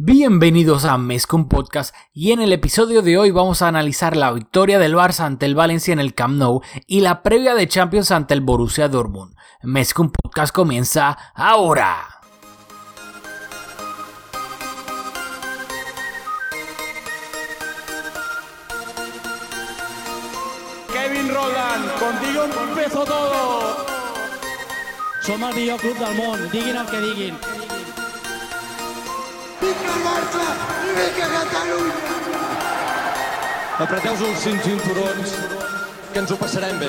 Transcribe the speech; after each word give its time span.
Bienvenidos 0.00 0.84
a 0.84 0.96
Mescom 0.96 1.48
Podcast 1.48 1.92
y 2.12 2.30
en 2.30 2.40
el 2.40 2.52
episodio 2.52 3.02
de 3.02 3.18
hoy 3.18 3.32
vamos 3.32 3.62
a 3.62 3.66
analizar 3.66 4.16
la 4.16 4.30
victoria 4.30 4.78
del 4.78 4.94
Barça 4.94 5.24
ante 5.24 5.44
el 5.44 5.56
Valencia 5.56 5.92
en 5.92 5.98
el 5.98 6.14
Camp 6.14 6.38
Nou 6.38 6.62
y 6.86 7.00
la 7.00 7.24
previa 7.24 7.56
de 7.56 7.66
Champions 7.66 8.12
ante 8.12 8.32
el 8.32 8.40
Borussia 8.40 8.88
Dortmund. 8.88 9.34
Mescom 9.64 10.12
Podcast 10.12 10.54
comienza 10.54 11.18
ahora. 11.34 11.96
Kevin 20.92 21.28
Roland, 21.34 21.90
contigo 21.98 22.44
empezó 22.70 23.04
todo. 23.04 23.84
Som 25.22 25.42
el 25.42 25.56
millor 25.56 25.80
club 25.80 25.98
del 25.98 26.14
món, 26.16 26.50
diguin 26.52 26.76
el 26.76 26.86
que 26.86 27.00
diguin. 27.00 27.57
Vinga 29.78 29.94
el 29.94 30.02
Barça 30.02 30.44
i 30.82 30.94
vinga 30.96 31.26
Catalunya! 31.32 31.94
Apreteu-vos 33.78 34.22
els 34.26 34.40
cinc 34.42 34.64
cinturons, 34.64 35.34
que 36.12 36.18
ens 36.18 36.32
ho 36.34 36.38
passarem 36.40 36.80
bé. 36.80 36.88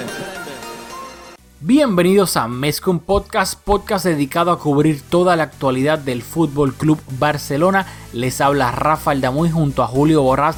Bienvenidos 1.60 2.36
a 2.38 2.48
Mescom 2.48 3.00
Podcast, 3.00 3.60
podcast 3.64 4.06
dedicado 4.06 4.52
a 4.52 4.60
cubrir 4.60 5.02
toda 5.02 5.36
la 5.36 5.44
actualidad 5.44 6.00
del 6.00 6.24
Fútbol 6.24 6.74
Club 6.74 7.00
Barcelona. 7.20 7.86
Les 8.14 8.42
habla 8.42 8.72
Rafael 8.72 9.22
Damuy 9.22 9.52
junto 9.52 9.84
a 9.84 9.88
Julio 9.88 10.24
Borrás 10.24 10.56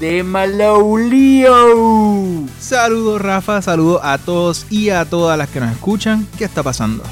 de 0.00 0.22
Malaulio. 0.22 1.54
Saludos 2.58 3.20
Rafa, 3.20 3.60
saludos 3.60 4.00
a 4.02 4.16
todos 4.18 4.66
y 4.70 4.88
a 4.90 5.04
todas 5.04 5.36
las 5.36 5.50
que 5.50 5.60
nos 5.60 5.72
escuchan. 5.72 6.26
¿Qué 6.38 6.44
está 6.44 6.62
pasando? 6.62 7.02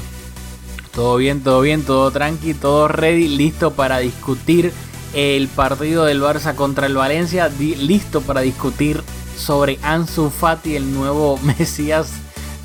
Todo 0.93 1.17
bien, 1.17 1.41
todo 1.41 1.61
bien, 1.61 1.83
todo 1.83 2.11
tranqui, 2.11 2.53
todo 2.53 2.87
ready, 2.87 3.27
listo 3.27 3.71
para 3.71 3.97
discutir 3.97 4.71
el 5.13 5.47
partido 5.47 6.05
del 6.05 6.21
Barça 6.21 6.53
contra 6.53 6.85
el 6.85 6.95
Valencia, 6.95 7.49
listo 7.59 8.21
para 8.21 8.41
discutir 8.41 9.03
sobre 9.35 9.79
Ansu 9.81 10.29
Fati, 10.29 10.75
el 10.75 10.93
nuevo 10.93 11.39
Mesías 11.57 12.11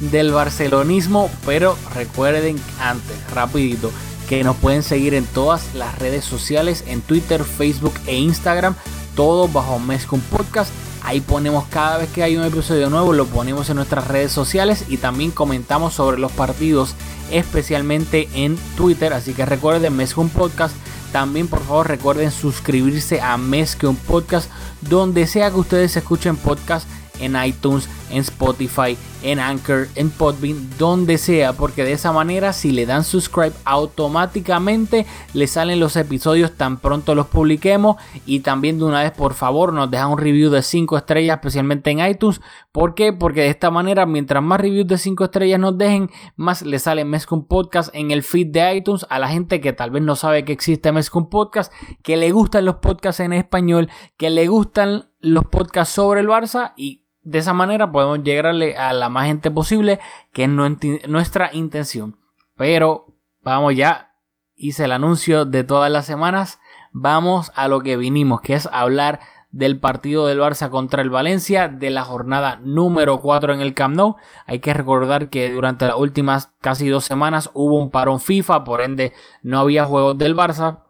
del 0.00 0.30
barcelonismo, 0.32 1.30
pero 1.46 1.76
recuerden 1.94 2.56
antes, 2.80 3.16
rapidito, 3.34 3.90
que 4.28 4.44
nos 4.44 4.56
pueden 4.56 4.82
seguir 4.82 5.14
en 5.14 5.24
todas 5.24 5.74
las 5.74 5.98
redes 5.98 6.24
sociales, 6.24 6.84
en 6.86 7.00
Twitter, 7.00 7.42
Facebook 7.44 7.94
e 8.06 8.16
Instagram, 8.16 8.74
todo 9.16 9.48
bajo 9.48 9.78
Mescom 9.78 10.20
Podcast. 10.20 10.70
Ahí 11.02 11.20
ponemos 11.20 11.64
cada 11.70 11.96
vez 11.96 12.10
que 12.10 12.22
hay 12.22 12.36
un 12.36 12.44
episodio 12.44 12.90
nuevo, 12.90 13.14
lo 13.14 13.24
ponemos 13.24 13.70
en 13.70 13.76
nuestras 13.76 14.06
redes 14.06 14.32
sociales 14.32 14.84
y 14.88 14.98
también 14.98 15.30
comentamos 15.30 15.94
sobre 15.94 16.18
los 16.18 16.30
partidos, 16.32 16.94
especialmente 17.30 18.28
en 18.34 18.56
Twitter. 18.76 19.12
Así 19.12 19.34
que 19.34 19.46
recuerden 19.46 19.96
Mescom 19.96 20.28
Podcast. 20.28 20.74
También 21.12 21.48
por 21.48 21.60
favor 21.64 21.88
recuerden 21.88 22.30
suscribirse 22.30 23.20
a 23.20 23.38
Mescom 23.38 23.96
Podcast, 23.96 24.50
donde 24.82 25.26
sea 25.26 25.50
que 25.50 25.56
ustedes 25.56 25.96
escuchen 25.96 26.36
podcast 26.36 26.86
en 27.20 27.36
iTunes, 27.42 27.88
en 28.10 28.18
Spotify, 28.18 28.96
en 29.22 29.40
Anchor, 29.40 29.88
en 29.94 30.10
Podbean, 30.10 30.68
donde 30.78 31.18
sea, 31.18 31.52
porque 31.52 31.84
de 31.84 31.92
esa 31.92 32.12
manera 32.12 32.52
si 32.52 32.70
le 32.70 32.86
dan 32.86 33.04
subscribe 33.04 33.52
automáticamente 33.64 35.06
le 35.34 35.46
salen 35.46 35.80
los 35.80 35.96
episodios 35.96 36.52
tan 36.52 36.78
pronto 36.78 37.14
los 37.14 37.26
publiquemos. 37.26 37.96
Y 38.26 38.40
también 38.40 38.78
de 38.78 38.84
una 38.84 39.02
vez 39.02 39.12
por 39.12 39.34
favor 39.34 39.72
nos 39.72 39.90
dejan 39.90 40.12
un 40.12 40.18
review 40.18 40.50
de 40.50 40.62
5 40.62 40.96
estrellas 40.96 41.36
especialmente 41.36 41.90
en 41.90 42.00
iTunes, 42.00 42.40
¿por 42.72 42.94
qué? 42.94 43.12
Porque 43.12 43.40
de 43.40 43.48
esta 43.48 43.70
manera 43.70 44.06
mientras 44.06 44.42
más 44.42 44.60
reviews 44.60 44.86
de 44.86 44.98
5 44.98 45.24
estrellas 45.24 45.60
nos 45.60 45.76
dejen, 45.76 46.10
más 46.36 46.62
le 46.62 46.78
sale 46.78 47.04
Mescom 47.04 47.46
Podcast 47.46 47.94
en 47.94 48.10
el 48.10 48.22
feed 48.22 48.48
de 48.48 48.76
iTunes. 48.76 49.06
A 49.10 49.18
la 49.18 49.28
gente 49.28 49.60
que 49.60 49.72
tal 49.72 49.90
vez 49.90 50.02
no 50.02 50.16
sabe 50.16 50.44
que 50.44 50.52
existe 50.52 50.92
Mescom 50.92 51.28
Podcast, 51.28 51.72
que 52.02 52.16
le 52.16 52.30
gustan 52.30 52.64
los 52.64 52.76
podcasts 52.76 53.20
en 53.20 53.32
español, 53.32 53.88
que 54.16 54.30
le 54.30 54.46
gustan 54.48 55.10
los 55.20 55.44
podcasts 55.44 55.94
sobre 55.94 56.20
el 56.20 56.28
Barça 56.28 56.72
y 56.76 57.07
de 57.28 57.38
esa 57.38 57.52
manera 57.52 57.92
podemos 57.92 58.22
llegarle 58.22 58.76
a 58.76 58.92
la 58.94 59.10
más 59.10 59.26
gente 59.26 59.50
posible, 59.50 60.00
que 60.32 60.44
es 60.44 61.08
nuestra 61.08 61.50
intención. 61.52 62.16
Pero 62.56 63.06
vamos 63.42 63.76
ya, 63.76 64.14
hice 64.56 64.84
el 64.84 64.92
anuncio 64.92 65.44
de 65.44 65.62
todas 65.62 65.92
las 65.92 66.06
semanas, 66.06 66.58
vamos 66.90 67.52
a 67.54 67.68
lo 67.68 67.80
que 67.80 67.98
vinimos, 67.98 68.40
que 68.40 68.54
es 68.54 68.66
hablar 68.72 69.20
del 69.50 69.78
partido 69.78 70.26
del 70.26 70.40
Barça 70.40 70.70
contra 70.70 71.02
el 71.02 71.10
Valencia 71.10 71.68
de 71.68 71.90
la 71.90 72.02
jornada 72.02 72.60
número 72.62 73.20
4 73.20 73.52
en 73.52 73.60
el 73.60 73.74
Camp 73.74 73.96
Nou. 73.96 74.16
Hay 74.46 74.60
que 74.60 74.72
recordar 74.72 75.28
que 75.28 75.50
durante 75.50 75.86
las 75.86 75.96
últimas 75.96 76.52
casi 76.60 76.88
dos 76.88 77.04
semanas 77.04 77.50
hubo 77.52 77.78
un 77.78 77.90
parón 77.90 78.20
FIFA, 78.20 78.64
por 78.64 78.80
ende 78.80 79.12
no 79.42 79.58
había 79.58 79.84
juegos 79.84 80.16
del 80.16 80.34
Barça 80.34 80.84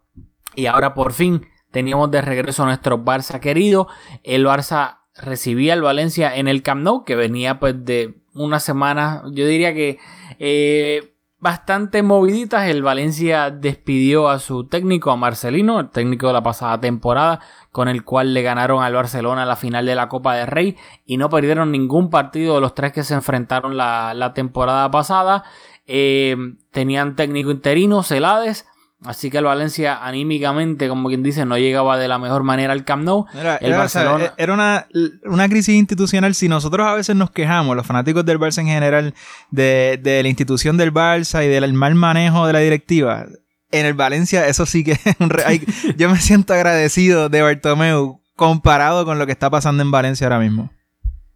y 0.55 0.67
ahora 0.67 0.95
por 0.95 1.13
fin 1.13 1.47
teníamos 1.73 2.11
de 2.11 2.23
regreso 2.23 2.63
a 2.63 2.67
nuestro 2.67 3.05
Barça 3.05 3.41
querido. 3.41 3.89
El 4.23 4.47
Barça 4.47 4.98
recibía 5.21 5.73
al 5.73 5.83
Valencia 5.83 6.35
en 6.37 6.49
el 6.49 6.63
Camp 6.63 6.83
Nou, 6.83 7.05
que 7.05 7.17
venía 7.17 7.59
pues 7.59 7.85
de 7.85 8.15
una 8.35 8.61
semana, 8.61 9.23
yo 9.33 9.47
diría 9.47 9.75
que 9.75 9.99
eh, 10.39 11.15
bastante 11.39 12.03
moviditas. 12.03 12.69
El 12.69 12.83
Valencia 12.83 13.51
despidió 13.51 14.29
a 14.29 14.39
su 14.39 14.65
técnico, 14.65 15.11
a 15.11 15.17
Marcelino, 15.17 15.81
el 15.81 15.91
técnico 15.91 16.29
de 16.29 16.33
la 16.33 16.43
pasada 16.43 16.81
temporada, 16.81 17.41
con 17.71 17.89
el 17.89 18.05
cual 18.05 18.35
le 18.35 18.43
ganaron 18.43 18.83
al 18.83 18.95
Barcelona 18.95 19.45
la 19.45 19.57
final 19.57 19.87
de 19.87 19.95
la 19.95 20.09
Copa 20.09 20.35
del 20.35 20.47
Rey 20.47 20.77
y 21.05 21.17
no 21.17 21.29
perdieron 21.29 21.73
ningún 21.73 22.11
partido 22.11 22.57
de 22.57 22.61
los 22.61 22.75
tres 22.75 22.93
que 22.93 23.05
se 23.05 23.15
enfrentaron 23.15 23.77
la, 23.77 24.15
la 24.15 24.35
temporada 24.35 24.91
pasada. 24.91 25.45
Eh, 25.87 26.37
tenían 26.71 27.17
técnico 27.17 27.51
interino, 27.51 28.03
Celades. 28.03 28.67
Así 29.05 29.31
que 29.31 29.39
el 29.39 29.45
Valencia 29.45 30.05
anímicamente, 30.05 30.89
como 30.89 31.09
quien 31.09 31.23
dice, 31.23 31.45
no 31.45 31.57
llegaba 31.57 31.97
de 31.99 32.09
la 32.09 32.19
mejor 32.19 32.43
manera 32.43 32.73
al 32.73 32.85
Camp 32.85 33.05
Nou. 33.05 33.27
Era, 33.33 33.57
el 33.57 33.73
era, 33.73 33.85
o 33.85 33.89
sea, 33.89 34.03
Barcelona... 34.03 34.35
era 34.37 34.53
una, 34.55 34.87
una 35.25 35.49
crisis 35.49 35.77
institucional. 35.77 36.35
Si 36.35 36.49
nosotros 36.49 36.85
a 36.85 36.95
veces 36.95 37.15
nos 37.15 37.31
quejamos, 37.31 37.77
los 37.77 37.87
fanáticos 37.87 38.25
del 38.25 38.41
Barça 38.41 38.59
en 38.59 38.67
general, 38.67 39.15
de, 39.53 40.01
de 40.03 40.23
la 40.23 40.29
institución 40.29 40.77
del 40.77 40.93
Barça 40.93 41.45
y 41.45 41.49
del 41.49 41.73
mal 41.75 41.95
manejo 41.95 42.47
de 42.47 42.53
la 42.53 42.59
directiva, 42.59 43.27
en 43.71 43.87
el 43.87 43.95
Valencia 43.95 44.49
eso 44.49 44.67
sí 44.67 44.83
que 44.83 44.93
es 44.93 45.01
un 45.21 45.31
re- 45.31 45.61
yo 45.97 46.11
me 46.11 46.19
siento 46.19 46.55
agradecido 46.55 47.29
de 47.29 47.43
Bartomeu 47.43 48.21
comparado 48.35 49.05
con 49.05 49.19
lo 49.19 49.27
que 49.27 49.33
está 49.33 49.49
pasando 49.51 49.83
en 49.83 49.91
Valencia 49.91 50.27
ahora 50.27 50.41
mismo. 50.41 50.73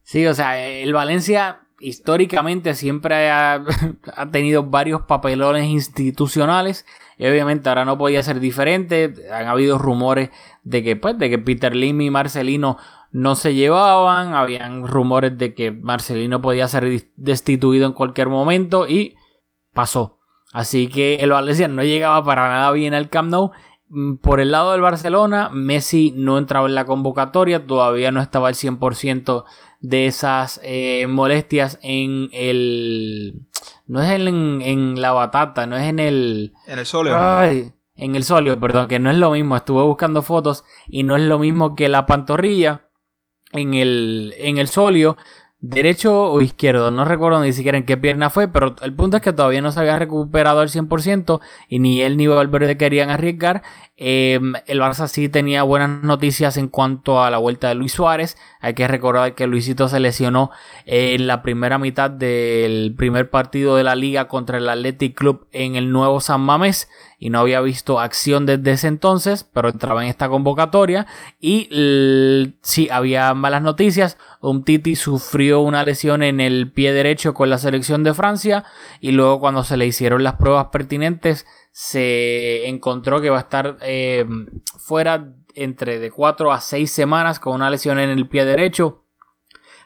Sí, 0.03 0.27
o 0.27 0.35
sea, 0.35 0.59
el 0.59 0.93
Valencia 0.93 1.61
históricamente 1.83 2.75
siempre 2.75 3.31
ha, 3.31 3.63
tenido 4.31 4.65
varios 4.65 5.03
papelones 5.03 5.67
institucionales 5.67 6.87
y 7.19 7.27
obviamente 7.27 7.69
ahora 7.69 7.85
no 7.85 7.99
podía 7.99 8.23
ser 8.23 8.41
diferente. 8.41 9.13
Han 9.33 9.47
habido 9.47 9.79
rumores 9.79 10.31
de 10.63 10.83
que, 10.83 10.97
pues, 10.97 11.19
de 11.19 11.31
que 11.31 11.39
Peter 11.39 11.77
Lim 11.77 12.01
y 12.01 12.11
Marcelino 12.11 12.79
no 13.11 13.35
se 13.35 13.55
llevaban, 13.55 14.35
habían 14.35 14.87
rumores 14.87 15.37
de 15.37 15.55
que 15.55 15.71
Marcelino 15.71 16.41
podía 16.41 16.67
ser 16.69 17.11
destituido 17.17 17.87
en 17.87 17.93
cualquier 17.93 18.29
momento 18.29 18.89
y 18.89 19.17
pasó. 19.75 20.19
Así 20.53 20.89
que 20.89 21.17
el 21.17 21.31
Valencia 21.31 21.69
no 21.69 21.83
llegaba 21.83 22.25
para 22.25 22.49
nada 22.49 22.71
bien 22.73 22.95
al 22.95 23.09
Camp 23.09 23.31
Nou. 23.31 23.53
Mm, 23.89 24.17
Por 24.17 24.41
el 24.41 24.53
lado 24.53 24.73
del 24.73 24.81
Barcelona, 24.81 25.51
Messi 25.51 26.13
no 26.17 26.39
entraba 26.39 26.67
en 26.67 26.75
la 26.75 26.87
convocatoria, 26.87 27.67
todavía 27.67 28.11
no 28.11 28.21
estaba 28.21 28.49
al 28.49 28.55
100% 28.55 29.45
de 29.83 30.07
esas 30.07 30.61
eh, 30.63 31.07
molestias 31.07 31.79
en 31.83 32.31
el... 32.33 33.47
No 33.87 34.01
es 34.01 34.11
en, 34.11 34.63
en 34.63 35.01
la 35.03 35.13
batata, 35.13 35.67
no 35.67 35.77
es 35.77 35.85
en 35.85 35.99
el... 35.99 36.55
En 36.67 36.79
el 36.79 36.87
Solio. 36.87 37.15
Ay, 37.19 37.73
en 37.95 38.17
el 38.17 38.25
solio, 38.25 38.59
perdón, 38.59 38.89
que 38.89 38.99
no 38.99 39.11
es 39.11 39.17
lo 39.17 39.33
mismo. 39.33 39.57
Estuve 39.57 39.83
buscando 39.83 40.23
fotos 40.23 40.65
y 40.89 41.03
no 41.03 41.17
es 41.17 41.23
lo 41.23 41.39
mismo 41.39 41.75
que 41.75 41.89
la 41.89 42.07
pantorrilla 42.07 42.89
en 43.53 43.75
el, 43.75 44.35
en 44.39 44.59
el 44.59 44.69
solio. 44.69 45.17
Derecho 45.65 46.25
o 46.33 46.41
izquierdo, 46.41 46.91
no 46.91 47.05
recuerdo 47.05 47.41
ni 47.41 47.53
siquiera 47.53 47.79
en 47.79 47.87
qué 47.87 47.97
pierna 47.97 48.31
fue, 48.31 48.49
pero 48.49 48.75
el 48.83 48.95
punto 48.95 49.19
es 49.19 49.23
que 49.23 49.33
todavía 49.33 49.63
no 49.63 49.71
se 49.71 49.79
había 49.79 49.97
recuperado 49.97 50.59
al 50.59 50.71
100% 50.71 51.41
y 51.69 51.79
ni 51.79 52.03
él 52.03 52.17
ni 52.17 52.27
Valverde 52.27 52.77
querían 52.77 53.11
arriesgar. 53.11 53.63
Eh, 53.97 54.41
el 54.67 54.81
Barça 54.81 55.07
sí 55.07 55.29
tenía 55.29 55.63
buenas 55.63 56.03
noticias 56.03 56.57
en 56.57 56.67
cuanto 56.67 57.23
a 57.23 57.31
la 57.31 57.39
vuelta 57.39 57.69
de 57.69 57.77
Luis 57.77 57.93
Suárez. 57.93 58.37
Hay 58.61 58.75
que 58.75 58.89
recordar 58.89 59.37
que 59.37 59.47
Luisito 59.47 59.89
se 59.89 60.01
lesionó 60.01 60.51
en 60.85 61.29
la 61.29 61.43
primera 61.43 61.79
mitad 61.79 62.11
del 62.11 62.97
primer 62.99 63.31
partido 63.31 63.77
de 63.77 63.85
la 63.85 63.95
liga 63.95 64.27
contra 64.27 64.59
el 64.59 64.69
Athletic 64.69 65.17
Club 65.17 65.47
en 65.53 65.77
el 65.77 65.93
nuevo 65.93 66.21
San 66.21 66.41
Mamés 66.41 66.89
y 67.21 67.31
no 67.31 67.39
había 67.39 67.61
visto 67.61 68.01
acción 68.01 68.47
desde 68.47 68.73
ese 68.73 68.89
entonces, 68.89 69.45
pero 69.45 69.69
entraba 69.69 70.03
en 70.03 70.11
esta 70.11 70.29
convocatoria 70.29 71.07
y 71.39 71.69
sí, 72.63 72.89
había 72.91 73.33
malas 73.35 73.63
noticias. 73.63 74.19
Umtiti 74.43 74.97
sufrió 74.97 75.61
una 75.61 75.85
lesión 75.85 76.23
en 76.23 76.41
el 76.41 76.73
pie 76.73 76.93
derecho 76.93 77.33
con 77.33 77.49
la 77.49 77.59
selección 77.59 78.03
de 78.03 78.13
Francia 78.13 78.65
y 79.01 79.13
luego 79.13 79.39
cuando 79.39 79.63
se 79.63 79.77
le 79.77 79.87
hicieron 79.87 80.25
las 80.25 80.35
pruebas 80.35 80.67
pertinentes 80.67 81.47
se 81.71 82.69
encontró 82.69 83.21
que 83.21 83.31
va 83.31 83.39
a 83.39 83.43
estar 83.43 83.79
eh, 83.83 84.27
fuera 84.79 85.33
entre 85.55 86.01
de 86.01 86.11
4 86.11 86.53
a 86.53 86.61
6 86.61 86.91
semanas 86.91 87.39
con 87.39 87.55
una 87.55 87.71
lesión 87.71 87.99
en 88.01 88.11
el 88.11 88.29
pie 88.29 88.45
derecho. 88.45 89.02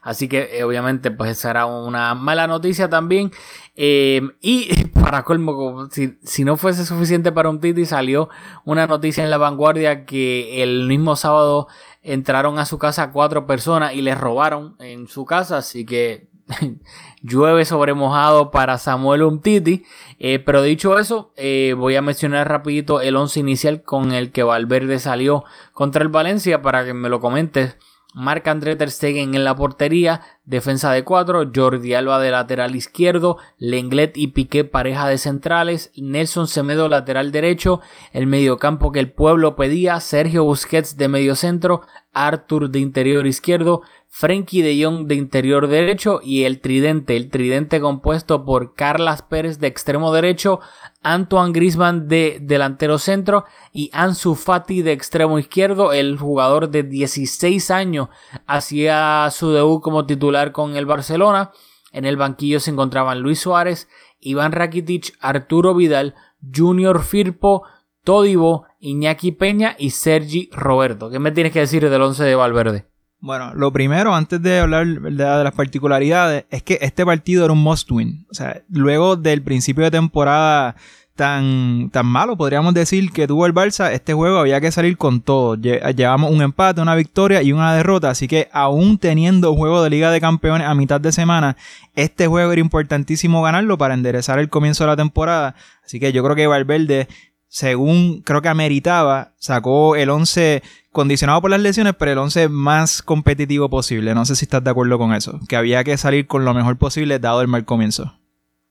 Así 0.07 0.29
que 0.29 0.57
eh, 0.57 0.63
obviamente 0.63 1.11
pues 1.11 1.37
será 1.37 1.67
una 1.67 2.15
mala 2.15 2.47
noticia 2.47 2.89
también. 2.89 3.33
Eh, 3.75 4.23
y 4.41 4.85
para 4.95 5.25
colmo, 5.25 5.89
si, 5.91 6.17
si, 6.23 6.45
no 6.45 6.57
fuese 6.57 6.87
suficiente 6.87 7.33
para 7.33 7.51
un 7.51 7.61
Titi, 7.61 7.85
salió 7.87 8.29
una 8.65 8.87
noticia 8.87 9.25
en 9.25 9.31
la 9.31 9.37
vanguardia 9.37 10.07
que 10.07 10.63
el 10.63 10.87
mismo 10.87 11.17
sábado 11.17 11.67
entraron 12.03 12.61
a 12.61 12.67
su 12.67 12.79
casa 12.79 13.11
cuatro 13.11 13.49
personas 13.49 13.95
y 13.95 14.01
les 14.01 14.17
robaron 14.17 14.77
en 14.79 15.09
su 15.09 15.25
casa. 15.25 15.57
Así 15.57 15.85
que 15.85 16.29
llueve 17.23 17.65
sobre 17.65 17.93
mojado 17.95 18.53
para 18.53 18.79
Samuel 18.79 19.25
Umtiti. 19.25 19.85
Eh, 20.21 20.39
pero 20.39 20.63
dicho 20.63 21.01
eso, 21.01 21.33
eh, 21.37 21.75
voy 21.77 21.97
a 21.97 22.03
mencionar 22.03 22.49
rapidito 22.49 23.01
el 23.01 23.17
once 23.17 23.41
inicial 23.41 23.83
con 23.83 24.13
el 24.13 24.31
que 24.31 24.45
Valverde 24.45 25.01
salió 25.01 25.43
contra 25.73 26.05
el 26.05 26.11
Valencia 26.11 26.63
para 26.63 26.85
que 26.85 26.95
me 26.95 27.09
lo 27.09 27.19
comentes. 27.19 27.77
Marc 28.19 28.49
André 28.49 28.77
Ter 28.77 28.91
Stegen 28.91 29.35
en 29.35 29.45
la 29.45 29.55
portería, 29.55 30.23
defensa 30.47 30.91
de 30.91 31.05
cuatro, 31.05 31.51
Jordi 31.55 31.93
Alba 31.93 32.19
de 32.19 32.31
lateral 32.31 32.75
izquierdo, 32.75 33.37
Lenglet 33.59 34.17
y 34.17 34.29
Piqué 34.29 34.65
pareja 34.65 35.07
de 35.07 35.19
centrales, 35.19 35.93
Nelson 35.97 36.49
Semedo 36.49 36.89
lateral 36.89 37.31
derecho, 37.31 37.83
el 38.13 38.27
mediocampo 38.27 38.91
que 38.91 39.01
el 39.01 39.13
pueblo 39.13 39.55
pedía, 39.55 40.01
Sergio 40.01 40.45
Busquets 40.45 40.97
de 40.97 41.09
medio 41.09 41.35
centro, 41.37 41.83
Arthur 42.15 42.71
de 42.71 42.79
interior 42.79 43.27
izquierdo, 43.27 43.83
Frenkie 44.19 44.63
de 44.63 44.83
Jong 44.83 45.09
de 45.09 45.15
interior 45.15 45.69
derecho 45.69 46.21
y 46.25 46.45
el 46.45 46.63
tridente, 46.63 47.19
el 47.19 47.29
tridente 47.29 47.83
compuesto 47.83 48.47
por 48.47 48.73
Carlas 48.73 49.21
Pérez 49.21 49.59
de 49.59 49.67
extremo 49.67 50.11
derecho, 50.11 50.59
Antoine 51.03 51.53
Grisman 51.53 52.09
de 52.09 52.39
delantero 52.41 52.97
centro 52.97 53.45
y 53.75 53.91
Ansu 53.93 54.35
Fati 54.35 54.81
de 54.81 54.93
extremo 54.93 55.39
izquierdo, 55.39 55.93
el 55.93 56.17
jugador 56.17 56.71
de 56.71 56.83
16 56.83 57.71
años 57.71 58.09
hacía 58.47 59.29
su 59.31 59.51
debut 59.51 59.83
como 59.83 60.07
titular 60.07 60.51
con 60.51 60.77
el 60.77 60.87
Barcelona. 60.87 61.51
En 61.93 62.07
el 62.07 62.17
banquillo 62.17 62.59
se 62.59 62.71
encontraban 62.71 63.21
Luis 63.21 63.41
Suárez, 63.41 63.87
Iván 64.19 64.53
Rakitic, 64.53 65.13
Arturo 65.21 65.75
Vidal, 65.75 66.15
Junior 66.41 67.03
Firpo, 67.03 67.65
Todibo, 68.03 68.65
Iñaki 68.81 69.33
Peña 69.33 69.77
y 69.79 69.91
Sergi 69.91 70.49
Roberto. 70.53 71.11
¿Qué 71.11 71.19
me 71.19 71.33
tienes 71.33 71.53
que 71.53 71.61
decir 71.61 71.91
del 71.91 72.01
11 72.01 72.25
de 72.25 72.35
Valverde? 72.35 72.96
Bueno, 73.19 73.55
lo 73.55 73.73
primero, 73.73 74.15
antes 74.15 74.43
de 74.43 74.61
hablar 74.61 74.87
de, 74.87 75.11
las 75.11 75.55
particularidades, 75.55 76.45
es 76.51 76.63
que 76.63 76.79
este 76.83 77.05
partido 77.05 77.45
era 77.45 77.53
un 77.53 77.63
must 77.63 77.91
win. 77.91 78.27
O 78.31 78.35
sea, 78.35 78.63
luego 78.69 79.17
del 79.17 79.43
principio 79.43 79.85
de 79.85 79.91
temporada 79.91 80.77
tan, 81.17 81.89
tan 81.91 82.07
malo, 82.07 82.37
podríamos 82.37 82.75
decir, 82.75 83.11
que 83.11 83.27
tuvo 83.27 83.47
el 83.47 83.55
Barça, 83.55 83.91
este 83.91 84.13
juego 84.13 84.39
había 84.39 84.61
que 84.61 84.71
salir 84.71 84.99
con 84.99 85.23
todo. 85.23 85.57
Llevamos 85.57 86.31
un 86.31 86.43
empate, 86.43 86.83
una 86.83 86.95
victoria 86.95 87.43
y 87.43 87.53
una 87.53 87.75
derrota, 87.75 88.11
así 88.11 88.29
que 88.29 88.49
aún 88.53 88.99
teniendo 88.99 89.55
juego 89.57 89.83
de 89.83 89.91
Liga 89.91 90.11
de 90.11 90.21
Campeones 90.21 90.67
a 90.67 90.75
mitad 90.75 91.01
de 91.01 91.11
semana, 91.13 91.57
este 91.95 92.27
juego 92.27 92.53
era 92.53 92.61
importantísimo 92.61 93.43
ganarlo 93.43 93.79
para 93.79 93.95
enderezar 93.95 94.39
el 94.39 94.51
comienzo 94.51 94.85
de 94.85 94.89
la 94.89 94.97
temporada. 94.97 95.55
Así 95.85 95.99
que 95.99 96.13
yo 96.13 96.23
creo 96.23 96.37
que 96.37 96.47
Valverde 96.47 97.09
según 97.57 98.21
creo 98.21 98.43
que 98.43 98.51
ameritaba, 98.51 99.33
sacó 99.39 99.97
el 99.97 100.11
11 100.11 100.63
condicionado 100.93 101.41
por 101.41 101.51
las 101.51 101.59
lesiones, 101.59 101.95
pero 101.99 102.13
el 102.13 102.19
11 102.19 102.51
más 102.51 103.01
competitivo 103.01 103.71
posible. 103.71 104.15
No 104.15 104.27
sé 104.27 104.37
si 104.37 104.45
estás 104.45 104.63
de 104.63 104.69
acuerdo 104.69 104.99
con 104.99 105.15
eso, 105.15 105.41
que 105.49 105.57
había 105.57 105.83
que 105.83 105.97
salir 105.97 106.27
con 106.27 106.45
lo 106.45 106.53
mejor 106.53 106.77
posible 106.77 107.19
dado 107.19 107.41
el 107.41 107.49
mal 107.49 107.65
comienzo. 107.65 108.13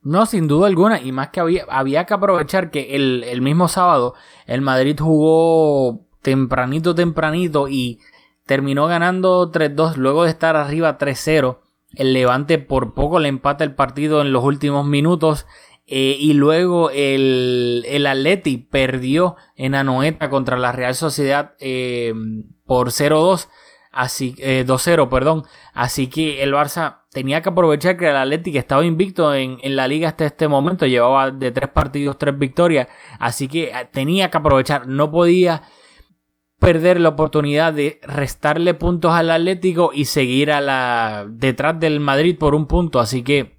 No, 0.03 0.27
sin 0.27 0.47
duda 0.47 0.67
alguna, 0.67 1.01
y 1.01 1.11
más 1.11 1.29
que 1.29 1.39
había, 1.39 1.65
había 1.67 2.05
que 2.05 2.13
aprovechar 2.13 2.69
que 2.69 2.95
el, 2.95 3.23
el 3.23 3.41
mismo 3.41 3.69
sábado 3.69 4.13
el 4.45 4.61
Madrid 4.61 4.99
jugó 4.99 6.05
tempranito, 6.21 6.93
tempranito 6.93 7.67
y 7.67 8.01
terminó 8.45 8.85
ganando 8.85 9.51
3-2 9.51 9.95
luego 9.95 10.25
de 10.25 10.29
estar 10.29 10.55
arriba 10.55 10.99
3-0. 10.99 11.57
El 11.95 12.13
Levante 12.13 12.59
por 12.59 12.93
poco 12.93 13.17
le 13.17 13.29
empata 13.29 13.63
el 13.63 13.73
partido 13.73 14.21
en 14.21 14.31
los 14.31 14.43
últimos 14.43 14.85
minutos 14.85 15.47
eh, 15.87 16.17
y 16.19 16.33
luego 16.33 16.89
el, 16.89 17.85
el 17.87 18.07
Atleti 18.07 18.57
perdió 18.57 19.35
en 19.55 19.75
Anoeta 19.75 20.29
contra 20.29 20.57
la 20.57 20.71
Real 20.71 20.95
Sociedad 20.95 21.53
eh, 21.59 22.13
por 22.65 22.89
0-2. 22.89 23.47
Así, 23.91 24.35
eh, 24.39 24.65
2-0, 24.67 25.07
perdón. 25.07 25.43
Así 25.73 26.07
que 26.07 26.43
el 26.43 26.53
Barça 26.53 27.03
tenía 27.11 27.41
que 27.41 27.47
aprovechar 27.47 27.95
que 27.95 28.09
el 28.09 28.17
Atleti 28.17 28.57
estaba 28.57 28.83
invicto 28.83 29.33
en, 29.33 29.57
en, 29.61 29.77
la 29.77 29.87
liga 29.87 30.09
hasta 30.09 30.25
este 30.25 30.49
momento. 30.49 30.85
Llevaba 30.85 31.31
de 31.31 31.51
tres 31.51 31.69
partidos, 31.69 32.17
tres 32.17 32.37
victorias. 32.37 32.89
Así 33.19 33.47
que 33.47 33.65
eh, 33.65 33.87
tenía 33.93 34.29
que 34.29 34.37
aprovechar. 34.37 34.87
No 34.87 35.11
podía 35.11 35.61
perder 36.59 36.99
la 36.99 37.09
oportunidad 37.09 37.73
de 37.73 38.01
restarle 38.03 38.73
puntos 38.73 39.13
al 39.13 39.31
Atlético 39.31 39.91
y 39.93 40.05
seguir 40.05 40.51
a 40.51 40.59
la 40.59 41.25
detrás 41.29 41.79
del 41.79 42.01
Madrid 42.01 42.37
por 42.37 42.53
un 42.53 42.65
punto. 42.65 42.99
Así 42.99 43.23
que 43.23 43.55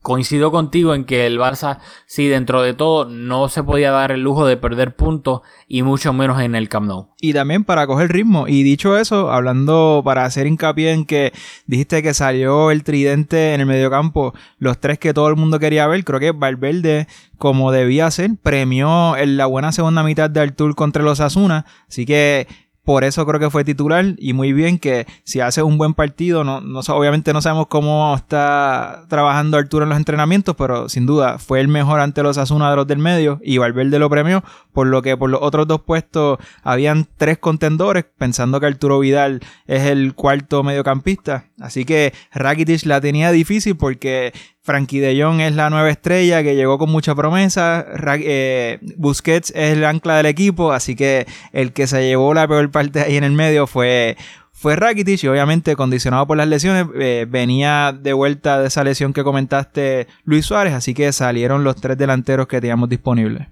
Coincido 0.00 0.50
contigo 0.50 0.94
en 0.94 1.04
que 1.04 1.26
el 1.26 1.38
Barça, 1.38 1.78
sí, 2.06 2.26
dentro 2.28 2.62
de 2.62 2.74
todo, 2.74 3.06
no 3.06 3.48
se 3.48 3.62
podía 3.62 3.90
dar 3.90 4.12
el 4.12 4.20
lujo 4.20 4.46
de 4.46 4.56
perder 4.56 4.96
puntos 4.96 5.40
y 5.66 5.82
mucho 5.82 6.12
menos 6.12 6.40
en 6.40 6.54
el 6.54 6.68
Camp 6.68 6.86
Nou. 6.86 7.08
Y 7.20 7.32
también 7.32 7.64
para 7.64 7.86
coger 7.86 8.12
ritmo. 8.12 8.46
Y 8.48 8.62
dicho 8.62 8.98
eso, 8.98 9.32
hablando 9.32 10.02
para 10.04 10.24
hacer 10.24 10.46
hincapié 10.46 10.92
en 10.92 11.06
que 11.06 11.32
dijiste 11.66 12.02
que 12.02 12.14
salió 12.14 12.70
el 12.70 12.84
tridente 12.84 13.54
en 13.54 13.60
el 13.60 13.66
mediocampo, 13.66 14.34
los 14.58 14.78
tres 14.78 14.98
que 14.98 15.14
todo 15.14 15.28
el 15.28 15.36
mundo 15.36 15.58
quería 15.58 15.86
ver, 15.86 16.04
creo 16.04 16.20
que 16.20 16.32
Valverde, 16.32 17.06
como 17.38 17.72
debía 17.72 18.10
ser, 18.10 18.30
premió 18.42 19.16
en 19.16 19.36
la 19.36 19.46
buena 19.46 19.72
segunda 19.72 20.02
mitad 20.02 20.30
de 20.30 20.40
Artur 20.40 20.74
contra 20.74 21.02
los 21.02 21.20
Asuna. 21.20 21.66
Así 21.88 22.04
que 22.06 22.46
por 22.84 23.02
eso 23.04 23.24
creo 23.26 23.40
que 23.40 23.50
fue 23.50 23.64
titular 23.64 24.14
y 24.18 24.34
muy 24.34 24.52
bien 24.52 24.78
que 24.78 25.06
si 25.24 25.40
hace 25.40 25.62
un 25.62 25.78
buen 25.78 25.94
partido, 25.94 26.44
no, 26.44 26.60
no, 26.60 26.80
obviamente 26.80 27.32
no 27.32 27.40
sabemos 27.40 27.66
cómo 27.68 28.14
está 28.14 29.04
trabajando 29.08 29.56
Arturo 29.56 29.84
en 29.84 29.88
los 29.88 29.98
entrenamientos, 29.98 30.54
pero 30.56 30.88
sin 30.88 31.06
duda 31.06 31.38
fue 31.38 31.60
el 31.60 31.68
mejor 31.68 32.00
ante 32.00 32.22
los 32.22 32.36
Asuna 32.36 32.70
de 32.70 32.76
los 32.76 32.86
del 32.86 32.98
medio 32.98 33.40
y 33.42 33.58
Valverde 33.58 33.98
lo 33.98 34.10
premió, 34.10 34.44
por 34.72 34.86
lo 34.86 35.00
que 35.00 35.16
por 35.16 35.30
los 35.30 35.40
otros 35.42 35.66
dos 35.66 35.80
puestos 35.80 36.38
habían 36.62 37.08
tres 37.16 37.38
contendores, 37.38 38.04
pensando 38.18 38.60
que 38.60 38.66
Arturo 38.66 38.98
Vidal 38.98 39.40
es 39.66 39.84
el 39.84 40.14
cuarto 40.14 40.62
mediocampista. 40.62 41.46
Así 41.60 41.84
que 41.84 42.12
Rakitic 42.32 42.84
la 42.84 43.00
tenía 43.00 43.30
difícil 43.30 43.76
porque 43.76 44.32
Frankie 44.64 45.00
de 45.00 45.22
Jong 45.22 45.42
es 45.42 45.54
la 45.54 45.68
nueva 45.68 45.90
estrella 45.90 46.42
que 46.42 46.56
llegó 46.56 46.78
con 46.78 46.90
mucha 46.90 47.14
promesa. 47.14 47.84
Eh, 48.06 48.78
Busquets 48.96 49.50
es 49.50 49.74
el 49.74 49.84
ancla 49.84 50.16
del 50.16 50.24
equipo, 50.24 50.72
así 50.72 50.96
que 50.96 51.26
el 51.52 51.74
que 51.74 51.86
se 51.86 52.02
llevó 52.08 52.32
la 52.32 52.48
peor 52.48 52.70
parte 52.70 53.02
ahí 53.02 53.18
en 53.18 53.24
el 53.24 53.32
medio 53.32 53.66
fue, 53.66 54.16
fue 54.52 54.74
Rakitic 54.74 55.22
y 55.22 55.28
obviamente 55.28 55.76
condicionado 55.76 56.26
por 56.26 56.38
las 56.38 56.48
lesiones 56.48 56.86
eh, 56.98 57.26
venía 57.28 57.92
de 57.92 58.14
vuelta 58.14 58.58
de 58.58 58.68
esa 58.68 58.82
lesión 58.84 59.12
que 59.12 59.22
comentaste 59.22 60.06
Luis 60.24 60.46
Suárez, 60.46 60.72
así 60.72 60.94
que 60.94 61.12
salieron 61.12 61.62
los 61.62 61.76
tres 61.76 61.98
delanteros 61.98 62.48
que 62.48 62.62
teníamos 62.62 62.88
disponibles. 62.88 63.48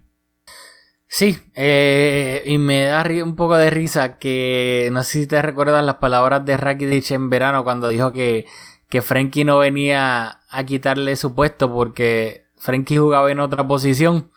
Sí, 1.08 1.38
eh, 1.54 2.42
y 2.46 2.56
me 2.56 2.84
da 2.84 3.04
un 3.22 3.36
poco 3.36 3.58
de 3.58 3.68
risa 3.68 4.16
que 4.16 4.88
no 4.92 5.02
sé 5.02 5.20
si 5.20 5.26
te 5.26 5.42
recuerdas 5.42 5.84
las 5.84 5.96
palabras 5.96 6.42
de 6.46 6.56
Rakitic 6.56 7.10
en 7.10 7.28
verano 7.28 7.64
cuando 7.64 7.90
dijo 7.90 8.14
que 8.14 8.46
que 8.92 9.00
Frankie 9.00 9.46
no 9.46 9.56
venía 9.56 10.42
a 10.50 10.64
quitarle 10.66 11.16
su 11.16 11.34
puesto 11.34 11.72
porque 11.72 12.44
Frankie 12.58 12.98
jugaba 12.98 13.32
en 13.32 13.40
otra 13.40 13.66
posición. 13.66 14.30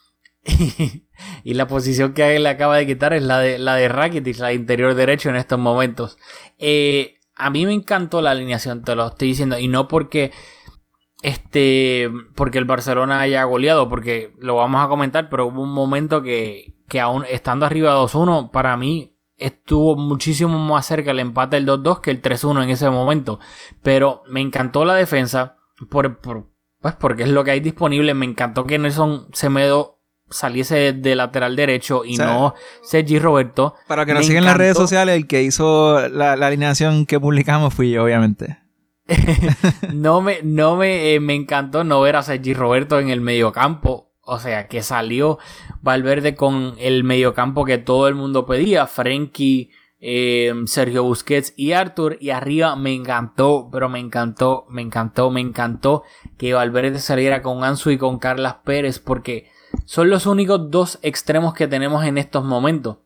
y 1.44 1.54
la 1.56 1.68
posición 1.68 2.14
que 2.14 2.38
él 2.38 2.44
le 2.44 2.50
acaba 2.50 2.78
de 2.78 2.86
quitar 2.86 3.12
es 3.12 3.22
la 3.22 3.40
de, 3.40 3.60
la 3.60 3.76
de 3.76 3.90
Rakitic, 3.90 4.40
la 4.40 4.48
de 4.48 4.54
interior 4.54 4.96
derecho 4.96 5.28
en 5.28 5.36
estos 5.36 5.60
momentos. 5.60 6.18
Eh, 6.58 7.16
a 7.36 7.50
mí 7.50 7.66
me 7.66 7.74
encantó 7.74 8.22
la 8.22 8.32
alineación, 8.32 8.86
te 8.86 8.96
lo 8.96 9.08
estoy 9.08 9.28
diciendo. 9.28 9.60
Y 9.60 9.68
no 9.68 9.90
porque 9.90 10.32
este 11.22 12.10
porque 12.34 12.58
el 12.58 12.64
Barcelona 12.64 13.20
haya 13.20 13.44
goleado, 13.44 13.90
porque 13.90 14.32
lo 14.40 14.56
vamos 14.56 14.86
a 14.86 14.88
comentar, 14.88 15.28
pero 15.28 15.48
hubo 15.48 15.64
un 15.64 15.74
momento 15.74 16.24
que, 16.24 16.78
que 16.88 17.02
aún 17.02 17.26
estando 17.30 17.66
arriba 17.66 17.94
2-1, 17.98 18.52
para 18.52 18.78
mí 18.78 19.15
estuvo 19.38 19.96
muchísimo 19.96 20.58
más 20.58 20.86
cerca 20.86 21.12
el 21.12 21.20
empate 21.20 21.58
del 21.58 21.68
2-2 21.68 22.02
que 22.02 22.12
el 22.12 22.22
3-1 22.22 22.64
en 22.64 22.70
ese 22.70 22.90
momento. 22.90 23.40
Pero 23.84 24.24
me 24.28 24.42
encantó 24.42 24.86
la 24.86 24.96
defensa 24.96 25.58
por, 25.90 26.20
pues 26.20 26.96
porque 26.96 27.24
es 27.24 27.30
lo 27.30 27.44
que 27.44 27.52
hay 27.52 27.60
disponible. 27.60 28.14
Me 28.14 28.26
encantó 28.26 28.66
que 28.66 28.80
Nelson 28.80 29.28
Semedo 29.34 29.96
saliese 30.30 30.94
de 30.94 31.16
lateral 31.16 31.56
derecho 31.56 32.04
y 32.06 32.18
no 32.18 32.56
Sergi 32.84 33.20
Roberto. 33.20 33.76
Para 33.88 34.06
que 34.06 34.14
nos 34.14 34.26
sigan 34.26 34.44
en 34.44 34.50
las 34.50 34.58
redes 34.58 34.78
sociales, 34.78 35.16
el 35.16 35.28
que 35.28 35.44
hizo 35.44 36.08
la, 36.10 36.34
alineación 36.34 37.06
que 37.06 37.20
publicamos 37.20 37.74
fui 37.74 37.92
yo, 37.92 38.04
obviamente. 38.04 38.60
no 39.94 40.22
me, 40.22 40.40
no 40.44 40.76
me, 40.76 41.14
eh, 41.14 41.20
me 41.20 41.36
encantó 41.36 41.84
no 41.84 42.02
ver 42.02 42.16
a 42.16 42.24
Sergi 42.24 42.54
Roberto 42.54 43.00
en 43.00 43.10
el 43.10 43.22
mediocampo. 43.22 44.05
O 44.28 44.40
sea, 44.40 44.68
que 44.68 44.82
salió 44.82 45.38
Valverde 45.82 46.36
con 46.36 46.74
el 46.80 47.04
mediocampo 47.04 47.64
que 47.64 47.78
todo 47.78 48.08
el 48.08 48.16
mundo 48.16 48.48
pedía. 48.48 48.88
Frenkie, 48.88 49.70
eh, 50.00 50.52
Sergio 50.66 51.04
Busquets 51.04 51.54
y 51.56 51.74
Arthur. 51.74 52.18
Y 52.20 52.32
arriba 52.32 52.76
me 52.76 52.92
encantó, 52.92 53.70
pero 53.72 53.88
me 53.88 54.00
encantó, 54.00 54.66
me 54.68 54.82
encantó, 54.82 55.30
me 55.30 55.42
encantó 55.42 56.04
que 56.38 56.54
Valverde 56.54 56.98
saliera 56.98 57.44
con 57.44 57.64
Ansu 57.64 57.92
y 57.92 58.00
con 58.00 58.18
Carlas 58.18 58.56
Pérez. 58.66 58.98
Porque 59.00 59.52
son 59.86 60.10
los 60.10 60.26
únicos 60.26 60.72
dos 60.72 60.98
extremos 61.04 61.54
que 61.54 61.68
tenemos 61.68 62.04
en 62.04 62.18
estos 62.18 62.44
momentos. 62.44 62.98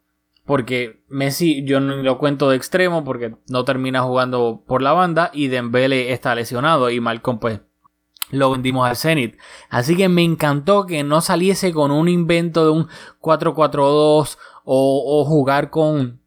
porque 0.46 1.04
Messi 1.10 1.64
yo 1.64 1.80
no 1.80 1.98
lo 1.98 2.18
cuento 2.18 2.50
de 2.50 2.56
extremo 2.56 3.04
porque 3.04 3.36
no 3.50 3.66
termina 3.66 4.02
jugando 4.02 4.64
por 4.66 4.82
la 4.82 4.94
banda 4.94 5.30
y 5.32 5.48
Dembele 5.48 6.12
está 6.12 6.34
lesionado 6.34 6.90
y 6.90 7.00
Malcolm 7.00 7.38
pues 7.38 7.62
lo 8.32 8.52
vendimos 8.52 8.88
al 8.88 8.96
Zenit. 8.96 9.38
Así 9.70 9.96
que 9.96 10.10
me 10.10 10.24
encantó 10.24 10.86
que 10.86 11.04
no 11.04 11.22
saliese 11.22 11.72
con 11.74 11.92
un 11.92 12.08
invento 12.08 12.64
de 12.66 12.72
un 12.72 12.88
4-4-2 13.22 14.38
o, 14.66 15.26
jugar 15.26 15.70
con 15.70 16.22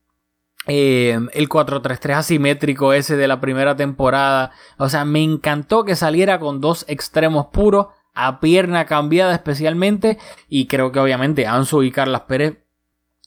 eh, 0.67 1.19
el 1.33 1.49
4-3-3 1.49 2.15
asimétrico 2.15 2.93
ese 2.93 3.17
de 3.17 3.29
la 3.29 3.41
primera 3.41 3.77
temporada. 3.77 4.53
O 4.79 4.89
sea, 4.89 5.05
me 5.05 5.23
encantó 5.23 5.85
que 5.85 5.97
saliera 5.97 6.39
con 6.39 6.61
dos 6.61 6.85
extremos 6.89 7.47
puros, 7.47 7.87
a 8.15 8.41
pierna 8.41 8.85
cambiada 8.87 9.33
especialmente. 9.33 10.19
Y 10.49 10.67
creo 10.67 10.93
que 10.93 11.01
obviamente 11.01 11.47
Ansu 11.47 11.83
y 11.83 11.91
Carlas 11.91 12.23
Pérez 12.23 12.59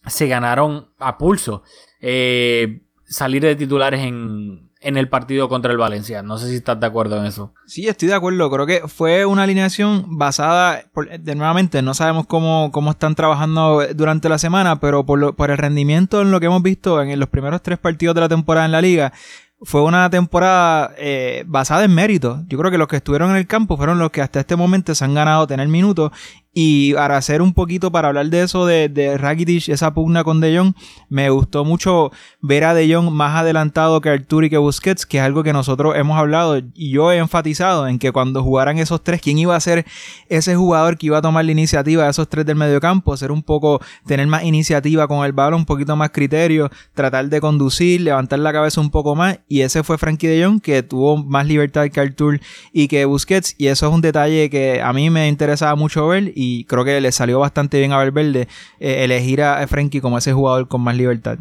se 0.05 0.27
ganaron 0.27 0.89
a 0.99 1.17
pulso. 1.17 1.63
Eh, 2.01 2.81
salir 3.05 3.41
de 3.41 3.55
titulares 3.55 4.01
en, 4.01 4.71
en 4.81 4.97
el 4.97 5.09
partido 5.09 5.49
contra 5.49 5.71
el 5.71 5.77
Valencia. 5.77 6.21
No 6.21 6.37
sé 6.37 6.49
si 6.49 6.55
estás 6.55 6.79
de 6.79 6.85
acuerdo 6.85 7.17
en 7.17 7.25
eso. 7.25 7.53
Sí, 7.65 7.87
estoy 7.87 8.09
de 8.09 8.15
acuerdo. 8.15 8.49
Creo 8.51 8.65
que 8.65 8.87
fue 8.87 9.25
una 9.25 9.43
alineación 9.43 10.17
basada, 10.17 10.83
de 11.19 11.35
nuevamente, 11.35 11.81
no 11.81 11.93
sabemos 11.93 12.27
cómo, 12.27 12.71
cómo 12.71 12.91
están 12.91 13.15
trabajando 13.15 13.81
durante 13.95 14.29
la 14.29 14.37
semana, 14.37 14.79
pero 14.79 15.05
por, 15.05 15.35
por 15.35 15.51
el 15.51 15.57
rendimiento 15.57 16.21
en 16.21 16.31
lo 16.31 16.39
que 16.39 16.45
hemos 16.47 16.61
visto 16.61 17.01
en 17.01 17.19
los 17.19 17.29
primeros 17.29 17.61
tres 17.61 17.79
partidos 17.79 18.15
de 18.15 18.21
la 18.21 18.29
temporada 18.29 18.65
en 18.65 18.71
la 18.71 18.81
liga, 18.81 19.13
fue 19.61 19.81
una 19.81 20.09
temporada 20.09 20.93
eh, 20.97 21.43
basada 21.47 21.85
en 21.85 21.93
mérito. 21.93 22.43
Yo 22.47 22.57
creo 22.57 22.71
que 22.71 22.77
los 22.77 22.87
que 22.87 22.97
estuvieron 22.97 23.31
en 23.31 23.37
el 23.37 23.47
campo 23.47 23.77
fueron 23.77 23.99
los 23.99 24.11
que 24.11 24.21
hasta 24.21 24.39
este 24.39 24.55
momento 24.55 24.93
se 24.93 25.03
han 25.05 25.13
ganado 25.13 25.47
tener 25.47 25.67
minutos 25.67 26.11
y 26.57 26.93
para 26.93 27.17
hacer 27.17 27.41
un 27.41 27.53
poquito, 27.53 27.91
para 27.91 28.07
hablar 28.07 28.27
de 28.27 28.41
eso 28.41 28.65
de, 28.65 28.87
de 28.87 29.19
esa 29.67 29.93
pugna 29.93 30.23
con 30.23 30.39
De 30.39 30.57
Jong, 30.57 30.73
me 31.09 31.29
gustó 31.29 31.65
mucho 31.65 32.11
ver 32.39 32.63
a 32.63 32.73
De 32.73 32.91
Jong 32.91 33.11
más 33.11 33.35
adelantado 33.35 33.99
que 33.99 34.09
Artur 34.09 34.45
y 34.45 34.49
que 34.49 34.57
Busquets, 34.57 35.05
que 35.05 35.17
es 35.17 35.23
algo 35.25 35.43
que 35.43 35.51
nosotros 35.51 35.97
hemos 35.97 36.17
hablado 36.17 36.57
y 36.73 36.91
yo 36.91 37.11
he 37.11 37.17
enfatizado 37.17 37.89
en 37.89 37.99
que 37.99 38.13
cuando 38.13 38.41
jugaran 38.41 38.77
esos 38.77 39.03
tres, 39.03 39.21
¿quién 39.21 39.37
iba 39.37 39.53
a 39.53 39.59
ser 39.59 39.85
ese 40.29 40.55
jugador 40.55 40.97
que 40.97 41.07
iba 41.07 41.17
a 41.17 41.21
tomar 41.21 41.43
la 41.43 41.51
iniciativa 41.51 42.05
de 42.05 42.11
esos 42.11 42.29
tres 42.29 42.45
del 42.45 42.55
mediocampo? 42.55 43.17
Ser 43.17 43.33
un 43.33 43.43
poco, 43.43 43.81
tener 44.07 44.25
más 44.27 44.45
iniciativa 44.45 45.09
con 45.09 45.25
el 45.25 45.33
balón, 45.33 45.59
un 45.59 45.65
poquito 45.65 45.97
más 45.97 46.11
criterio, 46.11 46.71
tratar 46.93 47.27
de 47.27 47.41
conducir, 47.41 47.99
levantar 47.99 48.39
la 48.39 48.53
cabeza 48.53 48.79
un 48.79 48.91
poco 48.91 49.13
más 49.13 49.39
y 49.49 49.59
ese 49.59 49.83
fue 49.83 49.97
Frankie 49.97 50.27
De 50.27 50.45
Jong 50.45 50.61
que 50.61 50.83
tuvo 50.83 51.17
más 51.17 51.45
libertad 51.45 51.89
que 51.89 51.99
Artur 51.99 52.39
y 52.71 52.87
que 52.87 53.03
Busquets 53.03 53.55
y 53.57 53.67
eso 53.67 53.87
es 53.89 53.93
un 53.93 53.99
detalle 53.99 54.49
que 54.49 54.81
a 54.81 54.93
mí 54.93 55.09
me 55.09 55.27
interesaba 55.27 55.75
mucho 55.75 56.07
ver 56.07 56.31
y 56.33 56.44
y 56.45 56.65
creo 56.65 56.83
que 56.85 57.01
le 57.01 57.11
salió 57.11 57.39
bastante 57.39 57.79
bien 57.79 57.91
a 57.91 57.97
Valverde 57.97 58.47
eh, 58.79 59.03
elegir 59.03 59.41
a 59.41 59.65
Frenkie 59.67 60.01
como 60.01 60.17
ese 60.17 60.33
jugador 60.33 60.67
con 60.67 60.81
más 60.81 60.95
libertad. 60.95 61.37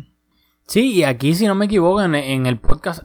Sí, 0.66 0.92
y 0.92 1.04
aquí, 1.04 1.34
si 1.34 1.46
no 1.46 1.54
me 1.54 1.66
equivoco, 1.66 2.02
en, 2.02 2.14
el 2.46 2.58
podcast, 2.58 3.02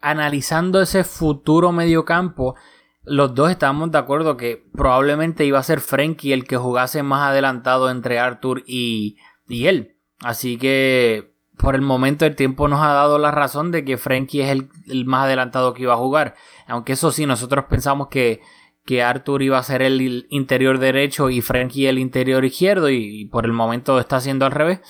analizando 0.00 0.82
ese 0.82 1.04
futuro 1.04 1.72
mediocampo, 1.72 2.54
los 3.02 3.34
dos 3.34 3.50
estábamos 3.50 3.90
de 3.90 3.98
acuerdo 3.98 4.36
que 4.36 4.62
probablemente 4.74 5.46
iba 5.46 5.58
a 5.58 5.62
ser 5.62 5.80
Frenkie 5.80 6.32
el 6.32 6.44
que 6.44 6.58
jugase 6.58 7.02
más 7.02 7.30
adelantado 7.30 7.90
entre 7.90 8.18
Arthur 8.18 8.62
y, 8.66 9.16
él. 9.48 9.96
Así 10.20 10.58
que 10.58 11.32
por 11.56 11.74
el 11.74 11.80
momento 11.80 12.26
el 12.26 12.36
tiempo 12.36 12.68
nos 12.68 12.80
ha 12.82 12.92
dado 12.92 13.18
la 13.18 13.30
razón 13.30 13.70
de 13.70 13.84
que 13.84 13.96
Frenkie 13.96 14.42
es 14.42 14.50
el, 14.50 15.04
más 15.06 15.24
adelantado 15.24 15.72
que 15.72 15.82
iba 15.82 15.94
a 15.94 15.98
jugar. 15.98 16.34
Aunque 16.66 16.92
eso 16.92 17.10
sí, 17.10 17.24
nosotros 17.24 17.64
pensamos 17.70 18.08
que 18.08 18.40
que 18.84 19.02
Arthur 19.02 19.42
iba 19.42 19.58
a 19.58 19.62
ser 19.62 19.82
el 19.82 20.26
interior 20.30 20.78
derecho 20.78 21.30
y 21.30 21.42
Frankie 21.42 21.86
el 21.86 21.98
interior 21.98 22.44
izquierdo 22.44 22.90
y, 22.90 23.26
por 23.26 23.44
el 23.44 23.52
momento 23.52 23.98
está 24.00 24.16
haciendo 24.16 24.46
al 24.46 24.52
revés. 24.52 24.80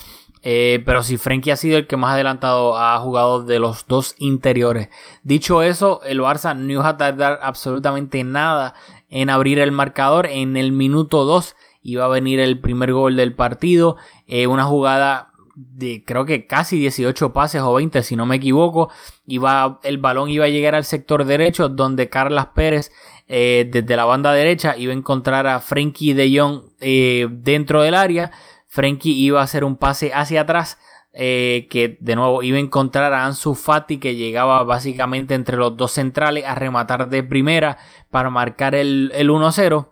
Eh, 0.43 0.83
pero 0.87 1.03
si 1.03 1.19
Frankie 1.19 1.51
ha 1.51 1.57
sido 1.57 1.77
el 1.77 1.87
que 1.87 1.99
más 1.99 2.15
adelantado 2.15 2.79
ha 2.79 2.99
jugado 2.99 3.43
de 3.45 3.59
los 3.59 3.87
dos 3.87 4.15
interiores. 4.19 4.89
Dicho 5.23 5.63
eso, 5.63 6.01
el 6.05 6.21
Barça 6.21 6.57
no 6.57 6.73
iba 6.73 6.89
a 6.89 6.97
tardar 6.97 7.41
absolutamente 7.43 8.25
nada 8.25 8.75
en 9.11 9.29
abrir 9.29 9.59
el 9.59 9.73
marcador. 9.73 10.27
En 10.27 10.57
el 10.57 10.73
minuto 10.73 11.25
2 11.25 11.57
iba 11.83 12.05
a 12.07 12.09
venir 12.09 12.41
el 12.41 12.59
primer 12.59 12.93
gol 12.93 13.17
del 13.17 13.35
partido. 13.35 13.97
Eh, 14.27 14.47
una 14.47 14.65
jugada 14.65 15.30
de 15.69 16.05
creo 16.05 16.25
que 16.25 16.47
casi 16.47 16.79
18 16.79 17.33
pases 17.33 17.63
o 17.63 17.75
20 17.75 18.03
si 18.03 18.17
no 18.17 18.27
me 18.27 18.37
equivoco. 18.37 18.91
Iba, 19.27 19.81
el 19.83 19.99
balón 19.99 20.31
iba 20.31 20.47
a 20.47 20.49
llegar 20.49 20.75
al 20.75 20.85
sector 20.85 21.25
derecho 21.25 21.69
donde 21.69 22.09
Carlas 22.09 22.49
Pérez 22.55 22.91
eh, 23.29 23.69
desde 23.71 23.97
la 23.97 24.05
banda 24.05 24.33
derecha 24.33 24.77
iba 24.77 24.93
a 24.93 24.97
encontrar 24.97 25.47
a 25.47 25.61
Frankie 25.61 26.15
de 26.15 26.37
Jong 26.37 26.63
eh, 26.81 27.29
dentro 27.31 27.83
del 27.83 27.95
área. 27.95 28.31
Frankie 28.67 29.13
iba 29.13 29.41
a 29.41 29.45
hacer 29.45 29.65
un 29.65 29.77
pase 29.77 30.13
hacia 30.15 30.43
atrás. 30.43 30.79
Eh, 31.13 31.67
que 31.69 31.99
de 32.01 32.15
nuevo 32.15 32.41
iba 32.45 32.57
a 32.57 32.61
encontrar 32.61 33.13
a 33.13 33.27
Ansu 33.27 33.57
Fati 33.57 33.99
que 33.99 34.15
llegaba 34.15 34.63
básicamente 34.63 35.35
entre 35.35 35.57
los 35.57 35.77
dos 35.77 35.91
centrales 35.91 36.45
a 36.45 36.55
rematar 36.55 37.09
de 37.09 37.25
primera 37.25 37.79
para 38.11 38.31
marcar 38.31 38.77
el, 38.77 39.11
el 39.17 39.29
1-0. 39.29 39.90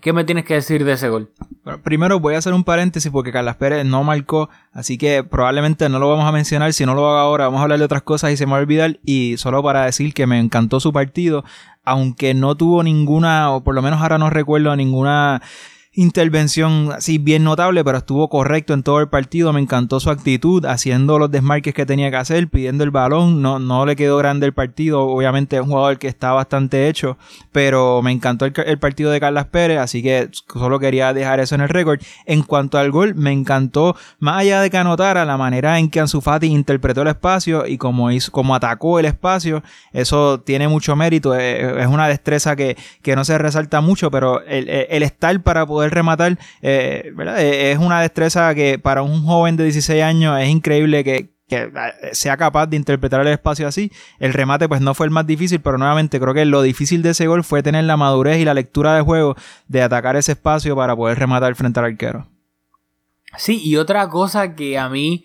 ¿Qué 0.00 0.12
me 0.12 0.24
tienes 0.24 0.44
que 0.44 0.54
decir 0.54 0.84
de 0.84 0.92
ese 0.92 1.08
gol? 1.08 1.30
primero 1.82 2.20
voy 2.20 2.34
a 2.34 2.38
hacer 2.38 2.52
un 2.52 2.62
paréntesis 2.64 3.10
porque 3.10 3.32
Carlas 3.32 3.56
Pérez 3.56 3.86
no 3.86 4.04
marcó, 4.04 4.50
así 4.72 4.98
que 4.98 5.24
probablemente 5.24 5.88
no 5.88 5.98
lo 5.98 6.10
vamos 6.10 6.26
a 6.26 6.32
mencionar. 6.32 6.72
Si 6.72 6.84
no 6.84 6.94
lo 6.94 7.06
hago 7.08 7.16
ahora, 7.16 7.46
vamos 7.46 7.60
a 7.60 7.62
hablar 7.62 7.78
de 7.78 7.86
otras 7.86 8.02
cosas 8.02 8.32
y 8.32 8.36
se 8.36 8.44
me 8.44 8.52
va 8.52 8.58
a 8.58 8.60
olvidar. 8.60 8.98
Y 9.04 9.36
solo 9.38 9.62
para 9.62 9.86
decir 9.86 10.12
que 10.12 10.26
me 10.26 10.38
encantó 10.38 10.80
su 10.80 10.92
partido, 10.92 11.44
aunque 11.84 12.34
no 12.34 12.54
tuvo 12.54 12.82
ninguna, 12.82 13.50
o 13.52 13.62
por 13.62 13.74
lo 13.74 13.82
menos 13.82 14.00
ahora 14.02 14.18
no 14.18 14.28
recuerdo 14.30 14.76
ninguna 14.76 15.40
intervención 15.94 16.90
así 16.92 17.18
bien 17.18 17.44
notable, 17.44 17.84
pero 17.84 17.98
estuvo 17.98 18.28
correcto 18.28 18.74
en 18.74 18.82
todo 18.82 19.00
el 19.00 19.08
partido. 19.08 19.52
Me 19.52 19.60
encantó 19.60 20.00
su 20.00 20.10
actitud, 20.10 20.64
haciendo 20.66 21.18
los 21.18 21.30
desmarques 21.30 21.72
que 21.72 21.86
tenía 21.86 22.10
que 22.10 22.16
hacer, 22.16 22.48
pidiendo 22.48 22.84
el 22.84 22.90
balón. 22.90 23.42
No, 23.42 23.58
no 23.58 23.86
le 23.86 23.96
quedó 23.96 24.16
grande 24.16 24.46
el 24.46 24.52
partido. 24.52 25.02
Obviamente 25.02 25.56
es 25.56 25.62
un 25.62 25.68
jugador 25.68 25.98
que 25.98 26.08
está 26.08 26.32
bastante 26.32 26.88
hecho, 26.88 27.16
pero 27.52 28.02
me 28.02 28.10
encantó 28.10 28.44
el, 28.44 28.78
partido 28.78 29.10
de 29.10 29.20
Carlas 29.20 29.46
Pérez, 29.46 29.78
así 29.78 30.02
que 30.02 30.28
solo 30.52 30.78
quería 30.80 31.12
dejar 31.12 31.40
eso 31.40 31.54
en 31.54 31.60
el 31.60 31.68
récord. 31.68 32.00
En 32.26 32.42
cuanto 32.42 32.78
al 32.78 32.90
gol, 32.90 33.14
me 33.14 33.32
encantó, 33.32 33.96
más 34.18 34.40
allá 34.40 34.60
de 34.60 34.70
que 34.70 34.78
anotara, 34.78 35.24
la 35.24 35.36
manera 35.36 35.78
en 35.78 35.90
que 35.90 36.00
Ansu 36.00 36.20
Fati 36.20 36.46
interpretó 36.46 37.02
el 37.02 37.08
espacio 37.08 37.66
y 37.66 37.78
como, 37.78 38.10
hizo, 38.10 38.32
como 38.32 38.54
atacó 38.54 38.98
el 38.98 39.06
espacio. 39.06 39.62
Eso 39.92 40.40
tiene 40.40 40.66
mucho 40.66 40.96
mérito. 40.96 41.34
Es, 41.34 41.86
una 41.86 42.08
destreza 42.08 42.56
que, 42.56 42.76
que, 43.02 43.14
no 43.14 43.24
se 43.24 43.38
resalta 43.38 43.80
mucho, 43.80 44.10
pero 44.10 44.42
el, 44.42 44.68
el 44.68 45.02
estar 45.02 45.40
para 45.42 45.64
poder 45.66 45.83
rematar, 45.90 46.38
eh, 46.62 47.12
eh, 47.16 47.72
es 47.72 47.78
una 47.78 48.00
destreza 48.00 48.54
que 48.54 48.78
para 48.78 49.02
un 49.02 49.24
joven 49.24 49.56
de 49.56 49.64
16 49.64 50.02
años 50.02 50.40
es 50.40 50.48
increíble 50.48 51.04
que, 51.04 51.34
eh, 51.50 51.70
sea 52.12 52.36
capaz 52.36 52.66
de 52.66 52.76
interpretar 52.76 53.20
el 53.20 53.28
espacio 53.28 53.68
así. 53.68 53.92
El 54.18 54.32
remate 54.32 54.68
pues 54.68 54.80
no 54.80 54.94
fue 54.94 55.06
el 55.06 55.10
más 55.10 55.26
difícil, 55.26 55.60
pero 55.60 55.78
nuevamente 55.78 56.18
creo 56.18 56.34
que 56.34 56.44
lo 56.44 56.62
difícil 56.62 57.02
de 57.02 57.10
ese 57.10 57.26
gol 57.26 57.44
fue 57.44 57.62
tener 57.62 57.84
la 57.84 57.96
madurez 57.96 58.38
y 58.38 58.44
la 58.44 58.54
lectura 58.54 58.94
de 58.96 59.02
juego 59.02 59.36
de 59.68 59.82
atacar 59.82 60.16
ese 60.16 60.32
espacio 60.32 60.74
para 60.74 60.96
poder 60.96 61.18
rematar 61.18 61.54
frente 61.54 61.80
al 61.80 61.86
arquero. 61.86 62.28
Sí, 63.36 63.60
y 63.62 63.76
otra 63.76 64.08
cosa 64.08 64.54
que 64.54 64.78
a 64.78 64.88
mí 64.88 65.24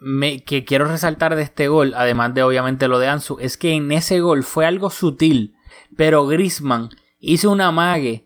me, 0.00 0.42
que 0.44 0.64
quiero 0.64 0.86
resaltar 0.86 1.34
de 1.34 1.42
este 1.42 1.68
gol, 1.68 1.92
además 1.96 2.34
de 2.34 2.42
obviamente 2.42 2.88
lo 2.88 2.98
de 2.98 3.08
Ansu, 3.08 3.38
es 3.40 3.56
que 3.56 3.72
en 3.72 3.90
ese 3.92 4.20
gol 4.20 4.44
fue 4.44 4.66
algo 4.66 4.90
sutil, 4.90 5.54
pero 5.96 6.26
Grisman 6.26 6.88
hizo 7.18 7.50
una 7.50 7.70
mague 7.70 8.23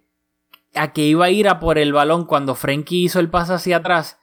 a 0.74 0.92
que 0.92 1.02
iba 1.02 1.26
a 1.26 1.30
ir 1.30 1.48
a 1.48 1.60
por 1.60 1.78
el 1.78 1.92
balón 1.92 2.24
cuando 2.24 2.54
Frenkie 2.54 3.04
hizo 3.04 3.20
el 3.20 3.30
paso 3.30 3.54
hacia 3.54 3.78
atrás 3.78 4.18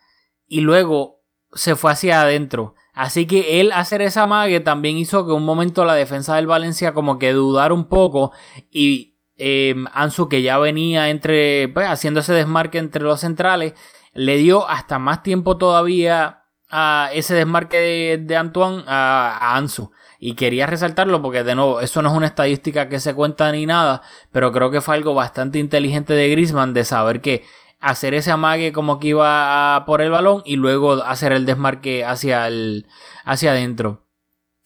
y 0.47 0.61
luego 0.61 1.23
se 1.53 1.75
fue 1.75 1.91
hacia 1.91 2.21
adentro. 2.21 2.75
Así 2.93 3.25
que 3.25 3.59
él 3.59 3.71
hacer 3.71 4.01
esa 4.01 4.25
mague 4.25 4.59
también 4.61 4.97
hizo 4.97 5.25
que 5.25 5.33
un 5.33 5.43
momento 5.43 5.83
la 5.83 5.95
defensa 5.95 6.35
del 6.35 6.47
Valencia 6.47 6.93
como 6.93 7.19
que 7.19 7.33
dudar 7.33 7.73
un 7.73 7.85
poco 7.85 8.31
y 8.71 9.17
eh, 9.37 9.75
Ansu 9.93 10.29
que 10.29 10.41
ya 10.41 10.57
venía 10.57 11.09
entre 11.09 11.67
pues, 11.69 11.87
haciendo 11.87 12.21
ese 12.21 12.33
desmarque 12.33 12.77
entre 12.77 13.03
los 13.03 13.19
centrales 13.19 13.73
le 14.13 14.37
dio 14.37 14.67
hasta 14.69 14.97
más 14.97 15.23
tiempo 15.23 15.57
todavía 15.57 16.44
a 16.69 17.09
ese 17.13 17.35
desmarque 17.35 18.17
de, 18.17 18.37
Antoine 18.37 18.83
a 18.87 19.55
Ansu. 19.55 19.91
Y 20.19 20.35
quería 20.35 20.65
resaltarlo 20.65 21.21
porque, 21.21 21.43
de 21.43 21.55
nuevo, 21.55 21.81
eso 21.81 22.01
no 22.01 22.09
es 22.09 22.15
una 22.15 22.27
estadística 22.27 22.89
que 22.89 22.99
se 22.99 23.13
cuenta 23.13 23.51
ni 23.51 23.65
nada, 23.65 24.01
pero 24.31 24.51
creo 24.51 24.71
que 24.71 24.81
fue 24.81 24.95
algo 24.95 25.13
bastante 25.13 25.59
inteligente 25.59 26.13
de 26.13 26.29
Grisman 26.29 26.73
de 26.73 26.85
saber 26.85 27.21
que 27.21 27.43
hacer 27.79 28.13
ese 28.13 28.31
amague 28.31 28.71
como 28.71 28.99
que 28.99 29.09
iba 29.09 29.83
por 29.85 30.01
el 30.01 30.09
balón 30.09 30.41
y 30.45 30.55
luego 30.55 30.93
hacer 31.03 31.31
el 31.33 31.45
desmarque 31.45 32.03
hacia 32.03 32.47
el 32.47 32.87
hacia 33.23 33.51
adentro. 33.51 34.01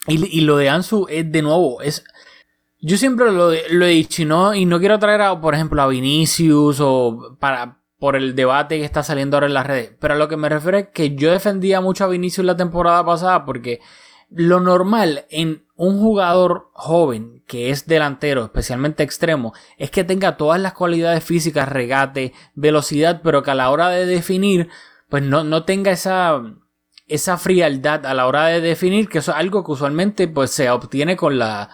Y, 0.08 0.42
lo 0.42 0.58
de 0.58 0.70
Ansu 0.70 1.08
es 1.10 1.30
de 1.32 1.42
nuevo, 1.42 1.82
es 1.82 2.04
yo 2.80 2.98
siempre 2.98 3.26
lo, 3.26 3.52
lo, 3.52 3.86
he 3.86 3.90
dicho 3.90 4.22
y 4.22 4.26
no, 4.26 4.56
y 4.56 4.66
no 4.66 4.80
quiero 4.80 4.98
traer 4.98 5.22
a, 5.22 5.42
por 5.42 5.54
ejemplo, 5.54 5.82
a 5.82 5.88
Vinicius 5.88 6.80
o 6.80 7.36
para, 7.38 7.79
por 8.00 8.16
el 8.16 8.36
debate 8.36 8.80
que 8.80 8.86
está 8.86 9.04
saliendo 9.04 9.38
ahora 9.38 9.48
en 9.48 9.54
las 9.54 9.68
redes. 9.68 9.94
Pero 10.00 10.14
a 10.14 10.18
lo 10.18 10.28
que 10.28 10.38
me 10.38 10.50
refiero 10.50 10.78
es 10.78 10.88
que 10.94 11.16
yo 11.16 11.32
defendía 11.32 11.82
mucho 11.82 12.06
a 12.06 12.08
Vinicius 12.08 12.46
la 12.46 12.58
temporada 12.58 13.06
pasada 13.06 13.46
porque 13.46 13.82
lo 14.30 14.60
normal 14.60 15.26
en 15.30 15.66
un 15.76 16.00
jugador 16.00 16.70
joven 16.74 17.44
que 17.48 17.72
es 17.72 17.88
delantero, 17.88 18.46
especialmente 18.46 19.04
extremo, 19.04 19.54
es 19.78 19.92
que 19.92 20.04
tenga 20.04 20.38
todas 20.38 20.62
las 20.62 20.74
cualidades 20.74 21.24
físicas, 21.24 21.68
regate, 21.68 22.34
velocidad, 22.54 23.22
pero 23.24 23.44
que 23.44 23.52
a 23.52 23.56
la 23.56 23.72
hora 23.72 23.90
de 23.90 24.06
definir, 24.06 24.70
pues 25.10 25.24
no, 25.24 25.44
no 25.44 25.64
tenga 25.64 25.92
esa, 25.92 26.42
esa 27.08 27.38
frialdad 27.38 28.06
a 28.06 28.14
la 28.14 28.28
hora 28.28 28.46
de 28.46 28.62
definir, 28.62 29.10
que 29.10 29.18
eso 29.18 29.32
es 29.32 29.38
algo 29.38 29.64
que 29.64 29.72
usualmente 29.72 30.28
pues 30.28 30.52
se 30.52 30.70
obtiene 30.70 31.18
con 31.18 31.40
la 31.40 31.70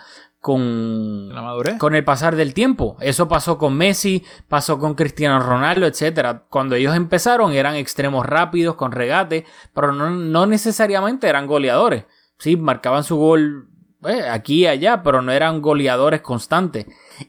con, 0.46 1.34
La 1.34 1.42
madurez. 1.42 1.80
con 1.80 1.96
el 1.96 2.04
pasar 2.04 2.36
del 2.36 2.54
tiempo. 2.54 2.98
Eso 3.00 3.28
pasó 3.28 3.58
con 3.58 3.75
Messi, 3.75 4.24
pasó 4.48 4.78
con 4.78 4.94
Cristiano 4.94 5.40
Ronaldo, 5.40 5.88
etcétera. 5.88 6.44
Cuando 6.52 6.75
ellos 6.75 6.96
empezaron 6.96 7.52
eran 7.54 7.74
extremos 7.74 8.28
rápidos, 8.28 8.75
con 8.75 8.92
regate, 8.92 9.44
pero 9.74 9.92
no, 9.92 10.12
no 10.12 10.46
necesariamente 10.46 11.28
eran 11.28 11.48
goleadores. 11.48 12.06
Sí, 12.38 12.58
marcaban 12.58 13.04
su 13.04 13.16
gol 13.16 13.70
eh, 14.08 14.30
aquí 14.30 14.62
y 14.62 14.68
allá, 14.68 15.02
pero 15.02 15.24
no 15.24 15.32
eran 15.32 15.64
goleadores 15.64 16.22
constantes. 16.22 16.86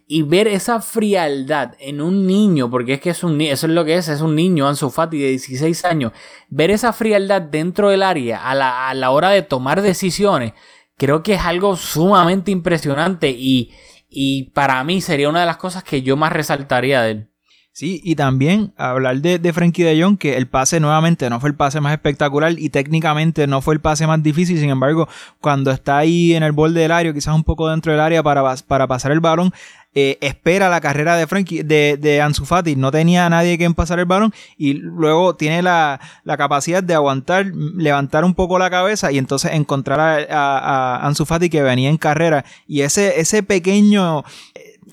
Y 0.06 0.20
ver 0.20 0.46
esa 0.46 0.82
frialdad 0.82 1.72
en 1.78 2.02
un 2.02 2.26
niño, 2.26 2.68
porque 2.68 2.94
es 2.94 3.00
que 3.00 3.08
es 3.08 3.24
un 3.24 3.40
eso 3.40 3.66
es 3.66 3.72
lo 3.72 3.86
que 3.86 3.94
es, 3.94 4.08
es 4.08 4.20
un 4.20 4.34
niño, 4.34 4.68
Ansu 4.68 4.90
Fati 4.90 5.18
de 5.18 5.28
16 5.28 5.86
años, 5.86 6.12
ver 6.50 6.70
esa 6.70 6.92
frialdad 6.92 7.40
dentro 7.40 7.88
del 7.88 8.02
área 8.02 8.46
a 8.46 8.54
la, 8.54 8.90
a 8.90 8.94
la 8.94 9.10
hora 9.10 9.30
de 9.30 9.40
tomar 9.40 9.80
decisiones, 9.80 10.52
creo 10.96 11.22
que 11.22 11.34
es 11.34 11.42
algo 11.42 11.76
sumamente 11.76 12.50
impresionante 12.50 13.30
y, 13.30 13.72
y 14.08 14.50
para 14.50 14.82
mí 14.84 15.00
sería 15.00 15.28
una 15.28 15.40
de 15.40 15.46
las 15.46 15.56
cosas 15.56 15.84
que 15.84 16.02
yo 16.02 16.16
más 16.16 16.32
resaltaría 16.32 17.02
de 17.02 17.10
él. 17.10 17.30
Sí, 17.76 18.00
y 18.02 18.14
también 18.16 18.72
hablar 18.78 19.18
de, 19.18 19.38
de 19.38 19.52
Frankie 19.52 19.82
de 19.82 20.02
Jong, 20.02 20.16
que 20.16 20.38
el 20.38 20.48
pase 20.48 20.80
nuevamente 20.80 21.28
no 21.28 21.40
fue 21.40 21.50
el 21.50 21.56
pase 21.56 21.78
más 21.82 21.92
espectacular 21.92 22.54
y 22.56 22.70
técnicamente 22.70 23.46
no 23.46 23.60
fue 23.60 23.74
el 23.74 23.80
pase 23.80 24.06
más 24.06 24.22
difícil. 24.22 24.58
Sin 24.58 24.70
embargo, 24.70 25.08
cuando 25.42 25.70
está 25.70 25.98
ahí 25.98 26.32
en 26.32 26.42
el 26.42 26.52
borde 26.52 26.80
del 26.80 26.90
área, 26.90 27.12
quizás 27.12 27.34
un 27.34 27.44
poco 27.44 27.68
dentro 27.68 27.92
del 27.92 28.00
área 28.00 28.22
para, 28.22 28.42
para 28.66 28.86
pasar 28.86 29.12
el 29.12 29.20
balón, 29.20 29.52
eh, 29.96 30.18
espera 30.20 30.68
la 30.68 30.80
carrera 30.80 31.16
de 31.16 31.26
Frankie, 31.26 31.62
de, 31.64 31.96
de 31.98 32.20
Ansu 32.20 32.44
Fati. 32.44 32.76
No 32.76 32.92
tenía 32.92 33.26
a 33.26 33.30
nadie 33.30 33.56
que 33.58 33.68
pasar 33.70 33.98
el 33.98 34.04
balón 34.04 34.32
y 34.56 34.74
luego 34.74 35.34
tiene 35.36 35.62
la, 35.62 35.98
la 36.22 36.36
capacidad 36.36 36.82
de 36.82 36.94
aguantar, 36.94 37.46
levantar 37.46 38.24
un 38.24 38.34
poco 38.34 38.58
la 38.58 38.68
cabeza 38.70 39.10
y 39.10 39.18
entonces 39.18 39.52
encontrar 39.52 39.98
a, 39.98 40.16
a- 40.30 40.96
a 40.98 41.06
Ansu 41.06 41.24
Fati 41.24 41.48
que 41.48 41.62
venía 41.62 41.88
en 41.88 41.96
carrera. 41.96 42.44
Y 42.68 42.82
ese, 42.82 43.18
ese 43.20 43.42
pequeño 43.42 44.22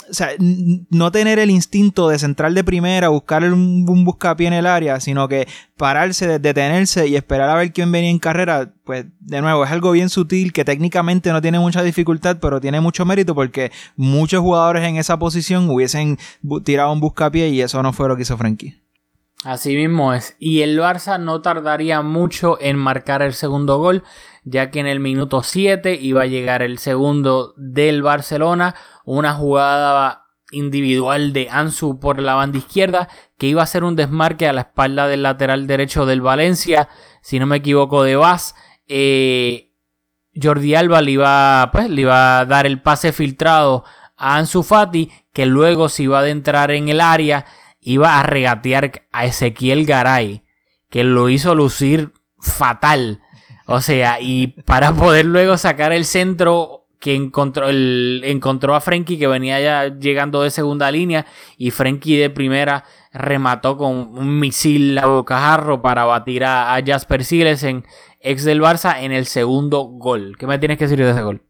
o 0.10 0.14
sea, 0.14 0.30
no 0.40 1.12
tener 1.12 1.40
el 1.40 1.50
instinto 1.52 2.10
de 2.10 2.20
centrar 2.20 2.54
de 2.54 2.64
primera, 2.64 3.10
buscar 3.10 3.44
un, 3.44 3.86
un 3.88 4.06
buscapié 4.06 4.48
en 4.48 4.54
el 4.54 4.66
área, 4.68 5.00
sino 5.00 5.28
que 5.28 5.48
pararse, 5.78 6.28
de- 6.28 6.40
detenerse 6.40 7.08
y 7.08 7.16
esperar 7.16 7.50
a 7.50 7.56
ver 7.56 7.72
quién 7.74 7.92
venía 7.92 8.10
en 8.10 8.20
carrera, 8.20 8.74
pues 8.84 9.06
de 9.20 9.42
nuevo 9.42 9.64
es 9.66 9.72
algo 9.72 9.92
bien 9.92 10.10
sutil 10.10 10.54
que 10.54 10.66
técnicamente 10.66 11.32
no 11.32 11.42
tiene 11.42 11.60
mucha 11.60 11.82
dificultad, 11.84 12.38
pero 12.42 12.60
tiene 12.62 12.82
mucho 12.82 13.06
mérito 13.06 13.34
porque 13.34 13.72
muchos 13.96 14.42
jugadores 14.42 14.84
en 14.84 14.98
esa 14.98 15.18
posición 15.18 15.70
hubiesen 15.70 16.18
tirado 16.64 16.92
un 16.92 17.00
buscapié 17.00 17.50
y 17.50 17.62
eso 17.62 17.82
no 17.82 17.94
fue 17.94 18.08
lo 18.08 18.16
que 18.16 18.24
hizo 18.24 18.38
Frankie. 18.38 18.83
Así 19.44 19.76
mismo 19.76 20.14
es. 20.14 20.36
Y 20.40 20.62
el 20.62 20.80
Barça 20.80 21.20
no 21.20 21.42
tardaría 21.42 22.02
mucho 22.02 22.58
en 22.62 22.78
marcar 22.78 23.22
el 23.22 23.34
segundo 23.34 23.78
gol, 23.78 24.04
ya 24.44 24.72
que 24.72 24.80
en 24.80 24.88
el 24.88 25.00
minuto 25.00 25.44
7 25.44 26.00
iba 26.02 26.24
a 26.24 26.28
llegar 26.28 26.62
el 26.62 26.78
segundo 26.78 27.54
del 27.58 28.02
Barcelona, 28.04 28.76
una 29.04 29.34
jugada 29.34 30.24
individual 30.52 31.34
de 31.34 31.50
Ansu 31.50 32.00
por 32.00 32.22
la 32.22 32.36
banda 32.36 32.60
izquierda, 32.60 33.10
que 33.38 33.48
iba 33.48 33.64
a 33.64 33.68
ser 33.68 33.84
un 33.84 33.96
desmarque 33.96 34.48
a 34.48 34.54
la 34.54 34.62
espalda 34.62 35.08
del 35.08 35.24
lateral 35.24 35.68
derecho 35.68 36.06
del 36.06 36.22
Valencia, 36.22 36.88
si 37.22 37.40
no 37.40 37.46
me 37.46 37.58
equivoco, 37.58 38.04
de 38.04 38.16
Vaz. 38.16 38.56
Eh, 38.88 39.72
Jordi 40.42 40.76
Alba 40.76 41.02
le 41.02 41.12
iba, 41.12 41.70
pues, 41.72 41.90
le 41.90 42.02
iba 42.02 42.40
a 42.40 42.46
dar 42.46 42.66
el 42.66 42.82
pase 42.82 43.12
filtrado 43.12 43.84
a 44.16 44.38
Ansu 44.38 44.64
Fati, 44.64 45.12
que 45.34 45.46
luego 45.46 45.90
se 45.90 46.04
iba 46.04 46.20
a 46.20 46.22
adentrar 46.22 46.72
en 46.72 46.90
el 46.90 47.02
área, 47.02 47.46
iba 47.84 48.20
a 48.20 48.24
regatear 48.24 49.04
a 49.12 49.26
Ezequiel 49.26 49.86
Garay, 49.86 50.44
que 50.90 51.04
lo 51.04 51.30
hizo 51.30 51.56
lucir 51.56 52.14
fatal. 52.40 53.22
O 53.66 53.82
sea, 53.82 54.20
y 54.20 54.48
para 54.48 54.92
poder 54.96 55.26
luego 55.26 55.58
sacar 55.58 55.94
el 55.94 56.06
centro 56.06 56.88
que 57.00 57.16
encontró, 57.16 57.68
encontró 57.70 58.76
a 58.76 58.82
Frenkie 58.82 59.20
que 59.20 59.28
venía 59.28 59.60
ya 59.60 59.88
llegando 60.00 60.42
de 60.42 60.50
segunda 60.50 60.90
línea 60.90 61.26
y 61.58 61.72
Frenkie 61.72 62.18
de 62.18 62.30
primera 62.30 62.86
remató 63.12 63.76
con 63.76 64.18
un 64.18 64.40
misil 64.40 64.98
a 64.98 65.08
bocajarro 65.08 65.82
para 65.82 66.06
batir 66.06 66.46
a, 66.46 66.74
a 66.74 66.82
Jasper 66.82 67.26
Silesen, 67.26 67.86
ex 68.22 68.46
del 68.46 68.62
Barça, 68.62 69.02
en 69.02 69.12
el 69.12 69.26
segundo 69.26 69.82
gol. 69.82 70.38
¿Qué 70.40 70.48
me 70.48 70.58
tienes 70.60 70.78
que 70.78 70.86
decir 70.86 71.04
de 71.04 71.12
ese 71.12 71.24
gol? 71.24 71.42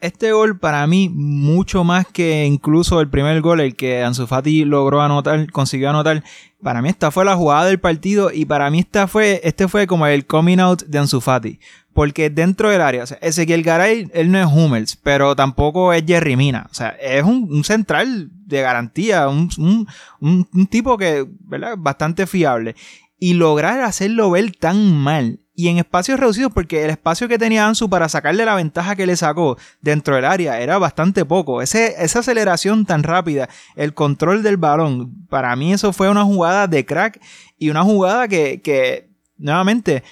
Este 0.00 0.32
gol 0.32 0.58
para 0.58 0.86
mí, 0.86 1.08
mucho 1.08 1.84
más 1.84 2.06
que 2.06 2.44
incluso 2.44 3.00
el 3.00 3.08
primer 3.08 3.40
gol, 3.40 3.60
el 3.60 3.74
que 3.76 4.02
Ansu 4.02 4.26
Fati 4.26 4.64
logró 4.64 5.00
anotar, 5.00 5.50
consiguió 5.50 5.90
anotar, 5.90 6.22
para 6.62 6.82
mí 6.82 6.88
esta 6.90 7.10
fue 7.10 7.24
la 7.24 7.36
jugada 7.36 7.64
del 7.64 7.80
partido 7.80 8.30
y 8.32 8.44
para 8.44 8.70
mí 8.70 8.80
esta 8.80 9.06
fue, 9.08 9.40
este 9.44 9.68
fue 9.68 9.86
como 9.86 10.06
el 10.06 10.26
coming 10.26 10.58
out 10.58 10.82
de 10.84 10.98
Ansu 10.98 11.20
Fati. 11.20 11.58
Porque 11.92 12.30
dentro 12.30 12.70
del 12.70 12.82
área, 12.82 13.02
o 13.02 13.06
sea, 13.06 13.18
Ezequiel 13.20 13.62
Garay, 13.64 14.08
él 14.14 14.30
no 14.30 14.38
es 14.38 14.46
Hummels, 14.46 14.96
pero 14.96 15.34
tampoco 15.34 15.92
es 15.92 16.04
Jerry 16.06 16.36
Mina. 16.36 16.66
O 16.70 16.74
sea, 16.74 16.90
es 16.90 17.24
un, 17.24 17.48
un 17.50 17.64
central 17.64 18.30
de 18.46 18.60
garantía, 18.60 19.28
un, 19.28 19.50
un- 19.58 19.88
un- 20.20 20.48
un 20.52 20.66
tipo 20.68 20.96
que, 20.96 21.26
¿verdad? 21.40 21.74
Bastante 21.78 22.26
fiable. 22.28 22.76
Y 23.18 23.34
lograr 23.34 23.80
hacerlo 23.82 24.30
ver 24.30 24.52
tan 24.56 24.96
mal 24.96 25.40
y 25.54 25.68
en 25.68 25.78
espacios 25.78 26.18
reducidos, 26.18 26.52
porque 26.52 26.84
el 26.84 26.90
espacio 26.90 27.28
que 27.28 27.38
tenía 27.38 27.66
Ansu 27.66 27.90
para 27.90 28.08
sacarle 28.08 28.44
la 28.44 28.54
ventaja 28.54 28.96
que 28.96 29.06
le 29.06 29.16
sacó 29.16 29.58
dentro 29.80 30.14
del 30.14 30.24
área 30.24 30.60
era 30.60 30.78
bastante 30.78 31.24
poco. 31.24 31.60
Ese, 31.60 32.02
esa 32.02 32.20
aceleración 32.20 32.86
tan 32.86 33.02
rápida, 33.02 33.48
el 33.76 33.92
control 33.92 34.42
del 34.42 34.56
balón, 34.56 35.26
para 35.28 35.54
mí 35.56 35.72
eso 35.72 35.92
fue 35.92 36.08
una 36.08 36.24
jugada 36.24 36.66
de 36.66 36.86
crack 36.86 37.20
y 37.58 37.70
una 37.70 37.82
jugada 37.82 38.28
que, 38.28 38.60
que 38.62 39.10
nuevamente, 39.36 40.02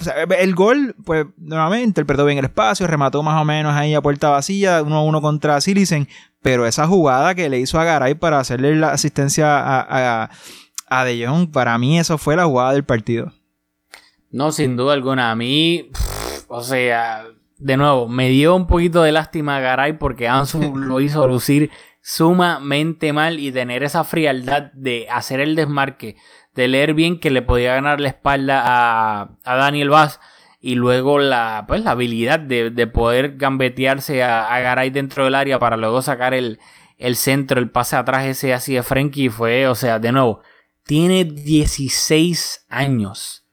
o 0.00 0.04
sea, 0.04 0.14
el 0.22 0.54
gol, 0.54 0.94
pues 1.04 1.26
nuevamente 1.38 1.84
interpretó 1.84 2.24
bien 2.24 2.38
el 2.38 2.44
espacio, 2.44 2.86
remató 2.86 3.22
más 3.22 3.40
o 3.40 3.44
menos 3.44 3.74
ahí 3.74 3.94
a 3.94 4.02
puerta 4.02 4.28
vacía, 4.28 4.82
uno 4.82 4.96
a 4.96 5.04
uno 5.04 5.22
contra 5.22 5.60
Silicen, 5.60 6.08
pero 6.42 6.66
esa 6.66 6.86
jugada 6.86 7.34
que 7.34 7.48
le 7.48 7.58
hizo 7.58 7.80
a 7.80 7.84
Garay 7.84 8.14
para 8.14 8.38
hacerle 8.38 8.76
la 8.76 8.90
asistencia 8.90 9.58
a, 9.58 10.24
a, 10.24 10.30
a 10.88 11.04
De 11.04 11.26
Jong, 11.26 11.50
para 11.50 11.78
mí 11.78 11.98
eso 11.98 12.18
fue 12.18 12.36
la 12.36 12.44
jugada 12.44 12.72
del 12.72 12.84
partido. 12.84 13.32
No, 14.30 14.52
sin 14.52 14.76
duda 14.76 14.92
alguna. 14.92 15.30
A 15.30 15.34
mí, 15.34 15.90
pff, 15.92 16.44
o 16.48 16.62
sea, 16.62 17.26
de 17.58 17.76
nuevo, 17.76 18.08
me 18.08 18.28
dio 18.28 18.54
un 18.54 18.66
poquito 18.66 19.02
de 19.02 19.12
lástima 19.12 19.56
a 19.56 19.60
Garay 19.60 19.94
porque 19.94 20.28
Ansu 20.28 20.60
lo 20.76 21.00
hizo 21.00 21.26
lucir 21.26 21.70
sumamente 22.02 23.12
mal 23.12 23.38
y 23.38 23.52
tener 23.52 23.82
esa 23.82 24.04
frialdad 24.04 24.72
de 24.72 25.06
hacer 25.10 25.40
el 25.40 25.54
desmarque, 25.54 26.16
de 26.54 26.68
leer 26.68 26.94
bien 26.94 27.20
que 27.20 27.30
le 27.30 27.42
podía 27.42 27.74
ganar 27.74 28.00
la 28.00 28.08
espalda 28.08 28.62
a, 28.64 29.36
a 29.44 29.56
Daniel 29.56 29.90
Vaz 29.90 30.20
y 30.60 30.74
luego 30.74 31.18
la, 31.18 31.64
pues, 31.68 31.84
la 31.84 31.92
habilidad 31.92 32.40
de, 32.40 32.70
de 32.70 32.86
poder 32.86 33.36
gambetearse 33.36 34.22
a, 34.22 34.52
a 34.52 34.60
Garay 34.60 34.90
dentro 34.90 35.24
del 35.24 35.34
área 35.34 35.58
para 35.58 35.76
luego 35.76 36.02
sacar 36.02 36.34
el, 36.34 36.58
el 36.96 37.16
centro, 37.16 37.60
el 37.60 37.70
pase 37.70 37.96
atrás 37.96 38.26
ese 38.26 38.54
así 38.54 38.74
de 38.74 38.82
Frenkie 38.82 39.28
fue, 39.28 39.68
o 39.68 39.74
sea, 39.74 39.98
de 39.98 40.12
nuevo, 40.12 40.40
tiene 40.84 41.24
16 41.24 42.66
años. 42.68 43.47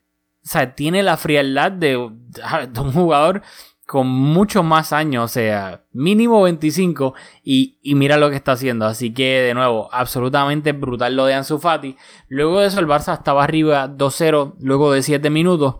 O 0.45 0.47
sea, 0.47 0.75
tiene 0.75 1.01
la 1.01 1.17
frialdad 1.17 1.71
de, 1.71 1.97
un 1.97 2.93
jugador 2.93 3.41
con 3.88 4.08
muchos 4.08 4.63
más 4.63 4.93
años, 4.93 5.23
o 5.23 5.27
sea, 5.27 5.84
mínimo 5.91 6.41
25 6.43 7.15
y, 7.43 7.79
y 7.81 7.95
mira 7.95 8.17
lo 8.17 8.29
que 8.29 8.36
está 8.36 8.51
haciendo. 8.51 8.86
Así 8.86 9.12
que, 9.12 9.41
de 9.41 9.53
nuevo, 9.55 9.89
absolutamente 9.91 10.71
brutal 10.71 11.15
lo 11.15 11.25
de 11.25 11.34
Ansu 11.34 11.58
Fati. 11.58 11.97
Luego 12.27 12.60
de 12.60 12.67
eso, 12.67 12.79
el 12.79 12.88
Barça 12.88 13.13
estaba 13.13 13.43
arriba 13.43 13.89
2-0 13.89 14.55
luego 14.60 14.91
de 14.91 15.01
7 15.01 15.29
minutos. 15.31 15.77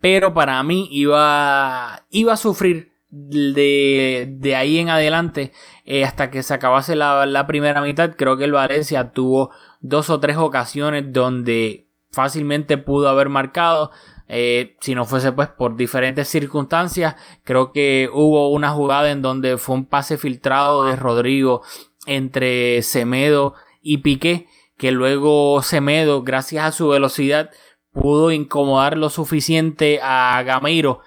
Pero 0.00 0.32
para 0.32 0.62
mí 0.62 0.88
iba, 0.90 2.06
iba 2.10 2.32
a 2.32 2.38
sufrir 2.38 2.92
de, 3.10 4.28
de 4.38 4.56
ahí 4.56 4.78
en 4.78 4.88
adelante 4.88 5.52
eh, 5.84 6.04
hasta 6.04 6.30
que 6.30 6.42
se 6.42 6.54
acabase 6.54 6.96
la, 6.96 7.26
la 7.26 7.46
primera 7.46 7.82
mitad. 7.82 8.14
Creo 8.16 8.38
que 8.38 8.44
el 8.44 8.52
Valencia 8.52 9.12
tuvo 9.12 9.50
dos 9.80 10.08
o 10.08 10.18
tres 10.18 10.38
ocasiones 10.38 11.12
donde 11.12 11.89
fácilmente 12.10 12.78
pudo 12.78 13.08
haber 13.08 13.28
marcado. 13.28 13.90
Eh, 14.28 14.76
si 14.80 14.94
no 14.94 15.04
fuese 15.06 15.32
pues 15.32 15.48
por 15.48 15.76
diferentes 15.76 16.28
circunstancias, 16.28 17.16
creo 17.42 17.72
que 17.72 18.08
hubo 18.12 18.50
una 18.50 18.70
jugada 18.70 19.10
en 19.10 19.22
donde 19.22 19.58
fue 19.58 19.74
un 19.74 19.86
pase 19.86 20.18
filtrado 20.18 20.84
de 20.84 20.94
Rodrigo 20.94 21.62
entre 22.06 22.82
Semedo 22.82 23.54
y 23.82 23.98
Piqué, 23.98 24.46
que 24.76 24.92
luego 24.92 25.62
Semedo, 25.62 26.22
gracias 26.22 26.64
a 26.64 26.72
su 26.72 26.88
velocidad, 26.88 27.50
pudo 27.92 28.30
incomodar 28.30 28.96
lo 28.96 29.10
suficiente 29.10 30.00
a 30.02 30.42
Gameiro, 30.44 31.00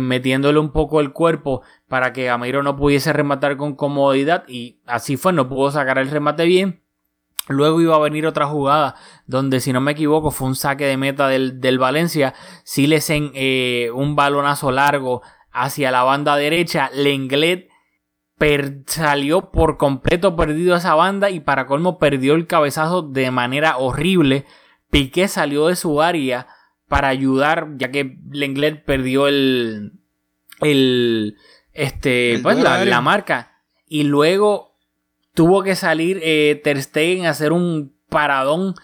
metiéndole 0.00 0.58
un 0.58 0.72
poco 0.72 1.00
el 1.00 1.12
cuerpo 1.12 1.62
para 1.88 2.12
que 2.12 2.24
Gameiro 2.24 2.62
no 2.62 2.76
pudiese 2.76 3.12
rematar 3.12 3.56
con 3.56 3.76
comodidad 3.76 4.44
y 4.48 4.80
así 4.86 5.16
fue, 5.16 5.32
no 5.32 5.48
pudo 5.48 5.70
sacar 5.70 5.98
el 5.98 6.10
remate 6.10 6.44
bien. 6.44 6.85
Luego 7.48 7.80
iba 7.80 7.94
a 7.94 8.00
venir 8.00 8.26
otra 8.26 8.46
jugada 8.46 8.96
donde, 9.26 9.60
si 9.60 9.72
no 9.72 9.80
me 9.80 9.92
equivoco, 9.92 10.30
fue 10.30 10.48
un 10.48 10.56
saque 10.56 10.84
de 10.86 10.96
meta 10.96 11.28
del, 11.28 11.60
del 11.60 11.78
Valencia. 11.78 12.34
Silesen, 12.64 13.30
eh, 13.34 13.90
un 13.94 14.16
balonazo 14.16 14.72
largo 14.72 15.22
hacia 15.52 15.90
la 15.90 16.02
banda 16.02 16.36
derecha. 16.36 16.90
Lenglet 16.92 17.68
per- 18.36 18.82
salió 18.86 19.50
por 19.52 19.76
completo 19.76 20.34
perdido 20.36 20.76
esa 20.76 20.94
banda 20.94 21.30
y 21.30 21.40
para 21.40 21.66
colmo 21.66 21.98
perdió 21.98 22.34
el 22.34 22.46
cabezazo 22.46 23.02
de 23.02 23.30
manera 23.30 23.76
horrible 23.78 24.44
Piqué 24.90 25.26
salió 25.28 25.66
de 25.66 25.76
su 25.76 26.00
área 26.00 26.46
para 26.88 27.08
ayudar, 27.08 27.68
ya 27.76 27.90
que 27.90 28.18
Lenglet 28.30 28.84
perdió 28.84 29.26
el, 29.26 29.92
el, 30.60 31.36
este, 31.72 32.34
El 32.34 32.42
pues, 32.42 32.58
la, 32.58 32.84
la 32.84 33.00
marca. 33.00 33.52
Y 33.88 34.04
luego 34.04 34.75
tuvo 35.36 35.62
que 35.62 35.76
salir 35.76 36.18
eh, 36.22 36.60
Ter 36.64 36.82
Stegen 36.82 37.26
a 37.26 37.30
hacer 37.30 37.52
un 37.52 37.94
paradón 38.08 38.74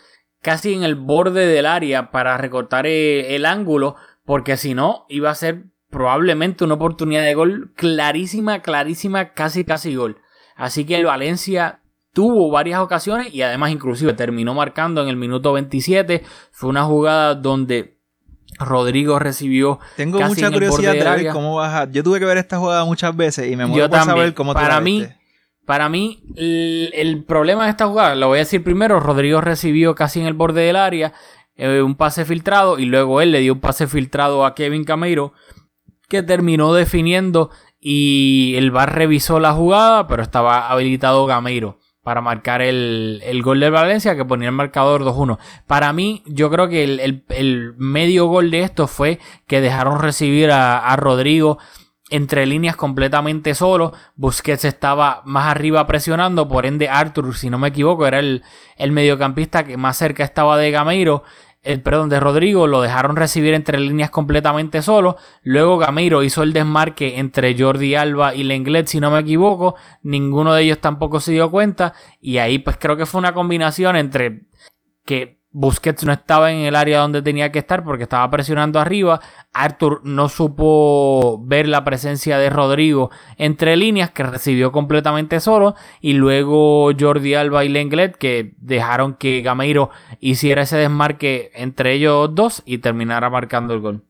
casi 0.43 0.75
en 0.75 0.85
el 0.85 0.97
borde 0.97 1.47
del 1.47 1.65
área 1.65 2.11
para 2.11 2.37
recortar 2.37 2.87
eh, 2.87 3.35
el 3.35 3.47
ángulo, 3.47 3.97
porque 4.25 4.59
si 4.59 4.75
no 4.75 5.07
iba 5.09 5.31
a 5.31 5.35
ser 5.35 5.65
probablemente 5.91 6.63
una 6.63 6.75
oportunidad 6.75 7.23
de 7.23 7.35
gol 7.35 7.73
clarísima, 7.75 8.61
clarísima, 8.61 9.33
casi, 9.33 9.65
casi 9.65 9.95
gol. 9.95 10.19
Así 10.55 10.85
que 10.85 10.97
el 10.97 11.07
Valencia 11.07 11.81
tuvo 12.13 12.51
varias 12.51 12.81
ocasiones 12.81 13.33
y 13.33 13.41
además 13.41 13.71
inclusive 13.71 14.13
terminó 14.13 14.53
marcando 14.53 15.03
en 15.03 15.09
el 15.09 15.17
minuto 15.17 15.55
27. 15.55 16.23
Fue 16.51 16.69
una 16.69 16.85
jugada 16.85 17.35
donde 17.35 17.99
Rodrigo 18.59 19.19
recibió 19.19 19.81
Tengo 19.97 20.19
casi 20.19 20.35
mucha 20.35 20.51
curiosidad 20.51 20.93
de 20.93 21.25
ver 21.25 21.33
cómo 21.33 21.57
baja. 21.57 21.91
Yo 21.91 22.03
tuve 22.03 22.19
que 22.19 22.27
ver 22.27 22.37
esta 22.37 22.59
jugada 22.59 22.85
muchas 22.85 23.17
veces 23.17 23.51
y 23.51 23.57
me 23.57 23.65
muero 23.65 23.89
por 23.89 24.05
saber 24.05 24.35
cómo 24.35 24.53
Para 24.53 24.75
la 24.75 24.81
mí, 24.83 25.01
viste. 25.01 25.22
Para 25.73 25.89
mí, 25.89 26.23
el, 26.37 27.25
problema 27.27 27.65
de 27.65 27.71
esta 27.71 27.87
jugada, 27.87 28.15
lo 28.15 28.29
voy 28.29 28.37
a 28.37 28.41
decir 28.41 28.63
primero, 28.63 29.01
Rodrigo 29.01 29.41
recibió 29.41 29.95
casi 29.95 30.21
en 30.21 30.27
el 30.27 30.35
borde 30.35 30.61
del 30.61 30.77
área 30.77 31.15
eh, 31.57 31.81
un 31.81 31.95
pase 31.95 32.27
filtrado 32.27 32.79
y 32.79 32.85
luego 32.85 33.23
él 33.23 33.33
le 33.33 33.41
dio 33.41 33.55
un 33.55 33.61
pase 33.61 33.87
filtrado 33.87 34.45
a 34.45 34.55
Kevin 34.55 34.85
Cameiro 34.85 35.33
que 36.11 36.23
terminó 36.23 36.75
definiendo 36.75 37.49
y 37.81 38.53
el 38.59 38.71
VAR 38.71 38.95
revisó 38.95 39.41
la 39.41 39.55
jugada, 39.55 40.07
pero 40.09 40.23
estaba 40.23 40.69
habilitado 40.69 41.25
Gameiro 41.25 41.79
para 42.03 42.21
marcar 42.21 42.61
el, 42.61 43.23
el 43.25 43.43
gol 43.43 43.59
de 43.61 43.71
Valencia 43.71 44.15
que 44.15 44.27
ponía 44.27 44.51
el 44.51 44.55
marcador 44.55 45.05
2-1. 45.05 45.39
Para 45.67 45.95
mí, 45.95 46.23
yo 46.27 46.51
creo 46.51 46.69
que 46.69 46.85
el, 46.85 47.01
el- 47.01 47.25
el 47.31 47.73
medio 47.79 48.27
gol 48.27 48.51
de 48.51 48.61
esto 48.61 48.87
fue 48.89 49.21
que 49.47 49.63
dejaron 49.63 50.01
recibir 50.01 50.51
a, 50.51 50.81
a 50.81 50.97
Rodrigo 50.97 51.57
entre 52.13 52.47
líneas 52.47 52.77
completamente 52.77 53.55
solo. 53.55 53.93
Busquets 54.17 54.67
estaba 54.67 55.23
más 55.25 55.47
arriba 55.49 55.87
presionando, 55.87 56.47
por 56.47 56.67
ende 56.67 56.89
Arthur, 56.89 57.35
si 57.35 57.51
no 57.51 57.59
me 57.59 57.69
equivoco, 57.69 58.07
era 58.07 58.19
el, 58.19 58.43
el 58.77 58.93
mediocampista 58.93 59.65
que 59.65 59.77
más 59.77 59.97
cerca 59.97 60.23
estaba 60.23 60.59
de 60.59 60.71
Gameiro. 60.71 61.25
El, 61.63 61.81
perdón, 61.81 62.09
de 62.09 62.21
Rodrigo 62.21 62.67
lo 62.67 62.83
dejaron 62.83 63.17
recibir 63.17 63.55
entre 63.55 63.79
líneas 63.79 64.11
completamente 64.11 64.83
solo. 64.83 65.17
Luego 65.43 65.79
Gameiro 65.79 66.23
hizo 66.23 66.43
el 66.43 66.53
desmarque 66.53 67.19
entre 67.19 67.57
Jordi 67.59 67.95
Alba 67.95 68.35
y 68.35 68.43
Lenglet, 68.43 68.89
si 68.89 69.01
no 69.01 69.11
me 69.11 69.21
equivoco. 69.21 69.77
Ninguno 70.03 70.55
de 70.55 70.65
ellos 70.65 70.81
tampoco 70.81 71.21
se 71.21 71.33
dio 71.33 71.51
cuenta. 71.51 71.95
Y 72.21 72.39
ahí 72.39 72.59
pues 72.59 72.77
creo 72.79 72.97
que 72.97 73.07
fue 73.07 73.21
una 73.21 73.33
combinación 73.33 73.97
entre 73.97 74.43
que 75.05 75.42
Busquets 75.53 76.05
no 76.05 76.13
estaba 76.13 76.51
en 76.51 76.61
el 76.61 76.75
área 76.75 77.01
donde 77.01 77.21
tenía 77.23 77.53
que 77.53 77.59
estar 77.59 77.85
porque 77.85 78.05
estaba 78.05 78.31
presionando 78.31 78.81
arriba. 78.81 79.21
Arthur 79.53 80.01
no 80.05 80.29
supo 80.29 81.43
ver 81.45 81.69
la 81.69 81.85
presencia 81.85 82.39
de 82.39 82.49
Rodrigo 82.51 83.11
entre 83.37 83.77
líneas 83.77 84.11
que 84.11 84.23
recibió 84.23 84.73
completamente 84.73 85.41
solo. 85.41 85.75
Y 86.01 86.15
luego 86.15 86.91
Jordi 86.99 87.35
Alba 87.35 87.65
y 87.65 87.69
Lenglet 87.69 88.17
que 88.17 88.55
dejaron 88.59 89.15
que 89.15 89.43
Gameiro 89.43 89.91
hiciera 90.21 90.63
ese 90.63 90.79
desmarque 90.79 91.51
entre 91.55 91.93
ellos 91.93 92.35
dos 92.35 92.63
y 92.65 92.79
terminara 92.79 93.29
marcando 93.29 93.75
el 93.75 93.81
gol. 93.81 94.05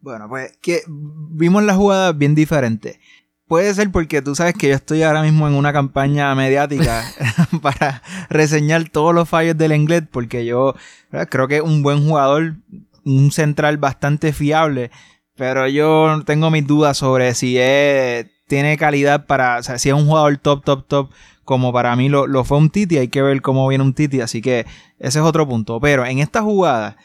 Bueno, 0.00 0.28
pues 0.28 0.56
que 0.62 0.82
vimos 0.88 1.62
la 1.64 1.74
jugada 1.74 2.12
bien 2.12 2.34
diferente. 2.34 3.00
Puede 3.46 3.72
ser 3.74 3.92
porque 3.92 4.22
tú 4.22 4.34
sabes 4.34 4.54
que 4.54 4.68
yo 4.68 4.74
estoy 4.74 5.04
ahora 5.04 5.22
mismo 5.22 5.46
en 5.46 5.54
una 5.54 5.72
campaña 5.72 6.34
mediática 6.34 7.04
para 7.62 8.02
reseñar 8.28 8.88
todos 8.88 9.14
los 9.14 9.28
fallos 9.28 9.56
del 9.56 9.72
Englet, 9.72 10.08
porque 10.10 10.44
yo 10.44 10.74
¿verdad? 11.12 11.28
creo 11.30 11.48
que 11.48 11.56
es 11.56 11.62
un 11.62 11.82
buen 11.82 12.04
jugador, 12.06 12.56
un 13.04 13.30
central 13.30 13.76
bastante 13.76 14.32
fiable, 14.32 14.90
pero 15.36 15.68
yo 15.68 16.22
tengo 16.24 16.50
mis 16.50 16.66
dudas 16.66 16.96
sobre 16.96 17.34
si 17.34 17.56
es, 17.58 18.26
tiene 18.48 18.76
calidad 18.76 19.26
para, 19.26 19.58
o 19.58 19.62
sea, 19.62 19.78
si 19.78 19.90
es 19.90 19.94
un 19.94 20.06
jugador 20.06 20.38
top, 20.38 20.64
top, 20.64 20.86
top, 20.88 21.10
como 21.44 21.72
para 21.72 21.94
mí 21.94 22.08
lo, 22.08 22.26
lo 22.26 22.42
fue 22.42 22.58
un 22.58 22.70
Titi, 22.70 22.98
hay 22.98 23.08
que 23.08 23.22
ver 23.22 23.42
cómo 23.42 23.68
viene 23.68 23.84
un 23.84 23.94
Titi, 23.94 24.20
así 24.20 24.42
que 24.42 24.66
ese 24.98 25.20
es 25.20 25.24
otro 25.24 25.46
punto. 25.46 25.78
Pero 25.78 26.04
en 26.04 26.18
esta 26.18 26.42
jugada, 26.42 26.96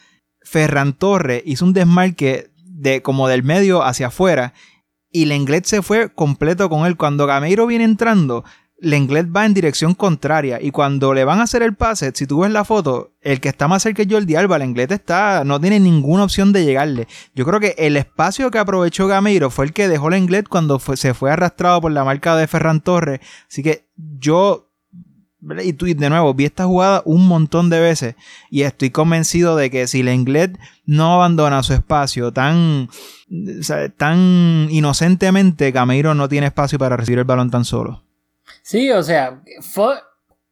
Ferran 0.42 0.94
Torres 0.94 1.42
hizo 1.46 1.64
un 1.64 1.72
desmarque 1.72 2.50
de 2.64 3.00
como 3.00 3.28
del 3.28 3.44
medio 3.44 3.84
hacia 3.84 4.08
afuera 4.08 4.54
y 5.12 5.26
Lenglet 5.26 5.64
se 5.64 5.82
fue 5.82 6.12
completo 6.12 6.68
con 6.68 6.86
él. 6.86 6.96
Cuando 6.96 7.26
Gameiro 7.26 7.66
viene 7.66 7.84
entrando, 7.84 8.44
Lenglet 8.82 9.28
va 9.34 9.46
en 9.46 9.54
dirección 9.54 9.94
contraria 9.94 10.60
y 10.60 10.72
cuando 10.72 11.14
le 11.14 11.24
van 11.24 11.38
a 11.38 11.44
hacer 11.44 11.62
el 11.62 11.76
pase, 11.76 12.10
si 12.14 12.26
tú 12.26 12.40
ves 12.40 12.50
la 12.50 12.64
foto, 12.64 13.12
el 13.20 13.40
que 13.40 13.48
está 13.48 13.68
más 13.68 13.84
cerca 13.84 14.02
es 14.02 14.08
Jordi 14.10 14.34
Alba, 14.34 14.58
Lenglet 14.58 14.90
está, 14.90 15.44
no 15.44 15.60
tiene 15.60 15.78
ninguna 15.78 16.24
opción 16.24 16.52
de 16.52 16.64
llegarle. 16.64 17.06
Yo 17.32 17.44
creo 17.44 17.60
que 17.60 17.76
el 17.78 17.96
espacio 17.96 18.50
que 18.50 18.58
aprovechó 18.58 19.06
Gameiro 19.06 19.50
fue 19.50 19.66
el 19.66 19.72
que 19.72 19.86
dejó 19.86 20.10
Lenglet 20.10 20.48
cuando 20.48 20.80
se 20.80 21.14
fue 21.14 21.30
arrastrado 21.30 21.80
por 21.80 21.92
la 21.92 22.02
marca 22.02 22.34
de 22.34 22.48
Ferran 22.48 22.80
Torres. 22.80 23.20
Así 23.48 23.62
que 23.62 23.86
yo. 23.96 24.68
Y 25.42 25.86
y 25.86 25.94
de 25.94 26.08
nuevo, 26.08 26.34
vi 26.34 26.44
esta 26.44 26.66
jugada 26.66 27.02
un 27.04 27.26
montón 27.26 27.68
de 27.68 27.80
veces 27.80 28.14
y 28.48 28.62
estoy 28.62 28.90
convencido 28.90 29.56
de 29.56 29.70
que 29.70 29.88
si 29.88 30.04
Lenglet 30.04 30.56
no 30.86 31.14
abandona 31.14 31.64
su 31.64 31.72
espacio 31.72 32.32
tan, 32.32 32.88
tan 33.96 34.68
inocentemente, 34.70 35.72
Gameiro 35.72 36.14
no 36.14 36.28
tiene 36.28 36.46
espacio 36.46 36.78
para 36.78 36.96
recibir 36.96 37.18
el 37.18 37.24
balón 37.24 37.50
tan 37.50 37.64
solo. 37.64 38.04
Sí, 38.62 38.92
o 38.92 39.02
sea, 39.02 39.42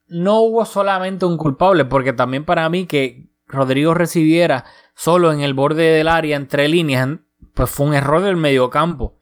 no 0.09 0.41
hubo 0.41 0.65
solamente 0.65 1.25
un 1.25 1.37
culpable, 1.37 1.85
porque 1.85 2.13
también 2.13 2.45
para 2.45 2.69
mí 2.69 2.87
que 2.87 3.31
Rodrigo 3.47 3.95
recibiera 3.95 4.65
solo 4.97 5.33
en 5.33 5.41
el 5.41 5.55
borde 5.55 5.85
del 5.85 6.09
área 6.09 6.37
entre 6.37 6.69
líneas, 6.69 7.09
pues 7.55 7.71
fue 7.71 7.87
un 7.87 7.95
error 7.95 8.23
del 8.23 8.37
mediocampo. 8.37 9.21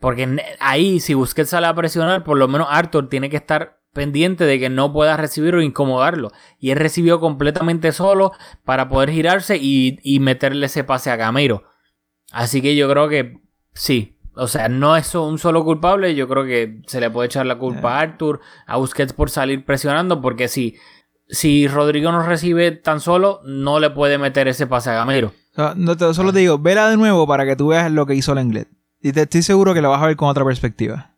Porque 0.00 0.42
ahí, 0.58 0.98
si 0.98 1.14
Busquets 1.14 1.50
sale 1.50 1.68
a 1.68 1.74
presionar, 1.74 2.24
por 2.24 2.36
lo 2.36 2.48
menos 2.48 2.66
Arthur 2.68 3.08
tiene 3.08 3.30
que 3.30 3.36
estar 3.36 3.80
pendiente 3.94 4.44
de 4.44 4.58
que 4.60 4.68
no 4.68 4.92
pueda 4.92 5.16
recibir 5.16 5.54
o 5.54 5.62
incomodarlo. 5.62 6.30
Y 6.58 6.70
él 6.70 6.78
recibió 6.78 7.20
completamente 7.20 7.92
solo 7.92 8.32
para 8.64 8.88
poder 8.90 9.10
girarse 9.10 9.56
y, 9.56 9.98
y 10.02 10.20
meterle 10.20 10.66
ese 10.66 10.84
pase 10.84 11.10
a 11.10 11.16
Gameiro. 11.16 11.62
Así 12.32 12.60
que 12.60 12.76
yo 12.76 12.88
creo 12.90 13.08
que 13.08 13.40
sí. 13.72 14.18
O 14.36 14.48
sea, 14.48 14.68
no 14.68 14.96
es 14.96 15.14
un 15.14 15.38
solo 15.38 15.64
culpable. 15.64 16.14
Yo 16.16 16.26
creo 16.28 16.44
que 16.44 16.82
se 16.86 17.00
le 17.00 17.08
puede 17.08 17.26
echar 17.26 17.46
la 17.46 17.56
culpa 17.56 17.96
a 17.96 18.00
Arthur, 18.00 18.40
a 18.66 18.76
Busquets 18.76 19.12
por 19.12 19.30
salir 19.30 19.64
presionando. 19.64 20.20
Porque 20.20 20.48
si, 20.48 20.76
si 21.28 21.68
Rodrigo 21.68 22.10
no 22.10 22.20
recibe 22.26 22.72
tan 22.72 22.98
solo, 23.00 23.40
no 23.44 23.78
le 23.78 23.90
puede 23.90 24.18
meter 24.18 24.48
ese 24.48 24.66
pase 24.66 24.90
a 24.90 24.94
Gameiro. 24.94 25.28
O 25.52 25.54
sea, 25.54 25.74
no 25.76 25.96
te- 25.96 26.12
solo 26.14 26.32
te 26.32 26.40
digo, 26.40 26.58
vela 26.58 26.90
de 26.90 26.96
nuevo 26.96 27.26
para 27.28 27.46
que 27.46 27.54
tú 27.54 27.68
veas 27.68 27.90
lo 27.92 28.06
que 28.06 28.16
hizo 28.16 28.34
Lenglet. 28.34 28.68
Y 29.00 29.12
te 29.12 29.22
estoy 29.22 29.42
seguro 29.42 29.72
que 29.72 29.80
lo 29.82 29.90
vas 29.90 30.02
a 30.02 30.06
ver 30.06 30.16
con 30.16 30.28
otra 30.28 30.44
perspectiva. 30.44 31.13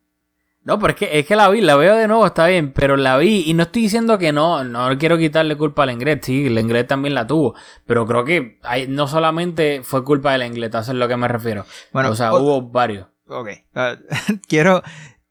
No, 0.66 0.79
pero 0.81 0.90
es 0.94 0.96
que, 0.96 1.18
es 1.20 1.26
que 1.26 1.37
la 1.37 1.48
vi, 1.48 1.61
la 1.61 1.76
veo 1.76 1.94
de 1.96 2.09
nuevo, 2.09 2.26
está 2.26 2.46
bien, 2.48 2.72
pero 2.72 2.96
la 2.96 3.16
vi 3.18 3.44
y 3.46 3.55
no 3.55 3.62
estoy 3.62 3.83
diciendo 3.83 4.18
que 4.18 4.33
no, 4.33 4.64
no 4.64 4.98
quiero 4.98 5.16
quitarle 5.16 5.57
culpa 5.57 5.85
al 5.85 5.90
Lenglet, 5.90 6.24
sí, 6.24 6.46
el 6.46 6.57
Lenglet 6.57 6.88
también 6.88 7.14
la 7.14 7.24
tuvo, 7.26 7.55
pero 7.87 8.05
creo 8.05 8.24
que 8.24 8.59
hay- 8.64 8.88
no 8.88 9.07
solamente 9.07 9.83
fue 9.85 10.02
culpa 10.05 10.33
del 10.33 10.40
Lenglet, 10.40 10.74
eso 10.74 10.90
es 10.90 10.98
lo 10.98 11.07
que 11.07 11.16
me 11.16 11.29
refiero. 11.29 11.64
Bueno, 11.92 12.11
o 12.11 12.16
sea, 12.16 12.35
o- 12.35 12.40
hubo 12.40 12.62
varios. 12.62 13.07
Ok. 13.29 13.48
Ah, 13.76 13.94
quiero. 14.48 14.83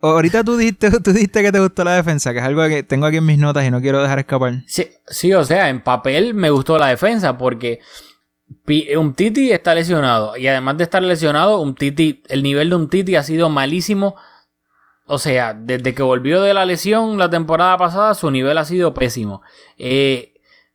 Ahorita 0.01 0.43
tú 0.43 0.55
dijiste, 0.55 0.89
tú 1.01 1.11
dijiste 1.11 1.41
que 1.41 1.51
te 1.51 1.59
gustó 1.59 1.83
la 1.83 1.95
defensa, 1.95 2.31
que 2.31 2.39
es 2.39 2.45
algo 2.45 2.65
que 2.67 2.83
tengo 2.83 3.05
aquí 3.07 3.17
en 3.17 3.25
mis 3.25 3.37
notas 3.37 3.65
y 3.65 3.71
no 3.71 3.81
quiero 3.81 4.01
dejar 4.01 4.19
escapar. 4.19 4.63
Sí, 4.67 4.87
sí, 5.07 5.33
o 5.33 5.43
sea, 5.43 5.69
en 5.69 5.81
papel 5.81 6.33
me 6.33 6.49
gustó 6.49 6.77
la 6.77 6.87
defensa 6.87 7.37
porque 7.37 7.79
un 8.97 9.13
Titi 9.15 9.51
está 9.51 9.73
lesionado 9.75 10.37
y 10.37 10.47
además 10.47 10.77
de 10.77 10.83
estar 10.83 11.01
lesionado, 11.03 11.59
un 11.59 11.75
Titi, 11.75 12.23
el 12.29 12.43
nivel 12.43 12.69
de 12.69 12.75
un 12.75 12.89
Titi 12.89 13.15
ha 13.15 13.23
sido 13.23 13.49
malísimo. 13.49 14.15
O 15.07 15.17
sea, 15.19 15.53
desde 15.53 15.93
que 15.93 16.01
volvió 16.03 16.41
de 16.41 16.53
la 16.53 16.65
lesión 16.65 17.17
la 17.17 17.29
temporada 17.29 17.77
pasada, 17.77 18.13
su 18.15 18.31
nivel 18.31 18.57
ha 18.57 18.65
sido 18.65 18.93
pésimo. 18.93 19.41
Eh, 19.77 20.33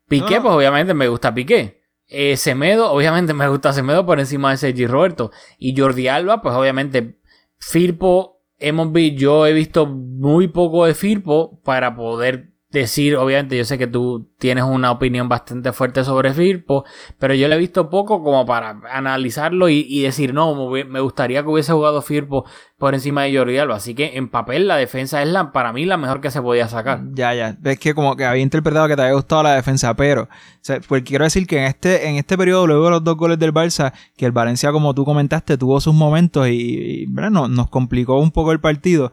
Piqué, 0.08 0.36
No. 0.36 0.42
pues 0.42 0.54
obviamente 0.54 0.94
me 0.94 1.08
gusta 1.08 1.34
Piqué. 1.34 1.82
Eh, 2.06 2.36
Semedo, 2.36 2.92
obviamente 2.92 3.34
me 3.34 3.48
gusta 3.48 3.72
Semedo 3.72 4.04
por 4.06 4.20
encima 4.20 4.50
de 4.50 4.56
Sergi 4.56 4.86
Roberto. 4.86 5.30
Y 5.58 5.76
Jordi 5.78 6.08
Alba, 6.08 6.42
pues 6.42 6.54
obviamente 6.54 7.18
Firpo, 7.58 8.40
hemos 8.58 8.92
vi- 8.92 9.14
yo 9.16 9.46
he 9.46 9.52
visto 9.52 9.86
muy 9.86 10.48
poco 10.48 10.84
de 10.86 10.94
Firpo 10.94 11.60
para 11.64 11.94
poder 11.96 12.49
decir, 12.70 13.16
obviamente 13.16 13.56
yo 13.56 13.64
sé 13.64 13.78
que 13.78 13.88
tú 13.88 14.28
tienes 14.38 14.62
una 14.64 14.92
opinión 14.92 15.28
bastante 15.28 15.72
fuerte 15.72 16.04
sobre 16.04 16.32
Firpo, 16.32 16.84
pero 17.18 17.34
yo 17.34 17.48
le 17.48 17.56
he 17.56 17.58
visto 17.58 17.90
poco 17.90 18.22
como 18.22 18.46
para 18.46 18.80
analizarlo 18.92 19.68
y, 19.68 20.02
decir, 20.02 20.32
no, 20.32 20.54
me 20.70 21.00
gustaría 21.00 21.42
que 21.42 21.48
hubiese 21.48 21.72
jugado 21.72 22.00
Firpo 22.00 22.44
por 22.78 22.94
encima 22.94 23.24
de 23.24 23.36
Jordi 23.36 23.58
Alba. 23.58 23.76
Así 23.76 23.94
que 23.94 24.16
en 24.16 24.28
papel 24.28 24.68
la 24.68 24.76
defensa 24.76 25.20
es 25.20 25.28
la, 25.28 25.50
para 25.52 25.72
mí 25.72 25.84
la 25.84 25.96
mejor 25.96 26.20
que 26.20 26.30
se 26.30 26.40
podía 26.40 26.68
sacar. 26.68 27.00
Ya, 27.12 27.34
ya. 27.34 27.56
Es 27.64 27.78
que 27.78 27.92
como 27.92 28.14
que 28.16 28.24
había 28.24 28.42
interpretado 28.42 28.86
que 28.86 28.94
te 28.96 29.02
había 29.02 29.14
gustado 29.14 29.42
la 29.42 29.54
defensa, 29.56 29.94
pero 29.94 30.22
o 30.22 30.28
sea, 30.60 30.80
pues 30.86 31.02
quiero 31.02 31.24
decir 31.24 31.46
que 31.46 31.58
en 31.58 31.64
este, 31.64 32.08
en 32.08 32.16
este 32.16 32.38
periodo, 32.38 32.66
luego 32.68 32.84
de 32.84 32.90
los 32.92 33.04
dos 33.04 33.16
goles 33.16 33.38
del 33.38 33.52
Barça, 33.52 33.92
que 34.16 34.26
el 34.26 34.32
Valencia, 34.32 34.70
como 34.70 34.94
tú 34.94 35.04
comentaste, 35.04 35.58
tuvo 35.58 35.80
sus 35.80 35.94
momentos 35.94 36.46
y, 36.48 36.52
y, 36.52 37.06
¿verdad? 37.06 37.30
No- 37.30 37.48
nos 37.48 37.68
complicó 37.68 38.20
un 38.20 38.30
poco 38.30 38.52
el 38.52 38.60
partido. 38.60 39.12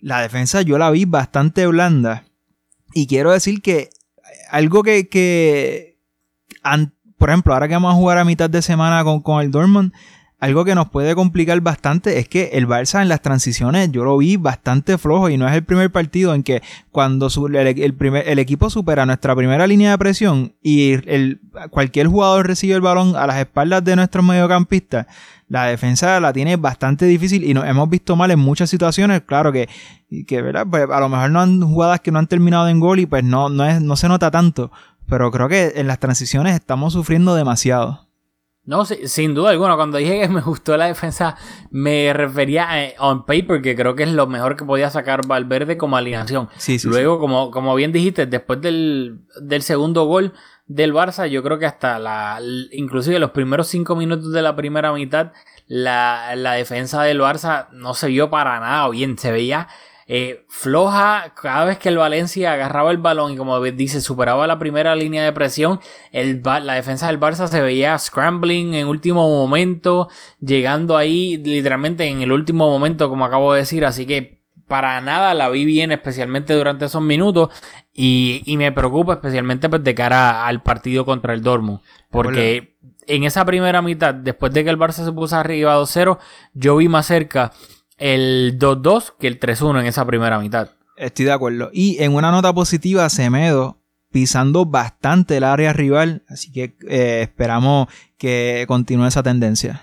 La 0.00 0.20
defensa 0.20 0.62
yo 0.62 0.78
la 0.78 0.90
vi 0.90 1.04
bastante 1.04 1.66
blanda. 1.66 2.24
Y 2.92 3.06
quiero 3.06 3.32
decir 3.32 3.62
que 3.62 3.90
algo 4.50 4.82
que, 4.82 5.08
que 5.08 5.98
por 7.16 7.30
ejemplo, 7.30 7.52
ahora 7.52 7.68
que 7.68 7.74
vamos 7.74 7.92
a 7.92 7.96
jugar 7.96 8.18
a 8.18 8.24
mitad 8.24 8.48
de 8.48 8.62
semana 8.62 9.04
con, 9.04 9.20
con 9.20 9.42
el 9.42 9.50
Dortmund, 9.50 9.92
algo 10.40 10.64
que 10.64 10.74
nos 10.74 10.88
puede 10.88 11.14
complicar 11.16 11.60
bastante 11.60 12.18
es 12.18 12.28
que 12.28 12.50
el 12.52 12.68
Barça 12.68 13.02
en 13.02 13.08
las 13.08 13.22
transiciones 13.22 13.90
yo 13.90 14.04
lo 14.04 14.16
vi 14.18 14.36
bastante 14.36 14.96
flojo 14.96 15.28
y 15.28 15.36
no 15.36 15.48
es 15.48 15.54
el 15.54 15.64
primer 15.64 15.90
partido 15.90 16.32
en 16.34 16.44
que 16.44 16.62
cuando 16.92 17.28
el, 17.28 17.94
primer, 17.94 18.28
el 18.28 18.38
equipo 18.38 18.70
supera 18.70 19.04
nuestra 19.04 19.34
primera 19.34 19.66
línea 19.66 19.90
de 19.90 19.98
presión 19.98 20.54
y 20.62 20.92
el, 20.92 21.40
cualquier 21.70 22.06
jugador 22.06 22.46
recibe 22.46 22.74
el 22.74 22.80
balón 22.80 23.16
a 23.16 23.26
las 23.26 23.38
espaldas 23.38 23.82
de 23.82 23.96
nuestros 23.96 24.24
mediocampistas, 24.24 25.06
la 25.48 25.64
defensa 25.64 26.20
la 26.20 26.32
tiene 26.32 26.56
bastante 26.56 27.06
difícil 27.06 27.42
y 27.42 27.54
nos 27.54 27.64
hemos 27.64 27.88
visto 27.88 28.14
mal 28.14 28.30
en 28.30 28.38
muchas 28.38 28.70
situaciones. 28.70 29.22
Claro 29.22 29.50
que, 29.50 29.68
que 30.26 30.42
¿verdad? 30.42 30.66
Pues 30.70 30.86
a 30.88 31.00
lo 31.00 31.08
mejor 31.08 31.30
no 31.30 31.40
han 31.40 31.62
jugadas 31.62 32.00
que 32.00 32.12
no 32.12 32.18
han 32.18 32.26
terminado 32.26 32.68
en 32.68 32.80
gol 32.80 33.00
y 33.00 33.06
pues 33.06 33.24
no, 33.24 33.48
no, 33.48 33.64
es, 33.64 33.80
no 33.80 33.96
se 33.96 34.08
nota 34.08 34.30
tanto. 34.30 34.70
Pero 35.08 35.30
creo 35.30 35.48
que 35.48 35.72
en 35.76 35.86
las 35.86 35.98
transiciones 35.98 36.54
estamos 36.54 36.92
sufriendo 36.92 37.34
demasiado. 37.34 38.07
No, 38.68 38.84
sin 38.84 39.34
duda 39.34 39.48
alguna. 39.48 39.76
Cuando 39.76 39.96
dije 39.96 40.20
que 40.20 40.28
me 40.28 40.42
gustó 40.42 40.76
la 40.76 40.88
defensa, 40.88 41.36
me 41.70 42.12
refería 42.12 42.68
a 42.68 42.84
eh, 42.84 42.94
on 42.98 43.24
paper, 43.24 43.62
que 43.62 43.74
creo 43.74 43.94
que 43.94 44.02
es 44.02 44.12
lo 44.12 44.26
mejor 44.26 44.56
que 44.56 44.66
podía 44.66 44.90
sacar 44.90 45.26
Valverde 45.26 45.78
como 45.78 45.96
alineación. 45.96 46.50
Luego, 46.84 47.18
Como, 47.18 47.50
como 47.50 47.74
bien 47.74 47.92
dijiste, 47.92 48.26
después 48.26 48.60
del, 48.60 49.22
del, 49.40 49.62
segundo 49.62 50.04
gol 50.04 50.34
del 50.66 50.92
Barça, 50.92 51.26
yo 51.28 51.42
creo 51.42 51.58
que 51.58 51.64
hasta 51.64 51.98
la. 51.98 52.42
Inclusive 52.72 53.18
los 53.18 53.30
primeros 53.30 53.68
cinco 53.68 53.96
minutos 53.96 54.32
de 54.32 54.42
la 54.42 54.54
primera 54.54 54.92
mitad, 54.92 55.32
la, 55.66 56.36
la 56.36 56.52
defensa 56.52 57.02
del 57.04 57.22
Barça 57.22 57.70
no 57.72 57.94
se 57.94 58.08
vio 58.08 58.28
para 58.28 58.60
nada 58.60 58.86
bien. 58.90 59.16
Se 59.16 59.32
veía 59.32 59.68
eh, 60.08 60.44
floja 60.48 61.34
cada 61.40 61.66
vez 61.66 61.78
que 61.78 61.90
el 61.90 61.98
Valencia 61.98 62.52
agarraba 62.54 62.90
el 62.90 62.98
balón 62.98 63.32
y 63.32 63.36
como 63.36 63.60
dice 63.60 64.00
superaba 64.00 64.46
la 64.46 64.58
primera 64.58 64.96
línea 64.96 65.22
de 65.22 65.32
presión 65.32 65.80
el, 66.12 66.42
la 66.42 66.74
defensa 66.74 67.08
del 67.08 67.20
Barça 67.20 67.46
se 67.46 67.60
veía 67.60 67.98
scrambling 67.98 68.74
en 68.74 68.86
último 68.86 69.28
momento 69.28 70.08
llegando 70.40 70.96
ahí 70.96 71.36
literalmente 71.36 72.04
en 72.04 72.22
el 72.22 72.32
último 72.32 72.70
momento 72.70 73.08
como 73.08 73.24
acabo 73.24 73.52
de 73.52 73.60
decir. 73.60 73.84
Así 73.84 74.06
que 74.06 74.42
para 74.66 75.00
nada 75.00 75.34
la 75.34 75.48
vi 75.48 75.64
bien 75.64 75.92
especialmente 75.92 76.54
durante 76.54 76.86
esos 76.86 77.02
minutos. 77.02 77.50
Y, 77.92 78.42
y 78.46 78.56
me 78.56 78.70
preocupa 78.72 79.14
especialmente 79.14 79.68
pues, 79.68 79.82
de 79.82 79.94
cara 79.94 80.46
al 80.46 80.62
partido 80.62 81.04
contra 81.04 81.34
el 81.34 81.42
Dortmund. 81.42 81.80
Porque 82.10 82.76
en 83.06 83.24
esa 83.24 83.44
primera 83.44 83.82
mitad 83.82 84.14
después 84.14 84.52
de 84.52 84.64
que 84.64 84.70
el 84.70 84.78
Barça 84.78 85.04
se 85.04 85.12
puso 85.12 85.36
arriba 85.36 85.78
2-0 85.78 86.18
yo 86.52 86.76
vi 86.76 86.88
más 86.88 87.06
cerca 87.06 87.52
el 87.98 88.58
2-2 88.58 89.14
que 89.18 89.26
el 89.26 89.38
3-1 89.38 89.80
en 89.80 89.86
esa 89.86 90.06
primera 90.06 90.38
mitad. 90.38 90.70
Estoy 90.96 91.26
de 91.26 91.32
acuerdo. 91.32 91.70
Y 91.72 92.02
en 92.02 92.14
una 92.14 92.30
nota 92.30 92.52
positiva, 92.52 93.08
Semedo 93.08 93.78
pisando 94.10 94.64
bastante 94.64 95.36
el 95.36 95.44
área 95.44 95.72
rival, 95.72 96.22
así 96.28 96.50
que 96.50 96.76
eh, 96.88 97.20
esperamos 97.22 97.88
que 98.16 98.64
continúe 98.66 99.06
esa 99.06 99.22
tendencia. 99.22 99.82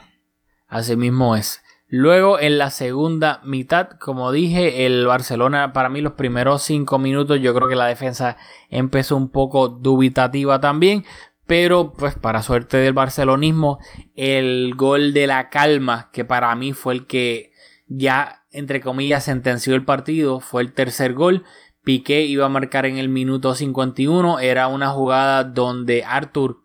Así 0.67 0.95
mismo 0.95 1.35
es. 1.35 1.61
Luego 1.87 2.39
en 2.39 2.57
la 2.57 2.71
segunda 2.71 3.41
mitad, 3.45 3.89
como 3.99 4.31
dije, 4.31 4.87
el 4.87 5.05
Barcelona 5.05 5.71
para 5.71 5.89
mí 5.89 6.01
los 6.01 6.13
primeros 6.13 6.63
5 6.63 6.97
minutos 6.97 7.39
yo 7.39 7.53
creo 7.53 7.69
que 7.69 7.75
la 7.75 7.85
defensa 7.85 8.37
empezó 8.69 9.15
un 9.15 9.29
poco 9.29 9.69
dubitativa 9.69 10.59
también, 10.59 11.05
pero 11.45 11.93
pues 11.93 12.15
para 12.15 12.41
suerte 12.41 12.77
del 12.77 12.93
barcelonismo, 12.93 13.77
el 14.15 14.73
gol 14.75 15.13
de 15.13 15.27
la 15.27 15.49
calma 15.49 16.09
que 16.11 16.25
para 16.25 16.53
mí 16.55 16.73
fue 16.73 16.95
el 16.95 17.05
que 17.05 17.51
ya, 17.87 18.45
entre 18.51 18.81
comillas, 18.81 19.23
sentenció 19.23 19.75
el 19.75 19.85
partido, 19.85 20.39
fue 20.39 20.61
el 20.61 20.73
tercer 20.73 21.13
gol. 21.13 21.43
Piqué 21.83 22.23
iba 22.23 22.45
a 22.45 22.49
marcar 22.49 22.85
en 22.85 22.97
el 22.97 23.09
minuto 23.09 23.53
51, 23.53 24.39
era 24.39 24.67
una 24.67 24.89
jugada 24.89 25.43
donde 25.43 26.03
Arthur 26.03 26.63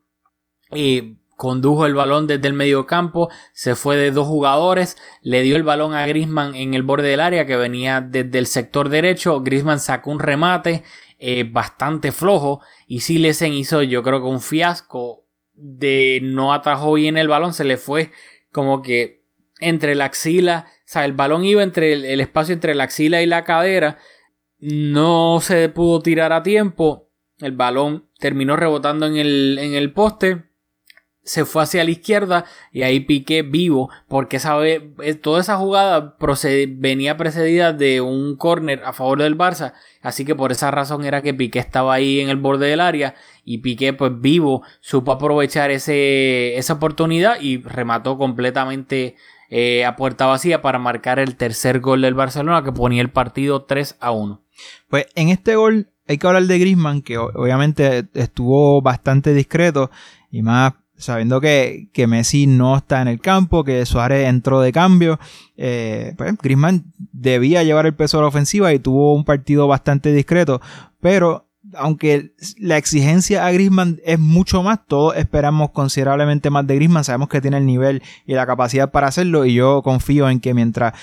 eh, 0.70 1.16
condujo 1.37 1.87
el 1.87 1.94
balón 1.94 2.26
desde 2.26 2.48
el 2.48 2.54
medio 2.54 2.87
campo, 2.87 3.30
se 3.52 3.74
fue 3.74 3.96
de 3.96 4.11
dos 4.11 4.26
jugadores, 4.26 4.96
le 5.22 5.42
dio 5.42 5.56
el 5.56 5.62
balón 5.62 5.94
a 5.94 6.06
Grisman 6.06 6.54
en 6.54 6.74
el 6.74 6.83
borde 6.83 7.09
del 7.09 7.20
área 7.20 7.46
que 7.46 7.56
venía 7.56 8.02
desde 8.02 8.38
el 8.38 8.46
sector 8.46 8.88
derecho, 8.88 9.40
Grisman 9.40 9.80
sacó 9.80 10.11
un 10.11 10.20
remate 10.20 10.85
eh, 11.18 11.44
bastante 11.50 12.12
flojo 12.12 12.61
y 12.87 13.00
Silesen 13.00 13.52
hizo 13.52 13.83
yo 13.83 14.02
creo 14.02 14.20
que 14.20 14.28
un 14.28 14.40
fiasco 14.40 15.26
de 15.54 16.20
no 16.22 16.52
atajó 16.52 16.94
bien 16.94 17.16
el 17.16 17.28
balón, 17.28 17.54
se 17.54 17.64
le 17.64 17.78
fue 17.78 18.11
como 18.52 18.83
que 18.83 19.19
entre 19.61 19.94
la 19.94 20.07
axila 20.07 20.66
o 20.90 20.92
sea, 20.92 21.05
el 21.05 21.12
balón 21.12 21.44
iba 21.44 21.62
entre 21.62 21.92
el, 21.92 22.20
espacio 22.20 22.53
entre 22.53 22.75
la 22.75 22.83
axila 22.83 23.23
y 23.23 23.27
la 23.27 23.44
cadera. 23.44 23.99
No 24.59 25.38
se 25.40 25.68
pudo 25.68 26.01
tirar 26.03 26.33
a 26.33 26.42
tiempo. 26.42 27.12
El 27.38 27.53
balón 27.53 28.09
terminó 28.18 28.57
rebotando 28.57 29.07
en 29.07 29.14
el, 29.14 29.57
en 29.61 29.75
el 29.75 29.92
poste. 29.92 30.46
Se 31.23 31.44
fue 31.44 31.62
hacia 31.62 31.85
la 31.85 31.92
izquierda 31.92 32.44
y 32.73 32.83
ahí 32.83 32.99
piqué 32.99 33.42
vivo. 33.42 33.88
Porque 34.09 34.40
sabe, 34.40 34.92
eh, 35.01 35.14
toda 35.14 35.42
esa 35.42 35.59
jugada 35.59 36.16
venía 36.70 37.16
precedida 37.16 37.73
de 37.73 38.01
un 38.01 38.35
córner 38.35 38.83
a 38.85 38.92
favor 38.92 39.23
del 39.23 39.38
Barça. 39.38 39.75
Así 40.03 40.25
que 40.25 40.35
por 40.35 40.51
esa 40.51 40.73
razón 40.73 41.05
era 41.05 41.23
que 41.23 41.35
Piqué 41.35 41.61
estaba 41.61 41.94
ahí 41.94 42.18
en 42.18 42.31
el 42.31 42.37
borde 42.37 42.66
del 42.66 42.81
área. 42.81 43.14
Y 43.44 43.59
Piqué, 43.59 43.92
pues 43.92 44.11
vivo, 44.20 44.64
supo 44.81 45.12
aprovechar 45.12 45.70
ese, 45.70 46.57
esa 46.57 46.73
oportunidad 46.73 47.40
y 47.40 47.59
remató 47.59 48.18
completamente 48.18 49.14
eh, 49.50 49.84
a 49.84 49.96
puerta 49.96 50.26
vacía 50.26 50.62
para 50.62 50.78
marcar 50.78 51.18
el 51.18 51.36
tercer 51.36 51.80
gol 51.80 52.02
del 52.02 52.14
Barcelona 52.14 52.64
que 52.64 52.72
ponía 52.72 53.02
el 53.02 53.10
partido 53.10 53.64
3 53.64 53.96
a 54.00 54.12
1. 54.12 54.42
Pues 54.88 55.06
en 55.14 55.28
este 55.28 55.56
gol 55.56 55.90
hay 56.08 56.18
que 56.18 56.26
hablar 56.26 56.44
de 56.44 56.58
Grisman, 56.58 57.02
que 57.02 57.18
obviamente 57.18 58.08
estuvo 58.14 58.80
bastante 58.80 59.34
discreto 59.34 59.90
y 60.30 60.42
más 60.42 60.74
sabiendo 61.00 61.40
que, 61.40 61.88
que, 61.92 62.06
Messi 62.06 62.46
no 62.46 62.76
está 62.76 63.02
en 63.02 63.08
el 63.08 63.20
campo, 63.20 63.64
que 63.64 63.86
Suárez 63.86 64.28
entró 64.28 64.60
de 64.60 64.72
cambio, 64.72 65.18
eh, 65.56 66.14
pues 66.16 66.36
Griezmann 66.36 66.92
debía 67.12 67.62
llevar 67.62 67.86
el 67.86 67.94
peso 67.94 68.18
de 68.18 68.22
la 68.22 68.28
ofensiva 68.28 68.72
y 68.72 68.78
tuvo 68.78 69.14
un 69.14 69.24
partido 69.24 69.66
bastante 69.66 70.12
discreto, 70.12 70.60
pero 71.00 71.49
aunque 71.74 72.33
la 72.59 72.76
exigencia 72.76 73.46
a 73.46 73.52
Griezmann 73.52 74.00
es 74.04 74.18
mucho 74.18 74.62
más, 74.62 74.80
todos 74.87 75.16
esperamos 75.16 75.70
considerablemente 75.70 76.50
más 76.50 76.66
de 76.66 76.74
Griezmann, 76.76 77.04
sabemos 77.04 77.28
que 77.28 77.40
tiene 77.40 77.59
el 77.59 77.66
nivel 77.66 78.02
y 78.26 78.35
la 78.35 78.46
capacidad 78.46 78.90
para 78.90 79.09
hacerlo 79.09 79.44
y 79.44 79.54
yo 79.54 79.83
confío 79.83 80.28
en 80.28 80.40
que 80.40 80.54
mientras 80.54 80.94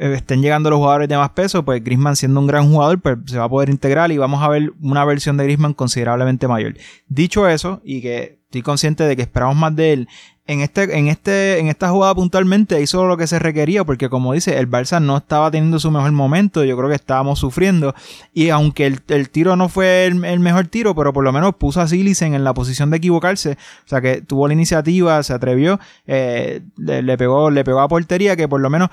eh, 0.00 0.14
estén 0.14 0.42
llegando 0.42 0.70
los 0.70 0.78
jugadores 0.78 1.08
de 1.08 1.16
más 1.16 1.30
peso, 1.30 1.64
pues 1.64 1.82
Griezmann 1.82 2.16
siendo 2.16 2.40
un 2.40 2.46
gran 2.46 2.70
jugador, 2.70 3.00
pues 3.00 3.18
se 3.26 3.38
va 3.38 3.44
a 3.44 3.48
poder 3.48 3.70
integrar 3.70 4.10
y 4.12 4.18
vamos 4.18 4.42
a 4.42 4.48
ver 4.48 4.72
una 4.80 5.04
versión 5.04 5.36
de 5.36 5.44
Griezmann 5.44 5.74
considerablemente 5.74 6.48
mayor. 6.48 6.74
Dicho 7.08 7.48
eso, 7.48 7.80
y 7.84 8.00
que 8.00 8.40
estoy 8.44 8.62
consciente 8.62 9.04
de 9.04 9.14
que 9.14 9.22
esperamos 9.22 9.56
más 9.56 9.76
de 9.76 9.92
él, 9.92 10.08
en, 10.50 10.62
este, 10.62 10.98
en, 10.98 11.06
este, 11.06 11.60
en 11.60 11.68
esta 11.68 11.90
jugada 11.90 12.12
puntualmente 12.14 12.80
hizo 12.82 13.06
lo 13.06 13.16
que 13.16 13.28
se 13.28 13.38
requería 13.38 13.84
porque 13.84 14.08
como 14.08 14.32
dice, 14.32 14.58
el 14.58 14.68
Barça 14.68 15.00
no 15.00 15.18
estaba 15.18 15.48
teniendo 15.48 15.78
su 15.78 15.92
mejor 15.92 16.10
momento, 16.10 16.64
yo 16.64 16.76
creo 16.76 16.88
que 16.88 16.96
estábamos 16.96 17.38
sufriendo 17.38 17.94
y 18.34 18.48
aunque 18.48 18.86
el, 18.86 19.30
tiro 19.30 19.54
no 19.54 19.68
fue 19.68 20.06
el, 20.06 20.16
mejor 20.40 20.66
tiro, 20.66 20.96
pero 20.96 21.12
por 21.12 21.22
lo 21.22 21.30
menos 21.30 21.54
puso 21.54 21.80
a 21.80 21.86
Silicen 21.86 22.34
en 22.34 22.42
la 22.42 22.52
posición 22.52 22.90
de 22.90 22.96
equivocarse, 22.96 23.52
o 23.52 23.88
sea 23.88 24.00
que 24.00 24.22
tuvo 24.22 24.48
la 24.48 24.54
iniciativa, 24.54 25.22
se 25.22 25.32
atrevió, 25.32 25.78
eh, 26.08 26.62
le, 26.76 27.16
pegó, 27.16 27.50
le 27.50 27.62
pegó 27.62 27.80
a 27.80 27.88
portería 27.88 28.34
que 28.34 28.48
por 28.48 28.60
lo 28.60 28.70
menos 28.70 28.90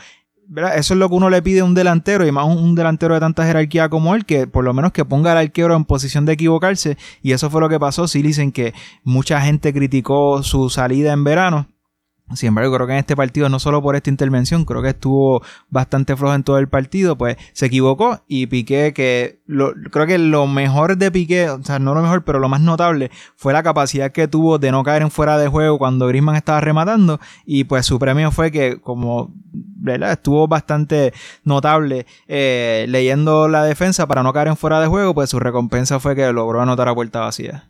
eso 0.76 0.94
es 0.94 1.00
lo 1.00 1.10
que 1.10 1.16
uno 1.16 1.30
le 1.30 1.42
pide 1.42 1.60
a 1.60 1.66
un 1.66 1.74
delantero 1.74 2.26
y 2.26 2.32
más 2.32 2.46
un, 2.46 2.76
delantero 2.76 3.14
de 3.14 3.20
tanta 3.20 3.46
jerarquía 3.46 3.90
como 3.90 4.16
él, 4.16 4.26
que 4.26 4.48
por 4.48 4.64
lo 4.64 4.74
menos 4.74 4.92
que 4.92 5.06
ponga 5.06 5.32
al 5.32 5.38
arquero 5.38 5.76
en 5.76 5.86
posición 5.86 6.26
de 6.26 6.34
equivocarse. 6.34 6.98
Y 7.22 7.34
eso 7.34 7.50
fue 7.50 7.62
lo 7.62 7.70
que 7.70 7.80
pasó. 7.80 8.08
Sí 8.08 8.22
dicen 8.22 8.52
que 8.52 8.74
mucha 9.04 9.42
gente 9.42 9.74
criticó 9.74 10.44
su 10.44 10.70
salida 10.70 11.14
en 11.14 11.24
verano. 11.24 11.68
Sin 12.36 12.48
embargo, 12.48 12.76
creo 12.76 12.88
que 12.88 12.94
en 12.94 13.00
este 13.00 13.16
partido, 13.16 13.48
no 13.48 13.58
solo 13.58 13.82
por 13.82 13.96
esta 13.96 14.10
intervención, 14.10 14.66
creo 14.66 14.82
que 14.82 14.90
estuvo 14.90 15.42
bastante 15.70 16.16
flojo 16.16 16.36
en 16.36 16.44
todo 16.44 16.58
el 16.58 16.68
partido, 16.68 17.18
pues 17.18 17.38
se 17.54 17.68
equivocó 17.68 18.22
y 18.28 18.48
Piqué, 18.48 18.94
que 18.94 19.40
creo 19.92 20.08
que 20.08 20.18
lo 20.18 20.46
mejor 20.46 20.98
de 20.98 21.10
Piqué, 21.10 21.50
o 21.50 21.64
sea, 21.64 21.80
no 21.80 21.96
lo 21.96 22.02
mejor, 22.02 22.26
pero 22.26 22.40
lo 22.40 22.50
más 22.50 22.60
notable, 22.60 23.12
fue 23.38 23.54
la 23.54 23.64
capacidad 23.64 24.12
que 24.12 24.28
tuvo 24.28 24.60
de 24.60 24.72
no 24.72 24.84
caer 24.84 25.04
en 25.04 25.12
fuera 25.12 25.38
de 25.38 25.48
juego 25.48 25.78
cuando 25.78 26.08
Griezmann 26.08 26.36
estaba 26.36 26.60
rematando 26.60 27.20
y 27.46 27.64
pues 27.64 27.86
su 27.86 27.98
premio 27.98 28.32
fue 28.32 28.52
que 28.52 28.82
como 28.82 29.34
estuvo 29.86 30.48
bastante 30.50 31.14
notable 31.44 32.06
eh, 32.28 32.86
leyendo 32.90 33.48
la 33.48 33.64
defensa 33.64 34.06
para 34.06 34.22
no 34.22 34.34
caer 34.34 34.50
en 34.50 34.58
fuera 34.58 34.82
de 34.82 34.88
juego, 34.88 35.14
pues 35.14 35.30
su 35.30 35.40
recompensa 35.40 36.00
fue 36.02 36.16
que 36.16 36.32
logró 36.34 36.62
anotar 36.62 36.90
a 36.90 36.96
puerta 36.96 37.22
vacía. 37.22 37.70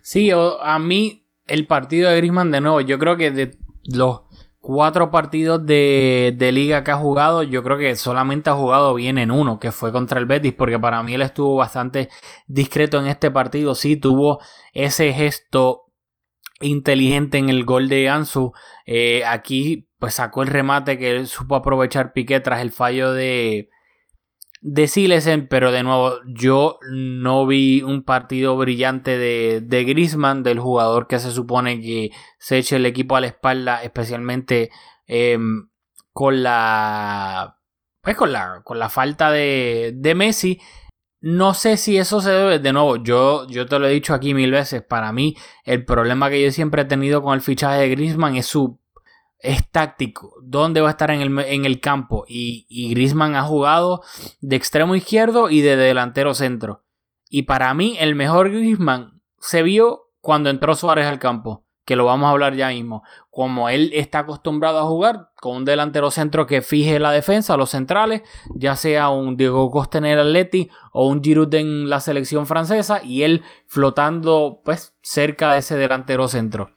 Sí, 0.00 0.30
a 0.30 0.78
mí 0.78 1.22
el 1.46 1.66
partido 1.66 2.10
de 2.10 2.16
Griezmann 2.16 2.50
de 2.50 2.60
nuevo, 2.60 2.80
yo 2.80 2.98
creo 2.98 3.16
que 3.16 3.56
los 3.84 4.22
cuatro 4.60 5.10
partidos 5.10 5.66
de, 5.66 6.50
liga 6.52 6.84
que 6.84 6.92
ha 6.92 6.96
jugado, 6.96 7.42
yo 7.42 7.62
creo 7.62 7.76
que 7.76 7.96
solamente 7.96 8.48
ha 8.48 8.54
jugado 8.54 8.94
bien 8.94 9.18
en 9.18 9.30
uno, 9.30 9.58
que 9.58 9.72
fue 9.72 9.92
contra 9.92 10.20
el 10.20 10.26
Betis, 10.26 10.54
porque 10.54 10.78
para 10.78 11.02
mí 11.02 11.14
él 11.14 11.22
estuvo 11.22 11.56
bastante 11.56 12.08
discreto 12.46 12.98
en 13.00 13.08
este 13.08 13.30
partido. 13.30 13.74
Sí, 13.74 13.96
tuvo 13.96 14.40
ese 14.72 15.12
gesto 15.12 15.86
inteligente 16.60 17.38
en 17.38 17.48
el 17.48 17.64
gol 17.64 17.88
de 17.88 18.08
Ansu. 18.08 18.52
Eh, 18.86 19.24
aquí, 19.26 19.88
pues 19.98 20.14
sacó 20.14 20.42
el 20.42 20.48
remate 20.48 20.96
que 20.96 21.10
él 21.16 21.26
supo 21.26 21.56
aprovechar 21.56 22.12
Piqué 22.12 22.40
tras 22.40 22.60
el 22.60 22.70
fallo 22.70 23.12
de, 23.12 23.68
de 24.62 25.46
pero 25.50 25.72
de 25.72 25.82
nuevo, 25.82 26.20
yo 26.24 26.78
no 26.88 27.46
vi 27.46 27.82
un 27.82 28.04
partido 28.04 28.56
brillante 28.56 29.18
de, 29.18 29.60
de 29.60 29.84
Grisman, 29.84 30.44
del 30.44 30.60
jugador 30.60 31.08
que 31.08 31.18
se 31.18 31.32
supone 31.32 31.80
que 31.80 32.12
se 32.38 32.58
eche 32.58 32.76
el 32.76 32.86
equipo 32.86 33.16
a 33.16 33.20
la 33.20 33.26
espalda, 33.26 33.82
especialmente 33.82 34.70
em, 35.06 35.68
con 36.12 36.44
la. 36.44 37.58
Pues 38.02 38.16
con 38.16 38.32
la, 38.32 38.62
con 38.64 38.78
la 38.78 38.88
falta 38.88 39.32
de, 39.32 39.92
de 39.96 40.14
Messi. 40.14 40.60
No 41.20 41.54
sé 41.54 41.76
si 41.76 41.98
eso 41.98 42.20
se 42.20 42.30
debe, 42.30 42.58
de 42.58 42.72
nuevo, 42.72 42.96
yo, 42.96 43.46
yo 43.48 43.66
te 43.66 43.78
lo 43.78 43.86
he 43.86 43.92
dicho 43.92 44.12
aquí 44.12 44.34
mil 44.34 44.50
veces, 44.50 44.82
para 44.82 45.12
mí 45.12 45.36
el 45.64 45.84
problema 45.84 46.30
que 46.30 46.42
yo 46.42 46.50
siempre 46.50 46.82
he 46.82 46.84
tenido 46.84 47.22
con 47.22 47.34
el 47.34 47.40
fichaje 47.40 47.80
de 47.80 47.88
Griezmann 47.90 48.34
es 48.34 48.46
su 48.46 48.81
es 49.42 49.68
táctico, 49.68 50.34
dónde 50.42 50.80
va 50.80 50.88
a 50.88 50.92
estar 50.92 51.10
en 51.10 51.20
el, 51.20 51.38
en 51.40 51.64
el 51.64 51.80
campo. 51.80 52.24
Y, 52.28 52.66
y 52.68 52.90
Griezmann 52.90 53.34
ha 53.34 53.42
jugado 53.42 54.02
de 54.40 54.56
extremo 54.56 54.94
izquierdo 54.94 55.50
y 55.50 55.60
de 55.60 55.76
delantero 55.76 56.32
centro. 56.32 56.84
Y 57.28 57.42
para 57.42 57.74
mí, 57.74 57.96
el 57.98 58.14
mejor 58.14 58.50
Griezmann 58.50 59.22
se 59.38 59.62
vio 59.62 60.10
cuando 60.20 60.50
entró 60.50 60.76
Suárez 60.76 61.06
al 61.06 61.18
campo, 61.18 61.66
que 61.84 61.96
lo 61.96 62.04
vamos 62.04 62.28
a 62.28 62.30
hablar 62.30 62.54
ya 62.54 62.68
mismo. 62.68 63.02
Como 63.30 63.68
él 63.68 63.90
está 63.94 64.20
acostumbrado 64.20 64.78
a 64.78 64.84
jugar 64.84 65.30
con 65.40 65.56
un 65.56 65.64
delantero 65.64 66.10
centro 66.12 66.46
que 66.46 66.62
fije 66.62 67.00
la 67.00 67.10
defensa, 67.10 67.56
los 67.56 67.70
centrales, 67.70 68.22
ya 68.54 68.76
sea 68.76 69.08
un 69.08 69.36
Diego 69.36 69.70
Costa 69.70 69.98
en 69.98 70.04
el 70.04 70.20
Atleti 70.20 70.70
o 70.92 71.08
un 71.08 71.22
Giroud 71.22 71.52
en 71.54 71.90
la 71.90 71.98
selección 72.00 72.46
francesa, 72.46 73.02
y 73.02 73.22
él 73.24 73.42
flotando 73.66 74.60
pues 74.64 74.94
cerca 75.02 75.52
de 75.52 75.58
ese 75.58 75.76
delantero 75.76 76.28
centro. 76.28 76.70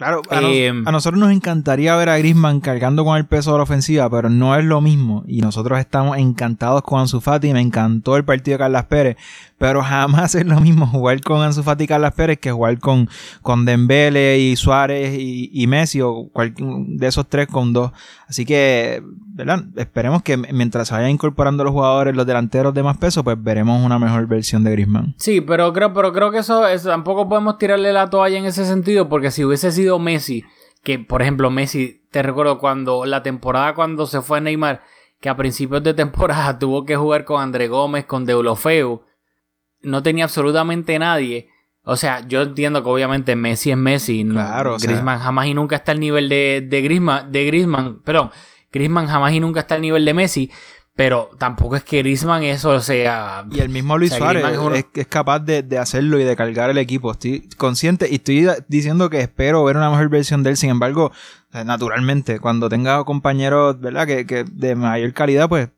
Claro, 0.00 0.22
eh, 0.30 0.70
a, 0.70 0.92
nosotros 0.92 1.20
nos 1.20 1.30
encantaría 1.30 1.94
ver 1.94 2.08
a 2.08 2.16
Griezmann 2.16 2.60
cargando 2.60 3.04
con 3.04 3.18
el 3.18 3.26
peso 3.26 3.52
de 3.52 3.58
la 3.58 3.64
ofensiva, 3.64 4.08
pero 4.08 4.30
no 4.30 4.56
es 4.56 4.64
lo 4.64 4.80
mismo. 4.80 5.24
Y 5.26 5.42
nosotros 5.42 5.78
estamos 5.78 6.16
encantados 6.16 6.80
con 6.80 7.00
Ansu 7.00 7.20
Fati. 7.20 7.52
Me 7.52 7.60
encantó 7.60 8.16
el 8.16 8.24
partido 8.24 8.54
de 8.54 8.60
Carlas 8.60 8.86
Pérez, 8.86 9.18
pero 9.58 9.82
jamás 9.84 10.34
es 10.34 10.46
lo 10.46 10.58
mismo 10.58 10.86
jugar 10.86 11.20
con 11.20 11.42
Ansu 11.42 11.62
Fati 11.62 11.84
y 11.84 11.86
Carlas 11.86 12.14
Pérez 12.14 12.38
que 12.38 12.50
jugar 12.50 12.78
con, 12.78 13.10
con 13.42 13.66
Dembele 13.66 14.38
y 14.38 14.56
Suárez 14.56 15.14
y, 15.18 15.66
Messi 15.66 16.00
o 16.00 16.30
cualquier 16.32 16.66
de 16.66 17.06
esos 17.06 17.28
tres 17.28 17.46
con 17.48 17.74
dos. 17.74 17.92
Así 18.26 18.46
que, 18.46 19.02
¿verdad? 19.34 19.64
Esperemos 19.76 20.22
que 20.22 20.38
mientras 20.38 20.88
se 20.88 20.94
vayan 20.94 21.10
incorporando 21.10 21.62
los 21.62 21.74
jugadores, 21.74 22.16
los 22.16 22.26
delanteros 22.26 22.72
de 22.72 22.82
más 22.82 22.96
peso, 22.96 23.22
pues 23.22 23.36
veremos 23.38 23.84
una 23.84 23.98
mejor 23.98 24.26
versión 24.26 24.64
de 24.64 24.70
Griezmann. 24.70 25.14
Sí, 25.18 25.42
pero 25.42 25.72
creo, 25.74 25.92
pero 25.92 26.12
creo 26.14 26.30
que 26.30 26.38
eso, 26.38 26.66
eso 26.66 26.88
tampoco 26.88 27.28
podemos 27.28 27.58
tirarle 27.58 27.92
la 27.92 28.08
toalla 28.08 28.38
en 28.38 28.46
ese 28.46 28.64
sentido, 28.64 29.10
porque 29.10 29.30
si 29.30 29.44
hubiese 29.44 29.72
sido 29.72 29.89
Messi, 29.98 30.44
que 30.82 30.98
por 30.98 31.22
ejemplo 31.22 31.50
Messi, 31.50 32.02
te 32.10 32.22
recuerdo 32.22 32.58
cuando 32.58 33.04
la 33.04 33.22
temporada 33.22 33.74
cuando 33.74 34.06
se 34.06 34.22
fue 34.22 34.40
Neymar, 34.40 34.82
que 35.20 35.28
a 35.28 35.36
principios 35.36 35.82
de 35.82 35.94
temporada 35.94 36.58
tuvo 36.58 36.84
que 36.84 36.96
jugar 36.96 37.24
con 37.24 37.42
André 37.42 37.68
Gómez, 37.68 38.04
con 38.04 38.24
Deulofeu, 38.24 39.02
no 39.82 40.02
tenía 40.02 40.24
absolutamente 40.24 40.98
nadie. 40.98 41.48
O 41.82 41.96
sea, 41.96 42.26
yo 42.26 42.42
entiendo 42.42 42.82
que 42.82 42.90
obviamente 42.90 43.34
Messi 43.36 43.70
es 43.70 43.76
Messi. 43.76 44.24
Claro, 44.24 44.76
Griezmann 44.80 45.18
jamás 45.18 45.46
y 45.46 45.54
nunca 45.54 45.76
está 45.76 45.92
al 45.92 46.00
nivel 46.00 46.28
de, 46.28 46.66
de 46.68 46.82
Griezmann, 46.82 47.32
de 47.32 47.46
Griezmann, 47.46 48.02
perdón, 48.02 48.30
Griezmann 48.70 49.06
jamás 49.06 49.32
y 49.32 49.40
nunca 49.40 49.60
está 49.60 49.76
al 49.76 49.80
nivel 49.80 50.04
de 50.04 50.14
Messi. 50.14 50.50
Pero 51.00 51.30
tampoco 51.38 51.76
es 51.76 51.82
que 51.82 52.00
Griezmann 52.00 52.42
eso 52.42 52.78
sea... 52.78 53.46
Y 53.50 53.60
el 53.60 53.70
mismo 53.70 53.96
Luis 53.96 54.12
Suárez 54.12 54.44
es, 54.92 55.06
capaz 55.06 55.38
de, 55.38 55.78
hacerlo 55.78 56.20
y 56.20 56.24
de 56.24 56.36
cargar 56.36 56.68
el 56.68 56.76
equipo. 56.76 57.12
Estoy 57.12 57.48
consciente 57.56 58.06
y 58.10 58.16
estoy 58.16 58.46
diciendo 58.68 59.08
que 59.08 59.22
espero 59.22 59.64
ver 59.64 59.78
una 59.78 59.88
mejor 59.88 60.10
versión 60.10 60.42
de 60.42 60.50
él. 60.50 60.58
Sin 60.58 60.68
embargo, 60.68 61.10
naturalmente, 61.52 62.38
cuando 62.38 62.68
tenga 62.68 63.02
compañeros 63.04 63.80
¿verdad? 63.80 64.06
Que, 64.06 64.26
que 64.26 64.44
de 64.44 64.74
mayor 64.74 65.14
calidad, 65.14 65.48
pues 65.48 65.70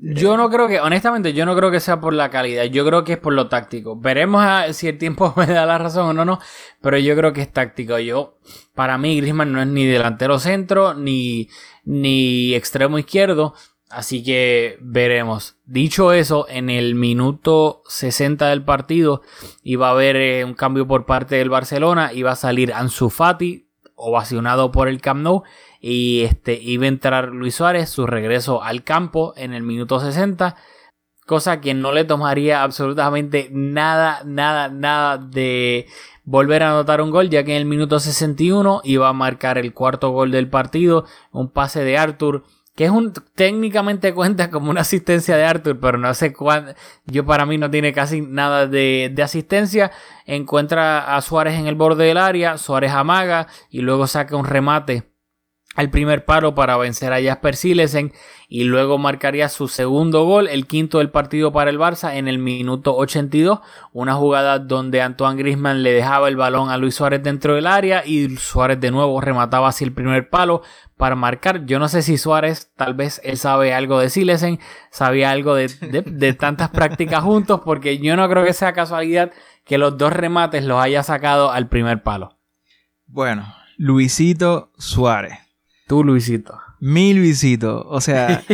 yo 0.00 0.36
no 0.36 0.48
creo 0.48 0.68
que, 0.68 0.80
honestamente, 0.80 1.32
yo 1.32 1.44
no 1.44 1.56
creo 1.56 1.70
que 1.70 1.80
sea 1.80 2.00
por 2.00 2.12
la 2.12 2.30
calidad, 2.30 2.64
yo 2.64 2.86
creo 2.86 3.04
que 3.04 3.14
es 3.14 3.18
por 3.18 3.32
lo 3.32 3.48
táctico. 3.48 3.96
Veremos 3.96 4.44
si 4.76 4.88
el 4.88 4.98
tiempo 4.98 5.34
me 5.36 5.46
da 5.46 5.66
la 5.66 5.78
razón 5.78 6.08
o 6.08 6.12
no, 6.12 6.24
no, 6.24 6.40
pero 6.80 6.98
yo 6.98 7.16
creo 7.16 7.32
que 7.32 7.42
es 7.42 7.52
táctico. 7.52 7.98
Yo, 7.98 8.38
para 8.74 8.98
mí, 8.98 9.16
Griezmann 9.16 9.52
no 9.52 9.60
es 9.60 9.66
ni 9.66 9.86
delantero 9.86 10.38
centro, 10.38 10.94
ni, 10.94 11.48
ni 11.84 12.54
extremo 12.54 12.98
izquierdo, 12.98 13.54
así 13.90 14.22
que 14.22 14.78
veremos. 14.80 15.56
Dicho 15.66 16.12
eso, 16.12 16.46
en 16.48 16.70
el 16.70 16.94
minuto 16.94 17.82
60 17.88 18.48
del 18.48 18.64
partido 18.64 19.22
iba 19.62 19.88
a 19.88 19.92
haber 19.92 20.16
eh, 20.16 20.44
un 20.44 20.54
cambio 20.54 20.86
por 20.86 21.06
parte 21.06 21.36
del 21.36 21.50
Barcelona, 21.50 22.12
iba 22.12 22.30
a 22.30 22.36
salir 22.36 22.72
Ansu 22.72 23.10
Fati, 23.10 23.68
ovacionado 23.98 24.70
por 24.70 24.88
el 24.88 25.00
Camp 25.00 25.22
Nou, 25.22 25.42
y 25.80 26.22
este, 26.22 26.54
iba 26.54 26.84
a 26.84 26.88
entrar 26.88 27.28
Luis 27.28 27.54
Suárez, 27.54 27.88
su 27.88 28.06
regreso 28.06 28.62
al 28.62 28.82
campo 28.82 29.32
en 29.36 29.52
el 29.52 29.62
minuto 29.62 30.00
60. 30.00 30.56
Cosa 31.26 31.60
que 31.60 31.74
no 31.74 31.92
le 31.92 32.04
tomaría 32.04 32.62
absolutamente 32.62 33.48
nada, 33.52 34.22
nada, 34.24 34.68
nada 34.68 35.18
de 35.18 35.86
volver 36.24 36.62
a 36.62 36.70
anotar 36.70 37.00
un 37.00 37.10
gol, 37.10 37.28
ya 37.28 37.44
que 37.44 37.52
en 37.52 37.58
el 37.58 37.64
minuto 37.66 38.00
61 38.00 38.80
iba 38.84 39.08
a 39.08 39.12
marcar 39.12 39.58
el 39.58 39.74
cuarto 39.74 40.10
gol 40.10 40.30
del 40.30 40.48
partido, 40.48 41.04
un 41.30 41.50
pase 41.50 41.84
de 41.84 41.98
Arthur, 41.98 42.44
que 42.74 42.84
es 42.84 42.90
un 42.90 43.12
técnicamente 43.34 44.14
cuenta 44.14 44.50
como 44.50 44.70
una 44.70 44.82
asistencia 44.82 45.36
de 45.36 45.44
Arthur, 45.44 45.80
pero 45.80 45.98
no 45.98 46.12
sé 46.14 46.32
cuándo, 46.32 46.72
yo 47.06 47.26
para 47.26 47.44
mí 47.44 47.58
no 47.58 47.70
tiene 47.70 47.92
casi 47.92 48.20
nada 48.20 48.66
de, 48.66 49.10
de, 49.12 49.22
asistencia, 49.22 49.90
encuentra 50.26 51.16
a 51.16 51.20
Suárez 51.20 51.58
en 51.58 51.66
el 51.66 51.74
borde 51.74 52.04
del 52.04 52.18
área, 52.18 52.56
Suárez 52.56 52.92
amaga 52.92 53.48
y 53.68 53.80
luego 53.80 54.06
saca 54.06 54.36
un 54.36 54.44
remate 54.44 55.07
al 55.78 55.90
primer 55.90 56.24
paro 56.24 56.56
para 56.56 56.76
vencer 56.76 57.12
a 57.12 57.22
Jasper 57.22 57.54
Silesen 57.54 58.12
y 58.48 58.64
luego 58.64 58.98
marcaría 58.98 59.48
su 59.48 59.68
segundo 59.68 60.24
gol, 60.24 60.48
el 60.48 60.66
quinto 60.66 60.98
del 60.98 61.10
partido 61.10 61.52
para 61.52 61.70
el 61.70 61.78
Barça 61.78 62.16
en 62.16 62.26
el 62.26 62.40
minuto 62.40 62.96
82, 62.96 63.60
una 63.92 64.14
jugada 64.14 64.58
donde 64.58 65.02
Antoine 65.02 65.40
Griezmann 65.40 65.84
le 65.84 65.92
dejaba 65.92 66.26
el 66.26 66.34
balón 66.34 66.68
a 66.68 66.78
Luis 66.78 66.96
Suárez 66.96 67.22
dentro 67.22 67.54
del 67.54 67.68
área 67.68 68.04
y 68.04 68.36
Suárez 68.38 68.80
de 68.80 68.90
nuevo 68.90 69.20
remataba 69.20 69.68
así 69.68 69.84
el 69.84 69.92
primer 69.92 70.28
palo 70.30 70.62
para 70.96 71.14
marcar. 71.14 71.64
Yo 71.64 71.78
no 71.78 71.86
sé 71.86 72.02
si 72.02 72.18
Suárez, 72.18 72.72
tal 72.74 72.94
vez 72.94 73.20
él 73.22 73.36
sabe 73.36 73.72
algo 73.72 74.00
de 74.00 74.10
Silesen, 74.10 74.58
sabía 74.90 75.30
algo 75.30 75.54
de, 75.54 75.68
de 75.68 76.32
tantas 76.32 76.70
prácticas 76.70 77.22
juntos, 77.22 77.60
porque 77.64 77.98
yo 77.98 78.16
no 78.16 78.28
creo 78.28 78.44
que 78.44 78.52
sea 78.52 78.72
casualidad 78.72 79.30
que 79.64 79.78
los 79.78 79.96
dos 79.96 80.12
remates 80.12 80.64
los 80.64 80.82
haya 80.82 81.04
sacado 81.04 81.52
al 81.52 81.68
primer 81.68 82.02
palo. 82.02 82.36
Bueno, 83.06 83.54
Luisito 83.76 84.72
Suárez 84.76 85.47
Tú, 85.88 86.04
Luisito. 86.04 86.60
Mi 86.80 87.14
Luisito. 87.14 87.84
O 87.88 88.00
sea, 88.00 88.44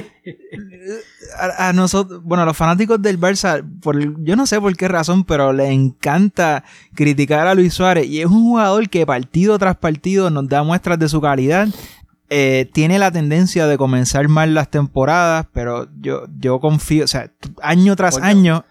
a, 1.58 1.72
nosotros, 1.72 2.22
bueno, 2.22 2.44
a 2.44 2.46
los 2.46 2.56
fanáticos 2.56 3.02
del 3.02 3.20
Barça, 3.20 3.62
por, 3.80 4.22
yo 4.22 4.36
no 4.36 4.46
sé 4.46 4.60
por 4.60 4.74
qué 4.76 4.86
razón, 4.88 5.24
pero 5.24 5.52
le 5.52 5.70
encanta 5.70 6.64
criticar 6.94 7.46
a 7.48 7.54
Luis 7.54 7.74
Suárez. 7.74 8.06
Y 8.06 8.20
es 8.20 8.26
un 8.26 8.44
jugador 8.44 8.88
que 8.88 9.04
partido 9.04 9.58
tras 9.58 9.76
partido 9.76 10.30
nos 10.30 10.48
da 10.48 10.62
muestras 10.62 10.98
de 10.98 11.08
su 11.08 11.20
calidad. 11.20 11.68
Eh, 12.30 12.70
tiene 12.72 12.98
la 12.98 13.10
tendencia 13.10 13.66
de 13.66 13.76
comenzar 13.76 14.28
mal 14.28 14.54
las 14.54 14.70
temporadas, 14.70 15.46
pero 15.52 15.88
yo, 16.00 16.26
yo 16.38 16.60
confío, 16.60 17.04
o 17.04 17.08
sea, 17.08 17.30
año 17.62 17.96
tras 17.96 18.16
año 18.16 18.64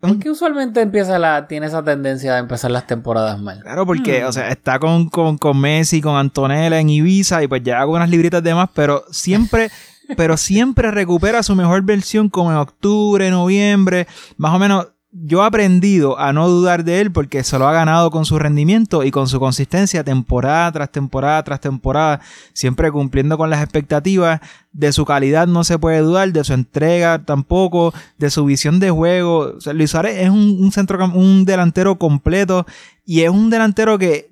¿Por 0.00 0.18
qué 0.18 0.30
usualmente 0.30 0.80
empieza 0.80 1.18
la, 1.18 1.46
tiene 1.46 1.66
esa 1.66 1.84
tendencia 1.84 2.32
de 2.32 2.40
empezar 2.40 2.70
las 2.70 2.86
temporadas 2.86 3.38
mal? 3.38 3.60
Claro, 3.60 3.84
porque, 3.84 4.22
hmm. 4.22 4.28
o 4.28 4.32
sea, 4.32 4.48
está 4.48 4.78
con, 4.78 5.10
con, 5.10 5.36
con, 5.36 5.60
Messi, 5.60 6.00
con 6.00 6.16
Antonella 6.16 6.80
en 6.80 6.88
Ibiza 6.88 7.42
y 7.42 7.48
pues 7.48 7.62
ya 7.62 7.80
hago 7.80 7.92
unas 7.92 8.08
libritas 8.08 8.42
de 8.42 8.54
más, 8.54 8.70
pero 8.74 9.04
siempre, 9.10 9.70
pero 10.16 10.38
siempre 10.38 10.90
recupera 10.90 11.42
su 11.42 11.54
mejor 11.54 11.82
versión 11.82 12.30
como 12.30 12.50
en 12.50 12.56
octubre, 12.56 13.30
noviembre, 13.30 14.06
más 14.38 14.54
o 14.54 14.58
menos 14.58 14.88
yo 15.12 15.42
he 15.42 15.46
aprendido 15.46 16.20
a 16.20 16.32
no 16.32 16.48
dudar 16.48 16.84
de 16.84 17.00
él 17.00 17.10
porque 17.10 17.42
se 17.42 17.58
lo 17.58 17.66
ha 17.66 17.72
ganado 17.72 18.12
con 18.12 18.24
su 18.24 18.38
rendimiento 18.38 19.02
y 19.02 19.10
con 19.10 19.26
su 19.26 19.40
consistencia 19.40 20.04
temporada 20.04 20.70
tras 20.70 20.92
temporada 20.92 21.42
tras 21.42 21.60
temporada, 21.60 22.20
siempre 22.52 22.92
cumpliendo 22.92 23.36
con 23.36 23.50
las 23.50 23.62
expectativas. 23.62 24.40
De 24.72 24.92
su 24.92 25.04
calidad 25.04 25.48
no 25.48 25.64
se 25.64 25.80
puede 25.80 25.98
dudar, 25.98 26.32
de 26.32 26.44
su 26.44 26.52
entrega 26.52 27.24
tampoco, 27.24 27.92
de 28.18 28.30
su 28.30 28.44
visión 28.44 28.78
de 28.78 28.90
juego. 28.90 29.54
Luis 29.74 29.90
Suárez 29.90 30.18
es 30.18 30.30
un, 30.30 30.70
centro, 30.70 31.04
un 31.12 31.44
delantero 31.44 31.98
completo 31.98 32.64
y 33.04 33.22
es 33.22 33.30
un 33.30 33.50
delantero 33.50 33.98
que 33.98 34.28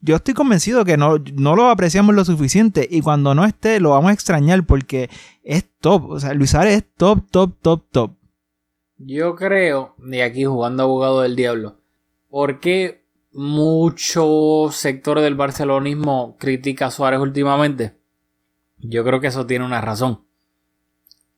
yo 0.00 0.16
estoy 0.16 0.34
convencido 0.34 0.84
que 0.84 0.96
no, 0.96 1.18
no 1.34 1.54
lo 1.54 1.70
apreciamos 1.70 2.16
lo 2.16 2.24
suficiente 2.24 2.88
y 2.90 3.00
cuando 3.00 3.36
no 3.36 3.44
esté 3.44 3.78
lo 3.78 3.90
vamos 3.90 4.10
a 4.10 4.14
extrañar 4.14 4.64
porque 4.64 5.08
es 5.44 5.64
top. 5.80 6.10
O 6.10 6.18
sea, 6.18 6.34
Luis 6.34 6.50
Suárez 6.50 6.78
es 6.78 6.84
top, 6.96 7.30
top, 7.30 7.54
top, 7.62 7.84
top. 7.92 8.25
Yo 8.98 9.34
creo, 9.36 9.94
y 10.10 10.20
aquí 10.20 10.44
jugando 10.44 10.84
abogado 10.84 11.20
del 11.20 11.36
diablo, 11.36 11.76
¿por 12.30 12.60
qué 12.60 13.04
mucho 13.30 14.68
sector 14.72 15.20
del 15.20 15.34
barcelonismo 15.34 16.36
critica 16.38 16.86
a 16.86 16.90
Suárez 16.90 17.20
últimamente? 17.20 17.94
Yo 18.78 19.04
creo 19.04 19.20
que 19.20 19.26
eso 19.26 19.46
tiene 19.46 19.66
una 19.66 19.82
razón. 19.82 20.24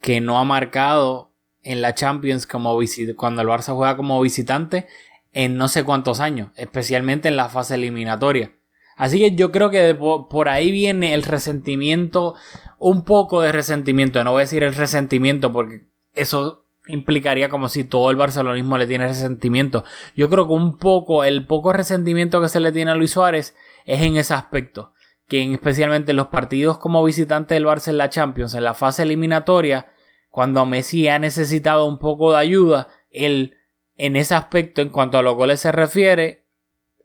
Que 0.00 0.20
no 0.20 0.38
ha 0.38 0.44
marcado 0.44 1.32
en 1.64 1.82
la 1.82 1.94
Champions 1.94 2.46
como 2.46 2.78
cuando 3.16 3.42
el 3.42 3.48
Barça 3.48 3.74
juega 3.74 3.96
como 3.96 4.20
visitante 4.20 4.86
en 5.32 5.56
no 5.56 5.66
sé 5.66 5.82
cuántos 5.82 6.20
años, 6.20 6.50
especialmente 6.54 7.28
en 7.28 7.36
la 7.36 7.48
fase 7.48 7.74
eliminatoria. 7.74 8.54
Así 8.96 9.18
que 9.18 9.34
yo 9.34 9.50
creo 9.50 9.70
que 9.70 9.94
por 9.94 10.48
ahí 10.48 10.70
viene 10.70 11.14
el 11.14 11.24
resentimiento, 11.24 12.34
un 12.78 13.04
poco 13.04 13.40
de 13.40 13.50
resentimiento, 13.50 14.22
no 14.22 14.32
voy 14.32 14.40
a 14.40 14.44
decir 14.44 14.62
el 14.62 14.74
resentimiento 14.74 15.52
porque 15.52 15.86
eso 16.14 16.67
implicaría 16.88 17.48
como 17.48 17.68
si 17.68 17.84
todo 17.84 18.10
el 18.10 18.16
barcelonismo 18.16 18.78
le 18.78 18.86
tiene 18.86 19.06
resentimiento. 19.06 19.84
Yo 20.16 20.28
creo 20.28 20.46
que 20.46 20.54
un 20.54 20.78
poco, 20.78 21.24
el 21.24 21.46
poco 21.46 21.72
resentimiento 21.72 22.40
que 22.40 22.48
se 22.48 22.60
le 22.60 22.72
tiene 22.72 22.90
a 22.90 22.94
Luis 22.94 23.12
Suárez 23.12 23.54
es 23.84 24.02
en 24.02 24.16
ese 24.16 24.34
aspecto. 24.34 24.92
Que 25.28 25.42
en 25.42 25.52
especialmente 25.52 26.14
los 26.14 26.28
partidos 26.28 26.78
como 26.78 27.04
visitante 27.04 27.54
del 27.54 27.66
Barça 27.66 27.88
en 27.88 27.98
la 27.98 28.08
Champions, 28.08 28.54
en 28.54 28.64
la 28.64 28.74
fase 28.74 29.02
eliminatoria, 29.02 29.86
cuando 30.30 30.64
Messi 30.66 31.08
ha 31.08 31.18
necesitado 31.18 31.86
un 31.86 31.98
poco 31.98 32.32
de 32.32 32.38
ayuda, 32.38 32.88
él 33.10 33.54
en 33.96 34.16
ese 34.16 34.34
aspecto, 34.34 34.80
en 34.80 34.88
cuanto 34.90 35.18
a 35.18 35.22
los 35.22 35.34
goles 35.34 35.60
se 35.60 35.72
refiere, 35.72 36.46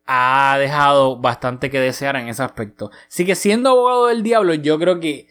ha 0.05 0.57
dejado 0.59 1.17
bastante 1.17 1.69
que 1.69 1.79
desear 1.79 2.15
en 2.15 2.27
ese 2.27 2.43
aspecto. 2.43 2.91
Así 3.07 3.25
que 3.25 3.36
siendo 3.36 3.69
abogado 3.71 4.07
del 4.07 4.23
diablo, 4.23 4.53
yo 4.53 4.77
creo 4.77 4.99
que 4.99 5.27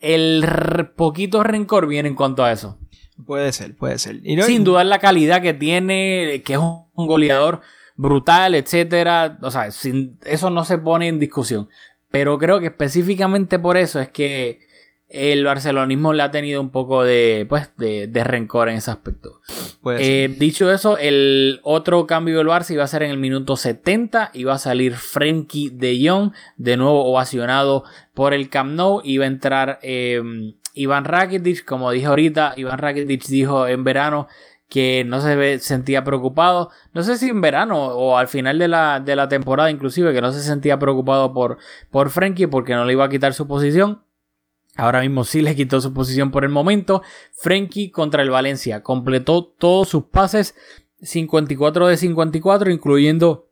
el 0.00 0.44
poquito 0.96 1.42
rencor 1.42 1.86
viene 1.86 2.08
en 2.08 2.14
cuanto 2.14 2.44
a 2.44 2.52
eso. 2.52 2.78
Puede 3.26 3.52
ser, 3.52 3.76
puede 3.76 3.98
ser. 3.98 4.20
Sin 4.44 4.64
dudar 4.64 4.86
la 4.86 4.98
calidad 4.98 5.42
que 5.42 5.54
tiene, 5.54 6.42
que 6.44 6.54
es 6.54 6.58
un, 6.58 6.86
goleador 6.94 7.60
brutal, 7.96 8.54
etcétera. 8.54 9.38
O 9.42 9.50
sea, 9.50 9.70
sin, 9.70 10.18
eso 10.24 10.50
no 10.50 10.64
se 10.64 10.78
pone 10.78 11.08
en 11.08 11.18
discusión. 11.18 11.68
Pero 12.10 12.38
creo 12.38 12.60
que 12.60 12.66
específicamente 12.66 13.58
por 13.58 13.76
eso 13.76 14.00
es 14.00 14.08
que 14.08 14.60
el 15.08 15.42
barcelonismo 15.42 16.12
le 16.12 16.22
ha 16.22 16.30
tenido 16.30 16.60
un 16.60 16.70
poco 16.70 17.02
de, 17.02 17.46
pues, 17.48 17.70
de, 17.78 18.24
rencor 18.24 18.68
en 18.68 18.76
ese 18.76 18.90
aspecto. 18.90 19.40
Eh, 19.98 20.34
dicho 20.38 20.70
eso, 20.70 20.98
el 20.98 21.60
otro 21.62 22.06
cambio 22.06 22.38
del 22.38 22.46
Barça 22.46 22.72
iba 22.72 22.84
a 22.84 22.88
ser 22.88 23.02
en 23.02 23.10
el 23.10 23.16
minuto 23.16 23.56
70. 23.56 24.32
Iba 24.34 24.54
a 24.54 24.58
salir 24.58 24.94
Frenkie 24.94 25.70
de 25.70 25.98
Jong, 26.06 26.32
de 26.58 26.76
nuevo 26.76 27.06
ovacionado 27.06 27.84
por 28.12 28.34
el 28.34 28.50
Camp 28.50 28.72
Nou. 28.72 29.00
Iba 29.02 29.24
a 29.24 29.28
entrar 29.28 29.78
eh, 29.82 30.22
Iván 30.78 31.04
Rakitic, 31.04 31.64
como 31.64 31.90
dije 31.90 32.06
ahorita. 32.06 32.54
Iván 32.56 32.78
Rakitic 32.78 33.26
dijo 33.26 33.66
en 33.66 33.84
verano 33.84 34.28
que 34.68 35.04
no 35.06 35.20
se 35.20 35.58
sentía 35.58 36.04
preocupado. 36.04 36.70
No 36.92 37.02
sé 37.02 37.16
si 37.16 37.30
en 37.30 37.40
verano 37.40 37.86
o 37.86 38.16
al 38.16 38.28
final 38.28 38.58
de 38.58 38.68
la, 38.68 39.28
temporada, 39.28 39.70
inclusive, 39.70 40.12
que 40.12 40.20
no 40.20 40.32
se 40.32 40.40
sentía 40.40 40.78
preocupado 40.78 41.32
por, 41.32 41.58
por 41.90 42.10
porque 42.50 42.74
no 42.74 42.84
le 42.84 42.92
iba 42.92 43.04
a 43.04 43.08
quitar 43.08 43.34
su 43.34 43.46
posición. 43.46 44.02
Ahora 44.76 45.00
mismo 45.00 45.24
sí 45.24 45.42
le 45.42 45.56
quitó 45.56 45.80
su 45.80 45.92
posición 45.92 46.30
por 46.30 46.44
el 46.44 46.50
momento. 46.50 47.02
Frenkie 47.32 47.90
contra 47.90 48.22
el 48.22 48.30
Valencia. 48.30 48.82
Completó 48.82 49.44
todos 49.44 49.88
sus 49.88 50.04
pases. 50.04 50.54
54 51.00 51.88
de 51.88 51.96
54, 51.96 52.70
incluyendo 52.70 53.47